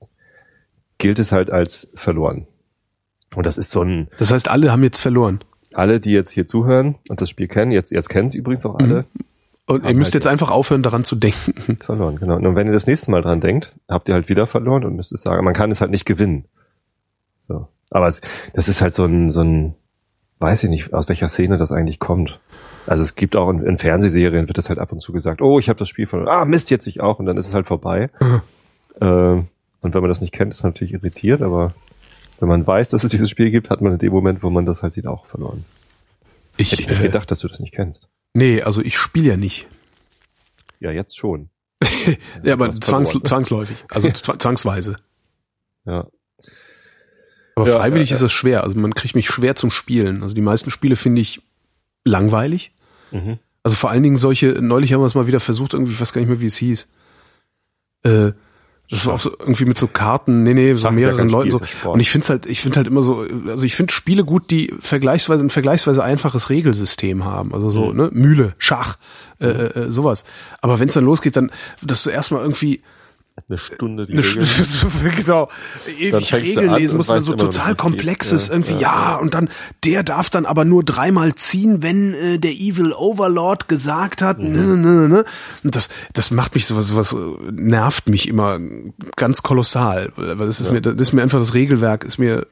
gilt 0.97 1.17
es 1.19 1.31
halt 1.31 1.49
als 1.49 1.89
verloren. 1.95 2.45
Und 3.35 3.45
das 3.45 3.57
ist 3.57 3.71
so 3.71 3.81
ein, 3.81 4.09
Das 4.19 4.31
heißt, 4.31 4.49
alle 4.49 4.71
haben 4.71 4.83
jetzt 4.83 4.99
verloren. 4.99 5.39
alle, 5.73 5.99
die 5.99 6.11
jetzt 6.11 6.31
hier 6.31 6.45
zuhören 6.45 6.95
und 7.07 7.21
das 7.21 7.29
Spiel 7.29 7.47
kennen, 7.47 7.71
jetzt, 7.71 7.91
jetzt 7.91 8.09
kennen 8.09 8.29
sie 8.29 8.37
übrigens 8.37 8.65
auch 8.65 8.75
alle, 8.75 9.05
Und 9.71 9.85
ihr 9.85 9.93
müsst 9.93 10.13
halt 10.13 10.23
jetzt 10.23 10.27
einfach 10.27 10.51
aufhören, 10.51 10.83
daran 10.83 11.03
zu 11.03 11.15
denken. 11.15 11.77
verloren, 11.85 12.17
genau. 12.17 12.35
Und 12.35 12.55
wenn 12.55 12.67
ihr 12.67 12.73
das 12.73 12.87
nächste 12.87 13.11
Mal 13.11 13.21
dran 13.21 13.41
denkt, 13.41 13.73
habt 13.87 14.09
ihr 14.09 14.15
halt 14.15 14.29
wieder 14.29 14.47
verloren 14.47 14.83
und 14.83 14.95
müsst 14.95 15.11
es 15.11 15.21
sagen, 15.21 15.43
man 15.43 15.53
kann 15.53 15.71
es 15.71 15.81
halt 15.81 15.91
nicht 15.91 16.05
gewinnen. 16.05 16.45
So. 17.47 17.67
Aber 17.89 18.07
es, 18.07 18.21
das 18.53 18.67
ist 18.67 18.81
halt 18.81 18.93
so 18.93 19.05
ein, 19.05 19.31
so 19.31 19.41
ein, 19.41 19.75
weiß 20.39 20.63
ich 20.63 20.69
nicht, 20.69 20.93
aus 20.93 21.09
welcher 21.09 21.27
Szene 21.27 21.57
das 21.57 21.71
eigentlich 21.71 21.99
kommt. 21.99 22.39
Also 22.87 23.03
es 23.03 23.15
gibt 23.15 23.35
auch 23.35 23.49
in, 23.49 23.63
in 23.63 23.77
Fernsehserien 23.77 24.47
wird 24.47 24.57
das 24.57 24.69
halt 24.69 24.79
ab 24.79 24.91
und 24.91 25.01
zu 25.01 25.11
gesagt, 25.13 25.41
oh, 25.41 25.59
ich 25.59 25.69
habe 25.69 25.77
das 25.77 25.89
Spiel 25.89 26.07
verloren, 26.07 26.29
ah, 26.29 26.45
Mist, 26.45 26.71
jetzt 26.71 26.87
ich 26.87 27.01
auch 27.01 27.19
und 27.19 27.25
dann 27.25 27.37
ist 27.37 27.47
es 27.47 27.53
halt 27.53 27.67
vorbei. 27.67 28.09
Ähm, 28.99 29.47
und 29.79 29.95
wenn 29.95 30.01
man 30.01 30.09
das 30.09 30.21
nicht 30.21 30.33
kennt, 30.33 30.51
ist 30.51 30.61
man 30.61 30.73
natürlich 30.73 30.93
irritiert, 30.93 31.41
aber 31.41 31.73
wenn 32.39 32.49
man 32.49 32.67
weiß, 32.67 32.89
dass 32.89 33.03
es 33.03 33.11
dieses 33.11 33.29
Spiel 33.29 33.49
gibt, 33.49 33.69
hat 33.69 33.81
man 33.81 33.93
in 33.93 33.99
dem 33.99 34.11
Moment, 34.11 34.43
wo 34.43 34.49
man 34.49 34.65
das 34.65 34.83
halt 34.83 34.93
sieht, 34.93 35.07
auch 35.07 35.25
verloren. 35.25 35.63
Ich, 36.57 36.71
Hätte 36.71 36.81
ich 36.81 36.89
nicht 36.89 36.99
äh, 36.99 37.03
gedacht, 37.03 37.31
dass 37.31 37.39
du 37.39 37.47
das 37.47 37.59
nicht 37.59 37.73
kennst. 37.73 38.09
Nee, 38.33 38.61
also 38.61 38.81
ich 38.81 38.97
spiele 38.97 39.29
ja 39.29 39.37
nicht. 39.37 39.67
Ja, 40.79 40.91
jetzt 40.91 41.17
schon. 41.17 41.49
Ja, 42.43 42.53
aber 42.53 42.71
zwangs, 42.71 43.09
verloren. 43.11 43.25
zwangsläufig. 43.25 43.77
Also 43.89 44.07
zwa- 44.09 44.39
zwangsweise. 44.39 44.95
Ja. 45.85 46.07
Aber 47.55 47.67
Ja, 47.67 47.77
freiwillig 47.79 48.09
ja, 48.09 48.15
ist 48.15 48.21
das 48.21 48.31
schwer. 48.31 48.63
Also 48.63 48.79
man 48.79 48.93
kriegt 48.95 49.15
mich 49.15 49.27
schwer 49.27 49.55
zum 49.55 49.71
Spielen. 49.71 50.23
Also 50.23 50.33
die 50.35 50.41
meisten 50.41 50.71
Spiele 50.71 50.95
finde 50.95 51.21
ich 51.21 51.41
langweilig. 52.05 52.71
Mhm. 53.11 53.39
Also 53.63 53.75
vor 53.75 53.89
allen 53.89 54.03
Dingen 54.03 54.17
solche, 54.17 54.47
neulich 54.61 54.93
haben 54.93 55.01
wir 55.01 55.05
es 55.05 55.15
mal 55.15 55.27
wieder 55.27 55.39
versucht, 55.39 55.73
irgendwie, 55.73 55.91
ich 55.93 55.99
weiß 56.01 56.13
gar 56.13 56.21
nicht 56.21 56.29
mehr, 56.29 56.39
wie 56.41 56.45
es 56.47 56.55
hieß. 56.57 56.91
Äh, 58.03 58.31
das 58.91 59.05
war 59.05 59.13
auch 59.15 59.19
so 59.19 59.31
irgendwie 59.39 59.65
mit 59.65 59.77
so 59.77 59.87
Karten, 59.87 60.43
nee, 60.43 60.53
nee, 60.53 60.75
so 60.75 60.83
Schach 60.83 60.89
ja 60.91 60.95
mehreren 60.95 61.29
Spiel, 61.29 61.31
Leuten 61.31 61.51
so. 61.51 61.61
ja. 61.83 61.89
Und 61.89 61.99
ich 62.01 62.11
finde 62.11 62.27
halt, 62.27 62.45
ich 62.45 62.61
finde 62.61 62.77
halt 62.77 62.87
immer 62.87 63.01
so, 63.01 63.25
also 63.47 63.65
ich 63.65 63.75
finde 63.75 63.91
Spiele 63.93 64.23
gut, 64.23 64.51
die 64.51 64.73
vergleichsweise 64.81 65.45
ein 65.45 65.49
vergleichsweise 65.49 66.03
einfaches 66.03 66.49
Regelsystem 66.49 67.25
haben. 67.25 67.53
Also 67.53 67.69
so, 67.69 67.87
Mhm. 67.87 67.97
ne, 67.97 68.09
Mühle, 68.13 68.53
Schach, 68.57 68.97
äh, 69.39 69.47
äh, 69.47 69.91
sowas. 69.91 70.25
Aber 70.61 70.79
wenn 70.79 70.89
es 70.89 70.93
dann 70.93 71.05
losgeht, 71.05 71.35
dann, 71.37 71.51
dass 71.81 72.03
du 72.03 72.09
erstmal 72.11 72.41
irgendwie 72.41 72.81
Eine 73.47 73.57
Stunde 73.57 74.05
die 74.05 74.13
eine 74.13 74.23
Regeln. 74.23 74.45
Sch- 74.45 75.15
genau, 75.25 75.49
ewig 75.97 76.33
Regeln 76.33 76.73
lesen 76.75 76.97
muss, 76.97 77.09
weißt 77.09 77.25
so 77.25 77.33
total 77.33 77.75
komplexes 77.75 78.43
geht. 78.43 78.51
irgendwie, 78.51 78.73
Ja, 78.73 78.79
ja, 78.79 79.11
ja. 79.11 79.15
und 79.17 79.33
dann, 79.33 79.49
der 79.85 80.03
darf 80.03 80.29
dann 80.29 80.45
aber 80.45 80.65
nur 80.65 80.83
dreimal 80.83 81.33
ziehen, 81.35 81.81
wenn 81.81 82.13
äh, 82.13 82.39
der 82.39 82.51
Evil 82.51 82.93
Overlord 82.93 83.67
gesagt 83.67 84.21
hat, 84.21 84.37
Mhm. 84.39 84.51
ne, 84.51 84.61
ne, 84.63 84.75
ne, 84.77 85.09
ne. 85.09 85.25
Und 85.63 85.75
das, 85.75 85.89
das 86.13 86.29
macht 86.31 86.55
mich 86.55 86.65
sowas, 86.65 86.87
sowas, 86.89 87.13
äh, 87.13 87.17
nervt 87.51 88.07
mich 88.09 88.27
immer 88.27 88.59
ganz 89.15 89.41
kolossal, 89.43 90.11
weil 90.17 90.37
weil 90.39 90.45
das 90.47 90.59
ist 90.59 90.67
Ja. 90.67 90.73
mir, 90.73 90.81
das 90.81 90.95
ist 90.95 91.13
mir 91.13 91.21
einfach 91.23 91.39
das 91.39 91.53
Regelwerk, 91.53 92.03
ist 92.03 92.17
mir 92.17 92.47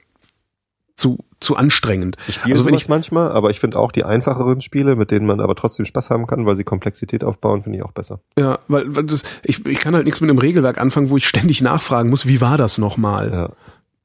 zu, 0.99 1.19
zu 1.39 1.55
anstrengend. 1.55 2.17
Ich 2.27 2.35
spiele 2.35 2.53
Also 2.53 2.65
wenn 2.65 2.73
ich, 2.73 2.89
manchmal, 2.89 3.31
aber 3.31 3.49
ich 3.49 3.59
finde 3.59 3.79
auch 3.79 3.91
die 3.91 4.03
einfacheren 4.03 4.61
Spiele, 4.61 4.95
mit 4.95 5.11
denen 5.11 5.25
man 5.25 5.39
aber 5.39 5.55
trotzdem 5.55 5.85
Spaß 5.85 6.09
haben 6.09 6.27
kann, 6.27 6.45
weil 6.45 6.57
sie 6.57 6.63
Komplexität 6.63 7.23
aufbauen, 7.23 7.63
finde 7.63 7.77
ich 7.79 7.83
auch 7.83 7.91
besser. 7.91 8.19
ja, 8.37 8.59
weil, 8.67 8.95
weil 8.95 9.05
das, 9.05 9.23
ich, 9.43 9.65
ich 9.65 9.79
kann 9.79 9.95
halt 9.95 10.05
nichts 10.05 10.21
mit 10.21 10.29
einem 10.29 10.39
Regelwerk 10.39 10.79
anfangen, 10.79 11.09
wo 11.09 11.17
ich 11.17 11.27
ständig 11.27 11.61
nachfragen 11.61 12.09
muss, 12.09 12.27
wie 12.27 12.41
war 12.41 12.57
das 12.57 12.77
nochmal? 12.77 13.31
Ja. 13.31 13.49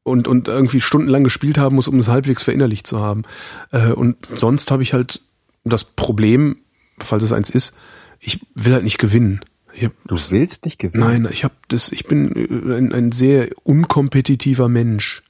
und, 0.05 0.29
und 0.29 0.49
irgendwie 0.49 0.81
stundenlang 0.81 1.25
gespielt 1.25 1.59
haben 1.59 1.75
muss, 1.77 1.89
um 1.89 1.99
es 1.99 2.09
halbwegs 2.09 2.43
verinnerlicht 2.43 2.87
zu 2.87 3.01
haben. 3.01 3.25
Äh, 3.73 3.91
und 3.93 4.17
sonst 4.35 4.71
habe 4.71 4.83
ich 4.83 4.93
halt 4.95 5.21
das 5.65 5.83
Problem, 5.85 6.59
falls 7.01 7.25
es 7.25 7.33
eins 7.33 7.51
ist, 7.51 7.77
ich 8.21 8.41
will 8.55 8.73
halt 8.75 8.85
nicht 8.85 8.99
gewinnen. 8.99 9.41
Hab, 9.83 9.91
Du 10.07 10.15
willst 10.15 10.65
nicht 10.65 10.79
gewinnen? 10.79 11.03
nein, 11.03 11.29
ich 11.33 11.43
habe 11.43 11.55
das, 11.67 11.91
ich 11.91 12.07
bin 12.07 12.37
äh, 12.37 12.77
ein, 12.79 12.93
ein 12.93 13.11
sehr 13.11 13.49
unkompetitiver 13.65 14.69
Mensch. 14.69 15.24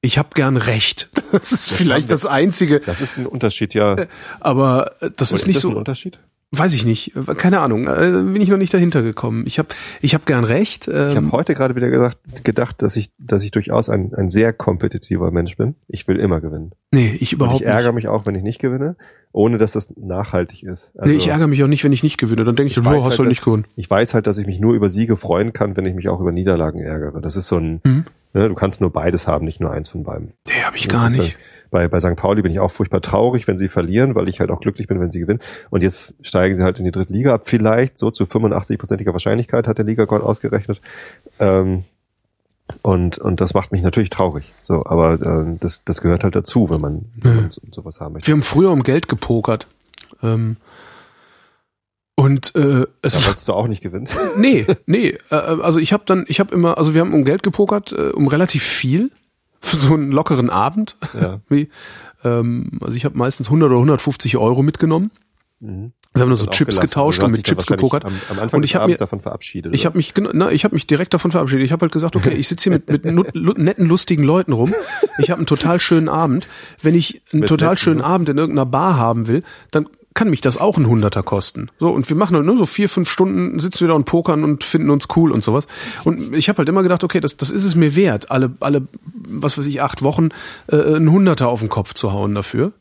Ich 0.00 0.18
habe 0.18 0.28
gern 0.34 0.56
Recht. 0.56 1.10
Das 1.32 1.50
ist 1.52 1.72
vielleicht 1.72 2.12
das 2.12 2.24
Einzige, 2.24 2.78
Das 2.80 3.00
ist 3.00 3.18
ein 3.18 3.26
Unterschied, 3.26 3.74
ja. 3.74 3.96
aber 4.40 4.92
äh, 5.00 5.10
das 5.16 5.32
Oder 5.32 5.40
ist 5.40 5.46
nicht 5.48 5.56
das 5.56 5.64
ein 5.64 5.72
so. 5.72 5.76
Unterschied? 5.78 6.18
Weiß 6.52 6.72
ich 6.74 6.86
nicht, 6.86 7.12
keine 7.36 7.58
Ahnung. 7.58 7.88
Äh, 7.88 8.12
bin 8.12 8.40
ich 8.40 8.48
noch 8.48 8.56
nicht 8.56 8.72
dahinter 8.72 9.02
gekommen. 9.02 9.42
Ich 9.46 9.58
habe, 9.58 9.68
ich 10.00 10.14
habe 10.14 10.22
gern 10.24 10.44
Recht. 10.44 10.86
Ich 10.86 10.94
Ähm, 10.94 11.16
habe 11.16 11.32
heute 11.32 11.54
gerade 11.56 11.74
wieder 11.74 11.90
gesagt, 11.90 12.18
gedacht, 12.44 12.80
dass 12.80 12.94
ich, 12.96 13.10
dass 13.18 13.42
ich 13.42 13.50
durchaus 13.50 13.90
ein, 13.90 14.14
ein 14.14 14.28
sehr 14.28 14.52
kompetitiver 14.52 15.32
Mensch 15.32 15.56
bin. 15.56 15.74
Ich 15.88 16.06
will 16.06 16.20
immer 16.20 16.40
gewinnen. 16.40 16.70
nee, 16.92 17.16
ich 17.20 17.32
überhaupt 17.32 17.62
ich 17.62 17.66
ärgere 17.66 17.88
nicht. 17.88 17.96
mich 18.04 18.08
auch, 18.08 18.24
wenn 18.26 18.36
ich 18.36 18.44
nicht 18.44 18.60
gewinne, 18.60 18.96
ohne 19.32 19.58
dass 19.58 19.72
das 19.72 19.88
nachhaltig 19.96 20.62
ist. 20.62 20.92
Also, 20.96 21.10
nee, 21.10 21.18
ich 21.18 21.26
ärgere 21.28 21.48
mich 21.48 21.62
auch 21.64 21.68
nicht, 21.68 21.82
wenn 21.82 21.92
ich 21.92 22.04
nicht 22.04 22.16
gewinne. 22.16 22.44
Dann 22.44 22.54
denke 22.54 22.70
ich, 22.70 22.76
ich 22.76 22.82
du 22.82 22.88
weiß 22.88 22.98
hast 22.98 23.04
halt, 23.10 23.18
halt 23.18 23.28
nicht 23.28 23.44
gewonnen. 23.44 23.66
Ich 23.74 23.90
weiß 23.90 24.14
halt, 24.14 24.28
dass 24.28 24.38
ich 24.38 24.46
mich 24.46 24.60
nur 24.60 24.74
über 24.74 24.88
Siege 24.88 25.16
freuen 25.16 25.52
kann, 25.52 25.76
wenn 25.76 25.84
ich 25.84 25.96
mich 25.96 26.08
auch 26.08 26.20
über 26.20 26.30
Niederlagen 26.30 26.78
ärgere. 26.80 27.20
Das 27.20 27.34
ist 27.36 27.48
so 27.48 27.56
ein, 27.58 27.80
Mhm. 27.84 28.04
Ne, 28.36 28.48
du 28.48 28.54
kannst 28.54 28.80
nur 28.80 28.90
beides 28.90 29.26
haben, 29.26 29.44
nicht 29.44 29.60
nur 29.60 29.70
eins 29.70 29.88
von 29.88 30.02
beiden. 30.04 30.32
Nee, 30.48 30.62
habe 30.64 30.76
ich 30.76 30.88
gar 30.88 31.08
nicht. 31.10 31.18
Halt, 31.20 31.36
bei, 31.70 31.88
bei 31.88 31.98
St. 31.98 32.14
Pauli 32.14 32.42
bin 32.42 32.52
ich 32.52 32.60
auch 32.60 32.70
furchtbar 32.70 33.00
traurig, 33.00 33.48
wenn 33.48 33.58
sie 33.58 33.68
verlieren, 33.68 34.14
weil 34.14 34.28
ich 34.28 34.38
halt 34.40 34.50
auch 34.50 34.60
glücklich 34.60 34.86
bin, 34.86 35.00
wenn 35.00 35.10
sie 35.10 35.18
gewinnen. 35.18 35.40
Und 35.70 35.82
jetzt 35.82 36.14
steigen 36.22 36.54
sie 36.54 36.62
halt 36.62 36.78
in 36.78 36.84
die 36.84 36.92
dritte 36.92 37.12
Liga 37.12 37.34
ab, 37.34 37.42
vielleicht 37.44 37.98
so 37.98 38.10
zu 38.12 38.24
85-prozentiger 38.24 39.12
Wahrscheinlichkeit, 39.12 39.66
hat 39.66 39.78
der 39.78 39.84
Liga-Gott 39.84 40.22
ausgerechnet. 40.22 40.80
Ähm, 41.40 41.84
und, 42.82 43.18
und 43.18 43.40
das 43.40 43.54
macht 43.54 43.72
mich 43.72 43.82
natürlich 43.82 44.10
traurig. 44.10 44.52
So, 44.62 44.86
aber 44.86 45.14
äh, 45.20 45.56
das, 45.60 45.82
das 45.84 46.00
gehört 46.00 46.24
halt 46.24 46.36
dazu, 46.36 46.70
wenn 46.70 46.80
man, 46.80 47.04
wenn 47.16 47.30
Mhm. 47.34 47.40
man 47.42 47.50
so, 47.50 47.60
sowas 47.70 48.00
haben 48.00 48.14
möchte. 48.14 48.28
Wir 48.28 48.34
haben 48.34 48.42
früher 48.42 48.70
um 48.70 48.82
Geld 48.82 49.08
gepokert. 49.08 49.66
Ähm, 50.22 50.56
und 52.16 52.54
äh, 52.56 52.86
es 53.02 53.14
Da 53.14 53.26
wolltest 53.26 53.46
du 53.48 53.52
auch 53.52 53.68
nicht 53.68 53.82
gewinnen. 53.82 54.08
nee, 54.36 54.66
nee, 54.86 55.18
äh, 55.30 55.34
also 55.34 55.78
ich 55.78 55.92
habe 55.92 56.02
dann, 56.06 56.24
ich 56.28 56.40
habe 56.40 56.52
immer, 56.54 56.78
also 56.78 56.94
wir 56.94 57.02
haben 57.02 57.14
um 57.14 57.24
Geld 57.24 57.42
gepokert, 57.42 57.92
äh, 57.92 58.08
um 58.10 58.26
relativ 58.26 58.64
viel 58.64 59.10
für 59.60 59.76
so 59.76 59.94
einen 59.94 60.10
lockeren 60.10 60.50
Abend. 60.50 60.96
Ja. 61.18 61.40
Wie, 61.48 61.68
ähm, 62.24 62.78
also 62.80 62.96
ich 62.96 63.04
habe 63.04 63.16
meistens 63.16 63.48
100 63.48 63.68
oder 63.68 63.76
150 63.76 64.36
Euro 64.38 64.62
mitgenommen. 64.62 65.10
Mhm. 65.60 65.92
Wir 66.14 66.22
haben 66.22 66.30
dann 66.30 66.38
so 66.38 66.46
Chips 66.46 66.76
gelassen. 66.76 66.80
getauscht 66.80 67.22
und 67.22 67.30
mit 67.32 67.44
Chips 67.44 67.66
gepokert. 67.66 68.06
Am, 68.06 68.12
am 68.30 68.38
Anfang 68.38 68.58
Und 68.58 68.64
ich 68.64 68.74
hab 68.74 68.82
Abends 68.82 68.94
mir- 68.94 68.98
davon 68.98 69.20
verabschiedet. 69.20 69.74
Ich 69.74 69.84
habe 69.84 69.98
mich, 69.98 70.14
na, 70.32 70.50
ich 70.50 70.64
habe 70.64 70.74
mich 70.74 70.86
direkt 70.86 71.12
davon 71.12 71.30
verabschiedet. 71.30 71.64
Ich 71.66 71.72
habe 71.72 71.82
halt 71.82 71.92
gesagt, 71.92 72.16
okay, 72.16 72.32
ich 72.32 72.48
sitze 72.48 72.70
hier 72.70 72.72
mit, 72.72 72.88
mit 72.88 73.58
netten, 73.58 73.86
lustigen 73.86 74.22
Leuten 74.22 74.52
rum. 74.52 74.72
Ich 75.18 75.30
habe 75.30 75.40
einen 75.40 75.46
total 75.46 75.78
schönen 75.78 76.08
Abend. 76.08 76.48
Wenn 76.80 76.94
ich 76.94 77.20
einen 77.32 77.40
Mit 77.40 77.50
total 77.50 77.70
netten, 77.70 77.82
schönen 77.82 77.98
ne? 77.98 78.04
Abend 78.04 78.30
in 78.30 78.38
irgendeiner 78.38 78.64
Bar 78.64 78.96
haben 78.96 79.28
will, 79.28 79.42
dann 79.72 79.88
kann 80.16 80.30
mich 80.30 80.40
das 80.40 80.58
auch 80.58 80.76
ein 80.78 80.88
Hunderter 80.88 81.22
kosten. 81.22 81.70
So 81.78 81.90
und 81.90 82.08
wir 82.08 82.16
machen 82.16 82.34
halt 82.34 82.46
nur 82.46 82.56
so 82.56 82.66
vier, 82.66 82.88
fünf 82.88 83.08
Stunden, 83.08 83.60
sitzen 83.60 83.82
wir 83.82 83.88
da 83.88 83.94
und 83.94 84.06
pokern 84.06 84.42
und 84.42 84.64
finden 84.64 84.90
uns 84.90 85.06
cool 85.14 85.30
und 85.30 85.44
sowas. 85.44 85.68
Und 86.02 86.34
ich 86.34 86.48
habe 86.48 86.58
halt 86.58 86.68
immer 86.68 86.82
gedacht, 86.82 87.04
okay, 87.04 87.20
das, 87.20 87.36
das 87.36 87.50
ist 87.50 87.64
es 87.64 87.76
mir 87.76 87.94
wert, 87.94 88.30
alle, 88.30 88.54
alle, 88.60 88.88
was 89.04 89.58
weiß 89.58 89.66
ich, 89.66 89.82
acht 89.82 90.02
Wochen 90.02 90.30
äh, 90.66 90.76
einen 90.76 91.12
Hunderter 91.12 91.48
auf 91.48 91.60
den 91.60 91.68
Kopf 91.68 91.94
zu 91.94 92.12
hauen 92.12 92.34
dafür. 92.34 92.72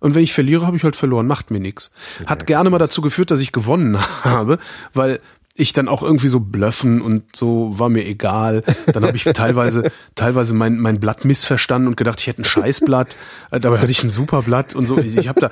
Und 0.00 0.14
wenn 0.14 0.22
ich 0.22 0.32
verliere, 0.32 0.66
habe 0.66 0.76
ich 0.76 0.84
halt 0.84 0.96
verloren, 0.96 1.26
macht 1.26 1.50
mir 1.50 1.60
nix. 1.60 1.92
Hat 2.26 2.46
gerne 2.46 2.70
mal 2.70 2.78
dazu 2.78 3.02
geführt, 3.02 3.30
dass 3.30 3.40
ich 3.40 3.52
gewonnen 3.52 3.98
habe, 4.24 4.58
weil 4.92 5.20
ich 5.60 5.72
dann 5.72 5.88
auch 5.88 6.02
irgendwie 6.02 6.28
so 6.28 6.40
blöffen 6.40 7.00
und 7.00 7.36
so 7.36 7.78
war 7.78 7.88
mir 7.88 8.06
egal. 8.06 8.62
Dann 8.92 9.04
habe 9.04 9.16
ich 9.16 9.24
teilweise 9.34 9.90
teilweise 10.14 10.54
mein 10.54 10.78
mein 10.78 11.00
Blatt 11.00 11.24
missverstanden 11.24 11.88
und 11.88 11.96
gedacht, 11.96 12.20
ich 12.20 12.26
hätte 12.26 12.42
ein 12.42 12.44
Scheißblatt, 12.44 13.16
Äh, 13.50 13.60
dabei 13.60 13.78
hatte 13.78 13.90
ich 13.90 14.02
ein 14.02 14.10
super 14.10 14.42
Blatt 14.42 14.74
und 14.74 14.86
so. 14.86 14.98
Ich, 14.98 15.16
ich 15.16 15.28
habe 15.28 15.40
da 15.40 15.50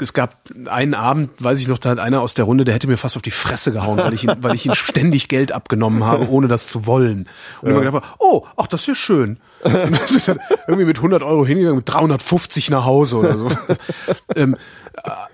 es 0.00 0.12
gab 0.12 0.36
einen 0.66 0.94
Abend, 0.94 1.30
weiß 1.42 1.60
ich 1.60 1.68
noch, 1.68 1.78
da 1.78 1.90
hat 1.90 1.98
einer 1.98 2.20
aus 2.20 2.34
der 2.34 2.44
Runde, 2.44 2.64
der 2.64 2.74
hätte 2.74 2.86
mir 2.86 2.96
fast 2.96 3.16
auf 3.16 3.22
die 3.22 3.30
Fresse 3.30 3.72
gehauen, 3.72 3.98
weil 3.98 4.14
ich 4.14 4.24
ihn, 4.24 4.32
weil 4.40 4.54
ich 4.54 4.66
ihm 4.66 4.74
ständig 4.74 5.28
Geld 5.28 5.52
abgenommen 5.52 6.04
habe, 6.04 6.28
ohne 6.28 6.48
das 6.48 6.66
zu 6.66 6.86
wollen. 6.86 7.28
Und 7.60 7.70
immer 7.70 7.80
gedacht, 7.80 7.94
habe, 7.94 8.06
oh, 8.18 8.46
ach, 8.56 8.66
das 8.66 8.82
ist 8.82 8.86
ja 8.86 8.94
schön. 8.94 9.38
Und 9.62 9.74
dann 9.74 9.90
bin 9.90 10.00
ich 10.16 10.24
dann 10.24 10.38
irgendwie 10.66 10.86
mit 10.86 10.98
100 10.98 11.22
Euro 11.22 11.46
hingegangen, 11.46 11.76
mit 11.76 11.88
350 11.88 12.70
nach 12.70 12.84
Hause 12.84 13.16
oder 13.16 13.38
so. 13.38 13.48
ähm, 14.36 14.54
äh, 14.54 14.83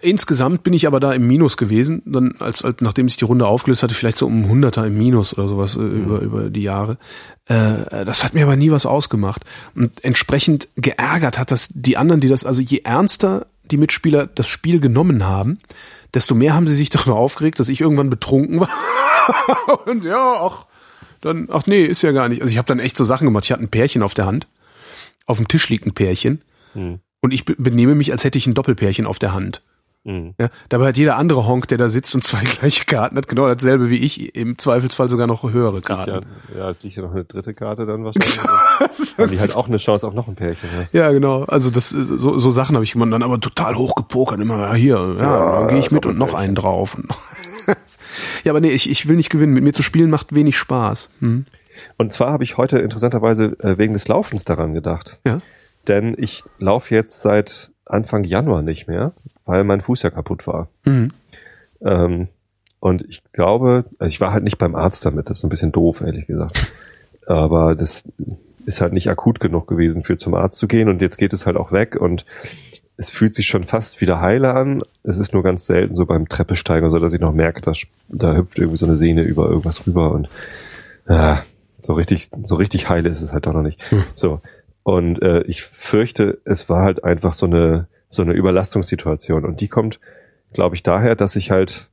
insgesamt 0.00 0.62
bin 0.62 0.72
ich 0.72 0.86
aber 0.86 1.00
da 1.00 1.12
im 1.12 1.26
Minus 1.26 1.56
gewesen, 1.56 2.02
dann 2.06 2.34
als, 2.38 2.64
als 2.64 2.80
nachdem 2.80 3.08
sich 3.08 3.18
die 3.18 3.24
Runde 3.24 3.46
aufgelöst 3.46 3.82
hatte, 3.82 3.94
vielleicht 3.94 4.16
so 4.16 4.26
um 4.26 4.44
100er 4.44 4.86
im 4.86 4.96
Minus 4.96 5.36
oder 5.36 5.48
sowas 5.48 5.76
äh, 5.76 5.80
über 5.80 6.20
über 6.20 6.50
die 6.50 6.62
Jahre. 6.62 6.98
Äh, 7.46 8.04
das 8.04 8.24
hat 8.24 8.34
mir 8.34 8.44
aber 8.44 8.56
nie 8.56 8.70
was 8.70 8.86
ausgemacht 8.86 9.44
und 9.74 10.02
entsprechend 10.04 10.68
geärgert 10.76 11.38
hat 11.38 11.50
das 11.50 11.68
die 11.72 11.96
anderen, 11.96 12.20
die 12.20 12.28
das 12.28 12.44
also 12.44 12.62
je 12.62 12.80
ernster 12.84 13.46
die 13.70 13.76
Mitspieler 13.76 14.26
das 14.26 14.48
Spiel 14.48 14.80
genommen 14.80 15.24
haben, 15.24 15.60
desto 16.14 16.34
mehr 16.34 16.54
haben 16.54 16.66
sie 16.66 16.74
sich 16.74 16.90
doch 16.90 17.06
nur 17.06 17.16
aufgeregt, 17.16 17.58
dass 17.58 17.68
ich 17.68 17.80
irgendwann 17.80 18.10
betrunken 18.10 18.60
war. 18.60 18.70
und 19.86 20.04
ja, 20.04 20.40
ach, 20.40 20.66
dann, 21.20 21.48
ach 21.50 21.66
nee, 21.66 21.84
ist 21.84 22.02
ja 22.02 22.12
gar 22.12 22.28
nicht. 22.28 22.42
Also 22.42 22.50
ich 22.50 22.58
habe 22.58 22.66
dann 22.66 22.78
echt 22.78 22.96
so 22.96 23.04
Sachen 23.04 23.26
gemacht. 23.26 23.44
Ich 23.44 23.52
hatte 23.52 23.62
ein 23.62 23.70
Pärchen 23.70 24.02
auf 24.02 24.14
der 24.14 24.26
Hand. 24.26 24.48
Auf 25.26 25.36
dem 25.36 25.48
Tisch 25.48 25.68
liegt 25.68 25.86
ein 25.86 25.92
Pärchen. 25.92 26.42
Hm. 26.72 27.00
Und 27.22 27.32
ich 27.32 27.44
be- 27.44 27.54
benehme 27.58 27.94
mich, 27.94 28.12
als 28.12 28.24
hätte 28.24 28.38
ich 28.38 28.46
ein 28.46 28.54
Doppelpärchen 28.54 29.06
auf 29.06 29.18
der 29.18 29.32
Hand. 29.34 29.62
Mhm. 30.04 30.32
Ja, 30.40 30.48
dabei 30.70 30.88
hat 30.88 30.96
jeder 30.96 31.16
andere 31.16 31.46
Honk, 31.46 31.68
der 31.68 31.76
da 31.76 31.90
sitzt 31.90 32.14
und 32.14 32.22
zwei 32.24 32.42
gleiche 32.42 32.86
Karten 32.86 33.16
hat, 33.18 33.28
genau 33.28 33.46
dasselbe 33.52 33.90
wie 33.90 33.98
ich, 33.98 34.34
im 34.34 34.56
Zweifelsfall 34.56 35.10
sogar 35.10 35.26
noch 35.26 35.42
höhere 35.42 35.76
Ja, 35.76 35.80
Karten. 35.82 36.26
ja, 36.56 36.70
es 36.70 36.82
liegt 36.82 36.96
ja 36.96 37.02
noch 37.02 37.12
eine 37.12 37.24
dritte 37.24 37.52
Karte 37.52 37.84
dann 37.84 38.02
wahrscheinlich. 38.04 38.40
Haben 39.18 39.30
die 39.30 39.38
halt 39.38 39.54
auch 39.54 39.68
eine 39.68 39.76
Chance 39.76 40.06
auf 40.06 40.14
noch 40.14 40.26
ein 40.28 40.36
Pärchen. 40.36 40.70
Ja. 40.92 41.00
Ja, 41.06 41.12
genau. 41.12 41.44
Also 41.44 41.68
das 41.70 41.92
ist- 41.92 42.08
so, 42.08 42.38
so 42.38 42.50
Sachen 42.50 42.74
habe 42.76 42.84
ich 42.84 42.92
gemacht, 42.92 43.12
dann 43.12 43.22
aber 43.22 43.38
total 43.40 43.74
hoch 43.76 43.94
gepokert, 43.94 44.40
immer 44.40 44.58
ja, 44.68 44.74
hier, 44.74 45.16
ja, 45.18 45.22
Ja, 45.22 45.58
dann 45.60 45.68
gehe 45.68 45.78
ich 45.78 45.90
mit 45.90 46.06
und 46.06 46.16
noch 46.16 46.32
einen 46.32 46.54
drauf. 46.54 46.94
Und 46.94 47.08
ja, 48.44 48.52
aber 48.52 48.60
nee, 48.62 48.70
ich, 48.70 48.88
ich 48.88 49.06
will 49.06 49.16
nicht 49.16 49.28
gewinnen. 49.28 49.52
Mit 49.52 49.64
mir 49.64 49.74
zu 49.74 49.82
spielen 49.82 50.08
macht 50.08 50.34
wenig 50.34 50.56
Spaß. 50.56 51.10
Hm. 51.20 51.44
Und 51.98 52.12
zwar 52.14 52.32
habe 52.32 52.42
ich 52.44 52.56
heute 52.56 52.78
interessanterweise 52.78 53.56
äh, 53.60 53.76
wegen 53.76 53.92
des 53.92 54.08
Laufens 54.08 54.44
daran 54.44 54.72
gedacht. 54.72 55.18
Ja. 55.26 55.38
Denn 55.90 56.14
ich 56.16 56.44
laufe 56.60 56.94
jetzt 56.94 57.20
seit 57.20 57.72
Anfang 57.84 58.22
Januar 58.22 58.62
nicht 58.62 58.86
mehr, 58.86 59.12
weil 59.44 59.64
mein 59.64 59.80
Fuß 59.80 60.04
ja 60.04 60.10
kaputt 60.10 60.46
war. 60.46 60.68
Mhm. 60.84 61.08
Ähm, 61.84 62.28
und 62.78 63.04
ich 63.08 63.24
glaube, 63.32 63.86
also 63.98 64.08
ich 64.08 64.20
war 64.20 64.32
halt 64.32 64.44
nicht 64.44 64.56
beim 64.56 64.76
Arzt 64.76 65.04
damit, 65.04 65.28
das 65.28 65.38
ist 65.38 65.44
ein 65.44 65.50
bisschen 65.50 65.72
doof, 65.72 66.00
ehrlich 66.00 66.28
gesagt. 66.28 66.72
Aber 67.26 67.74
das 67.74 68.04
ist 68.66 68.80
halt 68.80 68.92
nicht 68.92 69.10
akut 69.10 69.40
genug 69.40 69.66
gewesen, 69.66 70.04
für 70.04 70.16
zum 70.16 70.34
Arzt 70.34 70.58
zu 70.58 70.68
gehen 70.68 70.88
und 70.88 71.02
jetzt 71.02 71.16
geht 71.16 71.32
es 71.32 71.44
halt 71.44 71.56
auch 71.56 71.72
weg 71.72 71.96
und 72.00 72.24
es 72.96 73.10
fühlt 73.10 73.34
sich 73.34 73.48
schon 73.48 73.64
fast 73.64 74.00
wieder 74.00 74.20
heile 74.20 74.54
an. 74.54 74.82
Es 75.02 75.18
ist 75.18 75.34
nur 75.34 75.42
ganz 75.42 75.66
selten 75.66 75.96
so 75.96 76.06
beim 76.06 76.28
Treppesteigen, 76.28 76.88
so 76.88 77.00
dass 77.00 77.14
ich 77.14 77.20
noch 77.20 77.32
merke, 77.32 77.62
dass 77.62 77.82
da 78.08 78.36
hüpft 78.36 78.58
irgendwie 78.58 78.78
so 78.78 78.86
eine 78.86 78.94
Sehne 78.94 79.22
über 79.22 79.48
irgendwas 79.48 79.84
rüber 79.88 80.12
und 80.12 80.28
ah, 81.08 81.38
so 81.80 81.94
richtig, 81.94 82.30
so 82.44 82.54
richtig 82.54 82.88
heile 82.88 83.08
ist 83.08 83.22
es 83.22 83.32
halt 83.32 83.46
doch 83.46 83.54
noch 83.54 83.62
nicht. 83.62 83.82
So. 84.14 84.40
Und 84.82 85.20
äh, 85.22 85.42
ich 85.42 85.62
fürchte, 85.62 86.40
es 86.44 86.68
war 86.68 86.82
halt 86.82 87.04
einfach 87.04 87.32
so 87.32 87.46
eine, 87.46 87.88
so 88.08 88.22
eine 88.22 88.32
Überlastungssituation. 88.32 89.44
Und 89.44 89.60
die 89.60 89.68
kommt, 89.68 90.00
glaube 90.52 90.74
ich, 90.74 90.82
daher, 90.82 91.16
dass 91.16 91.36
ich 91.36 91.50
halt, 91.50 91.88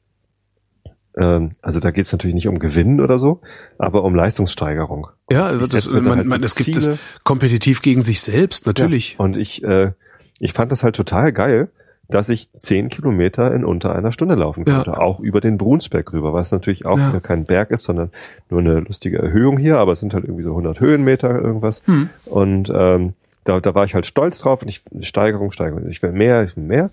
ähm, 1.17 1.51
also 1.61 1.79
da 1.79 1.91
geht 1.91 2.05
es 2.05 2.11
natürlich 2.11 2.35
nicht 2.35 2.47
um 2.47 2.59
Gewinn 2.59 3.01
oder 3.01 3.19
so, 3.19 3.41
aber 3.77 4.03
um 4.03 4.15
Leistungssteigerung. 4.15 5.07
Ja, 5.29 5.51
das, 5.53 5.91
man, 5.91 6.09
halt 6.09 6.23
so 6.23 6.29
man, 6.29 6.43
es 6.43 6.55
gibt 6.55 6.77
es 6.77 6.89
kompetitiv 7.23 7.81
gegen 7.81 8.01
sich 8.01 8.21
selbst, 8.21 8.65
natürlich. 8.65 9.13
Ja. 9.13 9.19
Und 9.19 9.37
ich, 9.37 9.63
äh, 9.63 9.91
ich 10.39 10.53
fand 10.53 10.71
das 10.71 10.83
halt 10.83 10.95
total 10.95 11.33
geil, 11.33 11.69
dass 12.09 12.29
ich 12.29 12.51
zehn 12.53 12.89
Kilometer 12.89 13.53
in 13.53 13.65
unter 13.65 13.93
einer 13.95 14.11
Stunde 14.11 14.35
laufen 14.35 14.63
Ja. 14.67 14.75
konnte, 14.83 14.99
auch 14.99 15.19
über 15.19 15.41
den 15.41 15.57
Brunsberg 15.57 16.13
rüber, 16.13 16.33
was 16.33 16.51
natürlich 16.51 16.85
auch 16.85 16.97
Ja. 16.97 17.19
kein 17.21 17.45
Berg 17.45 17.71
ist, 17.71 17.83
sondern 17.83 18.11
nur 18.49 18.61
eine 18.61 18.79
lustige 18.79 19.17
Erhöhung 19.19 19.57
hier, 19.57 19.77
aber 19.77 19.91
es 19.91 19.99
sind 19.99 20.13
halt 20.13 20.23
irgendwie 20.23 20.43
so 20.43 20.51
100 20.51 20.79
Höhenmeter 20.79 21.29
irgendwas. 21.41 21.81
Hm. 21.85 22.09
Und 22.25 22.71
ähm, 22.73 23.13
da, 23.43 23.59
da 23.59 23.75
war 23.75 23.85
ich 23.85 23.93
halt 23.95 24.05
stolz 24.05 24.39
drauf 24.39 24.61
und 24.61 24.67
ich 24.69 24.81
Steigerung, 25.01 25.51
Steigerung, 25.51 25.87
ich 25.89 26.01
will 26.01 26.11
mehr, 26.11 26.43
ich 26.43 26.55
will 26.55 26.63
mehr. 26.63 26.89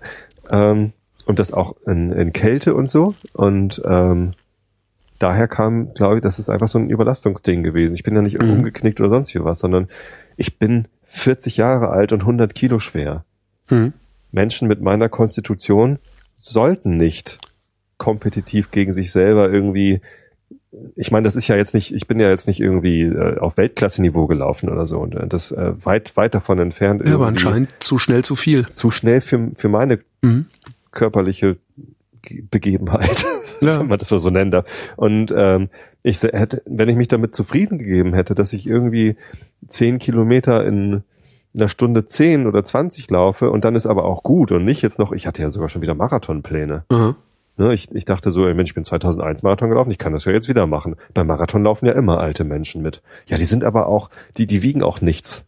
Ähm, 0.49 0.91
und 1.25 1.39
das 1.39 1.51
auch 1.53 1.75
in, 1.87 2.11
in 2.11 2.33
Kälte 2.33 2.75
und 2.75 2.89
so. 2.89 3.15
Und 3.33 3.81
ähm, 3.85 4.33
daher 5.19 5.47
kam, 5.47 5.91
glaube 5.93 6.17
ich, 6.17 6.21
das 6.21 6.39
ist 6.39 6.49
einfach 6.49 6.67
so 6.67 6.77
ein 6.77 6.89
Überlastungsding 6.89 7.63
gewesen. 7.63 7.93
Ich 7.95 8.03
bin 8.03 8.15
ja 8.15 8.21
nicht 8.21 8.41
Mhm. 8.41 8.51
umgeknickt 8.51 8.99
oder 8.99 9.09
sonst 9.09 9.33
wie 9.33 9.43
was, 9.43 9.59
sondern 9.59 9.87
ich 10.37 10.59
bin 10.59 10.87
40 11.05 11.57
Jahre 11.57 11.89
alt 11.89 12.11
und 12.11 12.21
100 12.21 12.53
Kilo 12.53 12.79
schwer. 12.79 13.23
Hm. 13.69 13.93
Menschen 14.35 14.67
mit 14.67 14.81
meiner 14.81 15.09
Konstitution 15.09 15.97
sollten 16.35 16.97
nicht 16.97 17.39
kompetitiv 17.97 18.69
gegen 18.71 18.93
sich 18.93 19.11
selber 19.11 19.49
irgendwie 19.51 20.01
ich 20.97 21.09
meine, 21.09 21.23
das 21.23 21.37
ist 21.37 21.47
ja 21.47 21.55
jetzt 21.55 21.73
nicht, 21.73 21.93
ich 21.95 22.05
bin 22.05 22.19
ja 22.19 22.29
jetzt 22.29 22.47
nicht 22.47 22.59
irgendwie 22.59 23.03
äh, 23.03 23.37
auf 23.39 23.55
Weltklasse-Niveau 23.55 24.27
gelaufen 24.27 24.69
oder 24.69 24.85
so 24.85 24.99
und 24.99 25.15
äh, 25.15 25.25
das 25.25 25.51
äh, 25.51 25.71
weit, 25.85 26.17
weit 26.17 26.35
davon 26.35 26.59
entfernt. 26.59 27.01
Ja, 27.05 27.15
aber 27.15 27.27
anscheinend 27.27 27.71
zu 27.79 27.97
schnell 27.97 28.25
zu 28.25 28.35
viel. 28.35 28.65
Zu 28.73 28.91
schnell 28.91 29.21
für, 29.21 29.51
für 29.55 29.69
meine 29.69 29.99
Mhm. 30.21 30.47
körperliche 30.91 31.55
Begebenheit, 32.51 33.23
Ja. 33.61 33.79
wenn 33.79 33.87
man 33.87 33.99
das 33.99 34.09
so, 34.09 34.29
nennen 34.29 34.51
darf. 34.51 34.93
Und 34.97 35.33
ähm, 35.35 35.69
ich 36.03 36.21
hätte, 36.23 36.61
wenn 36.65 36.89
ich 36.89 36.97
mich 36.97 37.07
damit 37.07 37.35
zufrieden 37.35 37.77
gegeben 37.77 38.13
hätte, 38.13 38.35
dass 38.35 38.51
ich 38.51 38.67
irgendwie 38.67 39.15
zehn 39.67 39.97
Kilometer 39.97 40.65
in 40.65 41.03
einer 41.55 41.69
Stunde 41.69 42.05
zehn 42.05 42.47
oder 42.47 42.63
zwanzig 42.65 43.09
laufe 43.09 43.49
und 43.49 43.63
dann 43.65 43.75
ist 43.75 43.85
aber 43.87 44.05
auch 44.05 44.23
gut 44.23 44.51
und 44.51 44.65
nicht 44.65 44.81
jetzt 44.81 44.99
noch, 44.99 45.11
ich 45.11 45.25
hatte 45.27 45.41
ja 45.41 45.49
sogar 45.49 45.69
schon 45.69 45.81
wieder 45.81 45.95
Marathonpläne. 45.95 46.83
Aha. 46.89 47.15
Ne, 47.57 47.73
ich, 47.73 47.89
ich 47.95 48.03
dachte 48.03 48.33
so, 48.33 48.45
ey 48.45 48.53
Mensch, 48.53 48.71
ich 48.71 48.75
bin 48.75 48.83
2001 48.83 49.41
Marathon 49.41 49.69
gelaufen, 49.69 49.89
ich 49.89 49.97
kann 49.97 50.11
das 50.11 50.25
ja 50.25 50.33
jetzt 50.33 50.49
wieder 50.49 50.67
machen. 50.67 50.97
Beim 51.13 51.27
Marathon 51.27 51.63
laufen 51.63 51.85
ja 51.85 51.93
immer 51.93 52.19
alte 52.19 52.43
Menschen 52.43 52.81
mit. 52.81 53.01
Ja, 53.27 53.37
die 53.37 53.45
sind 53.45 53.63
aber 53.63 53.87
auch, 53.87 54.09
die, 54.37 54.45
die 54.45 54.61
wiegen 54.61 54.83
auch 54.83 54.99
nichts. 54.99 55.45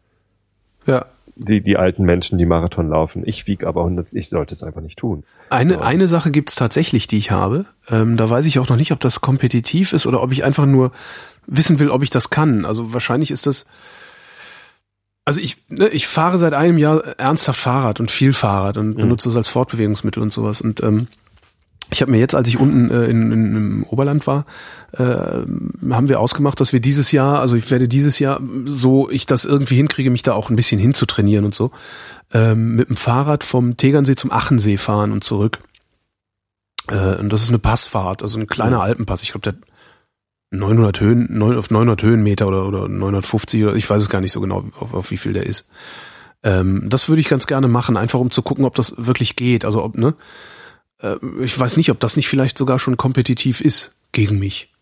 Ja. 0.86 1.05
Die, 1.36 1.62
die 1.62 1.76
alten 1.78 2.03
Menschen, 2.03 2.38
die 2.38 2.45
Marathon 2.45 2.89
laufen. 2.89 3.24
Ich 3.26 3.45
wiege 3.45 3.68
aber 3.68 3.82
100, 3.82 4.14
ich 4.14 4.30
sollte 4.30 4.55
es 4.55 4.64
einfach 4.64 4.82
nicht 4.82 4.97
tun. 4.97 5.24
Eine, 5.49 5.74
Ja. 5.74 5.82
eine 5.82 6.08
Sache 6.08 6.32
gibt's 6.32 6.55
tatsächlich, 6.55 7.08
die 7.08 7.18
ich 7.18 7.30
habe. 7.30 7.66
Ähm, 7.89 8.16
da 8.18 8.30
weiß 8.30 8.45
ich 8.45 8.58
auch 8.58 8.70
noch 8.70 8.78
nicht, 8.78 8.93
ob 8.93 9.01
das 9.01 9.20
kompetitiv 9.22 9.91
ist 9.91 10.05
oder 10.08 10.24
ob 10.24 10.32
ich 10.32 10.43
einfach 10.45 10.66
nur 10.66 10.93
wissen 11.45 11.78
will, 11.80 11.91
ob 11.91 12.03
ich 12.03 12.10
das 12.10 12.30
kann. 12.30 12.64
Also 12.66 12.93
wahrscheinlich 12.93 13.32
ist 13.32 13.45
das. 13.47 13.66
Also 15.28 15.41
ich, 15.41 15.57
ne, 15.67 15.89
ich 15.89 16.07
fahre 16.07 16.38
seit 16.38 16.53
einem 16.53 16.78
Jahr 16.78 17.05
ernsthaft 17.19 17.59
Fahrrad 17.59 17.99
und 17.99 18.11
viel 18.11 18.32
Fahrrad 18.32 18.78
und 18.78 18.95
benutze 18.95 19.28
es 19.28 19.36
als 19.36 19.49
Fortbewegungsmittel 19.49 20.23
und 20.23 20.32
sowas. 20.32 20.61
Und 20.61 20.82
ähm, 20.82 21.09
ich 21.91 22.01
habe 22.01 22.11
mir 22.11 22.17
jetzt, 22.17 22.34
als 22.34 22.47
ich 22.47 22.57
unten 22.57 22.89
äh, 22.89 23.07
in, 23.07 23.34
in, 23.34 23.55
im 23.57 23.84
Oberland 23.89 24.25
war, 24.25 24.45
äh, 24.93 25.03
haben 25.03 26.07
wir 26.07 26.21
ausgemacht, 26.21 26.61
dass 26.61 26.71
wir 26.71 26.80
dieses 26.80 27.11
Jahr, 27.11 27.41
also 27.41 27.57
ich 27.57 27.69
werde 27.69 27.89
dieses 27.89 28.19
Jahr, 28.19 28.39
so 28.63 29.09
ich 29.09 29.25
das 29.25 29.43
irgendwie 29.43 29.75
hinkriege, 29.75 30.11
mich 30.11 30.23
da 30.23 30.32
auch 30.32 30.49
ein 30.49 30.55
bisschen 30.55 30.80
hinzutrainieren 30.80 31.43
und 31.43 31.53
so, 31.53 31.71
ähm, 32.32 32.75
mit 32.75 32.88
dem 32.88 32.95
Fahrrad 32.95 33.43
vom 33.43 33.75
Tegernsee 33.75 34.15
zum 34.15 34.32
Achensee 34.32 34.78
fahren 34.78 35.11
und 35.11 35.25
zurück. 35.25 35.59
Äh, 36.88 37.17
und 37.17 37.34
das 37.34 37.43
ist 37.43 37.49
eine 37.49 37.59
Passfahrt, 37.59 38.23
also 38.23 38.39
ein 38.39 38.47
kleiner 38.47 38.78
Mhm. 38.78 38.84
Alpenpass. 38.84 39.23
Ich 39.23 39.32
glaube, 39.32 39.51
der 39.51 39.55
900 40.52 41.00
Höhen, 41.02 41.28
9, 41.30 41.58
auf 41.58 41.70
900 41.70 42.02
Höhenmeter 42.04 42.48
oder, 42.48 42.68
oder 42.68 42.88
950 42.88 43.64
oder 43.64 43.76
ich 43.76 43.89
weiß 43.89 44.02
es 44.02 44.10
gar 44.10 44.22
nicht 44.22 44.32
so 44.32 44.41
genau, 44.41 44.66
auf, 44.80 44.93
auf 44.93 45.12
wie 45.12 45.18
viel 45.18 45.34
der 45.34 45.45
ist. 45.45 45.70
Ähm, 46.43 46.84
das 46.89 47.10
würde 47.10 47.20
ich 47.20 47.28
ganz 47.28 47.48
gerne 47.48 47.68
machen, 47.68 47.98
einfach 47.98 48.20
um 48.20 48.32
zu 48.32 48.41
gucken, 48.41 48.66
ob 48.66 48.76
das 48.76 48.95
wirklich 48.98 49.36
geht. 49.36 49.66
Also 49.66 49.84
ob, 49.84 49.98
ne? 49.98 50.16
Äh, 51.00 51.16
ich 51.41 51.58
weiß 51.58 51.78
nicht, 51.78 51.91
ob 51.91 52.00
das 52.00 52.16
nicht 52.16 52.28
vielleicht 52.28 52.58
sogar 52.58 52.80
schon 52.80 52.98
kompetitiv 52.98 53.62
ist 53.62 54.00
gegen 54.12 54.39
mich. 54.39 54.74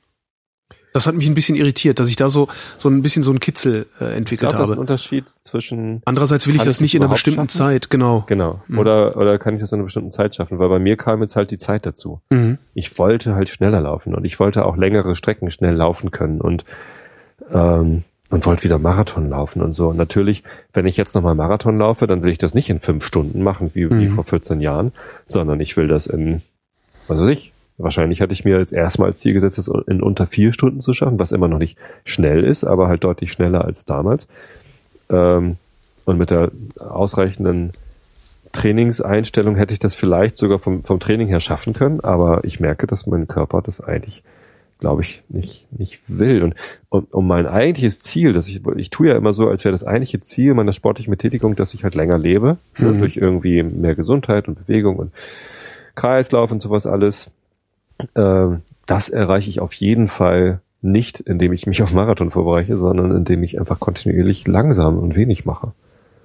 Das 0.95 1.07
hat 1.07 1.15
mich 1.15 1.27
ein 1.27 1.33
bisschen 1.33 1.55
irritiert, 1.57 1.99
dass 1.99 2.07
ich 2.07 2.15
da 2.15 2.29
so, 2.29 2.47
so 2.77 2.87
ein 2.89 3.01
bisschen 3.01 3.21
so 3.21 3.29
einen 3.31 3.41
Kitzel 3.41 3.85
äh, 3.99 4.11
Ich 4.11 4.17
entwickelt 4.17 4.49
glaube, 4.51 4.57
das 4.57 4.63
ist 4.63 4.69
ein 4.69 4.71
habe. 4.75 4.81
Unterschied 4.81 5.25
zwischen 5.41 6.01
Andererseits 6.05 6.47
will 6.47 6.55
ich 6.55 6.63
das 6.63 6.77
ich 6.77 6.81
nicht 6.81 6.95
in 6.95 7.03
einer 7.03 7.11
bestimmten 7.11 7.49
schaffen? 7.49 7.49
Zeit, 7.49 7.89
genau. 7.89 8.23
Genau. 8.27 8.61
Mhm. 8.67 8.79
Oder, 8.79 9.17
oder 9.17 9.37
kann 9.37 9.55
ich 9.55 9.59
das 9.59 9.71
in 9.73 9.79
einer 9.79 9.83
bestimmten 9.83 10.11
Zeit 10.13 10.35
schaffen? 10.35 10.57
Weil 10.57 10.69
bei 10.69 10.79
mir 10.79 10.95
kam 10.95 11.21
jetzt 11.21 11.35
halt 11.35 11.51
die 11.51 11.57
Zeit 11.57 11.85
dazu. 11.85 12.21
Mhm. 12.29 12.57
Ich 12.73 12.97
wollte 12.97 13.35
halt 13.35 13.49
schneller 13.49 13.81
laufen 13.81 14.15
und 14.15 14.25
ich 14.25 14.39
wollte 14.39 14.65
auch 14.65 14.77
längere 14.77 15.15
Strecken 15.17 15.51
schnell 15.51 15.75
laufen 15.75 16.11
können 16.11 16.39
und, 16.39 16.63
ähm, 17.51 18.03
und 18.29 18.45
wollte 18.45 18.63
wieder 18.63 18.79
Marathon 18.79 19.29
laufen 19.29 19.61
und 19.61 19.73
so. 19.73 19.89
Und 19.89 19.97
natürlich, 19.97 20.43
wenn 20.73 20.87
ich 20.87 20.97
jetzt 20.97 21.13
nochmal 21.13 21.35
Marathon 21.35 21.77
laufe, 21.77 22.07
dann 22.07 22.23
will 22.23 22.31
ich 22.31 22.37
das 22.37 22.53
nicht 22.53 22.69
in 22.69 22.79
fünf 22.79 23.05
Stunden 23.05 23.43
machen, 23.43 23.71
wie, 23.73 23.89
wie 23.89 24.07
Mhm. 24.07 24.15
vor 24.15 24.23
14 24.23 24.61
Jahren, 24.61 24.93
sondern 25.25 25.59
ich 25.59 25.77
will 25.77 25.87
das 25.87 26.07
in, 26.07 26.41
was 27.07 27.19
weiß 27.19 27.29
ich, 27.29 27.51
wahrscheinlich 27.77 28.21
hatte 28.21 28.33
ich 28.33 28.45
mir 28.45 28.57
jetzt 28.59 28.73
erstmal 28.73 29.07
als 29.07 29.19
Ziel 29.19 29.33
gesetzt, 29.33 29.57
das 29.57 29.67
in 29.87 30.01
unter 30.01 30.27
vier 30.27 30.53
Stunden 30.53 30.81
zu 30.81 30.93
schaffen, 30.93 31.19
was 31.19 31.31
immer 31.31 31.47
noch 31.47 31.59
nicht 31.59 31.77
schnell 32.05 32.43
ist, 32.43 32.63
aber 32.63 32.87
halt 32.87 33.03
deutlich 33.03 33.31
schneller 33.31 33.65
als 33.65 33.85
damals. 33.85 34.27
Ähm, 35.09 35.57
und 36.05 36.17
mit 36.17 36.29
der 36.29 36.51
ausreichenden 36.79 37.71
Trainingseinstellung 38.51 39.55
hätte 39.55 39.73
ich 39.73 39.79
das 39.79 39.95
vielleicht 39.95 40.37
sogar 40.37 40.59
vom, 40.59 40.83
vom 40.83 40.99
Training 40.99 41.27
her 41.27 41.39
schaffen 41.39 41.73
können, 41.73 41.99
aber 42.01 42.43
ich 42.45 42.59
merke, 42.59 42.87
dass 42.87 43.05
mein 43.05 43.27
Körper 43.27 43.61
das 43.61 43.81
eigentlich, 43.81 44.23
glaube 44.79 45.01
ich, 45.01 45.23
nicht, 45.27 45.67
nicht 45.77 45.99
will. 46.07 46.41
Und 46.41 46.55
um, 46.89 47.05
um 47.11 47.27
mein 47.27 47.47
eigentliches 47.47 48.01
Ziel, 48.01 48.31
dass 48.33 48.47
ich, 48.47 48.61
ich 48.77 48.89
tue 48.89 49.09
ja 49.09 49.17
immer 49.17 49.33
so, 49.33 49.49
als 49.49 49.65
wäre 49.65 49.73
das 49.73 49.83
eigentliche 49.83 50.21
Ziel 50.21 50.53
meiner 50.53 50.73
sportlichen 50.73 51.11
Betätigung, 51.11 51.55
dass 51.55 51.73
ich 51.73 51.83
halt 51.83 51.95
länger 51.95 52.17
lebe, 52.17 52.57
ne, 52.77 52.91
Mhm. 52.91 52.99
durch 52.99 53.17
irgendwie 53.17 53.61
mehr 53.63 53.95
Gesundheit 53.95 54.47
und 54.47 54.55
Bewegung 54.65 54.95
und 54.97 55.11
Kreislauf 55.95 56.51
und 56.51 56.61
sowas 56.61 56.87
alles. 56.87 57.31
Ähm, 58.15 58.61
das 58.85 59.09
erreiche 59.09 59.49
ich 59.49 59.59
auf 59.59 59.73
jeden 59.73 60.07
Fall 60.07 60.61
nicht, 60.81 61.19
indem 61.19 61.53
ich 61.53 61.65
mich 61.65 61.81
auf 61.81 61.93
Marathon 61.93 62.31
vorbereite, 62.31 62.77
sondern 62.77 63.11
indem 63.15 63.43
ich 63.43 63.59
einfach 63.59 63.79
kontinuierlich 63.79 64.47
langsam 64.47 64.99
und 64.99 65.15
wenig 65.15 65.45
mache. 65.45 65.71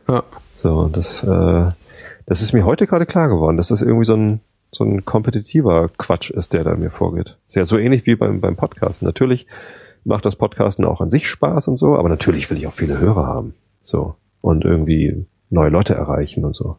Ja. 0.08 0.22
So, 0.56 0.88
das, 0.88 1.24
äh, 1.24 1.70
das 2.26 2.42
ist 2.42 2.52
mir 2.52 2.66
heute 2.66 2.86
gerade 2.86 3.06
klar 3.06 3.28
geworden, 3.28 3.56
dass 3.56 3.68
das 3.68 3.80
irgendwie 3.80 4.04
so 4.04 4.14
ein, 4.14 4.40
so 4.70 4.84
ein 4.84 5.04
kompetitiver 5.04 5.88
Quatsch 5.96 6.30
ist, 6.30 6.52
der 6.52 6.64
da 6.64 6.76
mir 6.76 6.90
vorgeht. 6.90 7.38
Ist 7.48 7.56
ja 7.56 7.64
so 7.64 7.78
ähnlich 7.78 8.04
wie 8.04 8.16
beim, 8.16 8.40
beim 8.40 8.56
Podcasten. 8.56 9.06
Natürlich 9.06 9.46
macht 10.04 10.26
das 10.26 10.36
Podcasten 10.36 10.84
auch 10.84 11.00
an 11.00 11.10
sich 11.10 11.28
Spaß 11.28 11.68
und 11.68 11.78
so, 11.78 11.96
aber 11.96 12.08
natürlich 12.08 12.50
will 12.50 12.58
ich 12.58 12.66
auch 12.66 12.72
viele 12.72 12.98
Hörer 12.98 13.26
haben. 13.26 13.54
So. 13.84 14.16
Und 14.42 14.64
irgendwie 14.64 15.24
neue 15.48 15.70
Leute 15.70 15.94
erreichen 15.94 16.44
und 16.44 16.54
so. 16.54 16.76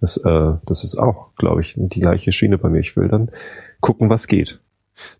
Das, 0.00 0.16
äh, 0.18 0.52
das 0.66 0.84
ist 0.84 0.96
auch, 0.96 1.34
glaube 1.36 1.62
ich, 1.62 1.74
die 1.76 2.00
gleiche 2.00 2.32
Schiene 2.32 2.58
bei 2.58 2.68
mir. 2.68 2.80
Ich 2.80 2.96
will 2.96 3.08
dann 3.08 3.30
gucken, 3.84 4.08
was 4.08 4.26
geht. 4.26 4.58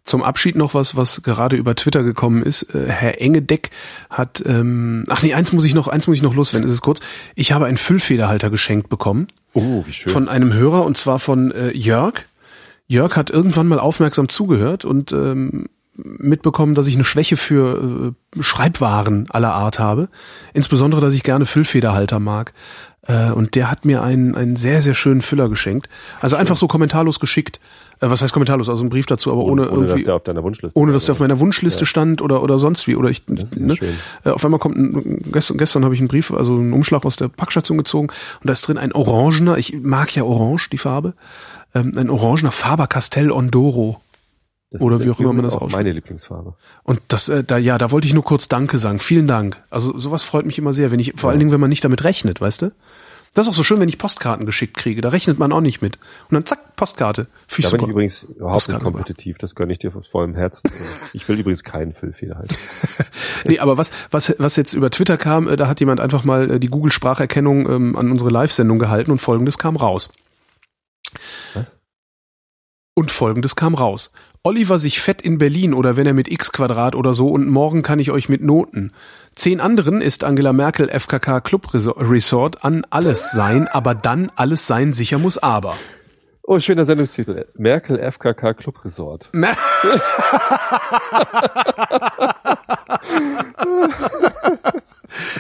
Zum 0.05 0.23
Abschied 0.23 0.57
noch 0.57 0.73
was, 0.73 0.97
was 0.97 1.23
gerade 1.23 1.57
über 1.57 1.75
Twitter 1.75 2.03
gekommen 2.03 2.43
ist. 2.43 2.75
Äh, 2.75 2.87
Herr 2.89 3.21
Engedeck 3.21 3.71
hat, 4.09 4.43
ähm, 4.47 5.05
ach 5.09 5.23
nee, 5.23 5.35
eins 5.35 5.53
muss 5.53 5.65
ich 5.67 5.75
noch, 5.75 5.89
eins 5.89 6.07
muss 6.07 6.17
ich 6.17 6.23
noch 6.23 6.35
loswerden, 6.35 6.67
ist 6.67 6.73
es 6.73 6.81
kurz. 6.81 7.01
Ich 7.35 7.53
habe 7.53 7.67
einen 7.67 7.77
Füllfederhalter 7.77 8.49
geschenkt 8.51 8.89
bekommen 8.89 9.27
Oh, 9.53 9.85
wie 9.87 9.93
schön. 9.93 10.13
von 10.13 10.29
einem 10.29 10.53
Hörer 10.55 10.85
und 10.85 10.97
zwar 10.97 11.19
von 11.19 11.51
äh, 11.53 11.71
Jörg. 11.77 12.23
Jörg 12.87 13.17
hat 13.17 13.29
irgendwann 13.31 13.67
mal 13.67 13.79
aufmerksam 13.81 14.29
zugehört 14.29 14.85
und 14.87 15.13
ähm, 15.13 15.67
mitbekommen, 15.97 16.75
dass 16.75 16.87
ich 16.87 16.95
eine 16.95 17.05
Schwäche 17.05 17.37
für 17.37 18.15
äh, 18.39 18.43
Schreibwaren 18.43 19.27
aller 19.31 19.53
Art 19.55 19.79
habe. 19.79 20.09
Insbesondere, 20.53 21.01
dass 21.01 21.15
ich 21.15 21.23
gerne 21.25 21.47
Füllfederhalter 21.47 22.21
mag. 22.21 22.53
Äh, 23.07 23.31
und 23.33 23.55
der 23.55 23.71
hat 23.71 23.85
mir 23.85 24.03
einen, 24.03 24.35
einen 24.35 24.57
sehr, 24.57 24.81
sehr 24.83 24.95
schönen 24.95 25.21
Füller 25.23 25.49
geschenkt. 25.49 25.89
Also 26.21 26.37
einfach 26.37 26.57
so 26.57 26.67
kommentarlos 26.69 27.21
geschickt. 27.21 27.61
Äh, 28.01 28.09
was 28.11 28.23
heißt 28.23 28.33
kommentarlos? 28.33 28.69
Also 28.69 28.83
ein 28.85 28.89
Brief 28.89 29.07
dazu, 29.07 29.31
aber 29.31 29.43
ohne, 29.43 29.63
ohne, 29.63 29.71
ohne 29.71 29.81
dass 29.83 29.91
irgendwie 29.91 30.05
der 30.05 30.15
auf 30.17 30.23
deiner 30.23 30.43
Wunschliste 30.43 30.79
ohne 30.79 30.93
dass 30.93 31.05
der 31.05 31.13
auf 31.13 31.21
meiner 31.21 31.39
Wunschliste 31.39 31.81
Ja. 31.81 31.87
stand 31.87 32.23
oder 32.23 32.43
oder 32.43 32.59
sonst 32.59 32.87
wie 32.89 32.97
oder 32.97 33.11
ich 33.11 33.23
Das 33.27 33.53
ist 33.53 33.61
ne, 33.61 33.77
schön. 33.77 33.95
äh, 34.25 34.31
auf 34.31 34.45
einmal 34.45 34.59
kommt 34.59 34.77
ein, 34.77 35.19
gestern 35.33 35.59
gestern 35.59 35.85
habe 35.85 35.95
ich 35.95 36.01
einen 36.01 36.09
Brief 36.09 36.33
also 36.33 36.55
einen 36.55 36.73
Umschlag 36.73 37.05
aus 37.05 37.17
der 37.17 37.29
Packstation 37.29 37.79
gezogen 37.79 38.09
und 38.09 38.49
da 38.49 38.53
ist 38.53 38.67
drin 38.67 38.79
ein 38.79 38.93
orangener 38.93 39.59
ich 39.59 39.79
mag 39.83 40.15
ja 40.17 40.25
orange 40.25 40.69
die 40.71 40.79
Farbe 40.79 41.15
ähm, 41.75 41.93
ein 41.97 42.09
orangener 42.11 42.53
Faber 42.53 42.87
Castell 42.87 43.31
Ondoro 43.31 44.01
Das 44.75 44.83
oder 44.83 45.03
wie 45.03 45.11
auch 45.11 45.19
immer 45.21 45.33
man 45.33 45.45
das 45.45 45.57
auch 45.57 45.71
meine 45.71 45.93
Lieblingsfarbe. 45.93 46.55
und 46.83 47.01
das 47.09 47.29
äh, 47.31 47.43
da 47.43 47.57
ja 47.57 47.79
da 47.79 47.91
wollte 47.91 48.07
ich 48.07 48.13
nur 48.13 48.25
kurz 48.25 48.49
Danke 48.49 48.77
sagen 48.79 48.99
vielen 48.99 49.27
Dank 49.27 49.57
also 49.71 49.99
sowas 49.99 50.23
freut 50.25 50.45
mich 50.45 50.59
immer 50.59 50.75
sehr 50.75 50.91
wenn 50.91 51.01
ich 51.01 51.15
vor 51.17 51.31
allen 51.31 51.39
Dingen 51.39 51.53
wenn 51.53 51.61
man 51.61 51.71
nicht 51.71 51.85
damit 51.85 52.05
rechnet 52.05 52.41
weißt 52.41 52.63
du 52.63 52.73
das 53.35 53.47
ist 53.47 53.51
auch 53.51 53.57
so 53.57 53.63
schön 53.65 53.81
wenn 53.81 53.89
ich 53.89 53.99
Postkarten 53.99 54.47
geschickt 54.47 54.77
kriege 54.77 55.01
da 55.01 55.09
rechnet 55.09 55.39
man 55.39 55.53
auch 55.53 55.61
nicht 55.61 55.81
mit 55.81 55.97
und 56.29 56.35
dann 56.35 56.45
zack 56.45 56.59
Postkarte 56.77 57.29
Finde 57.47 57.69
Da 57.69 57.69
ich 57.69 57.71
bin 57.71 57.71
super. 57.71 57.85
ich 57.85 57.91
übrigens 57.91 58.23
überhaupt 58.25 58.41
nicht 58.41 58.53
Postkarten 58.53 58.85
kompetitiv. 58.85 59.39
Das 59.39 59.55
gönne 59.55 59.73
ich 59.73 59.79
dir 59.79 59.95
aus 59.95 60.09
vollem 60.09 60.35
Herzen. 60.35 60.69
Ich 61.13 61.29
will 61.29 61.39
übrigens 61.39 61.63
keinen 61.63 61.95
Füllfeder 61.95 62.37
halten. 62.37 62.57
Nee, 63.45 63.61
aber 63.61 63.77
was, 63.79 63.91
was, 64.11 64.35
was 64.39 64.57
jetzt 64.57 64.75
über 64.75 64.91
Twitter 64.91 65.17
kam, 65.19 65.47
äh, 65.47 65.57
da 65.57 65.69
hat 65.69 65.79
jemand 65.79 66.01
einfach 66.01 66.25
mal 66.25 66.51
äh, 66.53 66.59
die 66.59 66.69
Google-Spracherkennung 66.69 67.69
ähm, 67.71 67.97
an 67.97 68.11
unsere 68.11 68.31
Live-Sendung 68.31 68.79
gehalten 68.79 69.11
und 69.13 69.19
folgendes 69.21 69.57
kam 69.59 69.77
raus. 69.77 70.11
Was? 71.55 71.79
Und 72.95 73.11
folgendes 73.11 73.55
kam 73.55 73.75
raus. 73.75 74.13
Oliver 74.47 74.77
sich 74.77 75.01
fett 75.01 75.23
in 75.23 75.39
Berlin 75.39 75.73
oder 75.73 75.97
wenn 75.97 76.07
er 76.07 76.13
mit 76.13 76.31
X 76.31 76.53
Quadrat 76.53 76.95
oder 76.95 77.15
so 77.15 77.29
und 77.29 77.49
morgen 77.49 77.83
kann 77.83 77.99
ich 77.99 78.11
euch 78.11 78.29
mit 78.29 78.43
Noten. 78.43 78.93
Zehn 79.35 79.59
anderen 79.59 80.03
ist 80.03 80.23
Angela 80.23 80.53
Merkel 80.53 80.91
FKK 80.91 81.41
Club 81.41 81.73
Resor- 81.73 81.97
Resort 82.11 82.63
an 82.63 82.85
alles 82.91 83.31
sein, 83.31 83.69
aber 83.69 83.95
dann 83.95 84.31
alles 84.37 84.67
sein 84.67 84.93
sicher 84.93 85.17
muss 85.19 85.39
aber. 85.39 85.77
Oh, 86.43 86.61
schöner 86.61 86.85
Sendungstitel. 86.85 87.47
Merkel 87.55 87.99
FKK 87.99 88.53
Club 88.53 88.85
Resort. 88.85 89.31
Mer 89.33 89.57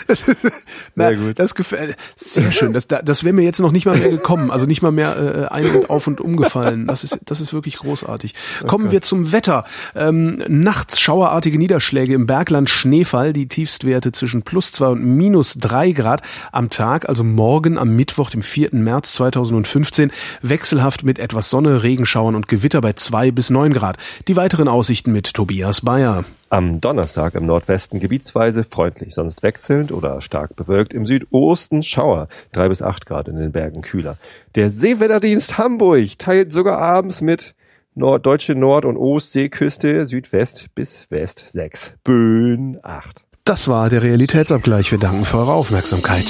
Sehr 0.94 1.16
gut. 1.16 1.38
Das 1.38 1.54
gefällt 1.54 1.96
sehr 2.16 2.52
schön. 2.52 2.72
Das, 2.72 2.86
da- 2.86 3.02
das 3.02 3.24
wäre 3.24 3.32
mir 3.34 3.42
jetzt 3.42 3.60
noch 3.60 3.72
nicht 3.72 3.86
mal 3.86 3.96
mehr 3.98 4.10
gekommen, 4.10 4.50
also 4.50 4.66
nicht 4.66 4.82
mal 4.82 4.92
mehr 4.92 5.48
äh, 5.50 5.52
ein 5.54 5.70
und 5.74 5.90
auf 5.90 6.06
und 6.06 6.20
umgefallen. 6.20 6.86
Das 6.86 7.04
ist 7.04 7.18
das 7.24 7.40
ist 7.40 7.52
wirklich 7.52 7.76
großartig. 7.78 8.34
Kommen 8.66 8.90
wir 8.90 9.02
zum 9.02 9.32
Wetter. 9.32 9.64
Ähm, 9.94 10.42
nachts 10.48 11.00
schauerartige 11.00 11.58
Niederschläge 11.58 12.14
im 12.14 12.26
Bergland 12.26 12.70
Schneefall, 12.70 13.32
die 13.32 13.48
Tiefstwerte 13.48 14.12
zwischen 14.12 14.42
plus 14.42 14.72
zwei 14.72 14.88
und 14.88 15.04
minus 15.04 15.54
drei 15.54 15.92
Grad 15.92 16.22
am 16.52 16.70
Tag, 16.70 17.08
also 17.08 17.24
morgen 17.24 17.78
am 17.78 17.90
Mittwoch, 17.90 18.30
dem 18.30 18.42
4. 18.42 18.70
März 18.72 19.12
2015, 19.14 20.12
wechselhaft 20.42 21.04
mit 21.04 21.18
etwas 21.18 21.50
Sonne, 21.50 21.82
Regenschauern 21.82 22.34
und 22.34 22.48
Gewitter 22.48 22.80
bei 22.80 22.92
zwei 22.94 23.30
bis 23.30 23.50
neun 23.50 23.72
Grad. 23.72 23.96
Die 24.28 24.36
weiteren 24.36 24.68
Aussichten 24.68 25.12
mit 25.12 25.34
Tobias 25.34 25.80
Bayer. 25.82 26.24
Am 26.50 26.80
Donnerstag 26.80 27.34
im 27.34 27.46
Nordwesten 27.46 28.00
gebietsweise 28.00 28.64
freundlich, 28.64 29.14
sonst 29.14 29.42
wechselnd 29.42 29.90
oder 29.92 30.20
stark 30.20 30.54
bewölkt. 30.56 30.92
Im 30.92 31.06
Südosten 31.06 31.82
Schauer, 31.82 32.28
drei 32.52 32.68
bis 32.68 32.82
acht 32.82 33.06
Grad 33.06 33.28
in 33.28 33.36
den 33.36 33.52
Bergen 33.52 33.82
kühler. 33.82 34.18
Der 34.54 34.70
Seewetterdienst 34.70 35.58
Hamburg 35.58 36.18
teilt 36.18 36.52
sogar 36.52 36.78
abends 36.78 37.20
mit 37.20 37.54
Nord 37.94 38.26
deutsche 38.26 38.54
Nord- 38.54 38.84
und 38.84 38.96
Ostseeküste 38.96 40.06
Südwest 40.06 40.66
bis 40.74 41.06
West 41.10 41.44
sechs, 41.48 41.94
Böen 42.02 42.78
acht. 42.82 43.22
Das 43.44 43.68
war 43.68 43.90
der 43.90 44.02
Realitätsabgleich. 44.02 44.90
Wir 44.90 44.98
danken 44.98 45.24
für 45.24 45.38
eure 45.38 45.52
Aufmerksamkeit. 45.52 46.24